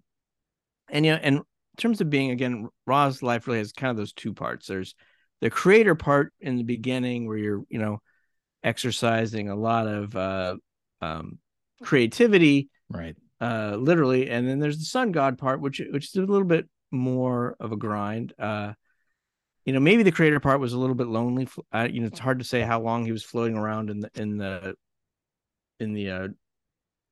and 0.88 1.04
you 1.04 1.12
know, 1.12 1.18
and 1.22 1.36
in 1.36 1.44
terms 1.78 2.00
of 2.00 2.10
being 2.10 2.30
again, 2.30 2.68
Ra's 2.86 3.22
life 3.22 3.46
really 3.46 3.58
has 3.58 3.72
kind 3.72 3.90
of 3.90 3.96
those 3.96 4.12
two 4.12 4.34
parts. 4.34 4.66
There's 4.66 4.94
the 5.40 5.50
creator 5.50 5.94
part 5.94 6.32
in 6.40 6.56
the 6.56 6.62
beginning 6.62 7.26
where 7.26 7.36
you're, 7.36 7.62
you 7.68 7.78
know, 7.78 8.00
exercising 8.62 9.48
a 9.48 9.56
lot 9.56 9.86
of 9.86 10.14
uh 10.14 10.56
um 11.00 11.38
creativity. 11.82 12.68
Right. 12.88 13.16
Uh 13.42 13.76
literally. 13.76 14.30
And 14.30 14.48
then 14.48 14.60
there's 14.60 14.78
the 14.78 14.84
sun 14.84 15.12
god 15.12 15.36
part, 15.36 15.60
which 15.60 15.82
which 15.90 16.08
is 16.08 16.16
a 16.16 16.20
little 16.20 16.46
bit 16.46 16.68
more 16.90 17.56
of 17.58 17.72
a 17.72 17.76
grind. 17.76 18.32
Uh 18.38 18.74
you 19.64 19.72
know, 19.72 19.80
maybe 19.80 20.02
the 20.02 20.12
creator 20.12 20.40
part 20.40 20.60
was 20.60 20.72
a 20.72 20.78
little 20.78 20.96
bit 20.96 21.06
lonely. 21.06 21.46
Uh, 21.72 21.88
you 21.90 22.00
know, 22.00 22.08
it's 22.08 22.18
hard 22.18 22.40
to 22.40 22.44
say 22.44 22.62
how 22.62 22.80
long 22.80 23.04
he 23.04 23.12
was 23.12 23.22
floating 23.22 23.56
around 23.56 23.90
in 23.90 24.00
the 24.00 24.10
in 24.14 24.36
the 24.36 24.74
in 25.78 25.92
the 25.92 26.10
uh, 26.10 26.28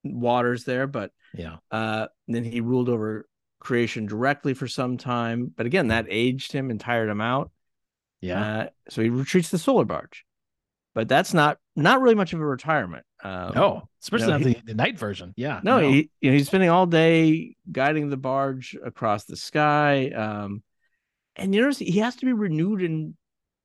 waters 0.03 0.65
there, 0.65 0.87
but 0.87 1.13
yeah. 1.35 1.57
Uh, 1.71 2.07
then 2.27 2.45
he 2.45 2.61
ruled 2.61 2.89
over 2.89 3.29
creation 3.61 4.07
directly 4.07 4.55
for 4.55 4.67
some 4.67 4.97
time, 4.97 5.53
but 5.55 5.67
again, 5.67 5.89
that 5.89 6.07
aged 6.09 6.51
him 6.51 6.71
and 6.71 6.81
tired 6.81 7.09
him 7.09 7.21
out. 7.21 7.51
Yeah. 8.21 8.43
Uh, 8.43 8.69
so 8.89 9.03
he 9.03 9.11
retreats 9.11 9.51
the 9.51 9.59
solar 9.59 9.85
barge, 9.85 10.25
but 10.95 11.09
that's 11.09 11.33
not 11.33 11.59
not 11.77 12.01
really 12.01 12.15
much 12.15 12.33
of 12.33 12.41
a 12.41 12.47
retirement. 12.47 13.05
Um, 13.23 13.53
no, 13.55 13.89
especially 14.03 14.33
you 14.33 14.39
know, 14.39 14.39
he, 14.39 14.55
the, 14.55 14.62
the 14.67 14.75
night 14.75 14.99
version. 14.99 15.33
Yeah. 15.37 15.61
No, 15.62 15.81
no. 15.81 15.89
He, 15.89 16.11
you 16.21 16.31
know, 16.31 16.37
he's 16.37 16.47
spending 16.47 16.71
all 16.71 16.87
day 16.87 17.57
guiding 17.71 18.11
the 18.11 18.17
barge 18.17 18.77
across 18.83 19.25
the 19.25 19.37
sky. 19.37 20.11
Um, 20.11 20.62
and 21.37 21.55
you 21.55 21.62
notice 21.62 21.79
he 21.79 21.99
has 21.99 22.17
to 22.17 22.27
be 22.27 22.33
renewed 22.33 22.83
and 22.83 23.15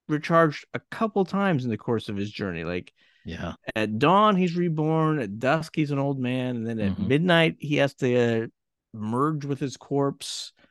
recharged 0.07 0.65
a 0.73 0.81
couple 0.91 1.26
times 1.26 1.64
in 1.64 1.69
the 1.69 1.77
course 1.77 2.10
of 2.10 2.15
his 2.15 2.31
journey. 2.31 2.64
Like, 2.64 2.93
yeah, 3.26 3.53
at 3.76 3.97
dawn 3.97 4.35
he's 4.35 4.56
reborn, 4.56 5.19
at 5.19 5.39
dusk 5.39 5.76
he's 5.76 5.91
an 5.91 5.99
old 5.99 6.19
man, 6.19 6.57
and 6.57 6.68
then 6.68 6.80
at 6.80 6.91
mm-hmm. 6.91 7.07
midnight 7.07 7.56
he 7.60 7.77
has 7.77 7.95
to 7.95 8.43
uh, 8.43 8.47
merge 8.93 9.45
with 9.45 9.60
his 9.60 9.77
corpse. 9.77 10.52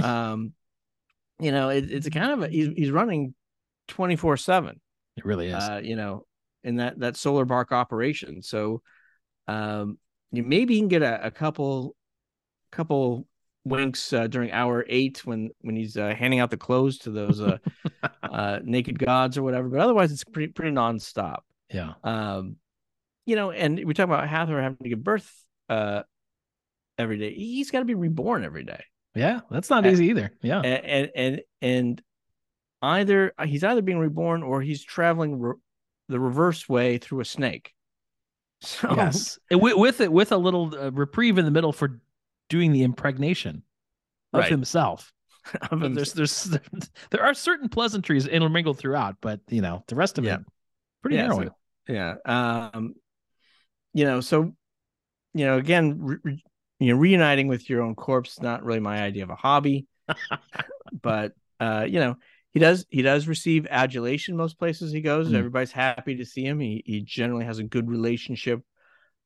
Um, 0.00 0.54
you 1.40 1.52
know, 1.52 1.68
it, 1.68 1.90
it's 1.90 2.06
a 2.06 2.10
kind 2.10 2.30
of 2.30 2.42
a, 2.42 2.48
he's 2.48 2.68
he's 2.74 2.90
running 2.90 3.34
twenty 3.86 4.16
four 4.16 4.38
seven. 4.38 4.80
It 5.20 5.26
really 5.26 5.48
is. 5.48 5.62
Uh, 5.62 5.80
you 5.82 5.96
know, 5.96 6.26
in 6.64 6.76
that 6.76 6.98
that 7.00 7.16
solar 7.16 7.44
bark 7.44 7.72
operation. 7.72 8.42
So, 8.42 8.82
um, 9.46 9.98
you 10.32 10.42
maybe 10.42 10.74
you 10.74 10.80
can 10.80 10.88
get 10.88 11.02
a, 11.02 11.26
a 11.26 11.30
couple 11.30 11.94
couple 12.72 13.26
winks 13.64 14.12
uh, 14.14 14.26
during 14.26 14.50
hour 14.50 14.84
eight 14.88 15.24
when 15.26 15.50
when 15.60 15.76
he's 15.76 15.96
uh, 15.96 16.14
handing 16.16 16.40
out 16.40 16.50
the 16.50 16.56
clothes 16.56 16.98
to 16.98 17.10
those 17.10 17.40
uh, 17.40 17.58
uh, 18.22 18.60
naked 18.64 18.98
gods 18.98 19.36
or 19.36 19.42
whatever. 19.42 19.68
But 19.68 19.80
otherwise, 19.80 20.10
it's 20.10 20.24
pretty 20.24 20.52
pretty 20.52 20.74
nonstop. 20.74 21.40
Yeah. 21.72 21.92
Um, 22.02 22.56
you 23.26 23.36
know, 23.36 23.50
and 23.50 23.84
we 23.84 23.92
talk 23.94 24.04
about 24.04 24.26
Hathor 24.26 24.60
having 24.60 24.78
to 24.82 24.88
give 24.88 25.04
birth 25.04 25.30
uh 25.68 26.02
every 26.98 27.18
day. 27.18 27.34
He's 27.34 27.70
got 27.70 27.80
to 27.80 27.84
be 27.84 27.94
reborn 27.94 28.44
every 28.44 28.64
day. 28.64 28.82
Yeah, 29.14 29.40
that's 29.50 29.68
not 29.68 29.84
and, 29.84 29.92
easy 29.92 30.06
either. 30.06 30.32
Yeah, 30.40 30.60
and 30.60 31.10
and 31.14 31.40
and 31.60 32.02
either 32.82 33.32
he's 33.44 33.64
either 33.64 33.82
being 33.82 33.98
reborn 33.98 34.42
or 34.42 34.62
he's 34.62 34.82
traveling 34.82 35.38
re- 35.38 35.54
the 36.08 36.20
reverse 36.20 36.68
way 36.68 36.98
through 36.98 37.20
a 37.20 37.24
snake. 37.24 37.72
So 38.62 38.94
yes, 38.94 39.38
with, 39.50 39.76
with 39.78 40.00
it 40.02 40.12
with 40.12 40.32
a 40.32 40.36
little 40.36 40.74
uh, 40.78 40.90
reprieve 40.90 41.38
in 41.38 41.46
the 41.46 41.50
middle 41.50 41.72
for 41.72 41.98
doing 42.50 42.72
the 42.72 42.82
impregnation 42.82 43.62
of 44.34 44.40
right. 44.40 44.50
himself. 44.50 45.14
of 45.70 45.80
himself. 45.80 46.14
There's 46.14 46.44
there's 46.44 46.58
there 47.10 47.22
are 47.22 47.32
certain 47.32 47.70
pleasantries 47.70 48.26
intermingled 48.26 48.78
throughout, 48.78 49.16
but 49.22 49.40
you 49.48 49.62
know 49.62 49.82
the 49.88 49.94
rest 49.94 50.18
of 50.18 50.24
yeah. 50.24 50.34
it 50.34 50.40
pretty 51.00 51.16
yeah, 51.16 51.22
harrowing. 51.22 51.48
So, 51.48 51.54
yeah, 51.88 52.14
um, 52.26 52.96
you 53.94 54.04
know, 54.04 54.20
so 54.20 54.52
you 55.32 55.46
know, 55.46 55.56
again, 55.56 55.98
re- 55.98 56.44
you 56.78 56.92
know, 56.92 56.98
reuniting 56.98 57.48
with 57.48 57.70
your 57.70 57.82
own 57.82 57.94
corpse 57.94 58.40
not 58.40 58.64
really 58.64 58.80
my 58.80 59.02
idea 59.02 59.22
of 59.22 59.30
a 59.30 59.36
hobby, 59.36 59.86
but 61.02 61.32
uh, 61.58 61.86
you 61.88 62.00
know, 62.00 62.16
he 62.52 62.58
does 62.58 62.86
he 62.88 63.02
does 63.02 63.28
receive 63.28 63.66
adulation 63.70 64.36
most 64.36 64.58
places 64.58 64.92
he 64.92 65.00
goes. 65.00 65.28
Mm. 65.28 65.36
Everybody's 65.36 65.72
happy 65.72 66.16
to 66.16 66.24
see 66.24 66.44
him. 66.44 66.60
He 66.60 66.82
he 66.84 67.00
generally 67.00 67.44
has 67.44 67.58
a 67.58 67.64
good 67.64 67.88
relationship 67.88 68.62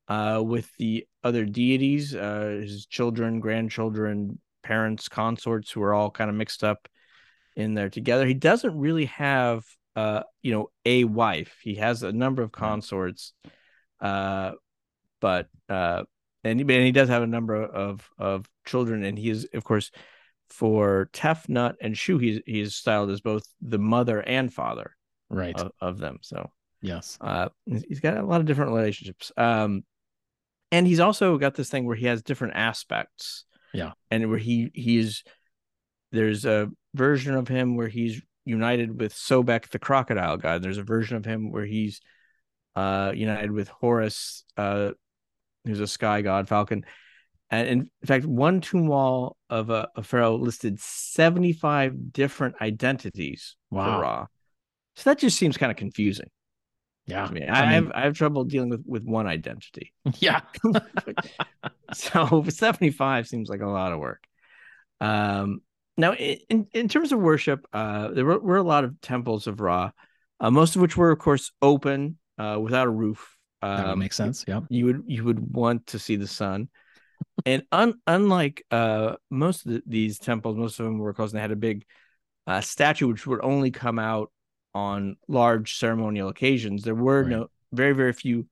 uh, 0.09 0.42
with 0.44 0.70
the 0.78 1.06
other 1.22 1.44
deities, 1.44 2.14
uh, 2.14 2.59
his 2.60 2.86
children, 2.86 3.40
grandchildren, 3.40 4.38
parents, 4.62 5.09
consorts, 5.09 5.70
who 5.70 5.82
are 5.82 5.94
all 5.94 6.10
kind 6.10 6.28
of 6.28 6.36
mixed 6.36 6.62
up 6.62 6.88
in 7.56 7.74
there 7.74 7.88
together. 7.88 8.26
He 8.26 8.34
doesn't 8.34 8.76
really 8.76 9.06
have, 9.06 9.64
uh, 9.96 10.24
you 10.42 10.52
know, 10.52 10.70
a 10.84 11.05
wife. 11.05 11.56
He 11.62 11.76
has 11.76 12.02
a 12.02 12.12
number 12.12 12.42
of 12.42 12.52
consorts, 12.52 13.32
uh, 14.01 14.52
but 15.20 15.48
uh, 15.68 16.05
and 16.42 16.60
he, 16.60 16.62
and 16.62 16.84
he 16.84 16.92
does 16.92 17.09
have 17.09 17.22
a 17.22 17.26
number 17.26 17.55
of 17.62 18.06
of 18.18 18.46
children, 18.66 19.05
and 19.05 19.18
he 19.18 19.30
is, 19.30 19.48
of 19.55 19.64
course, 19.64 19.90
for 20.51 21.11
Tefnut 21.12 21.75
and 21.81 21.97
Shu, 21.97 22.19
he's 22.19 22.41
he's 22.47 22.75
styled 22.75 23.11
as 23.11 23.21
both 23.21 23.47
the 23.61 23.79
mother 23.79 24.21
and 24.21 24.53
father, 24.53 24.97
right, 25.31 25.59
of, 25.59 25.73
of 25.81 25.99
them. 25.99 26.19
So 26.23 26.51
yes, 26.83 27.19
uh, 27.21 27.49
he's 27.66 28.01
got 28.01 28.16
a 28.16 28.25
lot 28.25 28.41
of 28.41 28.47
different 28.47 28.73
relationships. 28.73 29.33
Um, 29.37 29.85
and 30.71 30.87
he's 30.87 31.01
also 31.01 31.39
got 31.39 31.55
this 31.55 31.71
thing 31.71 31.87
where 31.87 31.97
he 31.97 32.07
has 32.07 32.23
different 32.23 32.55
aspects. 32.57 33.45
Yeah, 33.73 33.93
and 34.11 34.31
where 34.31 34.39
he 34.39 34.71
he's 34.75 35.25
there's 36.12 36.45
a 36.45 36.71
version 36.95 37.35
of 37.35 37.49
him 37.49 37.77
where 37.77 37.89
he's 37.89 38.23
united 38.45 39.01
with 39.01 39.12
Sobek 39.12 39.69
the 39.71 39.79
crocodile 39.79 40.37
god. 40.37 40.62
There's 40.62 40.79
a 40.79 40.85
version 40.85 41.16
of 41.16 41.25
him 41.25 41.51
where 41.51 41.65
he's 41.65 42.01
uh 42.77 43.12
united 43.15 43.51
with 43.51 43.69
Horus, 43.69 44.45
uh, 44.57 44.93
who's 45.65 45.81
a 45.81 45.87
sky 45.87 46.23
god, 46.23 46.49
Falcon. 46.49 46.85
And 47.51 47.69
in 47.69 47.91
fact, 48.07 48.25
one 48.25 48.61
tomb 48.61 48.87
wall 48.87 49.37
of 49.51 49.71
a, 49.71 49.89
a 49.97 50.03
pharaoh 50.03 50.37
listed 50.37 50.81
75 50.81 52.12
different 52.12 52.57
identities 52.61 53.57
wow. 53.71 53.85
for 53.85 54.03
Ra. 54.03 54.27
So 54.97 55.11
that 55.11 55.19
just 55.19 55.39
seems 55.39 55.57
kind 55.57 55.71
of 55.71 55.77
confusing. 55.77 56.31
Yeah. 57.07 57.25
I, 57.25 57.31
mean, 57.31 57.49
I, 57.49 57.61
I 57.61 57.73
have 57.73 57.93
I 57.95 58.01
have 58.03 58.15
trouble 58.15 58.45
dealing 58.45 58.71
with 58.71 58.83
with 58.87 59.05
one 59.05 59.27
identity. 59.27 59.93
Yeah. 60.19 60.41
so 61.93 62.45
75 62.49 63.29
seems 63.29 63.49
like 63.49 63.61
a 63.61 63.66
lot 63.66 63.93
of 63.93 63.99
work. 63.99 64.25
Um 65.01 65.61
now 65.97 66.15
in 66.15 66.66
in 66.73 66.89
terms 66.89 67.12
of 67.12 67.21
worship, 67.21 67.66
uh 67.73 68.09
there 68.09 68.25
were, 68.25 68.39
were 68.39 68.57
a 68.57 68.62
lot 68.62 68.85
of 68.85 69.01
temples 69.01 69.47
of 69.47 69.61
Ra, 69.61 69.91
uh, 70.41 70.51
most 70.51 70.77
of 70.77 70.83
which 70.83 70.97
were 70.97 71.11
of 71.11 71.19
course 71.19 71.53
open 71.61 72.19
uh 72.39 72.59
without 72.61 72.87
a 72.87 72.91
roof. 72.91 73.37
Um, 73.61 73.77
that 73.85 73.99
makes 73.99 74.16
sense. 74.16 74.45
Yeah. 74.49 74.61
You 74.69 74.87
would 74.87 75.03
you 75.07 75.25
would 75.25 75.55
want 75.55 75.87
to 75.89 75.99
see 75.99 76.16
the 76.16 76.27
sun. 76.27 76.69
And 77.47 77.62
un, 77.73 77.95
unlike 78.07 78.65
uh 78.71 79.16
most 79.31 79.66
of 79.66 79.73
the, 79.73 79.83
these 79.87 80.19
temples, 80.19 80.57
most 80.57 80.79
of 80.81 80.87
them 80.87 80.99
were 80.99 81.15
closed 81.15 81.35
and 81.35 81.39
they 81.39 81.43
had 81.43 81.53
a 81.53 81.57
big 81.57 81.85
uh, 82.47 82.61
statue 82.61 83.09
which 83.09 83.27
would 83.27 83.43
only 83.43 83.71
come 83.71 83.99
out 83.99 84.31
on 84.75 85.16
large 85.29 85.79
ceremonial 85.79 86.29
occasions. 86.29 86.83
There 86.83 86.95
were 86.95 87.23
right. 87.23 87.31
no 87.31 87.49
very 87.73 87.93
very 87.93 88.12
few, 88.12 88.47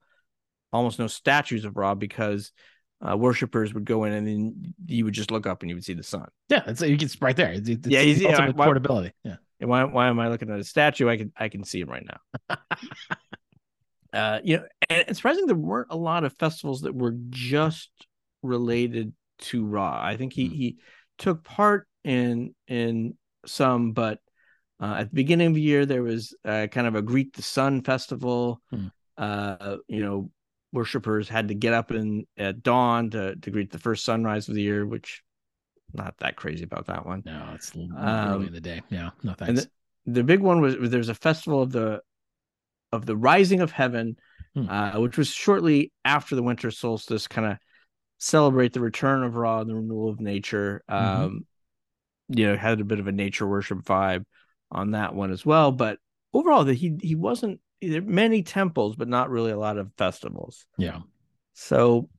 almost 0.71 0.99
no 0.99 1.07
statues 1.07 1.65
of 1.65 1.77
Ra 1.77 1.95
because 1.95 2.51
uh, 3.07 3.17
worshippers 3.17 3.73
would 3.73 3.85
go 3.85 4.05
in 4.05 4.13
and 4.13 4.27
then 4.27 4.73
you 4.85 5.05
would 5.05 5.13
just 5.13 5.31
look 5.31 5.45
up 5.45 5.61
and 5.61 5.69
you 5.69 5.75
would 5.75 5.83
see 5.83 5.93
the 5.93 6.03
sun. 6.03 6.27
Yeah, 6.49 6.63
it's 6.67 6.81
you 6.81 6.97
can 6.97 7.09
right 7.19 7.35
there. 7.35 7.51
It's, 7.51 7.67
it's 7.67 7.87
yeah, 7.87 8.01
he's, 8.01 8.21
yeah. 8.21 8.51
Why, 8.51 8.65
portability. 8.65 9.11
Yeah. 9.23 9.35
Why 9.59 9.83
why 9.83 10.07
am 10.07 10.19
I 10.19 10.29
looking 10.29 10.49
at 10.49 10.59
a 10.59 10.63
statue? 10.63 11.09
I 11.09 11.17
can 11.17 11.31
I 11.37 11.49
can 11.49 11.63
see 11.63 11.81
him 11.81 11.89
right 11.89 12.05
now. 12.05 12.57
uh, 14.13 14.39
you 14.43 14.57
know, 14.57 14.63
and 14.89 15.05
it's 15.07 15.19
surprising 15.19 15.45
there 15.45 15.55
weren't 15.55 15.87
a 15.89 15.97
lot 15.97 16.23
of 16.23 16.33
festivals 16.37 16.81
that 16.81 16.95
were 16.95 17.15
just 17.29 17.89
related 18.43 19.13
to 19.39 19.65
Ra. 19.65 19.99
I 20.01 20.17
think 20.17 20.33
he 20.33 20.47
mm. 20.47 20.53
he 20.53 20.77
took 21.17 21.43
part 21.43 21.87
in 22.03 22.53
in 22.67 23.17
some, 23.45 23.91
but 23.93 24.19
uh, 24.79 24.95
at 24.99 25.09
the 25.09 25.15
beginning 25.15 25.47
of 25.47 25.53
the 25.53 25.61
year, 25.61 25.85
there 25.85 26.03
was 26.03 26.33
uh, 26.45 26.67
kind 26.71 26.87
of 26.87 26.95
a 26.95 27.01
Greet 27.01 27.33
the 27.33 27.41
Sun 27.41 27.83
festival. 27.83 28.61
Hmm. 28.69 28.87
Uh, 29.17 29.77
you 29.87 30.03
know, 30.03 30.31
worshippers 30.73 31.29
had 31.29 31.47
to 31.47 31.53
get 31.53 31.73
up 31.73 31.91
in 31.91 32.25
at 32.37 32.63
dawn 32.63 33.11
to 33.11 33.35
to 33.35 33.51
greet 33.51 33.71
the 33.71 33.79
first 33.79 34.03
sunrise 34.03 34.49
of 34.49 34.55
the 34.55 34.61
year, 34.61 34.85
which 34.85 35.21
not 35.93 36.17
that 36.17 36.35
crazy 36.35 36.63
about 36.63 36.87
that 36.87 37.05
one. 37.05 37.21
No, 37.25 37.51
it's 37.53 37.73
um, 37.75 37.95
early 37.97 38.47
in 38.47 38.53
the 38.53 38.61
day. 38.61 38.81
Yeah, 38.89 39.11
no 39.21 39.33
thanks. 39.33 39.67
The, 40.05 40.11
the, 40.11 40.23
big 40.23 40.41
one 40.41 40.59
was 40.59 40.75
there's 40.79 41.09
a 41.09 41.15
festival 41.15 41.61
of 41.61 41.71
the 41.71 42.01
of 42.91 43.05
the 43.05 43.15
rising 43.15 43.61
of 43.61 43.71
heaven, 43.71 44.17
hmm. 44.55 44.67
uh, 44.67 44.99
which 44.99 45.17
was 45.17 45.29
shortly 45.29 45.91
after 46.03 46.35
the 46.35 46.43
winter 46.43 46.71
solstice, 46.71 47.27
kind 47.27 47.47
of 47.47 47.57
celebrate 48.23 48.71
the 48.71 48.79
return 48.79 49.23
of 49.23 49.35
Ra, 49.35 49.59
and 49.59 49.69
the 49.69 49.75
renewal 49.75 50.09
of 50.09 50.21
nature. 50.21 50.83
Mm-hmm. 50.89 51.23
Um, 51.23 51.45
you 52.29 52.47
know, 52.47 52.55
had 52.55 52.79
a 52.79 52.85
bit 52.85 52.99
of 52.99 53.07
a 53.07 53.11
nature 53.11 53.45
worship 53.45 53.79
vibe 53.79 54.23
on 54.71 54.91
that 54.91 55.13
one 55.13 55.31
as 55.31 55.45
well. 55.45 55.71
But 55.71 55.99
overall, 56.33 56.63
that 56.63 56.75
he 56.75 56.97
he 57.01 57.15
wasn't 57.15 57.59
there 57.81 58.01
many 58.01 58.41
temples, 58.41 58.95
but 58.95 59.09
not 59.09 59.29
really 59.29 59.51
a 59.51 59.59
lot 59.59 59.77
of 59.77 59.91
festivals. 59.97 60.65
Yeah. 60.77 60.99
So, 61.53 62.09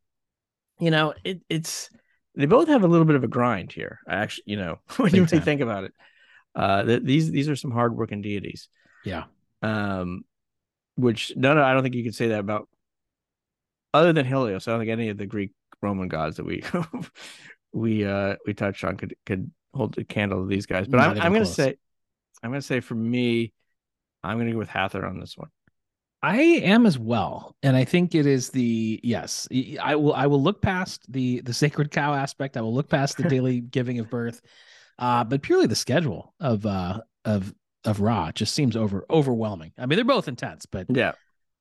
you 0.78 0.90
know, 0.90 1.14
it, 1.24 1.40
it's 1.48 1.88
they 2.34 2.46
both 2.46 2.68
have 2.68 2.84
a 2.84 2.88
little 2.88 3.06
bit 3.06 3.16
of 3.16 3.24
a 3.24 3.28
grind 3.28 3.72
here. 3.72 4.00
I 4.06 4.16
Actually, 4.16 4.44
you 4.46 4.56
know, 4.56 4.80
when 4.96 5.10
Big 5.10 5.20
you 5.20 5.24
really 5.24 5.44
think 5.44 5.62
about 5.62 5.84
it, 5.84 5.92
uh, 6.54 6.98
these 7.02 7.30
these 7.30 7.48
are 7.48 7.56
some 7.56 7.70
hardworking 7.70 8.20
deities. 8.20 8.68
Yeah. 9.04 9.24
Um, 9.62 10.24
which 10.96 11.32
no, 11.34 11.54
no, 11.54 11.62
I 11.62 11.72
don't 11.72 11.82
think 11.82 11.94
you 11.94 12.04
could 12.04 12.14
say 12.14 12.28
that 12.28 12.40
about 12.40 12.68
other 13.94 14.12
than 14.12 14.26
Helios. 14.26 14.68
I 14.68 14.72
don't 14.72 14.80
think 14.80 14.90
any 14.90 15.08
of 15.08 15.16
the 15.16 15.24
Greek 15.24 15.52
Roman 15.84 16.08
gods 16.08 16.38
that 16.38 16.44
we 16.46 16.64
we 17.72 18.04
uh 18.04 18.36
we 18.46 18.54
touched 18.54 18.82
on 18.84 18.96
could 18.96 19.14
could 19.26 19.50
hold 19.72 19.96
a 19.98 20.04
candle 20.04 20.40
to 20.40 20.46
these 20.46 20.66
guys. 20.66 20.88
But 20.88 20.96
Not 20.96 21.16
I'm 21.18 21.22
I'm 21.22 21.32
gonna 21.32 21.46
say 21.46 21.76
I'm 22.44 22.50
going 22.50 22.60
to 22.60 22.66
say 22.66 22.80
for 22.80 22.94
me, 22.94 23.54
I'm 24.22 24.36
going 24.36 24.48
to 24.48 24.52
go 24.52 24.58
with 24.58 24.68
Hathor 24.68 25.06
on 25.06 25.18
this 25.18 25.36
one. 25.36 25.48
I 26.22 26.36
am 26.36 26.86
as 26.86 26.98
well, 26.98 27.56
and 27.62 27.76
I 27.76 27.84
think 27.84 28.14
it 28.14 28.26
is 28.26 28.50
the 28.50 28.98
yes. 29.02 29.46
I 29.82 29.96
will. 29.96 30.14
I 30.14 30.26
will 30.26 30.42
look 30.42 30.62
past 30.62 31.10
the 31.10 31.40
the 31.40 31.52
sacred 31.52 31.90
cow 31.90 32.14
aspect. 32.14 32.56
I 32.56 32.62
will 32.62 32.72
look 32.72 32.88
past 32.88 33.18
the 33.18 33.22
daily 33.28 33.60
giving 33.60 33.98
of 33.98 34.08
birth, 34.08 34.40
uh, 34.98 35.24
but 35.24 35.42
purely 35.42 35.66
the 35.66 35.74
schedule 35.74 36.34
of 36.40 36.64
uh 36.64 37.00
of 37.26 37.54
of 37.84 38.00
Ra 38.00 38.32
just 38.32 38.54
seems 38.54 38.74
over 38.74 39.04
overwhelming. 39.10 39.72
I 39.76 39.84
mean, 39.84 39.96
they're 39.96 40.04
both 40.04 40.28
intense, 40.28 40.64
but 40.64 40.86
yeah, 40.88 41.12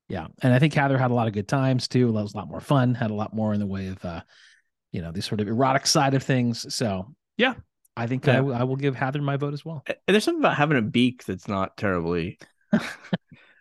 yeah. 0.09 0.27
And 0.41 0.53
I 0.53 0.59
think 0.59 0.73
Hathor 0.73 0.97
had 0.97 1.11
a 1.11 1.13
lot 1.13 1.27
of 1.27 1.33
good 1.33 1.47
times 1.47 1.87
too. 1.87 2.07
That 2.07 2.21
was 2.21 2.33
a 2.33 2.37
lot 2.37 2.49
more 2.49 2.61
fun. 2.61 2.93
Had 2.93 3.11
a 3.11 3.15
lot 3.15 3.33
more 3.33 3.53
in 3.53 3.59
the 3.59 3.67
way 3.67 3.87
of 3.87 4.03
uh, 4.03 4.21
you 4.93 5.01
know, 5.01 5.11
the 5.11 5.21
sort 5.21 5.41
of 5.41 5.47
erotic 5.47 5.85
side 5.85 6.13
of 6.13 6.23
things. 6.23 6.73
So 6.73 7.13
yeah, 7.35 7.55
I 7.97 8.07
think 8.07 8.25
yeah. 8.25 8.41
I, 8.41 8.59
I, 8.59 8.63
will 8.63 8.75
give 8.75 8.95
Hathor 8.95 9.21
my 9.21 9.35
vote 9.35 9.53
as 9.53 9.65
well. 9.65 9.83
And 9.87 9.97
There's 10.07 10.23
something 10.23 10.41
about 10.41 10.55
having 10.55 10.77
a 10.77 10.81
beak 10.81 11.25
that's 11.25 11.47
not 11.47 11.75
terribly 11.75 12.37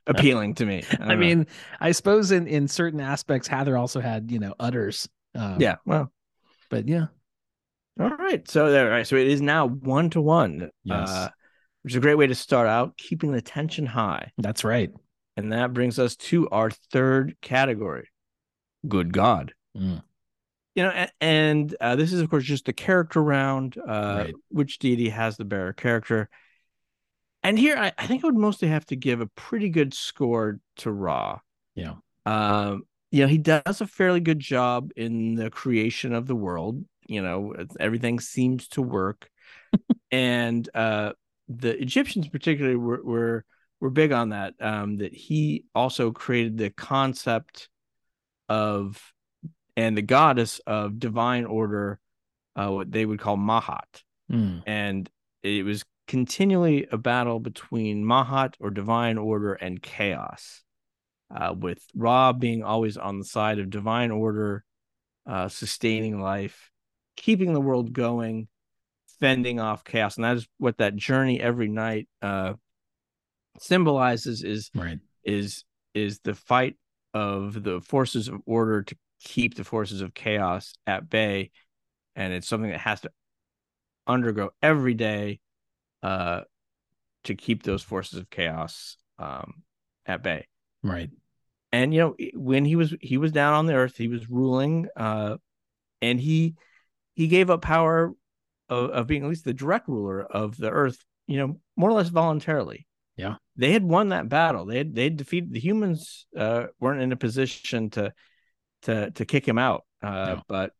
appealing 0.06 0.54
to 0.56 0.66
me. 0.66 0.84
I, 1.00 1.12
I 1.12 1.16
mean, 1.16 1.46
I 1.80 1.92
suppose 1.92 2.30
in 2.30 2.46
in 2.46 2.68
certain 2.68 3.00
aspects, 3.00 3.48
Hathor 3.48 3.76
also 3.76 4.00
had 4.00 4.30
you 4.30 4.38
know 4.38 4.54
udders. 4.60 5.08
Um, 5.34 5.56
yeah, 5.58 5.76
well, 5.84 6.12
but 6.70 6.86
yeah. 6.86 7.06
All 7.98 8.08
right, 8.08 8.48
so 8.48 8.70
there. 8.70 8.88
Right, 8.88 9.06
so 9.06 9.16
it 9.16 9.26
is 9.26 9.40
now 9.40 9.68
one 9.68 10.10
to 10.10 10.20
one. 10.20 10.70
Yes, 10.84 11.10
uh, 11.10 11.28
which 11.82 11.94
is 11.94 11.96
a 11.96 12.00
great 12.00 12.16
way 12.16 12.26
to 12.26 12.34
start 12.34 12.68
out, 12.68 12.96
keeping 12.96 13.32
the 13.32 13.42
tension 13.42 13.86
high. 13.86 14.32
That's 14.38 14.64
right. 14.64 14.90
And 15.36 15.52
that 15.52 15.72
brings 15.72 15.98
us 15.98 16.16
to 16.16 16.48
our 16.50 16.70
third 16.70 17.36
category. 17.40 18.08
Good 18.86 19.12
God. 19.12 19.54
Mm 19.76 20.02
you 20.74 20.82
know 20.82 21.06
and 21.20 21.74
uh, 21.80 21.96
this 21.96 22.12
is 22.12 22.20
of 22.20 22.30
course 22.30 22.44
just 22.44 22.64
the 22.64 22.72
character 22.72 23.22
round 23.22 23.76
uh 23.78 24.24
right. 24.24 24.34
which 24.48 24.78
deity 24.78 25.08
has 25.08 25.36
the 25.36 25.44
better 25.44 25.72
character 25.72 26.28
and 27.42 27.58
here 27.58 27.76
I, 27.76 27.92
I, 27.98 28.06
think 28.06 28.24
i 28.24 28.26
would 28.26 28.36
mostly 28.36 28.68
have 28.68 28.86
to 28.86 28.96
give 28.96 29.20
a 29.20 29.26
pretty 29.26 29.68
good 29.68 29.94
score 29.94 30.60
to 30.78 30.90
Ra 30.90 31.40
yeah 31.74 31.94
um 32.26 32.84
you 33.10 33.22
know 33.22 33.28
he 33.28 33.38
does 33.38 33.80
a 33.80 33.86
fairly 33.86 34.20
good 34.20 34.40
job 34.40 34.90
in 34.96 35.34
the 35.34 35.50
creation 35.50 36.12
of 36.12 36.26
the 36.26 36.36
world 36.36 36.84
you 37.06 37.22
know 37.22 37.54
everything 37.78 38.20
seems 38.20 38.68
to 38.68 38.82
work 38.82 39.28
and 40.10 40.68
uh 40.74 41.12
the 41.48 41.78
egyptians 41.80 42.28
particularly 42.28 42.76
were, 42.76 43.02
were 43.02 43.44
were 43.82 43.90
big 43.90 44.12
on 44.12 44.30
that 44.30 44.54
um 44.60 44.96
that 44.98 45.12
he 45.12 45.64
also 45.74 46.12
created 46.12 46.56
the 46.56 46.70
concept 46.70 47.68
of 48.48 49.12
and 49.76 49.96
the 49.96 50.02
goddess 50.02 50.60
of 50.66 50.98
divine 50.98 51.44
order, 51.44 51.98
uh, 52.56 52.68
what 52.68 52.92
they 52.92 53.06
would 53.06 53.18
call 53.18 53.36
Ma'at. 53.36 54.02
Mm. 54.30 54.62
And 54.66 55.10
it 55.42 55.64
was 55.64 55.84
continually 56.06 56.86
a 56.92 56.98
battle 56.98 57.40
between 57.40 58.04
Ma'at 58.04 58.54
or 58.60 58.70
divine 58.70 59.18
order 59.18 59.54
and 59.54 59.82
chaos, 59.82 60.62
uh, 61.34 61.54
with 61.58 61.82
Ra 61.94 62.32
being 62.32 62.62
always 62.62 62.96
on 62.96 63.18
the 63.18 63.24
side 63.24 63.58
of 63.58 63.70
divine 63.70 64.10
order, 64.10 64.64
uh, 65.26 65.48
sustaining 65.48 66.20
life, 66.20 66.70
keeping 67.16 67.54
the 67.54 67.60
world 67.60 67.92
going, 67.92 68.48
fending 69.20 69.58
off 69.58 69.84
chaos. 69.84 70.16
And 70.16 70.24
that 70.24 70.36
is 70.36 70.46
what 70.58 70.78
that 70.78 70.96
journey 70.96 71.40
every 71.40 71.68
night 71.68 72.08
uh, 72.20 72.54
symbolizes 73.60 74.42
is 74.42 74.70
right. 74.74 74.98
is 75.24 75.64
is 75.94 76.20
the 76.20 76.34
fight 76.34 76.76
of 77.14 77.62
the 77.62 77.80
forces 77.80 78.28
of 78.28 78.40
order 78.46 78.82
to 78.82 78.96
keep 79.20 79.54
the 79.54 79.64
forces 79.64 80.00
of 80.00 80.14
chaos 80.14 80.74
at 80.86 81.08
bay 81.08 81.50
and 82.16 82.32
it's 82.32 82.48
something 82.48 82.70
that 82.70 82.80
has 82.80 83.00
to 83.00 83.10
undergo 84.06 84.50
every 84.62 84.94
day 84.94 85.38
uh 86.02 86.40
to 87.24 87.34
keep 87.34 87.62
those 87.62 87.82
forces 87.82 88.18
of 88.18 88.28
chaos 88.30 88.96
um 89.18 89.62
at 90.06 90.22
bay 90.22 90.46
right 90.82 91.10
and 91.72 91.94
you 91.94 92.00
know 92.00 92.14
when 92.34 92.64
he 92.64 92.76
was 92.76 92.94
he 93.00 93.16
was 93.16 93.32
down 93.32 93.54
on 93.54 93.66
the 93.66 93.74
earth, 93.74 93.96
he 93.96 94.08
was 94.08 94.28
ruling, 94.30 94.88
uh, 94.94 95.38
and 96.02 96.20
he 96.20 96.54
he 97.14 97.26
gave 97.26 97.50
up 97.50 97.62
power 97.62 98.12
of, 98.68 98.90
of 98.90 99.06
being 99.06 99.24
at 99.24 99.28
least 99.28 99.44
the 99.44 99.54
direct 99.54 99.88
ruler 99.88 100.22
of 100.22 100.56
the 100.56 100.70
earth, 100.70 100.98
you 101.26 101.38
know, 101.38 101.58
more 101.76 101.90
or 101.90 101.94
less 101.94 102.10
voluntarily. 102.10 102.86
Yeah, 103.16 103.36
they 103.56 103.72
had 103.72 103.84
won 103.84 104.08
that 104.08 104.28
battle. 104.28 104.64
They 104.66 104.78
had 104.78 104.94
they 104.94 105.04
had 105.04 105.16
defeated 105.16 105.52
the 105.52 105.60
humans. 105.60 106.26
Uh, 106.36 106.66
weren't 106.80 107.02
in 107.02 107.12
a 107.12 107.16
position 107.16 107.90
to 107.90 108.12
to 108.82 109.10
to 109.10 109.24
kick 109.24 109.46
him 109.46 109.58
out. 109.58 109.84
Uh, 110.02 110.36
no. 110.36 110.42
but 110.48 110.72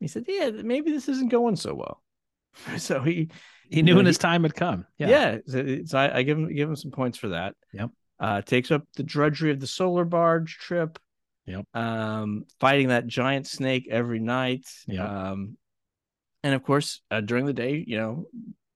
he 0.00 0.08
said, 0.08 0.24
"Yeah, 0.28 0.50
maybe 0.50 0.90
this 0.90 1.08
isn't 1.08 1.30
going 1.30 1.56
so 1.56 1.74
well." 1.74 2.00
So 2.78 3.00
he 3.00 3.30
he 3.68 3.82
knew 3.82 3.96
when 3.96 4.06
his 4.06 4.18
time 4.18 4.42
had 4.42 4.54
come. 4.54 4.86
Yeah, 4.98 5.08
yeah. 5.08 5.38
So, 5.46 5.78
so 5.86 5.98
I, 5.98 6.18
I, 6.18 6.22
give 6.22 6.38
him 6.38 6.54
give 6.54 6.68
him 6.68 6.76
some 6.76 6.92
points 6.92 7.18
for 7.18 7.28
that. 7.28 7.54
Yep. 7.72 7.90
Uh, 8.20 8.42
takes 8.42 8.70
up 8.70 8.84
the 8.94 9.02
drudgery 9.02 9.50
of 9.50 9.58
the 9.58 9.66
solar 9.66 10.04
barge 10.04 10.58
trip. 10.58 10.98
Yep. 11.46 11.66
Um, 11.74 12.44
fighting 12.60 12.88
that 12.88 13.06
giant 13.06 13.46
snake 13.46 13.88
every 13.90 14.20
night. 14.20 14.66
Yep. 14.86 15.08
Um, 15.08 15.56
and 16.42 16.54
of 16.54 16.62
course, 16.62 17.00
uh, 17.10 17.20
during 17.22 17.46
the 17.46 17.52
day, 17.52 17.82
you 17.86 17.96
know, 17.96 18.26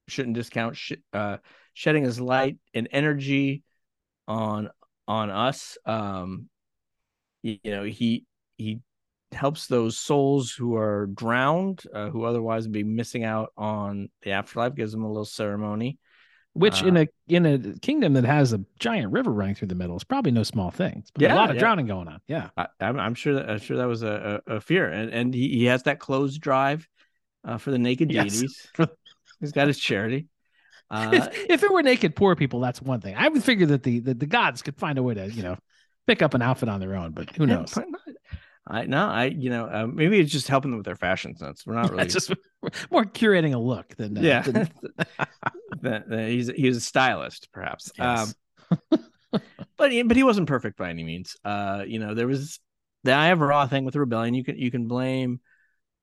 shouldn't 0.08 0.34
discount 0.34 0.76
sh- 0.76 0.92
uh, 1.12 1.36
shedding 1.78 2.02
his 2.02 2.20
light 2.20 2.56
and 2.74 2.88
energy 2.90 3.62
on 4.26 4.68
on 5.06 5.30
us. 5.30 5.78
Um, 5.86 6.48
you, 7.42 7.58
know, 7.64 7.84
he 7.84 8.24
he 8.56 8.80
helps 9.30 9.68
those 9.68 9.96
souls 9.96 10.50
who 10.50 10.74
are 10.74 11.06
drowned, 11.06 11.84
uh, 11.94 12.08
who 12.08 12.24
otherwise 12.24 12.64
would 12.64 12.72
be 12.72 12.82
missing 12.82 13.22
out 13.22 13.52
on 13.56 14.08
the 14.22 14.32
afterlife. 14.32 14.74
Gives 14.74 14.90
them 14.90 15.04
a 15.04 15.08
little 15.08 15.24
ceremony. 15.24 15.98
Which 16.52 16.82
uh, 16.82 16.86
in 16.86 16.96
a 16.96 17.06
in 17.28 17.46
a 17.46 17.78
kingdom 17.78 18.14
that 18.14 18.24
has 18.24 18.52
a 18.52 18.60
giant 18.80 19.12
river 19.12 19.30
running 19.30 19.54
through 19.54 19.68
the 19.68 19.76
middle 19.76 19.96
is 19.96 20.02
probably 20.02 20.32
no 20.32 20.42
small 20.42 20.72
thing. 20.72 21.04
yeah, 21.16 21.32
a 21.32 21.36
lot 21.36 21.50
of 21.50 21.56
yeah. 21.56 21.60
drowning 21.60 21.86
going 21.86 22.08
on. 22.08 22.20
Yeah, 22.26 22.50
I, 22.56 22.66
am 22.80 22.98
I'm 22.98 23.14
sure 23.14 23.34
that 23.34 23.48
I'm 23.48 23.60
sure 23.60 23.76
that 23.76 23.86
was 23.86 24.02
a, 24.02 24.42
a, 24.48 24.56
a 24.56 24.60
fear, 24.60 24.88
and 24.88 25.10
and 25.14 25.32
he, 25.32 25.48
he 25.50 25.64
has 25.66 25.84
that 25.84 26.00
closed 26.00 26.40
drive 26.40 26.88
uh, 27.44 27.58
for 27.58 27.70
the 27.70 27.78
naked 27.78 28.10
yes. 28.10 28.32
deities. 28.32 28.68
He's 29.40 29.52
got 29.52 29.68
his 29.68 29.78
charity. 29.78 30.26
Uh, 30.90 31.10
if, 31.12 31.28
if, 31.50 31.62
it 31.62 31.72
were 31.72 31.82
naked 31.82 32.16
poor 32.16 32.34
people, 32.34 32.60
that's 32.60 32.80
one 32.80 33.00
thing. 33.00 33.14
I 33.16 33.28
would 33.28 33.44
figure 33.44 33.66
that 33.66 33.82
the, 33.82 34.00
the 34.00 34.14
the 34.14 34.26
gods 34.26 34.62
could 34.62 34.76
find 34.76 34.98
a 34.98 35.02
way 35.02 35.14
to 35.14 35.30
you 35.30 35.42
know 35.42 35.56
pick 36.06 36.22
up 36.22 36.34
an 36.34 36.42
outfit 36.42 36.68
on 36.68 36.80
their 36.80 36.96
own, 36.96 37.12
but 37.12 37.34
who 37.36 37.46
knows? 37.46 37.76
I 38.66 38.84
no, 38.84 39.06
I 39.06 39.26
you 39.26 39.50
know 39.50 39.64
uh, 39.66 39.86
maybe 39.86 40.20
it's 40.20 40.30
just 40.32 40.48
helping 40.48 40.70
them 40.70 40.78
with 40.78 40.86
their 40.86 40.96
fashion 40.96 41.36
sense. 41.36 41.64
We're 41.66 41.74
not 41.74 41.90
really 41.90 42.04
yeah, 42.04 42.08
just 42.08 42.32
more 42.90 43.04
curating 43.04 43.54
a 43.54 43.58
look 43.58 43.96
than 43.96 44.18
uh, 44.18 44.20
yeah. 44.20 44.42
Than... 45.80 46.28
he's 46.28 46.48
he's 46.48 46.76
a 46.76 46.80
stylist, 46.80 47.48
perhaps. 47.52 47.90
Yes. 47.98 48.34
Um, 48.90 49.00
but 49.76 49.92
he, 49.92 50.02
but 50.02 50.16
he 50.16 50.22
wasn't 50.22 50.48
perfect 50.48 50.76
by 50.76 50.90
any 50.90 51.04
means. 51.04 51.36
Uh, 51.44 51.84
you 51.86 51.98
know, 51.98 52.14
there 52.14 52.26
was 52.26 52.60
the 53.04 53.12
Eye 53.12 53.28
of 53.28 53.40
Ra 53.40 53.66
thing 53.66 53.84
with 53.84 53.94
the 53.94 54.00
rebellion. 54.00 54.34
You 54.34 54.44
can 54.44 54.58
you 54.58 54.70
can 54.70 54.86
blame 54.86 55.40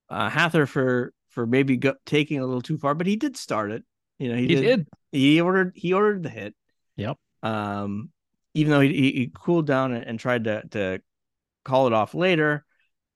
uh, 0.10 0.30
Hathor 0.30 0.66
for 0.66 1.14
for 1.30 1.45
maybe 1.45 1.78
go, 1.78 1.94
taking 2.06 2.40
a 2.40 2.45
little 2.45 2.62
too 2.62 2.78
far, 2.78 2.95
but 2.95 3.07
he 3.07 3.16
did 3.16 3.38
start 3.38 3.72
it. 3.72 3.84
You 4.19 4.29
know, 4.29 4.35
he, 4.35 4.47
he 4.47 4.55
did, 4.55 4.61
did. 4.61 4.87
He 5.11 5.41
ordered 5.41 5.73
he 5.75 5.93
ordered 5.93 6.23
the 6.23 6.29
hit. 6.29 6.55
Yep. 6.95 7.17
Um, 7.43 8.09
even 8.53 8.71
though 8.71 8.79
he, 8.79 8.89
he, 8.89 9.11
he 9.11 9.31
cooled 9.33 9.67
down 9.67 9.93
and, 9.93 10.05
and 10.05 10.19
tried 10.19 10.45
to 10.45 10.63
to 10.71 11.01
call 11.63 11.87
it 11.87 11.93
off 11.93 12.13
later. 12.13 12.65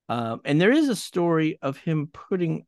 Um, 0.08 0.40
and 0.44 0.60
there 0.60 0.72
is 0.72 0.88
a 0.88 0.96
story 0.96 1.58
of 1.62 1.76
him 1.76 2.08
putting 2.12 2.66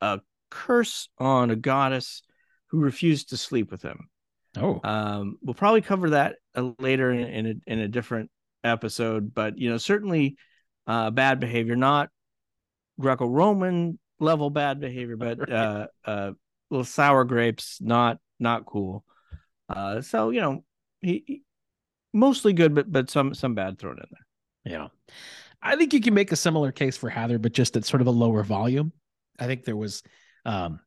a 0.00 0.20
curse 0.50 1.08
on 1.18 1.50
a 1.50 1.56
goddess 1.56 2.22
who 2.68 2.78
refused 2.78 3.30
to 3.30 3.36
sleep 3.36 3.70
with 3.70 3.82
him. 3.82 4.08
Oh, 4.56 4.80
um, 4.84 5.36
we'll 5.42 5.54
probably 5.54 5.82
cover 5.82 6.10
that 6.10 6.36
uh, 6.54 6.70
later 6.78 7.10
in, 7.10 7.20
in, 7.20 7.46
a, 7.46 7.72
in 7.72 7.78
a 7.80 7.88
different 7.88 8.30
episode, 8.64 9.34
but 9.34 9.58
you 9.58 9.68
know, 9.68 9.78
certainly 9.78 10.36
uh, 10.86 11.10
bad 11.10 11.40
behavior, 11.40 11.76
not 11.76 12.08
Greco-Roman 12.98 13.98
level 14.18 14.48
bad 14.50 14.80
behavior, 14.80 15.16
but 15.16 15.52
uh, 15.52 15.86
uh, 16.04 16.32
little 16.70 16.84
sour 16.84 17.24
grapes, 17.24 17.78
not 17.80 18.18
not 18.38 18.66
cool. 18.66 19.04
Uh, 19.68 20.00
so 20.00 20.30
you 20.30 20.40
know, 20.40 20.64
he, 21.00 21.24
he 21.26 21.42
mostly 22.12 22.52
good, 22.52 22.74
but 22.74 22.90
but 22.90 23.10
some 23.10 23.34
some 23.34 23.54
bad 23.54 23.78
thrown 23.78 23.98
in 23.98 24.06
there. 24.10 24.78
Yeah. 24.78 24.88
I 25.62 25.76
think 25.76 25.92
you 25.92 26.00
can 26.00 26.14
make 26.14 26.32
a 26.32 26.36
similar 26.36 26.70
case 26.70 26.96
for 26.96 27.08
Hathor, 27.08 27.38
but 27.38 27.52
just 27.52 27.76
at 27.76 27.84
sort 27.84 28.00
of 28.00 28.06
a 28.06 28.12
lower 28.12 28.42
volume. 28.42 28.92
I 29.38 29.46
think 29.46 29.64
there 29.64 29.76
was 29.76 30.02
um, 30.44 30.80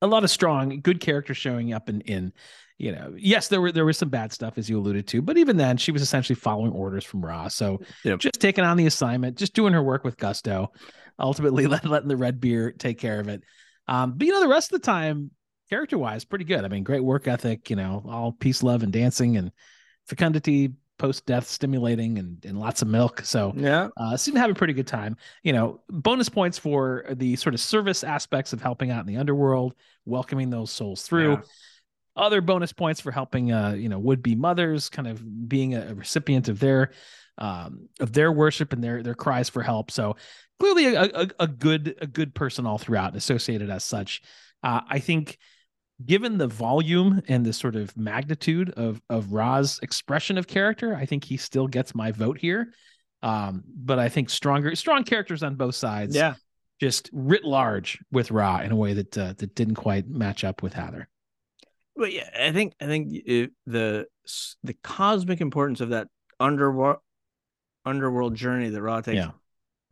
a 0.00 0.06
lot 0.06 0.24
of 0.24 0.30
strong, 0.30 0.80
good 0.80 1.00
characters 1.00 1.36
showing 1.36 1.72
up 1.72 1.88
in 1.88 2.00
in 2.02 2.32
you 2.78 2.90
know, 2.90 3.14
yes, 3.16 3.46
there 3.46 3.60
were 3.60 3.70
there 3.70 3.84
was 3.84 3.96
some 3.96 4.08
bad 4.08 4.32
stuff 4.32 4.58
as 4.58 4.68
you 4.68 4.76
alluded 4.76 5.06
to, 5.08 5.22
but 5.22 5.38
even 5.38 5.56
then, 5.56 5.76
she 5.76 5.92
was 5.92 6.02
essentially 6.02 6.34
following 6.34 6.72
orders 6.72 7.04
from 7.04 7.24
Ra. 7.24 7.46
So 7.46 7.80
yep. 8.04 8.18
just 8.18 8.40
taking 8.40 8.64
on 8.64 8.76
the 8.76 8.86
assignment, 8.86 9.38
just 9.38 9.54
doing 9.54 9.72
her 9.72 9.82
work 9.82 10.02
with 10.02 10.16
gusto, 10.16 10.72
ultimately 11.16 11.66
let, 11.68 11.84
letting 11.84 12.08
the 12.08 12.16
red 12.16 12.40
beer 12.40 12.72
take 12.72 12.98
care 12.98 13.20
of 13.20 13.28
it. 13.28 13.44
Um, 13.88 14.14
but 14.16 14.26
you 14.26 14.32
know, 14.32 14.40
the 14.40 14.48
rest 14.48 14.72
of 14.72 14.80
the 14.80 14.86
time, 14.86 15.30
character 15.70 15.98
wise, 15.98 16.24
pretty 16.24 16.44
good. 16.44 16.64
I 16.64 16.68
mean, 16.68 16.84
great 16.84 17.04
work 17.04 17.28
ethic. 17.28 17.70
You 17.70 17.76
know, 17.76 18.02
all 18.06 18.32
peace, 18.32 18.62
love, 18.62 18.82
and 18.82 18.92
dancing, 18.92 19.36
and 19.36 19.52
fecundity, 20.06 20.72
post 20.98 21.26
death 21.26 21.48
stimulating 21.48 22.18
and, 22.18 22.44
and 22.44 22.58
lots 22.58 22.80
of 22.80 22.88
milk. 22.88 23.22
So 23.24 23.52
yeah, 23.56 23.88
uh, 23.96 24.16
seem 24.16 24.34
to 24.34 24.40
have 24.40 24.50
a 24.50 24.54
pretty 24.54 24.72
good 24.72 24.86
time. 24.86 25.16
You 25.42 25.52
know, 25.52 25.80
bonus 25.88 26.28
points 26.28 26.58
for 26.58 27.04
the 27.10 27.36
sort 27.36 27.54
of 27.54 27.60
service 27.60 28.04
aspects 28.04 28.52
of 28.52 28.62
helping 28.62 28.90
out 28.90 29.00
in 29.00 29.06
the 29.06 29.16
underworld, 29.16 29.74
welcoming 30.04 30.50
those 30.50 30.70
souls 30.70 31.02
through. 31.02 31.32
Yeah. 31.32 31.40
Other 32.14 32.42
bonus 32.42 32.74
points 32.74 33.00
for 33.00 33.10
helping, 33.10 33.52
uh, 33.52 33.72
you 33.72 33.88
know, 33.88 33.98
would 33.98 34.22
be 34.22 34.34
mothers, 34.34 34.90
kind 34.90 35.08
of 35.08 35.48
being 35.48 35.74
a, 35.74 35.88
a 35.88 35.94
recipient 35.94 36.48
of 36.48 36.60
their, 36.60 36.90
um, 37.38 37.88
of 38.00 38.12
their 38.12 38.30
worship 38.30 38.74
and 38.74 38.84
their 38.84 39.02
their 39.02 39.14
cries 39.14 39.48
for 39.48 39.62
help. 39.62 39.90
So 39.90 40.16
clearly 40.62 40.94
a, 40.94 41.02
a, 41.02 41.28
a 41.40 41.46
good 41.48 41.96
a 42.00 42.06
good 42.06 42.34
person 42.34 42.66
all 42.66 42.78
throughout, 42.78 43.16
associated 43.16 43.68
as 43.68 43.84
such. 43.84 44.22
Uh, 44.62 44.80
I 44.88 45.00
think 45.00 45.36
given 46.04 46.38
the 46.38 46.46
volume 46.46 47.20
and 47.26 47.44
the 47.44 47.52
sort 47.52 47.74
of 47.74 47.96
magnitude 47.96 48.70
of 48.70 49.02
of 49.10 49.32
Ra's 49.32 49.80
expression 49.82 50.38
of 50.38 50.46
character, 50.46 50.94
I 50.94 51.04
think 51.04 51.24
he 51.24 51.36
still 51.36 51.66
gets 51.66 51.96
my 51.96 52.12
vote 52.12 52.38
here. 52.38 52.72
Um, 53.24 53.64
but 53.66 53.98
I 53.98 54.08
think 54.08 54.30
stronger, 54.30 54.76
strong 54.76 55.02
characters 55.02 55.42
on 55.42 55.56
both 55.56 55.74
sides. 55.74 56.14
Yeah, 56.14 56.34
just 56.80 57.10
writ 57.12 57.44
large 57.44 57.98
with 58.12 58.30
Ra 58.30 58.60
in 58.60 58.70
a 58.70 58.76
way 58.76 58.92
that 58.92 59.18
uh, 59.18 59.34
that 59.38 59.56
didn't 59.56 59.74
quite 59.74 60.08
match 60.08 60.44
up 60.44 60.62
with 60.62 60.74
Hathor. 60.74 61.08
Well, 61.96 62.08
yeah, 62.08 62.30
I 62.38 62.52
think 62.52 62.74
I 62.80 62.86
think 62.86 63.12
it, 63.12 63.50
the 63.66 64.06
the 64.62 64.74
cosmic 64.84 65.40
importance 65.40 65.80
of 65.80 65.88
that 65.88 66.06
underworld 66.38 66.98
underworld 67.84 68.36
journey 68.36 68.68
that 68.68 68.80
Ra 68.80 69.00
takes 69.00 69.16
yeah. 69.16 69.30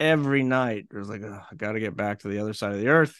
Every 0.00 0.42
night. 0.42 0.86
It 0.90 0.96
was 0.96 1.08
like, 1.08 1.22
oh, 1.22 1.40
I 1.50 1.54
got 1.54 1.72
to 1.72 1.80
get 1.80 1.96
back 1.96 2.20
to 2.20 2.28
the 2.28 2.40
other 2.40 2.54
side 2.54 2.72
of 2.72 2.80
the 2.80 2.88
earth. 2.88 3.14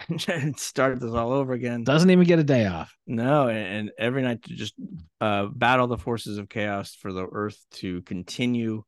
and 0.28 0.58
start 0.58 1.00
this 1.00 1.12
all 1.12 1.32
over 1.32 1.52
again. 1.52 1.84
Doesn't 1.84 2.10
even 2.10 2.26
get 2.26 2.38
a 2.38 2.44
day 2.44 2.66
off. 2.66 2.96
No, 3.06 3.48
and, 3.48 3.58
and 3.58 3.90
every 3.98 4.22
night 4.22 4.42
to 4.44 4.54
just 4.54 4.74
uh, 5.20 5.46
battle 5.46 5.86
the 5.86 5.98
forces 5.98 6.38
of 6.38 6.48
chaos 6.48 6.94
for 6.94 7.12
the 7.12 7.26
Earth 7.30 7.62
to 7.72 8.02
continue 8.02 8.84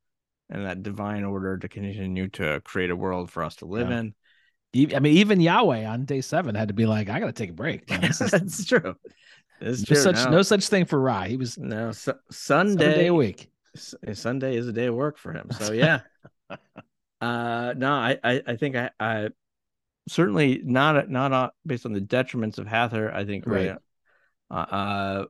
and 0.48 0.66
that 0.66 0.82
divine 0.82 1.24
order 1.24 1.58
to 1.58 1.68
continue 1.68 2.28
to 2.28 2.60
create 2.64 2.90
a 2.90 2.96
world 2.96 3.30
for 3.30 3.42
us 3.42 3.56
to 3.56 3.66
live 3.66 3.90
yeah. 3.90 4.00
in. 4.00 4.14
I 4.94 5.00
mean, 5.00 5.18
even 5.18 5.40
Yahweh 5.40 5.84
on 5.84 6.04
day 6.04 6.20
seven 6.20 6.54
had 6.54 6.68
to 6.68 6.74
be 6.74 6.86
like, 6.86 7.08
"I 7.08 7.20
got 7.20 7.26
to 7.26 7.32
take 7.32 7.50
a 7.50 7.54
break." 7.54 7.84
is, 7.88 8.18
That's 8.30 8.64
true. 8.64 8.96
It's 9.60 9.84
true. 9.84 9.96
Such 9.96 10.24
no. 10.24 10.30
no 10.30 10.42
such 10.42 10.68
thing 10.68 10.84
for 10.84 11.00
Ra. 11.00 11.24
He 11.24 11.36
was 11.36 11.56
no 11.56 11.92
su- 11.92 12.14
Sunday 12.30 12.94
day 12.94 13.06
a 13.06 13.14
week. 13.14 13.50
Sunday 13.76 14.56
is 14.56 14.66
a 14.66 14.72
day 14.72 14.86
of 14.86 14.94
work 14.94 15.18
for 15.18 15.32
him. 15.32 15.48
So 15.52 15.72
yeah. 15.72 16.00
Uh 17.20 17.72
no, 17.76 17.92
I 17.92 18.18
I, 18.22 18.42
I 18.46 18.56
think 18.56 18.76
I 18.76 18.90
I 19.00 19.28
certainly 20.08 20.60
not 20.62 21.08
not 21.08 21.32
uh, 21.32 21.50
based 21.64 21.86
on 21.86 21.92
the 21.92 22.00
detriments 22.00 22.58
of 22.58 22.66
Hathor. 22.66 23.10
I 23.12 23.24
think 23.24 23.46
right. 23.46 23.76
Uh, 24.50 24.54
uh 24.54 25.24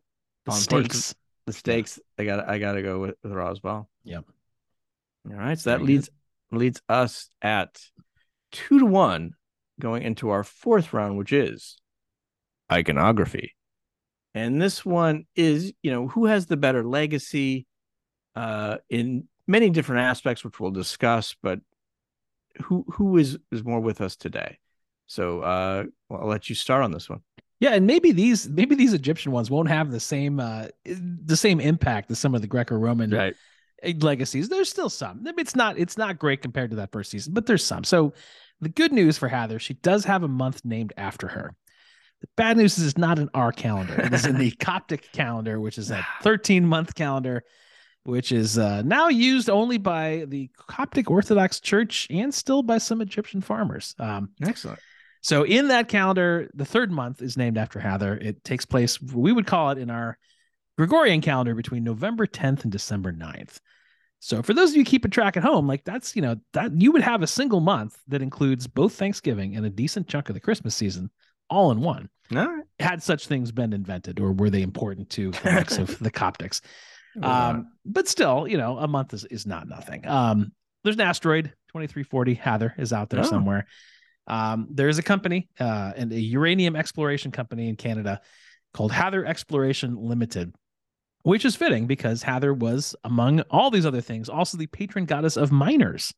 the 0.45 0.53
stakes, 0.53 1.15
the 1.47 1.53
stakes. 1.53 2.01
I 2.19 2.25
got 2.25 2.49
I 2.49 2.59
got 2.59 2.73
to 2.73 2.83
go 2.83 3.01
with, 3.01 3.15
with 3.23 3.33
Roswell. 3.33 3.89
Yep. 4.05 4.25
All 5.31 5.37
right, 5.37 5.59
so 5.59 5.71
that 5.71 5.79
Very 5.79 5.93
leads 5.93 6.11
good. 6.51 6.59
leads 6.59 6.83
us 6.89 7.31
at 7.41 7.81
two 8.53 8.81
to 8.81 8.87
one 8.87 9.35
going 9.81 10.03
into 10.03 10.31
our 10.31 10.45
fourth 10.45 10.93
round, 10.93 11.17
which 11.17 11.33
is 11.33 11.77
iconography. 12.71 13.55
And 14.35 14.61
this 14.61 14.85
one 14.85 15.27
is, 15.37 15.73
you 15.83 15.91
know, 15.93 16.09
who 16.09 16.27
has 16.27 16.47
the 16.47 16.57
better 16.57 16.85
legacy 16.85 17.67
uh, 18.35 18.79
in 18.91 19.29
many 19.47 19.71
different 19.71 20.03
aspects, 20.03 20.45
which 20.45 20.61
we'll 20.61 20.71
discuss, 20.71 21.35
but 21.43 21.61
who 22.63 22.85
who 22.93 23.17
is 23.19 23.39
is 23.51 23.65
more 23.65 23.81
with 23.81 24.01
us 24.01 24.17
today? 24.17 24.59
So 25.07 25.41
uh, 25.41 25.85
well, 26.09 26.23
I'll 26.23 26.29
let 26.29 26.49
you 26.49 26.55
start 26.55 26.83
on 26.83 26.93
this 26.93 27.09
one. 27.09 27.21
Yeah, 27.61 27.75
and 27.75 27.87
maybe 27.87 28.13
these 28.13 28.49
maybe 28.49 28.75
these 28.75 28.93
Egyptian 28.93 29.33
ones 29.33 29.51
won't 29.51 29.69
have 29.69 29.91
the 29.91 30.01
same 30.01 30.41
uh, 30.41 30.69
the 30.85 31.37
same 31.37 31.61
impact 31.61 32.11
as 32.11 32.19
some 32.19 32.35
of 32.35 32.41
the 32.41 32.47
Greco-Roman 32.47 33.11
right. 33.11 33.35
legacies. 34.01 34.49
There's 34.49 34.69
still 34.69 34.91
some. 34.91 35.25
It's 35.39 35.57
not 35.57 35.79
it's 35.79 35.97
not 35.97 36.19
great 36.19 36.43
compared 36.43 36.71
to 36.71 36.77
that 36.77 36.93
first 36.93 37.11
season, 37.11 37.33
but 37.33 37.47
there's 37.47 37.65
some. 37.65 37.85
So 37.85 38.13
the 38.61 38.69
good 38.69 38.93
news 38.93 39.19
for 39.19 39.29
Hathor, 39.29 39.59
she 39.59 39.75
does 39.75 40.05
have 40.05 40.23
a 40.23 40.29
month 40.29 40.65
named 40.65 40.93
after 40.97 41.29
her. 41.29 41.55
The 42.21 42.29
bad 42.37 42.57
news 42.57 42.79
is 42.79 42.87
it's 42.87 42.99
not 42.99 43.19
in 43.19 43.29
our 43.35 43.53
calendar. 43.53 44.01
It 44.01 44.13
is 44.13 44.25
in 44.25 44.39
the 44.39 44.51
Coptic 44.61 45.13
calendar, 45.13 45.61
which 45.61 45.79
is 45.79 45.91
a 45.91 46.07
13 46.23 46.67
month 46.67 46.95
calendar. 46.95 47.45
Which 48.05 48.33
is 48.33 48.59
uh, 48.59 48.83
now 48.83 49.09
used 49.09 49.49
only 49.49 49.79
by 49.79 50.27
the 50.29 50.51
Coptic 50.69 51.11
Orthodox 51.11 51.59
Church 51.61 52.07
and 52.11 52.33
still 52.35 52.63
by 52.63 52.79
some 52.79 53.01
Egyptian 53.01 53.41
farmers. 53.41 53.95
Um, 53.99 54.31
Excellent. 54.43 54.79
so 55.23 55.45
in 55.45 55.69
that 55.69 55.89
calendar, 55.89 56.51
the 56.55 56.67
third 56.67 56.93
month 56.93 57.23
is 57.23 57.37
named 57.39 57.57
after 57.57 57.81
Hathor. 57.81 58.15
It 58.15 58.45
takes 58.45 58.67
place, 58.67 59.01
we 59.01 59.33
would 59.33 59.47
call 59.47 59.71
it 59.71 59.79
in 59.79 59.89
our 59.89 60.19
Gregorian 60.77 61.23
calendar 61.23 61.55
between 61.55 61.83
November 61.83 62.27
10th 62.27 62.65
and 62.65 62.73
December 62.73 63.13
9th. 63.13 63.59
So 64.21 64.43
for 64.43 64.55
those 64.55 64.71
of 64.71 64.77
you 64.77 64.85
keeping 64.85 65.11
track 65.11 65.37
at 65.37 65.43
home, 65.43 65.67
like 65.67 65.85
that's, 65.85 66.17
you 66.17 66.23
know, 66.23 66.37
that 66.55 66.81
you 66.81 66.93
would 66.93 67.03
have 67.03 67.23
a 67.23 67.27
single 67.27 67.61
month 67.61 67.97
that 68.09 68.23
includes 68.23 68.67
both 68.67 68.95
Thanksgiving 68.95 69.55
and 69.57 69.67
a 69.67 69.71
decent 69.71 70.09
chunk 70.09 70.29
of 70.31 70.35
the 70.35 70.41
Christmas 70.41 70.75
season 70.75 71.11
all 71.51 71.71
in 71.71 71.81
one. 71.81 72.09
All 72.35 72.47
right. 72.49 72.65
Had 72.81 73.03
such 73.03 73.27
things 73.27 73.53
been 73.53 73.73
invented 73.73 74.21
or 74.21 74.33
were 74.33 74.49
they 74.51 74.63
important 74.63 75.11
to 75.11 75.31
the 75.31 75.51
likes 75.51 75.77
of 75.79 75.99
the 76.01 76.11
Coptics? 76.11 76.63
Um, 77.23 77.73
but 77.85 78.09
still, 78.09 78.47
you 78.49 78.57
know, 78.59 78.79
a 78.79 78.89
month 78.89 79.15
is, 79.15 79.25
is 79.27 79.47
not 79.47 79.69
nothing. 79.69 80.07
Um, 80.07 80.53
there's 80.83 80.97
an 80.97 81.03
asteroid 81.03 81.45
2340 81.69 82.35
Hathor 82.35 82.75
is 82.79 82.93
out 82.93 83.11
there 83.11 83.21
Oh. 83.21 83.25
somewhere. 83.25 83.67
Um, 84.27 84.69
there's 84.71 84.99
a 84.99 85.03
company, 85.03 85.49
uh, 85.61 85.93
and 85.97 86.13
a 86.13 86.19
uranium 86.21 86.77
exploration 86.77 87.31
company 87.31 87.69
in 87.69 87.77
Canada 87.77 88.21
called 88.73 88.91
Hathor 88.93 89.25
Exploration 89.25 89.97
Limited, 89.97 90.55
which 91.23 91.45
is 91.45 91.55
fitting 91.57 91.87
because 91.87 92.23
Hathor 92.23 92.55
was, 92.55 92.97
among 93.05 93.41
all 93.51 93.71
these 93.71 93.85
other 93.87 94.01
things, 94.01 94.29
also 94.29 94.57
the 94.57 94.67
patron 94.67 95.05
goddess 95.05 95.37
of 95.37 95.53
miners 95.53 96.15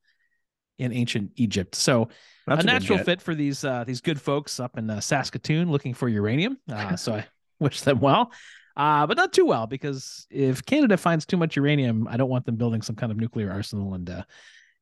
in 0.78 0.92
ancient 0.92 1.32
Egypt. 1.36 1.74
So 1.74 2.08
That's 2.46 2.62
a 2.62 2.66
natural 2.66 2.98
fit 2.98 3.20
for 3.22 3.34
these 3.34 3.64
uh, 3.64 3.82
these 3.84 4.00
good 4.00 4.20
folks 4.20 4.60
up 4.60 4.78
in 4.78 4.88
uh, 4.90 5.00
Saskatoon 5.00 5.70
looking 5.70 5.94
for 5.94 6.08
uranium. 6.08 6.58
Uh, 6.70 6.96
so 6.96 7.14
I 7.14 7.26
wish 7.60 7.80
them 7.80 7.98
well, 7.98 8.30
uh, 8.76 9.06
but 9.06 9.16
not 9.16 9.32
too 9.32 9.44
well 9.46 9.66
because 9.66 10.26
if 10.30 10.64
Canada 10.64 10.96
finds 10.96 11.24
too 11.26 11.36
much 11.36 11.56
uranium, 11.56 12.06
I 12.08 12.16
don't 12.16 12.28
want 12.30 12.44
them 12.46 12.56
building 12.56 12.82
some 12.82 12.96
kind 12.96 13.10
of 13.10 13.18
nuclear 13.18 13.50
arsenal 13.50 13.94
and 13.94 14.08
uh, 14.10 14.22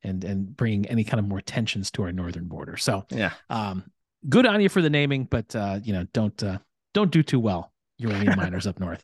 and 0.03 0.23
and 0.23 0.55
bringing 0.55 0.85
any 0.87 1.03
kind 1.03 1.19
of 1.19 1.27
more 1.27 1.41
tensions 1.41 1.91
to 1.91 2.03
our 2.03 2.11
northern 2.11 2.45
border. 2.47 2.77
So 2.77 3.05
Yeah. 3.09 3.31
um, 3.49 3.83
good 4.27 4.45
on 4.45 4.61
you 4.61 4.69
for 4.69 4.81
the 4.81 4.89
naming, 4.89 5.25
but 5.25 5.55
uh, 5.55 5.79
you 5.83 5.93
know 5.93 6.05
don't 6.13 6.41
uh, 6.43 6.59
don't 6.93 7.11
do 7.11 7.23
too 7.23 7.39
well, 7.39 7.71
uranium 7.97 8.35
miners 8.37 8.67
up 8.67 8.79
north. 8.79 9.03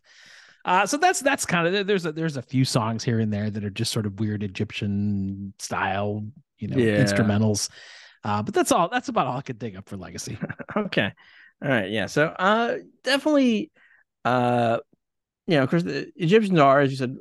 Uh, 0.64 0.86
so 0.86 0.98
that's 0.98 1.22
that's 1.22 1.46
kind 1.46 1.74
of 1.74 1.88
there's 1.88 2.06
a 2.06 2.12
there's 2.12 2.38
a 2.38 2.42
few 2.42 2.64
songs 2.66 3.04
here 3.04 3.20
and 3.20 3.34
there 3.34 3.50
that 3.50 3.64
are 3.64 3.70
just 3.72 3.92
sort 3.92 4.06
of 4.06 4.20
weird 4.20 4.44
Egyptian 4.44 5.54
style, 5.58 6.24
you 6.60 6.68
know, 6.68 6.78
Yeah. 6.78 7.04
instrumentals. 7.04 7.70
Uh, 8.24 8.44
but 8.44 8.54
that's 8.54 8.72
all. 8.72 8.88
That's 8.88 9.10
about 9.10 9.26
all 9.26 9.38
I 9.38 9.42
could 9.42 9.58
dig 9.58 9.76
up 9.76 9.90
for 9.90 9.98
legacy. 9.98 10.38
Okay. 10.78 11.12
All 11.64 11.70
right. 11.70 11.90
Yeah. 11.90 12.06
So 12.06 12.28
uh 12.28 12.78
definitely 13.04 13.72
uh 14.26 14.80
you 15.48 15.58
know, 15.58 15.64
of 15.64 15.70
course 15.70 15.84
the 15.84 16.12
Egyptians 16.16 16.60
are, 16.60 16.82
as 16.82 16.92
you 16.92 16.98
said, 16.98 17.16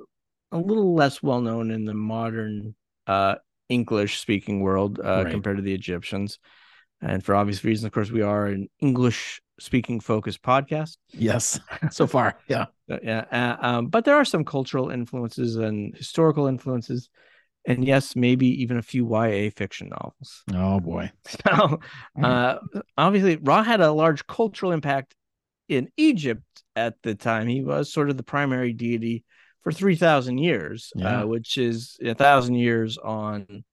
a 0.53 0.59
little 0.59 0.95
less 0.95 1.23
well 1.23 1.41
known 1.41 1.71
in 1.71 1.85
the 1.85 1.95
modern 1.95 2.75
uh 3.07 3.37
English 3.69 4.19
speaking 4.19 4.61
world 4.61 5.01
uh 5.01 5.23
Right. 5.25 5.31
compared 5.31 5.57
to 5.57 5.63
the 5.63 5.75
Egyptians. 5.75 6.39
And 7.03 7.25
for 7.25 7.35
obvious 7.35 7.65
reasons, 7.65 7.87
of 7.87 7.93
course, 7.93 8.11
we 8.11 8.21
are 8.21 8.47
an 8.47 8.69
English 8.81 9.41
speaking 9.59 10.01
focused 10.01 10.43
podcast. 10.43 10.99
Yes, 11.13 11.59
so 11.91 12.07
far, 12.07 12.39
yeah. 12.47 12.67
Uh, 12.91 12.99
yeah. 13.03 13.25
Uh, 13.33 13.67
um, 13.67 13.87
but 13.87 14.05
there 14.05 14.17
are 14.17 14.25
some 14.25 14.45
cultural 14.45 14.91
influences 14.91 15.57
and 15.57 15.97
historical 15.97 16.47
influences. 16.47 17.09
And 17.67 17.85
yes, 17.85 18.17
maybe 18.17 18.47
even 18.63 18.79
a 18.79 18.83
few 18.83 19.07
YA 19.07 19.51
fiction 19.55 19.91
novels. 19.91 20.43
Oh 20.53 20.81
boy. 20.81 21.13
So, 21.47 21.81
uh, 22.23 22.57
obviously, 22.97 23.37
Ra 23.37 23.63
had 23.63 23.81
a 23.81 23.93
large 23.93 24.27
cultural 24.27 24.73
impact 24.73 25.15
in 25.71 25.89
Egypt 25.97 26.43
at 26.75 26.95
the 27.03 27.15
time. 27.15 27.47
He 27.47 27.63
was 27.63 27.93
sort 27.93 28.11
of 28.11 28.17
the 28.17 28.23
primary 28.23 28.73
deity 28.73 29.25
for 29.63 29.73
3,000 29.73 30.39
years, 30.39 30.93
Yeah. 30.97 31.21
uh, 31.23 31.27
which 31.27 31.57
is 31.57 31.97
a 32.03 32.15
thousand 32.15 32.57
years 32.57 32.99
on 32.99 33.65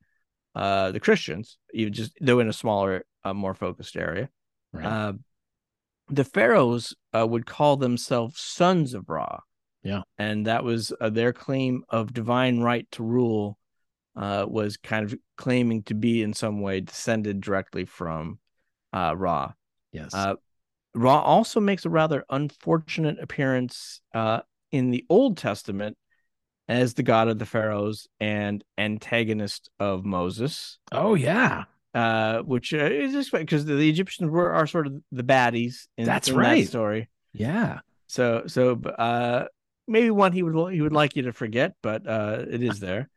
uh, 0.56 0.92
the 0.92 1.00
Christians, 1.00 1.58
even 1.74 1.94
just 1.94 2.14
though 2.22 2.40
in 2.40 2.48
a 2.50 2.54
smaller, 2.54 3.06
uh, 3.24 3.34
more 3.34 3.54
focused 3.54 3.96
area. 3.98 4.30
Right. 4.72 4.86
Uh, 4.86 5.14
the 6.10 6.24
pharaohs 6.24 6.96
uh, 7.18 7.26
would 7.28 7.46
call 7.46 7.78
themselves 7.78 8.40
sons 8.40 8.94
of 8.94 9.10
Ra. 9.10 9.40
Yeah. 9.84 10.02
And 10.18 10.46
that 10.48 10.64
was 10.64 10.94
uh, 11.00 11.10
their 11.10 11.34
claim 11.34 11.84
of 11.90 12.14
divine 12.14 12.60
right 12.60 12.88
to 12.92 13.04
rule, 13.04 13.58
uh, 14.16 14.46
was 14.48 14.78
kind 14.78 15.06
of 15.06 15.18
claiming 15.38 15.84
to 15.84 15.94
be 15.94 16.22
in 16.24 16.34
some 16.34 16.62
way 16.62 16.82
descended 16.82 17.42
directly 17.42 17.86
from 17.86 18.40
uh, 18.94 19.16
Ra. 19.16 19.54
yes. 19.92 20.14
Ra 20.96 21.20
also 21.20 21.60
makes 21.60 21.86
a 21.86 21.90
rather 21.90 22.26
unfortunate 22.30 23.18
appearance 23.22 24.02
uh, 24.14 24.42
in 24.72 24.92
the 24.92 25.06
Old 25.10 25.38
Testament 25.38 25.98
as 26.70 26.94
the 26.94 27.04
god 27.04 27.30
of 27.30 27.40
the 27.40 27.46
pharaohs 27.46 28.08
and 28.20 28.64
antagonist 28.78 29.70
of 29.80 30.04
Moses 30.04 30.80
oh 30.92 31.16
yeah. 31.16 31.64
uh, 31.94 32.40
which 32.40 32.74
uh, 32.74 32.78
is 32.78 33.16
expected 33.16 33.46
because 33.46 33.66
the 33.66 33.90
Egyptians 33.90 34.30
were 34.30 34.52
are 34.52 34.68
sort 34.68 34.88
of 34.88 34.94
the 35.12 35.24
baddies 35.24 35.88
in, 35.98 36.06
That's 36.06 36.28
in 36.28 36.36
right. 36.36 36.64
that 36.64 36.70
story. 36.70 37.10
Yeah. 37.32 37.80
So 38.08 38.44
so 38.48 38.82
uh, 38.82 39.46
maybe 39.88 40.12
one 40.12 40.34
he 40.34 40.44
would 40.44 40.74
he 40.74 40.82
would 40.82 40.94
like 40.94 41.16
you 41.16 41.24
to 41.24 41.34
forget, 41.34 41.74
but 41.82 42.08
uh, 42.08 42.44
it 42.50 42.62
is 42.62 42.80
there. 42.80 43.10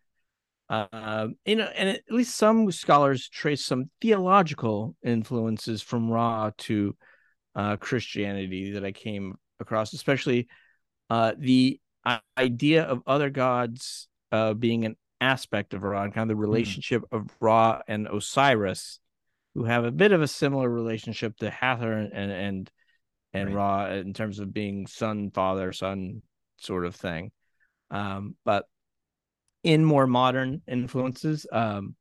Uh, 0.68 1.26
you 1.44 1.56
know, 1.56 1.68
and 1.74 1.88
at 1.88 2.02
least 2.10 2.36
some 2.36 2.70
scholars 2.70 3.28
trace 3.28 3.64
some 3.64 3.90
theological 4.00 4.94
influences 5.02 5.82
from 5.82 6.08
Ra 6.08 6.52
to 6.58 6.94
uh, 7.54 7.76
Christianity 7.76 8.72
that 8.72 8.84
I 8.84 8.92
came 8.92 9.36
across, 9.58 9.92
especially 9.92 10.48
uh, 11.08 11.32
the 11.36 11.80
idea 12.36 12.84
of 12.84 13.02
other 13.06 13.30
gods 13.30 14.08
uh, 14.32 14.54
being 14.54 14.84
an 14.84 14.96
aspect 15.20 15.74
of 15.74 15.82
Ra 15.82 16.04
and 16.04 16.14
kind 16.14 16.30
of 16.30 16.36
the 16.36 16.40
relationship 16.40 17.02
of 17.12 17.28
Ra 17.40 17.80
and 17.86 18.06
Osiris, 18.06 19.00
who 19.54 19.64
have 19.64 19.84
a 19.84 19.90
bit 19.90 20.12
of 20.12 20.22
a 20.22 20.28
similar 20.28 20.68
relationship 20.68 21.36
to 21.38 21.50
Hathor 21.50 21.92
and 21.92 22.12
and 22.12 22.32
and, 22.32 22.70
and 23.32 23.54
Right. 23.54 23.88
Ra 23.88 23.92
in 23.92 24.14
terms 24.14 24.38
of 24.38 24.52
being 24.52 24.86
son, 24.86 25.30
father, 25.30 25.72
son 25.72 26.22
sort 26.58 26.86
of 26.86 26.94
thing. 26.94 27.32
Um, 27.90 28.36
but 28.44 28.64
in 29.62 29.84
more 29.84 30.06
modern 30.06 30.62
influences, 30.66 31.46
um, 31.52 31.96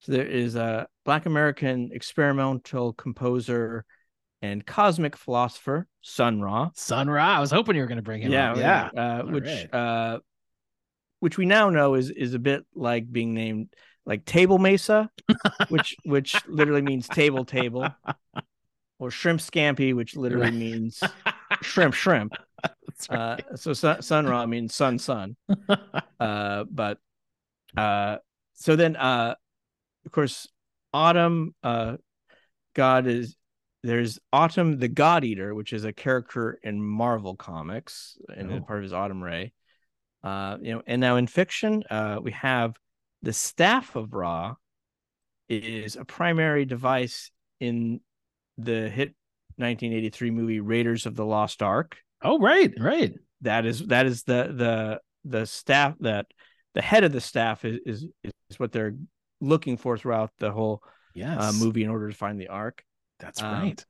so 0.00 0.12
there 0.12 0.26
is 0.26 0.56
a 0.56 0.86
Black 1.04 1.26
American 1.26 1.90
experimental 1.92 2.92
composer 2.92 3.84
and 4.42 4.64
cosmic 4.64 5.16
philosopher, 5.16 5.86
Sun 6.02 6.40
Ra. 6.40 6.70
Sun 6.74 7.10
Ra. 7.10 7.36
I 7.36 7.40
was 7.40 7.50
hoping 7.50 7.76
you 7.76 7.82
were 7.82 7.88
going 7.88 7.96
to 7.96 8.02
bring 8.02 8.22
him 8.22 8.32
yeah, 8.32 8.52
up. 8.52 8.58
Yeah. 8.58 8.90
uh, 8.96 9.22
which 9.24 9.44
right. 9.44 9.74
uh, 9.74 10.18
which 11.20 11.36
we 11.36 11.46
now 11.46 11.70
know 11.70 11.94
is 11.94 12.10
is 12.10 12.34
a 12.34 12.38
bit 12.38 12.64
like 12.74 13.10
being 13.10 13.34
named 13.34 13.74
like 14.06 14.24
Table 14.24 14.58
Mesa, 14.58 15.10
which 15.68 15.96
which 16.04 16.36
literally 16.46 16.82
means 16.82 17.08
table 17.08 17.44
table, 17.44 17.88
or 18.98 19.10
Shrimp 19.10 19.40
Scampi, 19.40 19.94
which 19.94 20.16
literally 20.16 20.46
Right. 20.46 20.54
means 20.54 21.02
shrimp 21.62 21.94
shrimp. 21.94 22.32
Right. 23.10 23.18
Uh, 23.18 23.36
so 23.56 23.72
sun, 23.72 24.02
sun 24.02 24.26
Ra 24.26 24.46
means 24.46 24.74
sun 24.74 24.98
sun. 24.98 25.36
Uh, 26.18 26.64
but 26.70 26.98
uh, 27.76 28.16
so 28.54 28.76
then 28.76 28.96
uh, 28.96 29.34
of 30.06 30.12
course, 30.12 30.48
Atum 30.94 31.50
uh, 31.62 31.96
God 32.74 33.06
is 33.06 33.36
there's 33.82 34.18
Atum 34.34 34.78
the 34.80 34.88
God 34.88 35.24
Eater, 35.24 35.54
which 35.54 35.72
is 35.72 35.84
a 35.84 35.92
character 35.92 36.58
in 36.62 36.82
Marvel 36.82 37.36
comics 37.36 38.18
and 38.34 38.50
Oh. 38.52 38.60
part 38.60 38.78
of 38.78 38.82
his 38.84 38.92
Atum 38.92 39.22
Re. 39.22 39.52
Uh, 40.22 40.58
you 40.60 40.72
know, 40.74 40.82
and 40.86 41.00
now 41.00 41.16
in 41.16 41.26
fiction, 41.26 41.84
uh, 41.90 42.18
we 42.22 42.32
have 42.32 42.74
the 43.22 43.32
Staff 43.32 43.94
of 43.96 44.12
Ra 44.12 44.54
is 45.48 45.96
a 45.96 46.04
primary 46.04 46.64
device 46.64 47.30
in 47.60 48.00
the 48.58 48.88
hit 48.88 49.14
1983 49.56 50.30
movie 50.30 50.60
Raiders 50.60 51.06
of 51.06 51.14
the 51.16 51.24
Lost 51.24 51.62
Ark 51.62 51.96
oh, 52.22 52.38
right. 52.38 52.72
Right. 52.78 53.14
that 53.42 53.64
is 53.64 53.86
that 53.86 54.06
is 54.06 54.24
the 54.24 54.52
the 54.54 55.00
the 55.24 55.46
staff 55.46 55.94
that 56.00 56.26
the 56.74 56.82
head 56.82 57.02
of 57.04 57.12
the 57.12 57.20
staff 57.20 57.64
is 57.64 57.78
is, 57.86 58.06
is 58.50 58.58
what 58.58 58.72
they're 58.72 58.96
looking 59.40 59.76
for 59.76 59.96
throughout 59.96 60.30
the 60.38 60.50
whole 60.52 60.82
Yes. 61.14 61.40
uh, 61.40 61.52
movie 61.64 61.82
in 61.82 61.90
order 61.90 62.08
to 62.10 62.16
find 62.16 62.40
the 62.40 62.48
ark 62.48 62.84
That's 63.18 63.42
um, 63.42 63.52
right. 63.52 63.86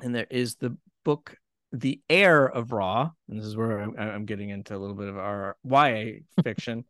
and 0.00 0.14
there 0.14 0.26
is 0.30 0.56
the 0.56 0.76
book 1.04 1.36
the 1.72 2.00
heir 2.08 2.46
of 2.46 2.72
Ra 2.72 3.10
and 3.28 3.38
this 3.38 3.46
is 3.46 3.56
where 3.56 3.78
i'm, 3.78 3.94
I'm 3.96 4.24
getting 4.24 4.50
into 4.50 4.74
a 4.74 4.78
little 4.78 4.96
bit 4.96 5.08
of 5.08 5.16
our 5.16 5.56
ya 5.64 6.02
fiction 6.42 6.84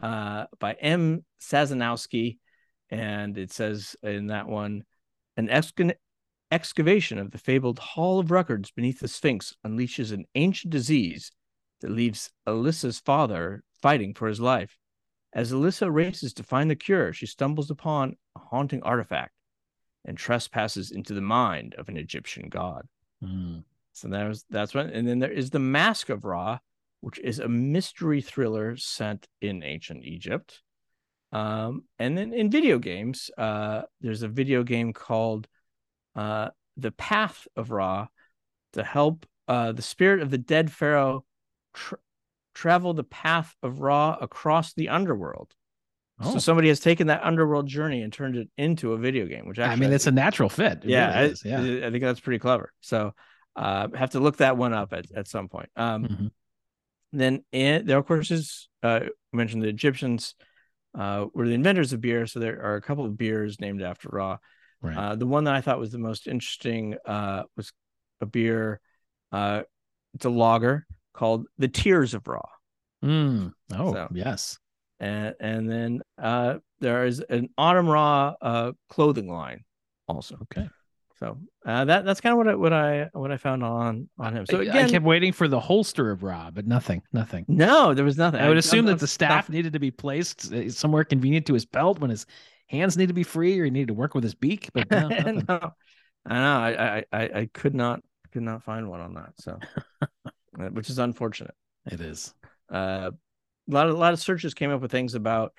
uh 0.00 0.44
by 0.60 0.74
m. 0.74 1.24
Sazanowski 1.40 2.38
and 2.90 3.36
it 3.36 3.50
says 3.50 3.96
in 4.02 4.28
that 4.28 4.46
one 4.46 4.84
an 5.36 5.48
exca- 5.48 5.94
excavation 6.52 7.18
of 7.18 7.30
the 7.30 7.38
fabled 7.38 7.78
hall 7.78 8.20
of 8.20 8.30
records 8.30 8.70
beneath 8.70 9.00
the 9.00 9.08
sphinx 9.08 9.56
unleashes 9.66 10.12
an 10.12 10.26
ancient 10.34 10.70
disease 10.70 11.32
that 11.80 11.90
leaves 11.90 12.30
alyssa's 12.46 13.00
father 13.00 13.64
fighting 13.80 14.14
for 14.14 14.28
his 14.28 14.40
life. 14.40 14.78
As 15.32 15.52
alyssa 15.52 15.92
races 15.92 16.34
to 16.34 16.42
find 16.42 16.70
the 16.70 16.76
cure 16.76 17.12
she 17.12 17.26
stumbles 17.26 17.70
upon 17.70 18.16
a 18.36 18.38
haunting 18.38 18.82
artifact 18.82 19.32
and 20.04 20.16
trespasses 20.16 20.90
into 20.90 21.14
the 21.14 21.20
mind 21.20 21.74
of 21.78 21.88
an 21.88 21.96
Egyptian 21.96 22.48
god. 22.48 22.86
Mm. 23.22 23.64
So 23.92 24.08
that 24.08 24.26
was 24.26 24.44
that's 24.50 24.74
one. 24.74 24.90
And 24.90 25.06
then 25.06 25.18
there 25.18 25.32
is 25.32 25.50
the 25.50 25.58
Mask 25.58 26.08
of 26.08 26.24
Ra, 26.24 26.58
which 27.00 27.18
is 27.18 27.38
a 27.38 27.48
mystery 27.48 28.20
thriller 28.20 28.76
set 28.76 29.26
in 29.40 29.62
ancient 29.62 30.04
Egypt. 30.04 30.62
Um, 31.32 31.84
and 31.98 32.16
then 32.16 32.32
in 32.32 32.50
video 32.50 32.78
games, 32.78 33.30
uh, 33.38 33.82
there's 34.00 34.22
a 34.22 34.28
video 34.28 34.62
game 34.62 34.92
called 34.92 35.48
uh, 36.14 36.50
The 36.76 36.92
Path 36.92 37.46
of 37.56 37.70
Ra 37.70 38.08
to 38.74 38.82
help 38.82 39.26
uh, 39.48 39.72
the 39.72 39.82
spirit 39.82 40.20
of 40.20 40.30
the 40.30 40.38
dead 40.38 40.70
pharaoh 40.70 41.24
tra- 41.74 41.98
travel 42.54 42.94
the 42.94 43.04
path 43.04 43.54
of 43.62 43.80
Ra 43.80 44.16
across 44.20 44.74
the 44.74 44.88
underworld. 44.88 45.54
Oh. 46.22 46.32
So 46.34 46.38
somebody 46.38 46.68
has 46.68 46.80
taken 46.80 47.08
that 47.08 47.22
underworld 47.24 47.66
journey 47.66 48.02
and 48.02 48.12
turned 48.12 48.36
it 48.36 48.48
into 48.56 48.92
a 48.92 48.98
video 48.98 49.26
game, 49.26 49.46
which 49.46 49.58
actually 49.58 49.72
I 49.72 49.88
mean, 49.88 49.92
it's 49.94 50.06
a 50.06 50.12
natural 50.12 50.48
fit. 50.48 50.78
It 50.84 50.90
yeah, 50.90 51.20
really 51.20 51.34
I, 51.44 51.48
yeah. 51.48 51.86
I 51.86 51.90
think 51.90 52.02
that's 52.02 52.20
pretty 52.20 52.38
clever. 52.38 52.72
So 52.80 53.12
uh, 53.56 53.88
have 53.94 54.10
to 54.10 54.20
look 54.20 54.38
that 54.38 54.56
one 54.56 54.72
up 54.72 54.92
at, 54.92 55.06
at 55.14 55.28
some 55.28 55.48
point. 55.48 55.68
Um, 55.76 56.04
Mhm. 56.04 56.30
then 57.12 57.44
in, 57.52 57.86
there, 57.86 57.98
of 57.98 58.06
course, 58.06 58.30
is 58.30 58.68
uh, 58.82 59.00
mentioned 59.32 59.62
the 59.62 59.68
Egyptians 59.68 60.34
uh, 60.98 61.26
were 61.34 61.46
the 61.46 61.54
inventors 61.54 61.92
of 61.92 62.00
beer. 62.00 62.26
So 62.26 62.38
there 62.40 62.62
are 62.62 62.76
a 62.76 62.82
couple 62.82 63.04
of 63.04 63.16
beers 63.16 63.60
named 63.60 63.82
after 63.82 64.08
Ra. 64.10 64.38
Right. 64.80 64.96
Uh, 64.96 65.14
the 65.16 65.26
one 65.26 65.44
that 65.44 65.54
I 65.54 65.60
thought 65.60 65.78
was 65.78 65.92
the 65.92 65.98
most 65.98 66.26
interesting 66.26 66.96
uh, 67.06 67.44
was 67.56 67.72
a 68.20 68.26
beer. 68.26 68.80
Uh, 69.30 69.62
it's 70.14 70.24
a 70.24 70.30
lager 70.30 70.86
called 71.14 71.46
the 71.58 71.68
Tears 71.68 72.14
of 72.14 72.26
Ra, 72.26 72.40
Mm. 73.04 73.52
Oh, 73.74 73.92
so- 73.92 74.08
yes. 74.12 74.58
And 75.02 75.34
and 75.40 75.68
then 75.68 76.00
uh, 76.16 76.58
there 76.80 77.04
is 77.06 77.18
an 77.28 77.48
Atum 77.58 77.88
Ra 77.88 78.34
uh, 78.40 78.72
clothing 78.88 79.28
line 79.28 79.64
also. 80.06 80.36
Okay. 80.42 80.68
So 81.18 81.38
uh, 81.66 81.84
that 81.86 82.04
that's 82.04 82.20
kind 82.20 82.32
of 82.32 82.38
what 82.38 82.48
I 82.48 82.54
what 82.54 82.72
I 82.72 83.10
what 83.12 83.32
I 83.32 83.36
found 83.36 83.64
on 83.64 84.08
on 84.18 84.36
him. 84.36 84.46
So 84.46 84.58
I- 84.58 84.62
again, 84.62 84.86
I 84.86 84.88
kept 84.88 85.04
waiting 85.04 85.32
for 85.32 85.48
the 85.48 85.58
holster 85.58 86.12
of 86.12 86.22
Ra, 86.22 86.50
but 86.52 86.66
nothing, 86.68 87.02
nothing. 87.12 87.44
no, 87.48 87.94
there 87.94 88.04
was 88.04 88.16
nothing. 88.16 88.40
I 88.40 88.46
would 88.48 88.56
I- 88.56 88.60
assume 88.60 88.86
I'm- 88.86 88.94
that 88.94 89.00
the 89.00 89.08
staff 89.08 89.48
needed 89.48 89.72
to 89.72 89.80
be 89.80 89.90
placed 89.90 90.52
uh, 90.52 90.70
somewhere 90.70 91.02
convenient 91.04 91.46
to 91.46 91.54
his 91.54 91.66
belt 91.66 91.98
when 91.98 92.10
his 92.10 92.24
hands 92.68 92.96
need 92.96 93.08
to 93.08 93.14
be 93.14 93.24
free 93.24 93.58
or 93.58 93.64
he 93.64 93.70
needed 93.70 93.88
to 93.88 93.94
work 93.94 94.14
with 94.14 94.22
his 94.24 94.34
beak. 94.36 94.70
But 94.72 94.88
no, 94.90 95.08
no, 95.48 95.72
I 96.26 96.34
know. 96.34 96.58
I, 96.60 96.70
I 96.98 97.04
I 97.12 97.22
I 97.40 97.48
could 97.52 97.74
not 97.74 98.00
could 98.32 98.42
not 98.42 98.62
find 98.62 98.88
one 98.88 99.00
on 99.00 99.14
that. 99.14 99.32
So, 99.38 99.58
uh, 100.02 100.68
which 100.70 100.90
is 100.90 100.98
unfortunate. 100.98 101.54
it 101.90 102.00
is. 102.00 102.34
Uh, 102.70 103.10
a 103.70 103.74
lot 103.74 103.88
of 103.88 103.94
a 103.94 103.98
lot 103.98 104.12
of 104.12 104.20
searches 104.20 104.54
came 104.54 104.70
up 104.70 104.80
with 104.80 104.90
things 104.90 105.14
about 105.14 105.52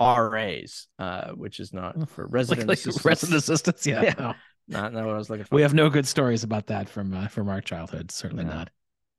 RAs, 0.00 0.88
uh, 0.98 1.32
which 1.32 1.60
is 1.60 1.72
not 1.72 2.08
for 2.10 2.24
Like, 2.24 2.32
resident 2.34 2.68
like 2.68 2.78
assistants. 2.78 3.04
resident 3.04 3.38
assistants. 3.38 3.86
Yeah. 3.86 4.02
Yeah. 4.02 4.14
no. 4.18 4.34
Not 4.68 4.92
not 4.92 5.04
what 5.06 5.14
I 5.14 5.18
was 5.18 5.28
looking 5.30 5.44
for. 5.46 5.54
We 5.56 5.62
have 5.62 5.74
no 5.74 5.90
good 5.90 6.06
stories 6.06 6.44
about 6.44 6.66
that 6.68 6.88
from 6.88 7.12
uh, 7.12 7.28
from 7.28 7.48
our 7.48 7.60
childhood. 7.60 8.10
Certainly 8.10 8.44
No. 8.44 8.52
not. 8.54 8.70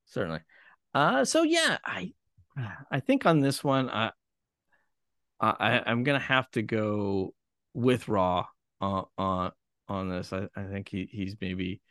certainly. 0.05 0.39
Uh, 0.93 1.25
so 1.25 1.43
yeah, 1.43 1.77
I 1.85 2.13
I 2.89 2.99
think 2.99 3.25
on 3.25 3.39
this 3.41 3.63
one, 3.63 3.89
I 3.89 4.11
I 5.39 5.81
I'm 5.85 6.03
gonna 6.03 6.19
have 6.19 6.49
to 6.51 6.61
go 6.61 7.33
with 7.73 8.07
Ra 8.07 8.45
on 8.79 9.05
on 9.17 9.51
on 9.87 10.09
this. 10.09 10.31
I, 10.33 10.47
I 10.55 10.63
think 10.63 10.87
he 10.89 11.07
he's 11.11 11.35
maybe 11.41 11.81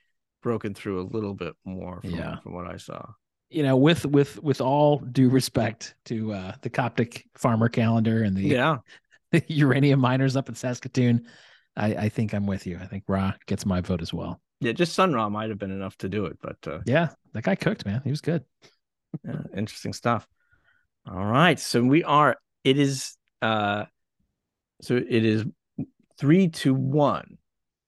broken 0.43 0.73
through 0.75 1.03
a 1.03 1.09
little 1.13 1.35
bit 1.35 1.55
more 1.65 2.01
from, 2.01 2.11
Yeah. 2.11 2.39
from 2.41 2.55
what 2.55 2.67
I 2.67 2.77
saw. 2.79 3.05
You 3.51 3.65
know, 3.65 3.77
with 3.77 4.07
with 4.07 4.41
with 4.43 4.61
all 4.61 4.99
due 4.99 5.29
respect 5.29 5.95
to 6.07 6.33
uh, 6.33 6.53
the 6.63 6.71
Coptic 6.71 7.27
farmer 7.37 7.69
calendar 7.69 8.23
and 8.23 8.37
the 8.37 8.43
Yeah, 8.43 8.77
uranium 9.49 9.99
miners 10.01 10.37
up 10.37 10.49
in 10.49 10.55
Saskatoon, 10.55 11.27
I, 11.77 11.95
I 11.95 12.09
think 12.09 12.33
I'm 12.33 12.47
with 12.47 12.67
you. 12.67 12.79
I 12.81 12.87
think 12.87 13.05
Ra 13.09 13.33
gets 13.47 13.67
my 13.67 13.81
vote 13.81 14.03
as 14.03 14.15
well. 14.15 14.41
yeah, 14.61 14.73
just 14.73 14.93
Sun 14.95 15.15
Ra 15.15 15.29
might 15.29 15.49
have 15.49 15.59
been 15.59 15.73
enough 15.73 15.97
to 15.99 16.09
do 16.09 16.27
it, 16.27 16.39
but 16.41 16.57
uh, 16.67 16.79
Yeah, 16.87 17.09
that 17.33 17.43
guy 17.43 17.57
cooked, 17.57 17.85
man. 17.85 18.01
He 18.05 18.11
was 18.11 18.21
good. 18.21 18.45
yeah, 19.25 19.41
interesting 19.57 19.93
stuff. 19.93 20.29
All 21.11 21.25
right, 21.25 21.59
so 21.59 21.83
we 21.83 22.05
are. 22.05 22.37
It 22.63 22.79
is. 22.79 23.17
Uh, 23.43 23.87
so 24.83 24.95
it 24.97 25.25
is 25.25 25.45
three 26.19 26.49
to 26.49 26.73
one. 26.73 27.39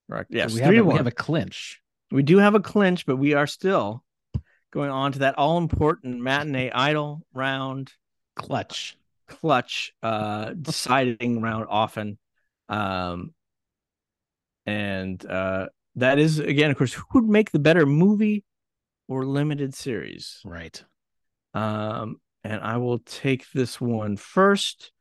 Right. 0.09 0.25
Yes, 0.29 0.51
So 0.51 0.55
we 0.55 0.65
three 0.65 0.75
have 0.77 0.85
to 0.85 0.89
a, 0.89 0.91
we 0.91 0.97
have 0.97 1.07
a 1.07 1.11
clinch. 1.11 1.79
We 2.11 2.21
do 2.23 2.37
have 2.39 2.53
a 2.55 2.59
clinch, 2.59 3.05
but 3.05 3.15
we 3.15 3.33
are 3.33 3.47
still 3.47 4.03
going 4.73 4.89
on 4.89 5.11
to 5.11 5.19
that 5.19 5.37
all 5.37 5.59
important 5.59 6.19
matinee 6.19 6.71
idol 6.71 7.21
round 7.31 7.93
Clutch. 8.35 8.97
clutch 9.27 9.93
uh 10.01 10.49
deciding 10.61 11.41
round 11.41 11.67
often 11.69 12.17
um 12.69 13.35
and 14.65 15.23
uh 15.27 15.67
that 15.95 16.17
is 16.17 16.39
again 16.39 16.71
of 16.71 16.77
course 16.77 16.93
who 16.93 17.03
would 17.13 17.29
make 17.29 17.51
the 17.51 17.59
better 17.59 17.85
movie 17.85 18.43
or 19.07 19.23
limited 19.25 19.75
series 19.75 20.39
Right. 20.43 20.83
um 21.53 22.19
and 22.43 22.59
i 22.61 22.77
will 22.77 22.97
take 22.97 23.45
this 23.53 23.79
one 23.79 24.17
first 24.17 24.91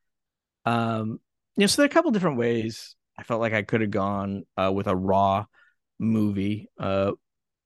um 0.66 1.18
you 1.56 1.62
know 1.62 1.66
so 1.66 1.80
there 1.80 1.86
are 1.86 1.90
a 1.90 1.94
couple 1.94 2.10
different 2.10 2.36
ways 2.36 2.94
i 3.18 3.22
felt 3.22 3.40
like 3.40 3.54
i 3.54 3.62
could 3.62 3.80
have 3.80 3.90
gone 3.90 4.42
uh 4.58 4.70
with 4.70 4.86
a 4.86 4.94
Ra 4.94 5.46
movie 5.98 6.68
uh 6.78 7.12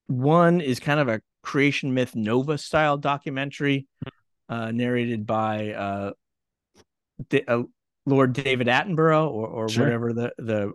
one 0.06 0.60
is 0.60 0.78
kind 0.78 1.00
of 1.00 1.08
a 1.08 1.20
creation 1.46 1.94
myth 1.94 2.16
nova 2.16 2.58
style 2.58 2.98
documentary 2.98 3.86
uh 4.48 4.72
narrated 4.72 5.24
by 5.24 5.70
uh, 5.70 6.10
Da- 7.30 7.44
uh 7.46 7.62
lord 8.04 8.32
david 8.32 8.66
attenborough 8.66 9.30
or 9.30 9.46
or 9.46 9.70
Sure. 9.70 9.84
whatever 9.84 10.12
the 10.12 10.32
the 10.38 10.72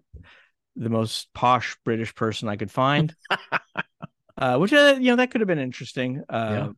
the 0.77 0.89
most 0.89 1.31
posh 1.33 1.77
british 1.83 2.15
person 2.15 2.47
i 2.47 2.55
could 2.55 2.71
find 2.71 3.13
uh 4.37 4.57
which 4.57 4.71
uh, 4.71 4.95
you 4.97 5.11
know 5.11 5.17
that 5.17 5.29
could 5.29 5.41
have 5.41 5.47
been 5.47 5.59
interesting 5.59 6.23
uh 6.29 6.47
Yeah. 6.49 6.69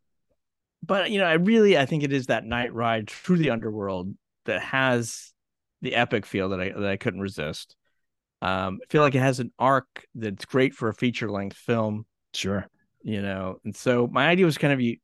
but 0.86 1.12
you 1.12 1.20
know 1.20 1.26
i 1.26 1.34
really 1.34 1.78
i 1.78 1.86
think 1.86 2.04
it 2.04 2.12
is 2.12 2.26
that 2.28 2.46
night 2.46 2.74
ride 2.74 3.10
through 3.10 3.38
the 3.38 3.52
underworld 3.52 4.14
that 4.46 4.62
has 4.62 5.32
the 5.82 5.96
epic 5.96 6.26
feel 6.26 6.50
that 6.50 6.60
i 6.60 6.70
that 6.70 6.90
i 6.90 6.98
couldn't 6.98 7.22
resist 7.22 7.76
um 8.42 8.80
i 8.84 8.86
feel 8.90 9.02
like 9.02 9.16
it 9.16 9.20
has 9.20 9.40
an 9.40 9.52
arc 9.60 9.88
that's 10.16 10.46
great 10.46 10.74
for 10.74 10.90
a 10.90 10.94
feature 10.94 11.30
length 11.30 11.58
film 11.58 12.06
Sure. 12.34 12.68
You 13.04 13.22
know? 13.22 13.60
And 13.64 13.76
so 13.76 14.08
my 14.08 14.28
idea 14.28 14.46
was 14.46 14.58
kind 14.58 14.74
of 14.74 14.82
you 14.82 14.98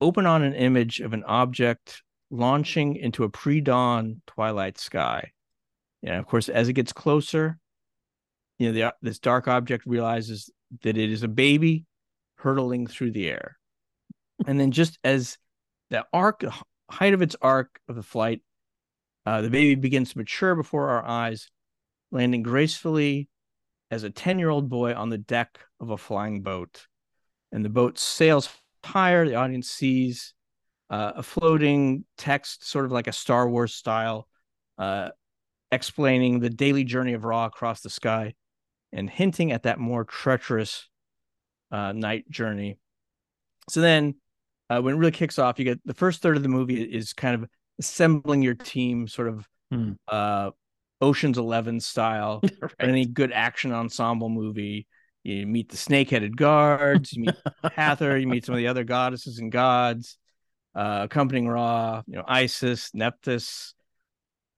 open 0.00 0.26
on 0.26 0.42
an 0.42 0.54
image 0.54 1.00
of 1.00 1.12
an 1.12 1.24
object 1.24 2.02
launching 2.30 2.96
into 2.96 3.24
a 3.24 3.28
pre-dawn 3.28 4.22
twilight 4.26 4.78
sky. 4.78 5.32
Know 6.02 6.18
of 6.18 6.26
course 6.26 6.48
as 6.48 6.68
it 6.68 6.74
gets 6.74 6.92
closer 6.92 7.58
you 8.60 8.66
know 8.66 8.72
the, 8.72 8.94
this 9.02 9.18
dark 9.18 9.48
object 9.48 9.84
realizes 9.86 10.50
that 10.82 10.96
it 10.96 11.10
is 11.10 11.22
a 11.22 11.28
baby 11.28 11.86
hurtling 12.36 12.86
through 12.86 13.10
the 13.10 13.28
air. 13.28 13.56
And 14.46 14.60
then 14.60 14.70
just 14.70 14.98
as 15.02 15.38
the 15.88 16.04
arc 16.12 16.44
height 16.90 17.14
of 17.14 17.22
its 17.22 17.36
arc 17.40 17.80
of 17.88 17.96
the 17.96 18.02
flight 18.02 18.42
uh, 19.26 19.42
the 19.42 19.50
baby 19.50 19.74
begins 19.74 20.12
to 20.12 20.18
mature 20.18 20.54
before 20.54 20.90
our 20.90 21.04
eyes 21.04 21.50
landing 22.10 22.42
gracefully 22.42 23.28
as 23.90 24.02
a 24.02 24.10
10 24.10 24.38
year 24.38 24.50
old 24.50 24.68
boy 24.68 24.94
on 24.94 25.08
the 25.08 25.18
deck 25.18 25.58
of 25.80 25.90
a 25.90 25.96
flying 25.96 26.42
boat 26.42 26.86
and 27.52 27.64
the 27.64 27.68
boat 27.68 27.98
sails 27.98 28.48
higher. 28.84 29.26
The 29.26 29.34
audience 29.36 29.70
sees 29.70 30.34
uh, 30.90 31.12
a 31.16 31.22
floating 31.22 32.04
text, 32.16 32.68
sort 32.68 32.84
of 32.84 32.92
like 32.92 33.06
a 33.06 33.12
Star 33.12 33.48
Wars 33.48 33.74
style, 33.74 34.28
uh, 34.78 35.10
explaining 35.72 36.40
the 36.40 36.50
daily 36.50 36.84
journey 36.84 37.14
of 37.14 37.24
Ra 37.24 37.46
across 37.46 37.80
the 37.82 37.90
sky 37.90 38.34
and 38.92 39.08
hinting 39.10 39.52
at 39.52 39.64
that 39.64 39.78
more 39.78 40.04
treacherous 40.04 40.88
uh, 41.70 41.92
night 41.92 42.28
journey. 42.30 42.78
So 43.68 43.80
then, 43.80 44.16
uh, 44.68 44.80
when 44.80 44.94
it 44.94 44.98
really 44.98 45.12
kicks 45.12 45.38
off, 45.38 45.58
you 45.58 45.64
get 45.64 45.80
the 45.84 45.94
first 45.94 46.22
third 46.22 46.36
of 46.36 46.42
the 46.42 46.48
movie 46.48 46.82
is 46.82 47.12
kind 47.12 47.34
of 47.34 47.48
assembling 47.78 48.42
your 48.42 48.54
team, 48.54 49.08
sort 49.08 49.28
of 49.28 49.48
Hmm. 49.70 49.92
uh, 50.08 50.50
Ocean's 51.00 51.38
Eleven 51.38 51.80
style 51.80 52.42
Right. 52.62 52.74
any 52.80 53.06
good 53.06 53.32
action 53.32 53.72
ensemble 53.72 54.28
movie. 54.28 54.86
You 55.22 55.46
meet 55.46 55.68
the 55.68 55.76
snake-headed 55.76 56.36
guards, 56.36 57.12
you 57.12 57.22
meet 57.22 57.34
Hathor, 57.74 58.16
you 58.16 58.26
meet 58.26 58.44
some 58.46 58.54
of 58.54 58.58
the 58.58 58.68
other 58.68 58.84
goddesses 58.84 59.38
and 59.38 59.52
gods, 59.52 60.16
uh, 60.74 61.00
accompanying 61.04 61.48
Ra, 61.48 62.02
you 62.06 62.16
know, 62.16 62.24
Isis, 62.26 62.90
Nephthys, 62.94 63.74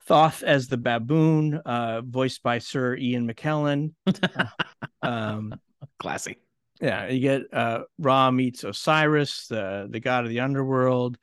Thoth 0.06 0.42
as 0.42 0.68
the 0.68 0.76
baboon, 0.76 1.54
uh, 1.54 2.02
voiced 2.02 2.42
by 2.42 2.58
Sir 2.58 2.96
Ian 2.96 3.32
McKellen. 3.32 3.94
um, 5.02 5.54
Classy. 5.98 6.38
yeah, 6.80 7.08
you 7.08 7.20
get 7.20 7.42
uh, 7.52 7.82
Ra 7.98 8.30
meets 8.30 8.64
Osiris, 8.64 9.46
the 9.46 9.86
the 9.88 10.00
god 10.00 10.24
of 10.24 10.30
the 10.30 10.40
underworld, 10.40 11.18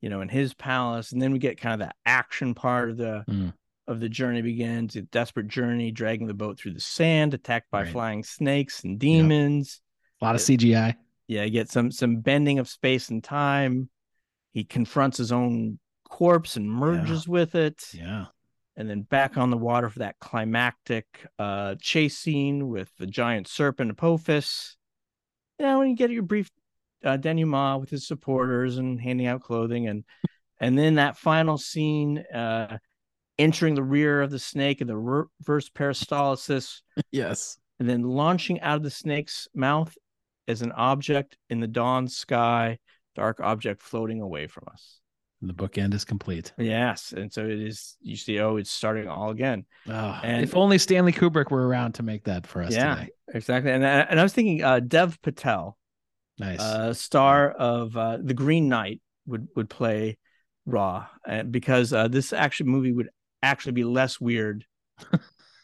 you 0.00 0.08
know, 0.08 0.20
in 0.20 0.28
his 0.28 0.52
palace, 0.52 1.12
and 1.12 1.22
then 1.22 1.32
we 1.32 1.38
get 1.38 1.60
kind 1.60 1.80
of 1.80 1.88
the 1.88 1.94
action 2.04 2.54
part 2.54 2.90
of 2.90 2.96
the 2.96 3.24
Mm. 3.28 3.52
Of 3.86 4.00
the 4.00 4.08
journey 4.08 4.42
begins. 4.42 4.96
A 4.96 5.02
desperate 5.02 5.48
journey, 5.48 5.90
dragging 5.90 6.26
the 6.26 6.34
boat 6.34 6.58
through 6.58 6.72
the 6.74 6.80
sand, 6.80 7.34
attacked 7.34 7.70
by 7.70 7.82
Right. 7.82 7.92
flying 7.92 8.22
snakes 8.24 8.84
and 8.84 8.98
demons. 8.98 9.80
A 10.20 10.24
lot 10.24 10.34
of 10.34 10.40
CGI. 10.40 10.96
Yeah, 11.26 11.44
you 11.44 11.50
get 11.50 11.70
some 11.70 11.90
some 11.90 12.20
bending 12.20 12.58
of 12.58 12.68
space 12.68 13.08
and 13.10 13.22
time. 13.22 13.88
He 14.52 14.64
confronts 14.64 15.18
his 15.18 15.32
own 15.32 15.78
corpse 16.08 16.56
and 16.56 16.70
merges 16.70 17.26
with 17.26 17.54
it, 17.54 17.82
Yeah. 17.92 18.26
and 18.76 18.88
then 18.88 19.02
back 19.02 19.36
on 19.36 19.50
the 19.50 19.56
water 19.56 19.88
for 19.88 19.98
that 20.00 20.18
climactic 20.20 21.06
uh 21.38 21.74
chase 21.80 22.18
scene 22.18 22.68
with 22.68 22.94
the 22.98 23.06
giant 23.06 23.48
serpent 23.48 23.90
Apophis. 23.90 24.76
You 25.58 25.66
know, 25.66 25.78
when 25.78 25.88
you 25.90 25.96
get 25.96 26.10
your 26.10 26.22
brief 26.22 26.50
uh, 27.04 27.16
denouement 27.16 27.80
with 27.80 27.90
his 27.90 28.06
supporters 28.06 28.78
and 28.78 29.00
handing 29.00 29.26
out 29.26 29.42
clothing, 29.42 29.88
and 29.88 30.04
and 30.60 30.78
then 30.78 30.94
that 30.94 31.18
final 31.18 31.58
scene, 31.58 32.18
uh, 32.32 32.78
entering 33.38 33.74
the 33.74 33.82
rear 33.82 34.22
of 34.22 34.30
the 34.30 34.38
snake 34.38 34.80
and 34.80 34.88
the 34.88 34.96
reverse 34.96 35.68
peristalsis. 35.68 36.80
yes, 37.12 37.58
and 37.78 37.88
then 37.88 38.02
launching 38.02 38.60
out 38.60 38.76
of 38.76 38.82
the 38.82 38.90
snake's 38.90 39.48
mouth 39.54 39.96
as 40.46 40.62
an 40.62 40.72
object 40.72 41.36
in 41.50 41.60
the 41.60 41.66
dawn 41.66 42.08
sky, 42.08 42.78
dark 43.14 43.40
object 43.40 43.82
floating 43.82 44.20
away 44.20 44.46
from 44.46 44.64
us. 44.70 45.00
And 45.40 45.50
the 45.50 45.54
bookend 45.54 45.92
is 45.94 46.04
complete. 46.04 46.52
Yes, 46.56 47.12
and 47.14 47.32
so 47.32 47.44
it 47.44 47.60
is. 47.60 47.96
You 48.00 48.16
see, 48.16 48.40
oh, 48.40 48.56
it's 48.56 48.70
starting 48.70 49.08
all 49.08 49.30
again. 49.30 49.66
Oh, 49.88 50.20
and 50.22 50.42
if 50.42 50.56
only 50.56 50.78
Stanley 50.78 51.12
Kubrick 51.12 51.50
were 51.50 51.66
around 51.66 51.92
to 51.96 52.02
make 52.02 52.24
that 52.24 52.46
for 52.46 52.62
us. 52.62 52.72
Yeah, 52.72 52.94
today. 52.94 53.08
exactly. 53.34 53.72
And 53.72 53.84
uh, 53.84 54.06
and 54.08 54.18
I 54.18 54.22
was 54.22 54.32
thinking, 54.32 54.62
uh, 54.64 54.80
Dev 54.80 55.20
Patel, 55.20 55.76
nice, 56.38 56.60
uh, 56.60 56.94
star 56.94 57.50
of 57.50 57.96
uh, 57.96 58.18
the 58.22 58.32
Green 58.32 58.70
Knight, 58.70 59.02
would 59.26 59.48
would 59.54 59.68
play 59.68 60.16
Ra, 60.64 61.08
uh, 61.28 61.42
because 61.42 61.92
uh, 61.92 62.08
this 62.08 62.32
actually 62.32 62.70
movie 62.70 62.92
would 62.92 63.10
actually 63.44 63.72
be 63.72 63.84
less 63.84 64.20
weird 64.20 64.64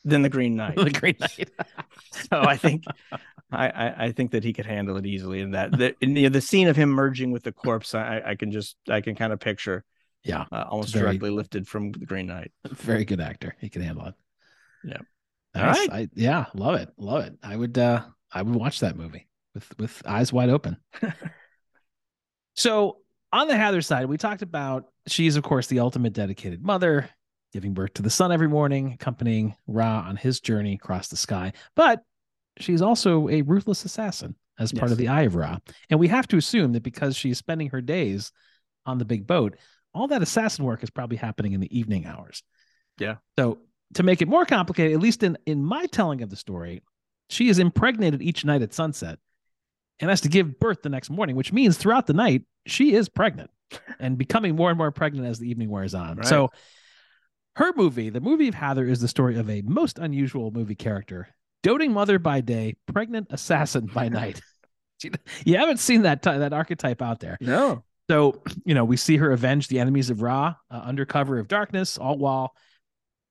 than 0.05 0.23
the 0.23 0.29
Green 0.29 0.57
Knight. 0.57 0.77
the 0.77 0.91
Green 0.91 1.17
Knight. 1.19 1.51
so 2.31 2.41
I 2.41 2.57
think 2.57 2.85
I, 3.53 3.69
I, 3.69 4.05
I 4.07 4.13
think 4.13 4.33
that 4.33 4.45
he 4.45 4.53
could 4.53 4.67
handle 4.67 4.97
it 4.97 5.07
easily. 5.07 5.41
And 5.41 5.55
that 5.55 5.77
the 5.77 5.95
in 6.01 6.15
the, 6.15 6.29
the 6.29 6.41
scene 6.41 6.69
of 6.69 6.77
him 6.77 6.91
merging 6.91 7.31
with 7.31 7.43
the 7.43 7.53
corpse, 7.53 7.95
I, 7.95 8.23
I 8.25 8.35
can 8.35 8.51
just 8.51 8.77
I 8.89 9.01
can 9.01 9.15
kind 9.15 9.33
of 9.33 9.41
picture. 9.41 9.85
Yeah, 10.23 10.45
uh, 10.53 10.67
almost 10.69 10.93
very, 10.93 11.07
directly 11.07 11.31
lifted 11.31 11.67
from 11.67 11.93
the 11.93 12.05
Green 12.05 12.27
Knight. 12.27 12.53
Very 12.69 13.07
good 13.07 13.21
actor. 13.21 13.57
He 13.59 13.71
can 13.71 13.81
handle 13.81 14.07
it. 14.07 14.15
Yeah. 14.85 14.99
Nice. 15.55 15.65
All 15.65 15.87
right. 15.87 15.91
I, 15.91 16.09
yeah, 16.15 16.45
love 16.55 16.75
it. 16.75 16.91
Love 16.99 17.25
it. 17.25 17.39
I 17.43 17.57
would 17.57 17.79
uh 17.79 18.03
I 18.33 18.43
would 18.43 18.55
watch 18.55 18.81
that 18.81 18.97
movie 18.97 19.29
with 19.55 19.79
with 19.79 20.03
eyes 20.07 20.33
wide 20.33 20.51
open. 20.51 20.77
so 22.55 22.99
on 23.33 23.49
the 23.49 23.57
Hathor 23.57 23.81
side, 23.81 24.07
we 24.07 24.19
talked 24.19 24.43
about 24.43 24.87
she's 25.07 25.37
of 25.37 25.43
course 25.43 25.69
the 25.69 25.81
ultimate 25.81 26.13
dedicated 26.13 26.63
mother 26.63 27.09
giving 27.53 27.75
birth 27.75 27.95
to 27.95 28.03
the 28.03 28.11
sun 28.11 28.33
every 28.33 28.49
morning, 28.49 28.93
accompanying 28.93 29.55
Ra 29.67 30.05
on 30.07 30.17
his 30.17 30.41
journey 30.41 30.75
across 30.75 31.09
the 31.09 31.17
sky. 31.17 31.53
But 31.75 32.03
she's 32.59 32.83
also 32.83 33.29
a 33.29 33.43
ruthless 33.43 33.85
assassin 33.85 34.37
as 34.59 34.73
part 34.73 34.93
of 34.93 34.99
the 34.99 35.09
Eye 35.09 35.23
of 35.23 35.35
Ra. 35.35 35.59
And 35.89 35.99
we 35.99 36.09
have 36.09 36.29
to 36.29 36.37
assume 36.37 36.73
that 36.73 36.83
because 36.83 37.17
she's 37.17 37.39
spending 37.39 37.71
her 37.71 37.81
days 37.81 38.31
on 38.87 38.99
the 38.99 39.05
big 39.05 39.27
boat, 39.27 39.57
all 39.95 40.09
that 40.09 40.23
assassin 40.23 40.65
work 40.65 40.83
is 40.83 40.91
probably 40.91 41.17
happening 41.17 41.53
in 41.53 41.61
the 41.61 41.79
evening 41.79 42.07
hours. 42.07 42.43
Yeah. 42.99 43.17
So 43.39 43.59
to 43.95 44.03
make 44.03 44.23
it 44.23 44.29
more 44.29 44.45
complicated, 44.45 44.93
at 44.93 45.01
least 45.01 45.23
in, 45.23 45.37
in 45.47 45.65
my 45.65 45.87
telling 45.87 46.23
of 46.23 46.31
the 46.31 46.37
story, 46.37 46.83
she 47.31 47.49
is 47.49 47.59
impregnated 47.59 48.23
each 48.23 48.45
night 48.45 48.63
at 48.63 48.75
sunset 48.75 49.19
and 49.99 50.11
has 50.11 50.21
to 50.23 50.29
give 50.29 50.59
birth 50.59 50.83
the 50.83 50.89
next 50.89 51.11
morning, 51.11 51.37
which 51.37 51.53
means 51.53 51.77
throughout 51.77 52.07
the 52.07 52.13
night, 52.13 52.43
she 52.67 52.95
is 52.95 53.09
pregnant 53.09 53.51
and 53.99 54.19
becoming 54.19 54.57
more 54.57 54.69
and 54.69 54.79
more 54.79 54.91
pregnant 54.91 55.27
as 55.27 55.39
the 55.39 55.49
evening 55.51 55.71
wears 55.71 55.95
on. 55.95 56.17
Right. 56.17 56.27
So 56.27 56.51
her 57.57 57.73
movie, 57.77 58.11
the 58.11 58.21
movie 58.21 58.49
of 58.49 58.55
Hathor, 58.55 58.87
is 58.87 59.01
the 59.01 59.09
story 59.09 59.39
of 59.39 59.51
a 59.51 59.63
most 59.63 59.99
unusual 59.99 60.51
movie 60.51 60.75
character. 60.75 61.29
Doting 61.63 61.93
mother 61.93 62.19
by 62.19 62.41
day, 62.41 62.77
pregnant 62.87 63.29
assassin 63.31 63.87
by 63.87 64.09
night. 64.09 64.41
you 65.45 65.57
haven't 65.57 65.79
seen 65.79 66.03
that 66.03 66.23
t- 66.23 66.37
that 66.37 66.53
archetype 66.53 67.03
out 67.03 67.21
there. 67.21 67.37
No. 67.41 67.85
So, 68.09 68.43
you 68.65 68.75
know, 68.75 68.85
we 68.85 68.97
see 68.97 69.19
her 69.19 69.31
avenge 69.31 69.69
the 69.69 69.79
enemies 69.79 70.11
of 70.11 70.23
Ra 70.23 70.55
uh, 70.71 70.83
under 70.85 71.05
cover 71.05 71.39
of 71.39 71.49
darkness, 71.49 71.99
all 71.99 72.19
while 72.19 72.55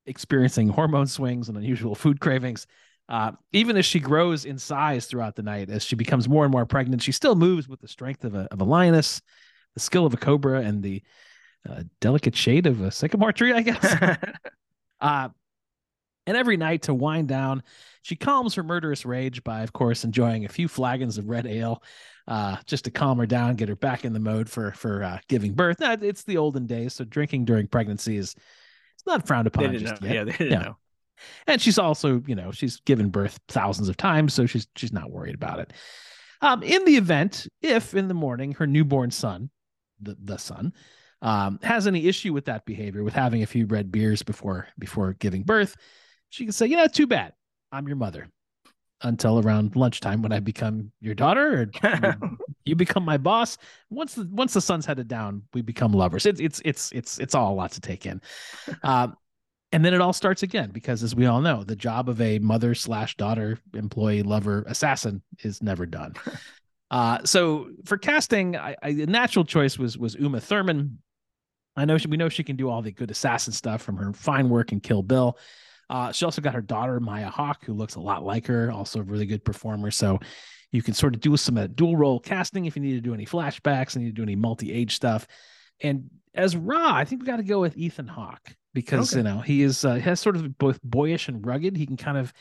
experiencing 0.06 0.70
hormone 0.70 1.08
swings 1.08 1.50
and 1.50 1.58
unusual 1.58 1.96
food 1.96 2.20
cravings. 2.20 2.66
Uh, 3.10 3.32
even 3.52 3.76
as 3.76 3.86
she 3.86 4.00
grows 4.00 4.46
in 4.46 4.58
size 4.58 5.08
throughout 5.08 5.36
the 5.36 5.42
night, 5.42 5.70
as 5.70 5.84
she 5.84 5.96
becomes 5.96 6.30
more 6.30 6.46
and 6.46 6.52
more 6.52 6.66
pregnant, 6.66 7.02
she 7.02 7.12
still 7.12 7.36
moves 7.36 7.68
with 7.68 7.82
the 7.82 7.88
strength 7.88 8.24
of 8.24 8.36
a, 8.36 8.48
of 8.52 8.62
a 8.62 8.64
lioness, 8.64 9.22
the 9.74 9.80
skill 9.80 10.06
of 10.06 10.14
a 10.14 10.18
cobra, 10.18 10.62
and 10.62 10.84
the 10.84 11.02
a 11.66 11.84
delicate 12.02 12.36
shade 12.36 12.68
of 12.68 12.82
a 12.82 12.92
sycamore 12.92 13.32
tree, 13.32 13.54
I 13.54 13.62
guess. 13.62 14.18
uh, 15.02 15.30
and 16.26 16.38
every 16.38 16.58
night 16.58 16.84
to 16.84 16.94
wind 16.94 17.28
down, 17.28 17.64
she 18.02 18.16
calms 18.16 18.54
her 18.56 18.64
murderous 18.64 19.06
rage 19.06 19.44
by, 19.44 19.62
of 19.62 19.74
course, 19.74 20.04
enjoying 20.04 20.46
a 20.46 20.50
few 20.50 20.68
flagons 20.68 21.18
of 21.18 21.28
red 21.28 21.48
ale, 21.48 21.82
uh, 22.28 22.58
just 22.66 22.86
to 22.86 22.92
calm 22.92 23.18
her 23.18 23.26
down, 23.26 23.56
get 23.56 23.70
her 23.70 23.76
back 23.76 24.06
in 24.06 24.14
the 24.14 24.20
mode 24.20 24.48
for 24.48 24.72
for 24.74 25.04
uh, 25.04 25.20
giving 25.28 25.54
birth. 25.54 25.80
Now, 25.80 25.94
it's 26.00 26.24
the 26.24 26.38
olden 26.38 26.68
days, 26.68 26.94
so 26.94 27.04
drinking 27.04 27.46
during 27.46 27.68
pregnancy 27.68 28.18
is 28.18 28.36
it's 28.96 29.06
not 29.08 29.26
frowned 29.26 29.48
upon. 29.48 29.72
Didn't 29.72 30.02
know. 30.02 30.08
Yet. 30.08 30.14
Yeah, 30.14 30.24
they 30.26 30.32
didn't 30.34 30.62
know. 30.62 30.78
And 31.48 31.62
she's 31.62 31.80
also, 31.80 32.22
you 32.28 32.36
know, 32.36 32.52
she's 32.52 32.80
given 32.82 33.10
birth 33.10 33.40
thousands 33.48 33.90
of 33.90 33.98
times, 33.98 34.34
so 34.34 34.46
she's 34.46 34.68
she's 34.76 34.94
not 34.94 35.12
worried 35.12 35.36
about 35.36 35.60
it. 35.60 35.74
Um, 36.42 36.64
in 36.64 36.86
the 36.86 36.96
event, 36.96 37.48
if 37.62 37.94
in 37.94 38.08
the 38.08 38.14
morning 38.14 38.54
her 38.54 38.68
newborn 38.68 39.12
son, 39.12 39.50
the 40.00 40.16
the 40.22 40.38
son, 40.38 40.74
um, 41.22 41.60
has 41.62 41.88
any 41.88 42.08
issue 42.08 42.34
with 42.34 42.46
that 42.46 42.66
behavior, 42.66 43.04
with 43.04 43.14
having 43.14 43.44
a 43.44 43.48
few 43.48 43.66
red 43.66 43.92
beers 43.92 44.24
before 44.24 44.68
before 44.78 45.14
giving 45.14 45.44
birth, 45.44 45.76
she 46.30 46.46
can 46.46 46.52
say, 46.52 46.68
"You 46.68 46.78
know, 46.78 46.88
too 46.88 47.08
bad. 47.08 47.34
I'm 47.72 47.88
your 47.88 47.98
mother." 47.98 48.28
Until 49.02 49.40
around 49.40 49.78
lunchtime, 49.78 50.22
when 50.22 50.34
I 50.34 50.42
become 50.42 50.92
your 51.00 51.16
daughter, 51.16 51.72
or 51.84 52.12
you, 52.66 52.76
become 52.76 53.06
my 53.06 53.16
boss. 53.16 53.58
Once 53.90 54.16
the 54.16 54.28
once 54.30 54.54
the 54.54 54.60
sun's 54.60 54.86
headed 54.86 55.08
down, 55.08 55.44
we 55.54 55.62
become 55.62 55.94
lovers. 55.94 56.26
It's 56.26 56.42
it's 56.42 56.62
it's 56.66 56.92
it's 56.92 57.18
it's 57.18 57.34
all 57.34 57.54
a 57.54 57.56
lot 57.56 57.72
to 57.74 57.82
take 57.82 58.06
in. 58.06 58.22
Um, 58.84 59.16
and 59.72 59.86
then 59.86 59.94
it 59.94 60.02
all 60.02 60.14
starts 60.14 60.44
again 60.44 60.72
because 60.72 61.04
as 61.04 61.16
we 61.16 61.26
all 61.26 61.42
know 61.42 61.64
the 61.64 61.76
job 61.76 62.10
of 62.10 62.20
a 62.22 62.40
mother 62.40 62.74
slash 62.74 63.16
daughter 63.18 63.58
employee 63.74 64.24
lover 64.24 64.64
assassin 64.68 65.22
is 65.44 65.62
never 65.62 65.86
done 65.86 66.14
uh, 66.92 67.20
so 67.24 67.70
for 67.86 67.98
casting 67.98 68.56
I, 68.56 68.76
I, 68.82 68.94
the 68.94 69.08
natural 69.08 69.46
choice 69.46 69.78
was 69.78 69.98
was 69.98 70.16
uma 70.16 70.40
thurman 70.40 71.00
I 71.80 71.86
know 71.86 71.98
she, 71.98 72.08
we 72.08 72.18
know 72.18 72.30
she 72.30 72.44
can 72.44 72.56
do 72.56 72.70
all 72.70 72.82
the 72.82 72.92
good 72.92 73.12
assassin 73.12 73.54
stuff 73.54 73.82
from 73.82 73.98
her 73.98 74.14
fine 74.14 74.50
work 74.50 74.72
in 74.72 74.80
Kill 74.80 75.04
Bill. 75.04 75.38
Uh, 75.90 76.12
she 76.12 76.26
also 76.26 76.42
got 76.42 76.54
her 76.54 76.62
daughter 76.62 77.00
Maya 77.00 77.30
Hawke, 77.30 77.66
who 77.66 77.74
looks 77.74 77.96
a 77.96 78.00
lot 78.00 78.24
like 78.24 78.46
her, 78.48 78.72
also 78.72 79.00
a 79.00 79.04
really 79.04 79.26
good 79.26 79.44
performer. 79.44 79.90
So 79.90 80.20
you 80.72 80.84
can 80.84 80.94
sort 80.94 81.16
of 81.16 81.22
do 81.22 81.36
some 81.36 81.58
uh, 81.58 81.68
dual 81.68 81.98
role 81.98 82.20
casting 82.20 82.66
if 82.66 82.76
you 82.76 82.82
need 82.82 82.94
to 82.94 83.02
do 83.02 83.14
any 83.14 83.26
flashbacks, 83.26 83.96
and 83.96 84.04
you 84.04 84.10
need 84.10 84.16
to 84.16 84.22
do 84.22 84.24
any 84.24 84.36
multi 84.36 84.72
age 84.72 84.96
stuff. 84.96 85.28
And 85.82 86.10
as 86.36 86.56
Ra, 86.56 86.94
I 86.94 87.06
think 87.06 87.22
we 87.22 87.28
got 87.28 87.38
to 87.38 87.44
go 87.44 87.60
with 87.60 87.76
Ethan 87.76 88.08
Hawke 88.08 88.56
because 88.74 89.12
okay. 89.14 89.20
you 89.20 89.24
know 89.24 89.40
he 89.40 89.64
is 89.64 89.84
uh, 89.84 89.96
has 89.96 90.20
sort 90.20 90.36
of 90.36 90.58
both 90.58 90.80
boyish 90.84 91.28
and 91.28 91.46
rugged. 91.46 91.76
He 91.76 91.88
can 91.88 91.98
kind 91.98 92.18
of 92.18 92.34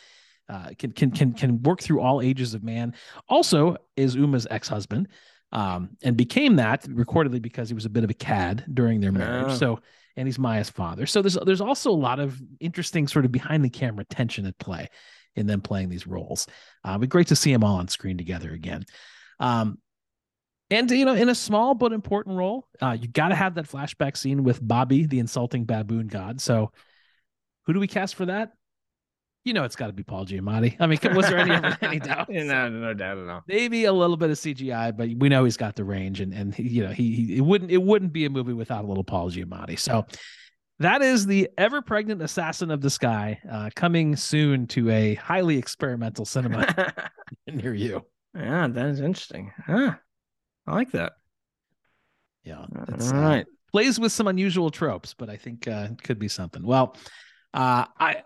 uh, 0.48 0.70
can 0.78 0.92
can 0.92 1.10
can 1.10 1.32
can 1.32 1.62
work 1.62 1.80
through 1.80 2.00
all 2.00 2.20
ages 2.20 2.54
of 2.54 2.62
man. 2.62 2.94
Also, 3.28 3.76
is 3.96 4.14
Uma's 4.14 4.46
ex 4.50 4.68
husband 4.68 5.08
um, 5.52 5.90
and 6.02 6.16
became 6.16 6.56
that 6.56 6.86
recordedly 6.88 7.40
because 7.40 7.68
he 7.68 7.74
was 7.74 7.84
a 7.84 7.90
bit 7.90 8.04
of 8.04 8.10
a 8.10 8.14
cad 8.14 8.64
during 8.72 9.00
their 9.00 9.12
marriage. 9.12 9.58
So, 9.58 9.80
and 10.16 10.26
he's 10.26 10.38
Maya's 10.38 10.70
father. 10.70 11.06
So 11.06 11.22
there's 11.22 11.38
there's 11.46 11.60
also 11.60 11.90
a 11.90 11.92
lot 11.92 12.18
of 12.18 12.40
interesting 12.60 13.06
sort 13.06 13.24
of 13.24 13.32
behind 13.32 13.64
the 13.64 13.70
camera 13.70 14.04
tension 14.04 14.46
at 14.46 14.58
play 14.58 14.88
in 15.36 15.46
them 15.46 15.60
playing 15.60 15.88
these 15.88 16.06
roles. 16.06 16.46
Uh, 16.84 16.90
it'd 16.90 17.02
be 17.02 17.06
great 17.06 17.28
to 17.28 17.36
see 17.36 17.52
them 17.52 17.64
all 17.64 17.76
on 17.76 17.88
screen 17.88 18.18
together 18.18 18.50
again. 18.52 18.84
Um, 19.38 19.78
and 20.70 20.90
you 20.90 21.04
know, 21.04 21.14
in 21.14 21.28
a 21.28 21.34
small 21.34 21.74
but 21.74 21.92
important 21.92 22.36
role, 22.36 22.66
uh, 22.82 22.96
you 23.00 23.08
got 23.08 23.28
to 23.28 23.34
have 23.34 23.54
that 23.54 23.68
flashback 23.68 24.16
scene 24.16 24.44
with 24.44 24.66
Babi, 24.66 25.06
the 25.06 25.18
insulting 25.18 25.64
baboon 25.64 26.08
god. 26.08 26.40
So, 26.40 26.72
who 27.64 27.72
do 27.72 27.80
we 27.80 27.86
cast 27.86 28.16
for 28.16 28.26
that? 28.26 28.52
You 29.44 29.52
know 29.52 29.64
it's 29.64 29.76
got 29.76 29.86
to 29.86 29.92
be 29.92 30.02
Paul 30.02 30.26
Giamatti. 30.26 30.76
I 30.78 30.86
mean, 30.86 30.98
was 31.14 31.26
there 31.26 31.38
any 31.38 31.76
any 31.82 31.98
doubt? 32.00 32.28
no, 32.28 32.68
no 32.68 32.94
doubt 32.94 33.18
at 33.18 33.28
all. 33.28 33.42
Maybe 33.46 33.84
a 33.84 33.92
little 33.92 34.16
bit 34.16 34.30
of 34.30 34.36
CGI, 34.36 34.96
but 34.96 35.08
we 35.16 35.28
know 35.28 35.44
he's 35.44 35.56
got 35.56 35.76
the 35.76 35.84
range, 35.84 36.20
and 36.20 36.32
and 36.34 36.54
he, 36.54 36.64
you 36.64 36.84
know 36.84 36.90
he, 36.90 37.14
he 37.14 37.36
it 37.38 37.40
wouldn't 37.40 37.70
it 37.70 37.82
wouldn't 37.82 38.12
be 38.12 38.24
a 38.24 38.30
movie 38.30 38.52
without 38.52 38.84
a 38.84 38.86
little 38.86 39.04
Paul 39.04 39.30
Giamatti. 39.30 39.78
So 39.78 40.06
that 40.80 41.02
is 41.02 41.26
the 41.26 41.48
ever 41.58 41.82
pregnant 41.82 42.22
assassin 42.22 42.70
of 42.70 42.80
the 42.80 42.90
sky 42.90 43.40
uh, 43.50 43.70
coming 43.74 44.16
soon 44.16 44.66
to 44.68 44.90
a 44.90 45.14
highly 45.14 45.58
experimental 45.58 46.24
cinema 46.24 46.92
near 47.46 47.74
you. 47.74 48.04
Yeah, 48.34 48.68
that 48.68 48.86
is 48.86 49.00
interesting. 49.00 49.52
Huh. 49.66 49.94
I 50.66 50.74
like 50.74 50.92
that. 50.92 51.14
Yeah, 52.44 52.58
all 52.58 52.66
right. 53.12 53.42
Uh, 53.42 53.44
plays 53.72 53.98
with 53.98 54.12
some 54.12 54.28
unusual 54.28 54.70
tropes, 54.70 55.14
but 55.14 55.28
I 55.28 55.36
think 55.36 55.66
uh, 55.66 55.88
it 55.92 56.02
could 56.02 56.18
be 56.18 56.28
something. 56.28 56.62
Well, 56.62 56.96
uh, 57.52 57.86
I 57.98 58.22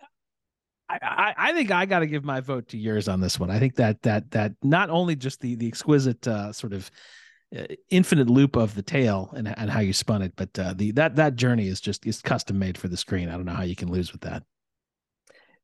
I, 1.03 1.35
I 1.37 1.53
think 1.53 1.71
I 1.71 1.87
got 1.87 2.01
to 2.01 2.07
give 2.07 2.25
my 2.25 2.41
vote 2.41 2.69
to 2.69 2.79
yours 2.79 3.09
on 3.09 3.21
this 3.21 3.39
one. 3.39 3.51
I 3.51 3.59
think 3.59 3.77
that 3.77 4.03
that 4.03 4.31
that 4.33 4.53
not 4.63 4.91
only 4.91 5.17
just 5.17 5.41
the 5.41 5.55
the 5.55 5.69
exquisite 5.69 6.27
uh, 6.27 6.53
sort 6.53 6.73
of 6.73 6.91
uh, 7.57 7.67
infinite 7.91 8.29
loop 8.29 8.57
of 8.57 8.75
the 8.75 8.83
tale 8.83 9.33
and 9.37 9.49
and 9.49 9.71
how 9.71 9.81
you 9.81 9.93
spun 9.93 10.23
it, 10.23 10.33
but 10.37 10.59
uh, 10.59 10.75
the 10.77 10.93
that 10.93 11.17
that 11.17 11.37
journey 11.37 11.69
is 11.69 11.81
just 11.81 12.07
is 12.07 12.21
custom 12.21 12.59
made 12.59 12.77
for 12.77 12.89
the 12.89 12.97
screen. 12.97 13.29
I 13.29 13.33
don't 13.33 13.45
know 13.45 13.53
how 13.53 13.63
you 13.63 13.77
can 13.77 13.91
lose 13.91 14.13
with 14.13 14.23
that. 14.23 14.43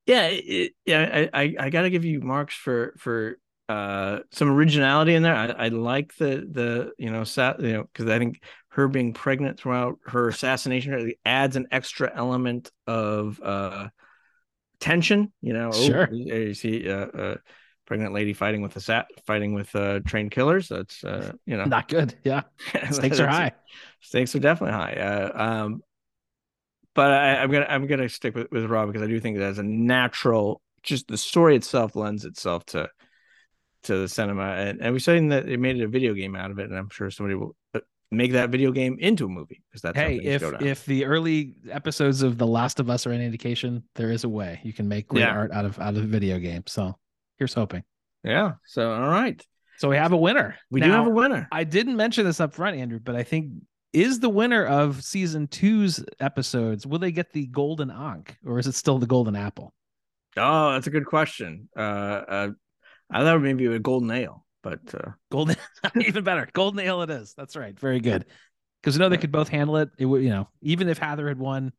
Yeah, 0.06 0.28
it, 0.28 0.72
yeah, 0.86 1.28
I 1.32 1.40
I, 1.42 1.54
I 1.58 1.70
got 1.70 1.82
to 1.82 1.90
give 1.90 2.04
you 2.04 2.20
marks 2.20 2.54
for 2.54 2.94
for 2.98 3.38
uh 3.68 4.20
some 4.32 4.50
originality 4.50 5.14
in 5.14 5.22
there. 5.22 5.34
I, 5.34 5.46
I 5.46 5.68
like 5.68 6.14
the 6.16 6.48
the 6.50 6.92
you 6.96 7.10
know 7.10 7.24
sat 7.24 7.60
you 7.60 7.72
know 7.74 7.84
because 7.92 8.08
I 8.10 8.18
think 8.18 8.42
her 8.70 8.88
being 8.88 9.12
pregnant 9.12 9.58
throughout 9.58 9.98
her 10.06 10.28
assassination 10.28 11.12
adds 11.24 11.56
an 11.56 11.66
extra 11.70 12.10
element 12.14 12.70
of 12.86 13.40
uh 13.42 13.88
tension. 14.80 15.32
You 15.40 15.52
know, 15.52 15.70
oh, 15.72 15.86
sure. 15.86 16.08
Oh, 16.10 16.14
you 16.14 16.54
see, 16.54 16.88
uh, 16.90 17.06
uh, 17.06 17.36
pregnant 17.86 18.12
lady 18.12 18.34
fighting 18.34 18.60
with 18.60 18.76
a 18.76 18.80
sat 18.80 19.06
fighting 19.26 19.54
with 19.54 19.74
uh, 19.74 20.00
trained 20.00 20.30
killers. 20.30 20.68
That's 20.68 21.02
uh, 21.02 21.32
you 21.46 21.56
know 21.56 21.64
not 21.64 21.88
good. 21.88 22.14
Yeah, 22.24 22.42
stakes 22.90 23.20
are 23.20 23.26
high. 23.26 23.52
Stakes 24.00 24.34
are 24.34 24.40
definitely 24.40 24.74
high. 24.74 24.92
Uh, 24.94 25.42
um, 25.42 25.82
but 26.94 27.10
I, 27.10 27.42
am 27.42 27.50
gonna 27.50 27.66
I'm 27.68 27.86
gonna 27.86 28.08
stick 28.08 28.34
with 28.34 28.48
with 28.50 28.64
Rob 28.64 28.88
because 28.88 29.02
I 29.02 29.06
do 29.06 29.20
think 29.20 29.38
that 29.38 29.44
as 29.44 29.58
a 29.58 29.62
natural, 29.62 30.60
just 30.82 31.08
the 31.08 31.16
story 31.16 31.56
itself 31.56 31.96
lends 31.96 32.24
itself 32.24 32.66
to 32.66 32.88
to 33.84 33.98
the 33.98 34.08
cinema, 34.08 34.42
and, 34.42 34.80
and 34.82 34.92
we're 34.92 34.98
saying 34.98 35.28
that 35.28 35.46
they 35.46 35.56
made 35.56 35.80
a 35.80 35.88
video 35.88 36.12
game 36.12 36.34
out 36.34 36.50
of 36.50 36.58
it, 36.58 36.68
and 36.68 36.76
I'm 36.76 36.90
sure 36.90 37.10
somebody 37.10 37.36
will 37.36 37.56
make 38.10 38.32
that 38.32 38.50
video 38.50 38.72
game 38.72 38.96
into 39.00 39.26
a 39.26 39.28
movie 39.28 39.62
because 39.68 39.82
that's 39.82 39.96
hey 39.96 40.16
if 40.16 40.42
if 40.62 40.84
the 40.86 41.04
early 41.04 41.54
episodes 41.70 42.22
of 42.22 42.38
The 42.38 42.46
Last 42.46 42.80
of 42.80 42.88
Us 42.88 43.06
are 43.06 43.12
any 43.12 43.24
indication, 43.24 43.84
there 43.94 44.10
is 44.10 44.24
a 44.24 44.28
way 44.28 44.60
you 44.62 44.72
can 44.72 44.88
make 44.88 45.08
great 45.08 45.20
yeah. 45.20 45.30
art 45.30 45.52
out 45.52 45.64
of 45.64 45.78
out 45.78 45.96
of 45.96 46.02
a 46.02 46.06
video 46.06 46.38
game. 46.38 46.64
So 46.66 46.96
here's 47.38 47.54
hoping. 47.54 47.84
Yeah. 48.24 48.52
So 48.66 48.92
all 48.92 49.08
right. 49.08 49.44
So 49.78 49.88
we 49.88 49.96
have 49.96 50.12
a 50.12 50.16
winner. 50.16 50.56
We 50.70 50.80
now, 50.80 50.86
do 50.86 50.92
have 50.92 51.06
a 51.06 51.10
winner. 51.10 51.48
I 51.52 51.62
didn't 51.64 51.96
mention 51.96 52.24
this 52.24 52.40
up 52.40 52.52
front, 52.52 52.76
Andrew, 52.76 52.98
but 52.98 53.14
I 53.14 53.22
think 53.22 53.52
is 53.92 54.20
the 54.20 54.28
winner 54.28 54.64
of 54.64 55.02
season 55.02 55.46
two's 55.46 56.04
episodes 56.20 56.86
will 56.86 56.98
they 56.98 57.12
get 57.12 57.32
the 57.32 57.46
golden 57.46 57.90
ankh 57.90 58.36
or 58.44 58.58
is 58.58 58.66
it 58.66 58.74
still 58.74 58.98
the 58.98 59.06
golden 59.06 59.34
apple 59.34 59.72
oh 60.36 60.72
that's 60.72 60.86
a 60.86 60.90
good 60.90 61.06
question 61.06 61.68
uh, 61.76 61.80
uh 61.80 62.50
i 63.10 63.20
thought 63.20 63.40
maybe 63.40 63.66
a 63.66 63.78
golden 63.78 64.10
ale 64.10 64.44
but 64.62 64.80
uh 64.94 65.10
golden 65.30 65.56
even 66.00 66.24
better. 66.24 66.48
Golden 66.52 66.80
ale 66.80 67.02
it 67.02 67.10
is. 67.10 67.34
That's 67.34 67.56
right. 67.56 67.78
Very 67.78 68.00
good. 68.00 68.26
Because 68.80 68.94
you 68.94 69.00
know 69.00 69.08
they 69.08 69.16
could 69.16 69.32
both 69.32 69.48
handle 69.48 69.76
it. 69.78 69.90
It 69.98 70.06
would 70.06 70.22
you 70.22 70.30
know 70.30 70.48
even 70.62 70.88
if 70.88 70.98
Hathor 70.98 71.28
had 71.28 71.38
won 71.38 71.72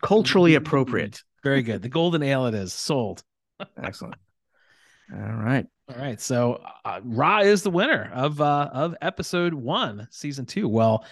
culturally 0.00 0.54
appropriate. 0.54 1.22
Very 1.42 1.62
good. 1.62 1.82
The 1.82 1.88
golden 1.88 2.22
ale 2.22 2.46
it 2.46 2.54
is. 2.54 2.72
Sold. 2.72 3.22
Excellent. 3.82 4.16
All 5.12 5.18
right. 5.18 5.66
All 5.88 5.96
right. 5.96 6.20
So 6.20 6.60
uh, 6.84 7.00
ra 7.04 7.40
is 7.40 7.62
the 7.62 7.70
winner 7.70 8.10
of 8.14 8.40
uh 8.40 8.70
of 8.72 8.96
episode 9.00 9.54
one 9.54 10.08
season 10.10 10.46
two. 10.46 10.68
Well 10.68 11.04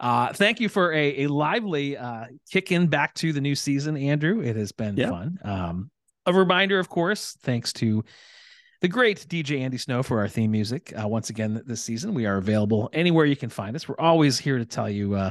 uh, 0.00 0.32
thank 0.32 0.60
you 0.60 0.68
for 0.68 0.92
a, 0.92 1.24
a 1.24 1.26
lively 1.26 1.96
uh, 1.96 2.26
kick 2.50 2.70
in 2.70 2.86
back 2.86 3.14
to 3.14 3.32
the 3.32 3.40
new 3.40 3.54
season, 3.54 3.96
Andrew. 3.96 4.40
It 4.40 4.56
has 4.56 4.70
been 4.72 4.96
yeah. 4.96 5.10
fun. 5.10 5.38
Um, 5.42 5.90
a 6.24 6.32
reminder, 6.32 6.78
of 6.78 6.88
course, 6.88 7.36
thanks 7.42 7.72
to 7.74 8.04
the 8.80 8.88
great 8.88 9.26
DJ 9.28 9.60
Andy 9.60 9.78
Snow 9.78 10.02
for 10.02 10.20
our 10.20 10.28
theme 10.28 10.50
music. 10.50 10.92
Uh, 10.96 11.08
once 11.08 11.30
again, 11.30 11.62
this 11.66 11.82
season, 11.82 12.14
we 12.14 12.26
are 12.26 12.36
available 12.36 12.88
anywhere 12.92 13.24
you 13.24 13.36
can 13.36 13.50
find 13.50 13.74
us. 13.74 13.88
We're 13.88 13.98
always 13.98 14.38
here 14.38 14.58
to 14.58 14.64
tell 14.64 14.88
you 14.88 15.14
uh, 15.14 15.30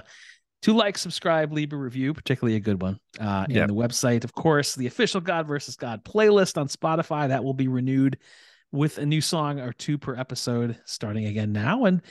to 0.64 0.74
like, 0.74 0.98
subscribe, 0.98 1.54
leave 1.54 1.72
a 1.72 1.78
review, 1.78 2.14
particularly 2.14 2.58
a 2.58 2.60
good 2.60 2.82
one. 2.82 3.00
Uh, 3.20 3.46
yep. 3.48 3.70
And 3.70 3.70
the 3.70 3.82
website, 3.82 4.24
of 4.24 4.34
course, 4.34 4.76
the 4.76 4.88
official 4.88 5.22
God 5.22 5.48
versus 5.48 5.76
God 5.76 6.04
playlist 6.04 6.58
on 6.58 6.68
Spotify 6.68 7.30
that 7.30 7.44
will 7.44 7.54
be 7.54 7.68
renewed 7.68 8.18
with 8.72 8.98
a 8.98 9.06
new 9.06 9.22
song 9.22 9.60
or 9.60 9.72
two 9.72 9.98
per 9.98 10.16
episode 10.16 10.78
starting 10.86 11.26
again 11.26 11.54
now. 11.54 11.86
And 11.86 12.02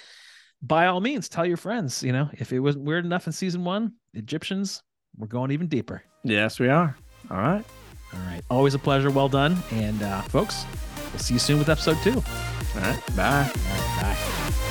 by 0.62 0.86
all 0.86 1.00
means, 1.00 1.28
tell 1.28 1.44
your 1.44 1.58
friends. 1.58 2.02
You 2.02 2.12
know, 2.12 2.30
if 2.32 2.52
it 2.52 2.60
wasn't 2.60 2.84
weird 2.84 3.04
enough 3.04 3.26
in 3.26 3.32
season 3.32 3.64
one, 3.64 3.92
Egyptians, 4.14 4.82
we're 5.16 5.26
going 5.26 5.50
even 5.50 5.66
deeper. 5.66 6.02
Yes, 6.24 6.58
we 6.58 6.68
are. 6.68 6.96
All 7.30 7.36
right. 7.36 7.64
All 8.14 8.20
right. 8.20 8.42
Always 8.48 8.74
a 8.74 8.78
pleasure. 8.78 9.10
Well 9.10 9.28
done. 9.28 9.58
And 9.72 10.02
uh, 10.02 10.22
folks, 10.22 10.64
we'll 11.12 11.18
see 11.18 11.34
you 11.34 11.40
soon 11.40 11.58
with 11.58 11.68
episode 11.68 11.98
two. 12.02 12.22
All 12.74 12.82
right. 12.82 13.16
Bye. 13.16 13.50
All 13.54 13.72
right, 13.72 14.16
bye. 14.16 14.62